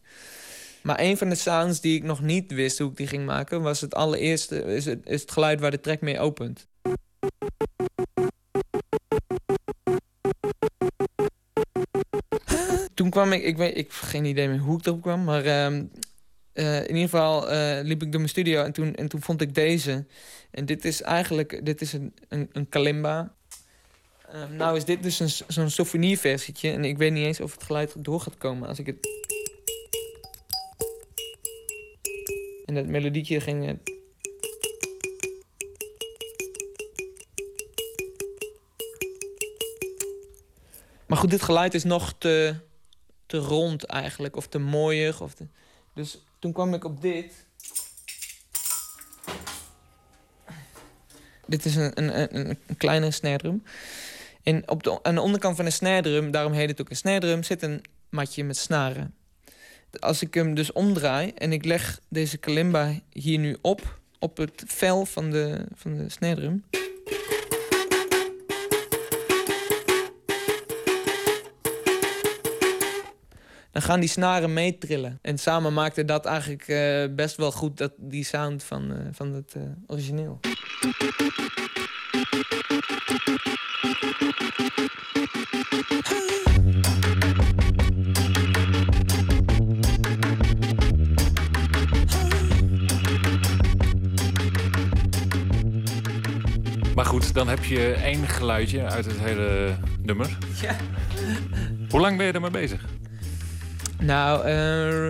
Maar 0.81 0.99
een 0.99 1.17
van 1.17 1.29
de 1.29 1.35
sounds 1.35 1.81
die 1.81 1.95
ik 1.95 2.03
nog 2.03 2.21
niet 2.21 2.51
wist 2.51 2.79
hoe 2.79 2.89
ik 2.89 2.97
die 2.97 3.07
ging 3.07 3.25
maken, 3.25 3.61
was 3.61 3.81
het 3.81 3.95
allereerste, 3.95 4.63
is 4.63 4.85
het, 4.85 4.99
is 5.05 5.21
het 5.21 5.31
geluid 5.31 5.59
waar 5.59 5.71
de 5.71 5.79
track 5.79 6.01
mee 6.01 6.19
opent. 6.19 6.67
Toen 12.93 13.09
kwam 13.09 13.31
ik, 13.31 13.43
ik 13.43 13.57
weet, 13.57 13.77
ik 13.77 13.87
heb 13.91 13.91
geen 13.91 14.25
idee 14.25 14.47
meer 14.47 14.59
hoe 14.59 14.77
ik 14.77 14.85
erop 14.85 15.01
kwam, 15.01 15.23
maar 15.23 15.45
uh, 15.45 15.79
eh, 16.57 16.75
in 16.75 16.95
ieder 16.95 17.09
geval 17.09 17.49
eh, 17.49 17.83
liep 17.83 18.01
ik 18.01 18.11
door 18.11 18.19
mijn 18.19 18.29
studio 18.29 18.63
en 18.63 18.71
toen, 18.71 18.95
en 18.95 19.07
toen 19.07 19.21
vond 19.21 19.41
ik 19.41 19.55
deze. 19.55 20.05
En 20.51 20.65
dit 20.65 20.85
is 20.85 21.01
eigenlijk 21.01 21.65
dit 21.65 21.81
is 21.81 21.93
een, 21.93 22.13
een, 22.27 22.49
een 22.51 22.69
kalimba. 22.69 23.33
Ehm, 24.31 24.55
nou 24.55 24.77
is 24.77 24.85
dit 24.85 25.03
dus 25.03 25.19
een, 25.19 25.29
zo'n 25.47 25.69
souvenirversietje. 25.69 26.71
En 26.71 26.85
ik 26.85 26.97
weet 26.97 27.11
niet 27.11 27.25
eens 27.25 27.39
of 27.39 27.51
het 27.53 27.63
geluid 27.63 27.93
door 27.97 28.19
gaat 28.19 28.37
komen 28.37 28.67
als 28.67 28.79
ik 28.79 28.85
het... 28.85 28.97
En 32.65 32.75
dat 32.75 32.85
melodietje 32.85 33.39
ging... 33.39 33.67
Eh, 33.67 33.73
maar 41.07 41.17
goed, 41.17 41.29
dit 41.29 41.41
geluid 41.41 41.73
is 41.73 41.83
nog 41.83 42.13
te, 42.17 42.55
te 43.25 43.37
rond 43.37 43.83
eigenlijk. 43.83 44.35
Of 44.35 44.47
te 44.47 44.59
mooier. 44.59 45.21
Of. 45.21 45.35
Dus 45.93 46.19
toen 46.39 46.53
kwam 46.53 46.73
ik 46.73 46.83
op 46.83 47.01
dit. 47.01 47.45
Dit 51.45 51.65
is 51.65 51.75
een, 51.75 51.91
een, 52.03 52.37
een, 52.37 52.57
kleine 52.77 53.11
snare 53.11 53.37
drum. 53.37 53.63
En 54.43 54.69
op 54.69 54.83
de, 54.83 55.03
aan 55.03 55.15
de 55.15 55.21
onderkant 55.21 55.55
van 55.55 55.65
een 55.65 55.71
snare 55.71 56.01
drum, 56.01 56.31
daarom 56.31 56.53
heet 56.53 56.69
het 56.69 56.81
ook 56.81 56.89
een 56.89 56.95
snare 56.95 57.19
drum, 57.19 57.43
zit 57.43 57.61
een 57.61 57.81
matje 58.09 58.43
met 58.43 58.57
snaren. 58.57 59.15
Als 59.99 60.21
ik 60.21 60.33
hem 60.33 60.53
dus 60.53 60.71
omdraai 60.71 61.31
en 61.35 61.51
ik 61.51 61.65
leg 61.65 61.99
deze 62.09 62.37
kalimba 62.37 62.99
hier 63.11 63.39
nu 63.39 63.57
op, 63.61 63.99
op 64.19 64.37
het 64.37 64.63
vel 64.65 65.05
van 65.05 65.31
de, 65.31 65.65
van 65.73 65.97
de 65.97 66.09
snare 66.09 66.35
drum. 66.35 66.63
Dan 73.77 73.85
gaan 73.85 73.99
die 73.99 74.09
snaren 74.09 74.53
meetrillen. 74.53 75.19
En 75.21 75.37
samen 75.37 75.73
maakte 75.73 76.05
dat 76.05 76.25
eigenlijk 76.25 76.67
eh, 76.67 77.15
best 77.15 77.35
wel 77.35 77.51
goed 77.51 77.77
dat, 77.77 77.91
die 77.97 78.23
sound 78.23 78.63
van, 78.63 78.91
eh, 78.91 78.97
van 79.11 79.33
het 79.33 79.53
eh, 79.55 79.61
origineel. 79.87 80.39
Maar 96.95 97.05
goed, 97.05 97.33
dan 97.33 97.47
heb 97.47 97.63
je 97.63 97.93
één 97.93 98.27
geluidje 98.27 98.83
uit 98.83 99.05
het 99.05 99.19
hele 99.19 99.75
nummer. 100.01 100.37
Ja. 100.61 100.75
Hoe 101.89 101.99
lang 101.99 102.17
ben 102.17 102.25
je 102.25 102.31
er 102.31 102.41
mee 102.41 102.51
bezig? 102.51 102.85
Nou, 103.99 104.45
eh, 104.45 105.07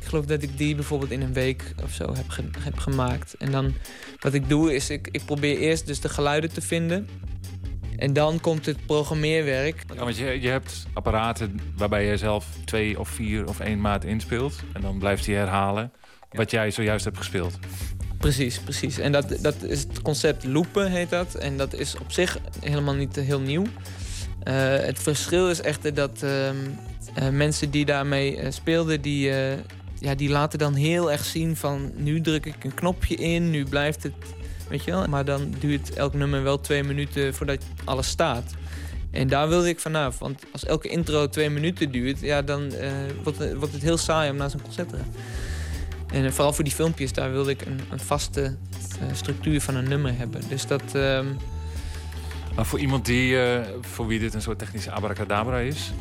ik 0.00 0.04
geloof 0.04 0.24
dat 0.24 0.42
ik 0.42 0.58
die 0.58 0.74
bijvoorbeeld 0.74 1.10
in 1.10 1.20
een 1.22 1.32
week 1.32 1.74
of 1.84 1.92
zo 1.92 2.14
heb, 2.14 2.28
ge- 2.28 2.50
heb 2.58 2.78
gemaakt. 2.78 3.34
En 3.38 3.50
dan 3.50 3.74
wat 4.20 4.34
ik 4.34 4.48
doe 4.48 4.74
is, 4.74 4.90
ik, 4.90 5.08
ik 5.12 5.24
probeer 5.24 5.58
eerst 5.58 5.86
dus 5.86 6.00
de 6.00 6.08
geluiden 6.08 6.52
te 6.52 6.60
vinden. 6.60 7.08
En 7.96 8.12
dan 8.12 8.40
komt 8.40 8.66
het 8.66 8.86
programmeerwerk. 8.86 9.82
Ja, 9.94 10.04
want 10.04 10.16
je, 10.16 10.40
je 10.40 10.48
hebt 10.48 10.86
apparaten 10.92 11.60
waarbij 11.76 12.06
je 12.06 12.16
zelf 12.16 12.46
twee 12.64 12.98
of 13.00 13.08
vier 13.08 13.48
of 13.48 13.60
één 13.60 13.80
maat 13.80 14.04
inspeelt. 14.04 14.54
En 14.72 14.80
dan 14.80 14.98
blijft 14.98 15.26
hij 15.26 15.34
herhalen 15.34 15.92
wat 16.30 16.50
jij 16.50 16.70
zojuist 16.70 17.04
hebt 17.04 17.16
gespeeld. 17.16 17.58
Precies, 18.18 18.58
precies. 18.58 18.98
En 18.98 19.12
dat, 19.12 19.36
dat 19.40 19.62
is 19.62 19.80
het 19.80 20.02
concept 20.02 20.44
loopen 20.44 20.90
heet 20.90 21.10
dat. 21.10 21.34
En 21.34 21.56
dat 21.56 21.74
is 21.74 21.98
op 21.98 22.12
zich 22.12 22.38
helemaal 22.60 22.94
niet 22.94 23.16
heel 23.16 23.40
nieuw. 23.40 23.64
Eh, 24.42 24.54
het 24.64 24.98
verschil 24.98 25.50
is 25.50 25.60
echter 25.60 25.94
dat 25.94 26.22
ehm, 26.22 26.56
eh, 27.18 27.28
mensen 27.28 27.70
die 27.70 27.84
daarmee 27.84 28.36
eh, 28.36 28.50
speelden, 28.50 29.00
die, 29.00 29.30
eh, 29.30 29.58
ja, 29.98 30.14
die 30.14 30.28
laten 30.28 30.58
dan 30.58 30.74
heel 30.74 31.12
erg 31.12 31.24
zien 31.24 31.56
van 31.56 31.92
nu 31.96 32.20
druk 32.20 32.46
ik 32.46 32.64
een 32.64 32.74
knopje 32.74 33.14
in, 33.14 33.50
nu 33.50 33.64
blijft 33.64 34.02
het, 34.02 34.12
weet 34.68 34.84
je 34.84 34.90
wel. 34.90 35.06
Maar 35.06 35.24
dan 35.24 35.54
duurt 35.58 35.92
elk 35.94 36.14
nummer 36.14 36.42
wel 36.42 36.60
twee 36.60 36.84
minuten 36.84 37.34
voordat 37.34 37.64
alles 37.84 38.08
staat. 38.08 38.54
En 39.10 39.28
daar 39.28 39.48
wilde 39.48 39.68
ik 39.68 39.80
vanaf, 39.80 40.18
want 40.18 40.42
als 40.52 40.64
elke 40.64 40.88
intro 40.88 41.28
twee 41.28 41.50
minuten 41.50 41.90
duurt, 41.90 42.20
ja, 42.20 42.42
dan 42.42 42.72
wordt, 43.22 43.72
het, 43.72 43.82
heel 43.82 43.96
saai 43.96 44.30
om 44.30 44.36
naar 44.36 44.50
zo'n 44.50 44.62
concert 44.62 44.88
te 44.88 44.96
gaan. 44.96 45.12
En 46.12 46.32
vooral 46.32 46.52
voor 46.52 46.64
die 46.64 46.72
filmpjes, 46.72 47.12
daar 47.12 47.32
wilde 47.32 47.50
ik 47.50 47.66
een, 47.66 47.80
een 47.90 48.00
vaste 48.00 48.56
structuur 49.12 49.60
van 49.60 49.74
een 49.74 49.88
nummer 49.88 50.18
hebben. 50.18 50.40
Dus 50.48 50.66
dat. 50.66 50.94
ehm, 50.94 51.26
Maar 52.54 52.66
voor 52.66 52.78
iemand 52.78 53.06
die, 53.06 53.36
voor 53.80 54.06
wie 54.06 54.18
dit 54.18 54.34
een 54.34 54.42
soort 54.42 54.58
technische 54.58 54.90
abracadabra 54.90 55.58
is... 55.58 55.92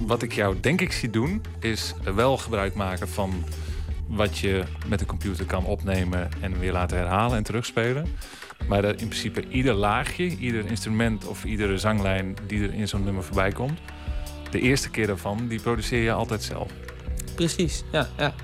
wat 0.00 0.22
ik 0.22 0.32
jou 0.32 0.60
denk 0.60 0.80
ik 0.80 0.92
zie 0.92 1.10
doen, 1.10 1.42
is 1.60 1.94
wel 2.14 2.36
gebruik 2.36 2.74
maken 2.74 3.08
van 3.08 3.44
wat 4.06 4.38
je 4.38 4.62
met 4.86 4.98
de 4.98 5.06
computer 5.06 5.44
kan 5.44 5.64
opnemen 5.64 6.28
en 6.40 6.58
weer 6.58 6.72
laten 6.72 6.96
herhalen 6.96 7.36
en 7.36 7.42
terugspelen. 7.42 8.06
Maar 8.68 8.82
dat 8.82 9.00
in 9.00 9.08
principe 9.08 9.48
ieder 9.48 9.74
laagje, 9.74 10.24
ieder 10.36 10.66
instrument 10.66 11.26
of 11.26 11.44
iedere 11.44 11.78
zanglijn 11.78 12.36
die 12.46 12.62
er 12.62 12.74
in 12.74 12.88
zo'n 12.88 13.04
nummer 13.04 13.24
voorbij 13.24 13.52
komt, 13.52 13.78
de 14.50 14.60
eerste 14.60 14.90
keer 14.90 15.06
daarvan, 15.06 15.48
die 15.48 15.60
produceer 15.60 16.02
je 16.02 16.12
altijd 16.12 16.42
zelf. 16.42 16.70
Precies, 17.34 17.84
ja, 17.92 18.08
ja. 18.16 18.34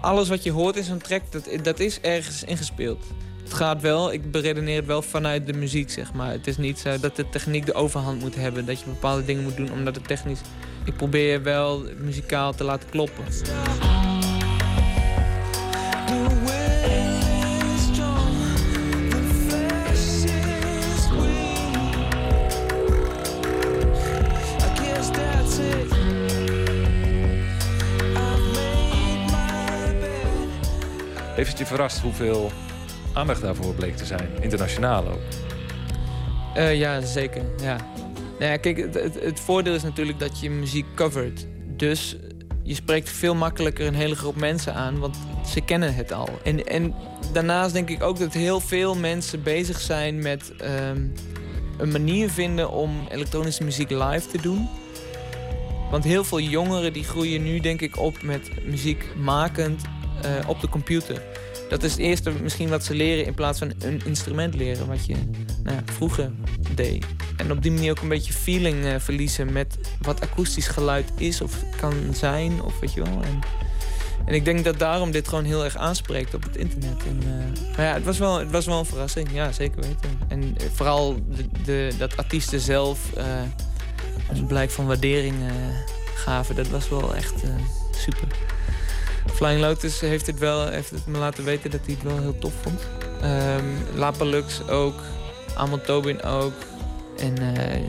Alles 0.00 0.28
wat 0.28 0.42
je 0.42 0.50
hoort 0.50 0.76
in 0.76 0.84
zo'n 0.84 0.98
track, 0.98 1.22
dat, 1.32 1.48
dat 1.62 1.80
is 1.80 2.00
ergens 2.00 2.44
ingespeeld. 2.44 3.04
Het 3.44 3.52
gaat 3.52 3.82
wel, 3.82 4.12
ik 4.12 4.30
beredeneer 4.30 4.76
het 4.76 4.86
wel 4.86 5.02
vanuit 5.02 5.46
de 5.46 5.52
muziek, 5.52 5.90
zeg 5.90 6.12
maar. 6.12 6.30
Het 6.30 6.46
is 6.46 6.56
niet 6.56 6.78
zo 6.78 7.00
dat 7.00 7.16
de 7.16 7.28
techniek 7.28 7.66
de 7.66 7.74
overhand 7.74 8.20
moet 8.20 8.34
hebben. 8.34 8.66
Dat 8.66 8.80
je 8.80 8.86
bepaalde 8.86 9.24
dingen 9.24 9.42
moet 9.42 9.56
doen 9.56 9.72
omdat 9.72 9.94
het 9.94 10.06
technisch... 10.06 10.40
Ik 10.84 10.96
probeer 10.96 11.42
wel 11.42 11.84
muzikaal 11.98 12.54
te 12.54 12.64
laten 12.64 12.88
kloppen. 12.90 13.24
Heeft 31.34 31.48
het 31.48 31.58
je 31.58 31.66
verrast 31.66 32.00
hoeveel 32.00 32.52
aandacht 33.14 33.40
daarvoor 33.40 33.74
bleek 33.74 33.96
te 33.96 34.04
zijn, 34.04 34.28
internationaal 34.40 35.08
ook? 35.08 35.20
Eh, 36.54 36.78
ja, 36.78 37.00
zeker. 37.00 37.42
Ja. 37.62 37.76
Nou 38.38 38.58
kijk, 38.58 38.76
het, 38.76 38.94
het, 38.94 39.20
het 39.20 39.40
voordeel 39.40 39.74
is 39.74 39.82
natuurlijk 39.82 40.18
dat 40.18 40.40
je 40.40 40.50
muziek 40.50 40.86
covert. 40.94 41.46
Dus 41.76 42.16
je 42.62 42.74
spreekt 42.74 43.10
veel 43.10 43.34
makkelijker 43.34 43.86
een 43.86 43.94
hele 43.94 44.14
groep 44.14 44.36
mensen 44.36 44.74
aan, 44.74 44.98
want 44.98 45.16
ze 45.46 45.60
kennen 45.60 45.94
het 45.94 46.12
al. 46.12 46.28
En, 46.42 46.64
en 46.64 46.94
daarnaast 47.32 47.72
denk 47.72 47.90
ik 47.90 48.02
ook 48.02 48.18
dat 48.18 48.32
heel 48.32 48.60
veel 48.60 48.94
mensen 48.94 49.42
bezig 49.42 49.80
zijn 49.80 50.18
met 50.18 50.52
ehm, 50.58 51.06
een 51.78 51.90
manier 51.92 52.30
vinden 52.30 52.70
om 52.70 53.06
elektronische 53.10 53.64
muziek 53.64 53.90
live 53.90 54.28
te 54.28 54.42
doen. 54.42 54.68
Want 55.90 56.04
heel 56.04 56.24
veel 56.24 56.40
jongeren 56.40 56.92
die 56.92 57.04
groeien 57.04 57.42
nu 57.42 57.60
denk 57.60 57.80
ik 57.80 57.98
op 57.98 58.22
met 58.22 58.50
muziek 58.66 59.04
makend 59.16 59.82
eh, 60.22 60.48
op 60.48 60.60
de 60.60 60.68
computer. 60.68 61.22
Dat 61.68 61.82
is 61.82 61.90
het 61.90 62.00
eerste 62.00 62.30
misschien 62.42 62.68
wat 62.68 62.84
ze 62.84 62.94
leren 62.94 63.26
in 63.26 63.34
plaats 63.34 63.58
van 63.58 63.72
een 63.78 64.00
instrument 64.04 64.54
leren, 64.54 64.86
wat 64.86 65.06
je 65.06 65.16
nou, 65.62 65.78
vroeger 65.84 66.30
deed. 66.74 67.06
En 67.36 67.52
op 67.52 67.62
die 67.62 67.72
manier 67.72 67.90
ook 67.90 68.00
een 68.00 68.08
beetje 68.08 68.32
feeling 68.32 68.84
eh, 68.84 68.94
verliezen 68.98 69.52
met 69.52 69.78
wat 70.00 70.20
akoestisch 70.20 70.68
geluid 70.68 71.12
is 71.16 71.40
of 71.40 71.64
kan 71.76 71.94
zijn, 72.12 72.62
of 72.62 72.80
weet 72.80 72.92
je 72.92 73.02
wel. 73.02 73.22
En, 73.22 73.38
en 74.26 74.34
ik 74.34 74.44
denk 74.44 74.64
dat 74.64 74.78
daarom 74.78 75.10
dit 75.10 75.28
gewoon 75.28 75.44
heel 75.44 75.64
erg 75.64 75.76
aanspreekt 75.76 76.34
op 76.34 76.42
het 76.42 76.56
internet. 76.56 77.02
En, 77.06 77.20
eh, 77.22 77.76
maar 77.76 77.86
ja, 77.86 77.94
het 77.94 78.04
was, 78.04 78.18
wel, 78.18 78.38
het 78.38 78.50
was 78.50 78.66
wel 78.66 78.78
een 78.78 78.84
verrassing, 78.84 79.28
ja, 79.32 79.52
zeker 79.52 79.80
weten. 79.80 80.18
En 80.28 80.54
eh, 80.56 80.66
vooral 80.72 81.14
de, 81.36 81.48
de, 81.64 81.92
dat 81.98 82.16
artiesten 82.16 82.60
zelf 82.60 82.98
een 84.32 84.46
blijk 84.46 84.70
van 84.70 84.86
waardering 84.86 85.34
gaven, 86.14 86.54
dat 86.54 86.68
was 86.68 86.88
wel 86.88 87.14
echt 87.14 87.42
super. 87.96 88.28
Flying 89.34 89.60
Lotus 89.60 90.00
heeft 90.00 90.26
het, 90.26 90.38
wel, 90.38 90.68
heeft 90.68 90.92
me 91.06 91.18
laten 91.18 91.44
weten 91.44 91.70
dat 91.70 91.80
hij 91.84 91.94
het 91.94 92.02
wel 92.02 92.20
heel 92.20 92.38
tof 92.38 92.52
vond. 92.62 92.80
Ehm 93.22 93.64
Lapalux 93.94 94.68
ook, 94.68 94.94
Amon 95.54 95.80
Tobin 95.80 96.22
ook. 96.22 96.52
En 97.18 97.38
eh, 97.38 97.74
eh, 97.74 97.82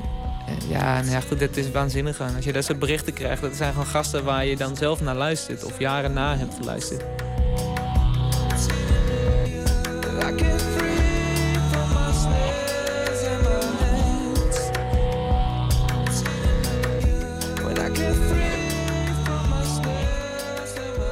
ja, 0.70 1.02
ja, 1.02 1.20
goed, 1.20 1.40
dat 1.40 1.58
is 1.58 1.72
waanzinnig. 1.72 2.22
aan. 2.22 2.36
Als 2.36 2.46
je 2.46 2.54
dat 2.54 2.64
soort 2.64 2.80
berichten 2.80 3.14
krijgt, 3.14 3.42
dat 3.42 3.56
zijn 3.56 3.72
gewoon 3.72 3.88
gasten 3.88 4.24
waar 4.24 4.46
je 4.46 4.58
dan 4.58 4.76
zelf 4.76 5.02
naar 5.02 5.16
luistert. 5.16 5.64
Of 5.64 5.80
jaren 5.80 6.14
na 6.14 6.38
hebt 6.38 6.54
geluisterd. 6.54 7.04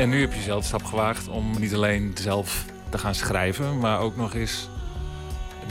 En 0.03 0.09
nu 0.09 0.21
heb 0.21 0.34
je 0.34 0.41
zelf 0.41 0.61
de 0.61 0.67
stap 0.67 0.84
gewaagd 0.84 1.27
om 1.27 1.59
niet 1.59 1.73
alleen 1.73 2.11
zelf 2.19 2.65
te 2.89 2.97
gaan 2.97 3.15
schrijven, 3.15 3.80
maar 3.80 3.99
ook 3.99 4.15
nog 4.15 4.34
eens 4.34 4.69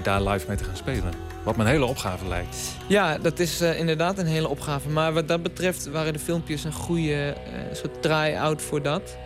daar 0.02 0.22
live 0.22 0.48
mee 0.48 0.56
te 0.56 0.64
gaan 0.64 0.76
spelen. 0.76 1.12
Wat 1.44 1.56
me 1.56 1.62
een 1.62 1.68
hele 1.68 1.84
opgave 1.84 2.28
lijkt. 2.28 2.56
Ja, 2.88 3.18
dat 3.18 3.38
is 3.38 3.60
eh, 3.60 3.78
inderdaad 3.78 4.18
een 4.18 4.26
hele 4.26 4.48
opgave. 4.48 4.88
Maar 4.88 5.12
wat 5.12 5.28
dat 5.28 5.42
betreft 5.42 5.86
waren 5.86 6.12
de 6.12 6.18
filmpjes 6.18 6.64
een 6.64 6.72
goede 6.72 7.32
eh, 7.32 7.74
soort 7.74 8.02
try-out 8.02 8.62
voor 8.62 8.82
dat. 8.82 9.16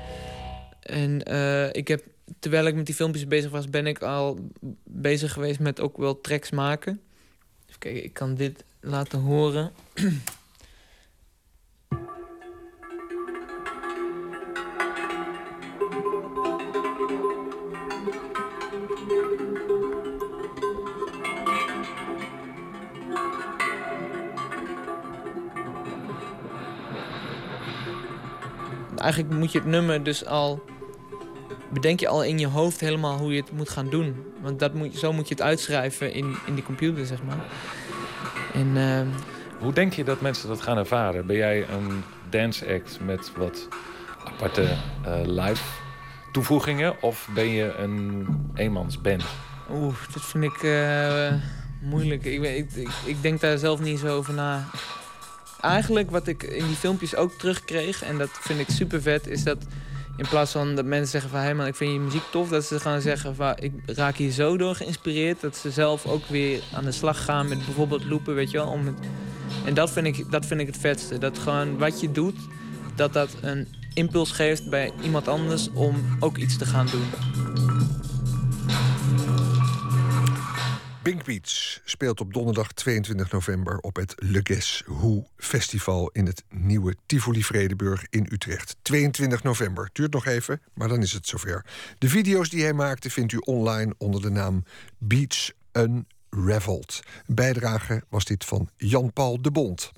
En 0.80 1.22
eh, 1.22 1.72
ik 1.72 1.88
heb, 1.88 2.04
terwijl 2.38 2.66
ik 2.66 2.74
met 2.74 2.86
die 2.86 2.94
filmpjes 2.94 3.26
bezig 3.26 3.50
was, 3.50 3.70
ben 3.70 3.86
ik 3.86 4.02
al 4.02 4.38
bezig 4.84 5.32
geweest 5.32 5.60
met 5.60 5.80
ook 5.80 5.96
wel 5.96 6.20
tracks 6.20 6.50
maken. 6.50 7.00
Even 7.66 7.78
kijken, 7.78 8.04
ik 8.04 8.12
kan 8.12 8.34
dit 8.34 8.64
laten 8.80 9.20
horen. 9.20 9.72
eigenlijk 29.06 29.34
moet 29.34 29.52
je 29.52 29.58
het 29.58 29.66
nummer 29.66 30.02
dus 30.02 30.24
al... 30.24 30.64
Bedenk 31.68 32.00
je 32.00 32.08
al 32.08 32.24
in 32.24 32.38
je 32.38 32.46
hoofd 32.46 32.80
helemaal 32.80 33.18
hoe 33.18 33.32
je 33.32 33.40
het 33.40 33.52
moet 33.52 33.68
gaan 33.68 33.88
doen. 33.88 34.24
Want 34.40 34.58
dat 34.58 34.74
moet, 34.74 34.96
zo 34.96 35.12
moet 35.12 35.28
je 35.28 35.34
het 35.34 35.42
uitschrijven 35.42 36.12
in, 36.12 36.36
in 36.46 36.54
die 36.54 36.64
computer, 36.64 37.06
zeg 37.06 37.22
maar. 37.22 37.44
En, 38.54 38.76
ehm, 38.76 39.06
Hoe 39.58 39.72
denk 39.72 39.92
je 39.92 40.04
dat 40.04 40.20
mensen 40.20 40.48
dat 40.48 40.60
gaan 40.60 40.76
ervaren? 40.78 41.26
Ben 41.26 41.36
jij 41.36 41.66
een 41.68 42.02
dance 42.30 42.74
act 42.74 42.98
met 43.04 43.32
wat 43.36 43.68
aparte 44.24 44.62
eh, 44.62 45.20
live 45.24 45.62
toevoegingen? 46.32 47.02
Of 47.02 47.28
ben 47.34 47.48
je 47.48 47.74
een 47.74 48.26
eenmansband? 48.54 49.24
Oeh, 49.70 49.94
dat 50.12 50.22
vind 50.22 50.44
ik 50.44 50.62
eh, 50.62 51.32
moeilijk. 51.80 52.24
Ik, 52.24 52.42
ik, 52.42 52.88
ik 53.04 53.22
denk 53.22 53.40
daar 53.40 53.58
zelf 53.58 53.80
niet 53.80 53.98
zo 53.98 54.16
over 54.16 54.34
na. 54.34 54.64
Eigenlijk 55.60 56.10
wat 56.10 56.26
ik 56.26 56.42
in 56.42 56.66
die 56.66 56.76
filmpjes 56.76 57.14
ook 57.14 57.32
terugkreeg, 57.32 58.02
en 58.02 58.18
dat 58.18 58.30
vind 58.32 58.60
ik 58.60 58.68
super 58.68 59.02
vet, 59.02 59.26
is 59.26 59.42
dat 59.42 59.58
in 60.16 60.28
plaats 60.28 60.52
van 60.52 60.74
dat 60.74 60.84
mensen 60.84 61.10
zeggen 61.10 61.30
van 61.30 61.40
hé 61.40 61.54
man, 61.54 61.66
ik 61.66 61.74
vind 61.74 61.92
je 61.92 61.98
muziek 61.98 62.22
tof, 62.30 62.48
dat 62.48 62.64
ze 62.64 62.80
gaan 62.80 63.00
zeggen 63.00 63.34
van 63.34 63.54
ik 63.58 63.72
raak 63.86 64.16
hier 64.16 64.30
zo 64.30 64.56
door 64.56 64.74
geïnspireerd, 64.74 65.40
dat 65.40 65.56
ze 65.56 65.70
zelf 65.70 66.06
ook 66.06 66.26
weer 66.26 66.62
aan 66.74 66.84
de 66.84 66.92
slag 66.92 67.24
gaan 67.24 67.48
met 67.48 67.64
bijvoorbeeld 67.64 68.04
loopen, 68.04 68.34
weet 68.34 68.50
je 68.50 68.56
wel. 68.56 68.66
Om 68.66 68.86
het, 68.86 68.94
en 69.64 69.74
dat 69.74 69.90
vind, 69.90 70.06
ik, 70.06 70.30
dat 70.30 70.46
vind 70.46 70.60
ik 70.60 70.66
het 70.66 70.78
vetste. 70.78 71.18
Dat 71.18 71.38
gewoon 71.38 71.78
wat 71.78 72.00
je 72.00 72.12
doet, 72.12 72.36
dat 72.94 73.12
dat 73.12 73.36
een 73.40 73.68
impuls 73.94 74.30
geeft 74.30 74.70
bij 74.70 74.92
iemand 75.02 75.28
anders 75.28 75.70
om 75.72 76.16
ook 76.20 76.36
iets 76.36 76.56
te 76.56 76.66
gaan 76.66 76.86
doen. 76.86 77.65
Pink 81.06 81.24
Beach 81.24 81.80
speelt 81.84 82.20
op 82.20 82.32
donderdag 82.32 82.72
22 82.72 83.30
november 83.30 83.78
op 83.78 83.96
het 83.96 84.14
Le 84.16 84.40
Guess 84.42 84.82
Who 84.86 85.26
Festival 85.36 86.10
in 86.12 86.26
het 86.26 86.44
nieuwe 86.48 86.96
Tivoli 87.06 87.44
Vredeburg 87.44 88.06
in 88.10 88.26
Utrecht. 88.30 88.76
22 88.82 89.42
november. 89.42 89.90
Duurt 89.92 90.12
nog 90.12 90.26
even, 90.26 90.60
maar 90.74 90.88
dan 90.88 91.02
is 91.02 91.12
het 91.12 91.26
zover. 91.26 91.64
De 91.98 92.08
video's 92.08 92.48
die 92.48 92.62
hij 92.62 92.72
maakte 92.72 93.10
vindt 93.10 93.32
u 93.32 93.36
online 93.36 93.94
onder 93.98 94.22
de 94.22 94.30
naam 94.30 94.64
Beach 94.98 95.50
Unraveled. 95.72 97.00
Bijdrage 97.26 98.02
was 98.08 98.24
dit 98.24 98.44
van 98.44 98.68
Jan-Paul 98.76 99.42
de 99.42 99.50
Bond. 99.50 99.92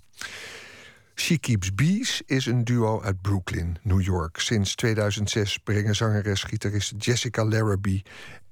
She 1.20 1.39
Keeps 1.39 1.74
Bees 1.74 2.22
is 2.26 2.47
een 2.47 2.64
duo 2.64 3.02
uit 3.02 3.22
Brooklyn, 3.22 3.76
New 3.82 4.01
York. 4.01 4.40
Sinds 4.40 4.74
2006 4.74 5.59
brengen 5.59 5.97
zangeres, 5.97 6.43
gitarist 6.43 6.94
Jessica 6.98 7.44
Larrabee 7.44 8.02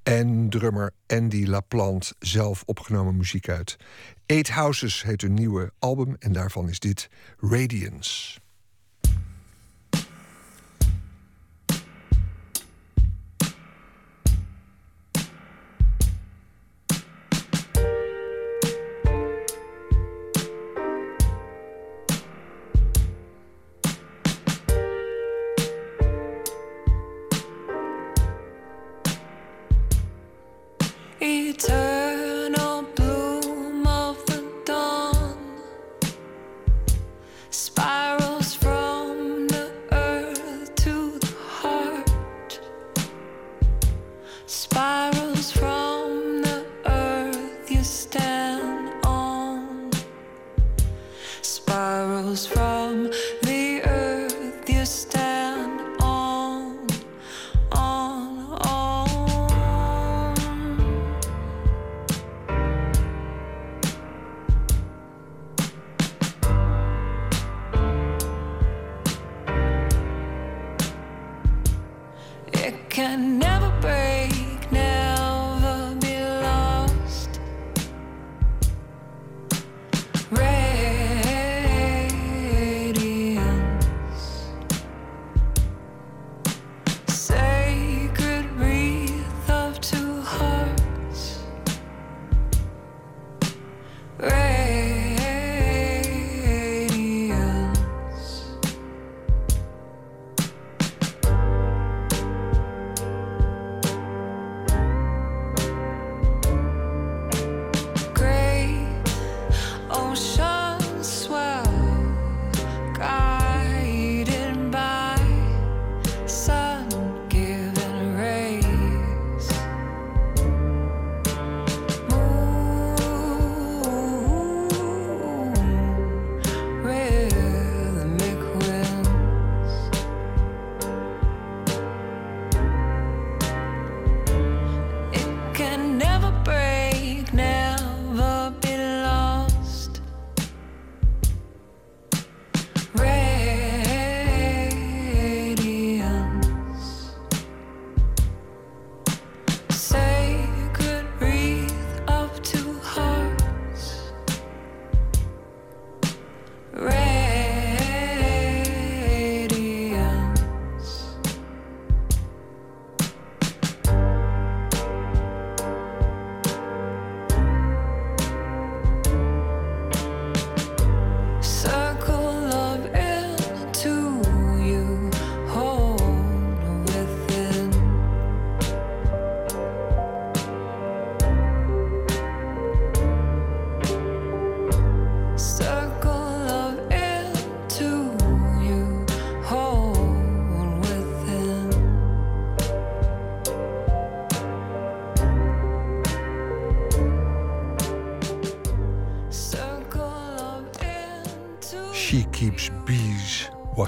en 0.07 0.49
drummer 0.49 0.93
Andy 1.07 1.45
LaPlante 1.45 2.13
zelf 2.19 2.63
opgenomen 2.65 3.17
muziek 3.17 3.49
uit. 3.49 3.77
Eight 4.25 4.49
Houses 4.49 5.03
heet 5.03 5.21
hun 5.21 5.33
nieuwe 5.33 5.71
album 5.79 6.15
en 6.19 6.31
daarvan 6.31 6.69
is 6.69 6.79
dit 6.79 7.09
Radiance. 7.39 8.39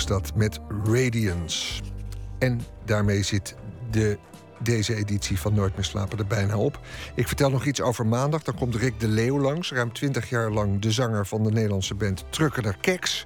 Dat 0.10 0.36
met 0.36 0.60
Radiance. 0.84 1.82
En 2.40 2.62
daarmee 2.86 3.24
zit 3.24 3.56
de, 3.92 4.18
deze 4.60 4.96
editie 4.96 5.40
van 5.40 5.54
Nooit 5.54 5.76
meer 5.76 5.86
slapen 5.86 6.18
er 6.18 6.28
bijna 6.28 6.58
op. 6.58 6.80
Ik 7.16 7.28
vertel 7.28 7.50
nog 7.50 7.66
iets 7.66 7.82
over 7.82 8.06
maandag. 8.06 8.44
Dan 8.44 8.56
komt 8.56 8.76
Rick 8.76 9.00
de 9.00 9.08
Leeuw 9.08 9.40
langs. 9.40 9.72
Ruim 9.72 9.94
20 9.94 10.30
jaar 10.30 10.52
lang 10.52 10.82
de 10.82 10.92
zanger 10.92 11.28
van 11.28 11.44
de 11.44 11.52
Nederlandse 11.52 11.96
band 11.96 12.26
Trucker 12.30 12.78
Keks. 12.82 13.26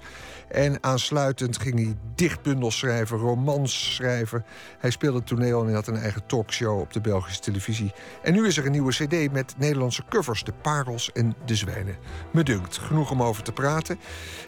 En 0.53 0.77
aansluitend 0.81 1.57
ging 1.57 1.75
hij 1.75 1.95
dichtbundels 2.15 2.77
schrijven, 2.77 3.17
romans 3.17 3.93
schrijven. 3.93 4.45
Hij 4.79 4.89
speelde 4.89 5.23
toneel 5.23 5.67
en 5.67 5.73
had 5.73 5.87
een 5.87 5.97
eigen 5.97 6.25
talkshow 6.25 6.79
op 6.79 6.93
de 6.93 7.01
Belgische 7.01 7.41
televisie. 7.41 7.91
En 8.21 8.33
nu 8.33 8.47
is 8.47 8.57
er 8.57 8.65
een 8.65 8.71
nieuwe 8.71 8.91
cd 8.91 9.31
met 9.31 9.55
Nederlandse 9.57 10.03
covers, 10.09 10.43
De 10.43 10.53
Parels 10.61 11.11
en 11.11 11.35
De 11.45 11.55
Zwijnen. 11.55 11.95
Me 12.31 12.43
dunkt, 12.43 12.77
genoeg 12.77 13.11
om 13.11 13.23
over 13.23 13.43
te 13.43 13.51
praten. 13.51 13.99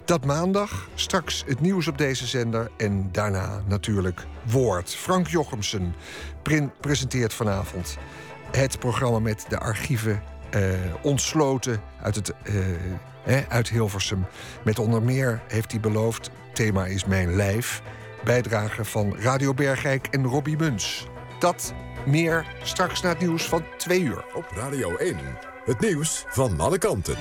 Dat 0.05 0.25
maandag, 0.25 0.89
straks 0.95 1.43
het 1.47 1.61
nieuws 1.61 1.87
op 1.87 1.97
deze 1.97 2.25
zender 2.25 2.71
en 2.77 3.09
daarna 3.11 3.61
natuurlijk 3.67 4.25
Woord. 4.43 4.95
Frank 4.95 5.27
Jochemsen 5.27 5.95
presenteert 6.81 7.33
vanavond 7.33 7.97
het 8.51 8.79
programma 8.79 9.19
met 9.19 9.45
de 9.49 9.59
archieven 9.59 10.21
ontsloten 11.01 11.81
uit, 12.01 12.15
het, 12.15 12.33
eh, 13.23 13.41
uit 13.47 13.69
Hilversum. 13.69 14.25
Met 14.63 14.79
onder 14.79 15.01
meer 15.03 15.41
heeft 15.47 15.71
hij 15.71 15.79
beloofd, 15.79 16.31
thema 16.53 16.85
is 16.85 17.05
mijn 17.05 17.35
lijf... 17.35 17.81
bijdrage 18.23 18.85
van 18.85 19.15
Radio 19.19 19.53
Bergijk 19.53 20.07
en 20.07 20.25
Robbie 20.25 20.57
Muns. 20.57 21.07
Dat 21.39 21.73
meer 22.05 22.45
straks 22.63 23.01
na 23.01 23.09
het 23.09 23.19
nieuws 23.19 23.43
van 23.43 23.63
twee 23.77 24.01
uur. 24.01 24.25
Op 24.33 24.45
Radio 24.55 24.95
1, 24.95 25.17
het 25.65 25.79
nieuws 25.79 26.25
van 26.27 26.59
alle 26.59 26.77
kanten. 26.77 27.15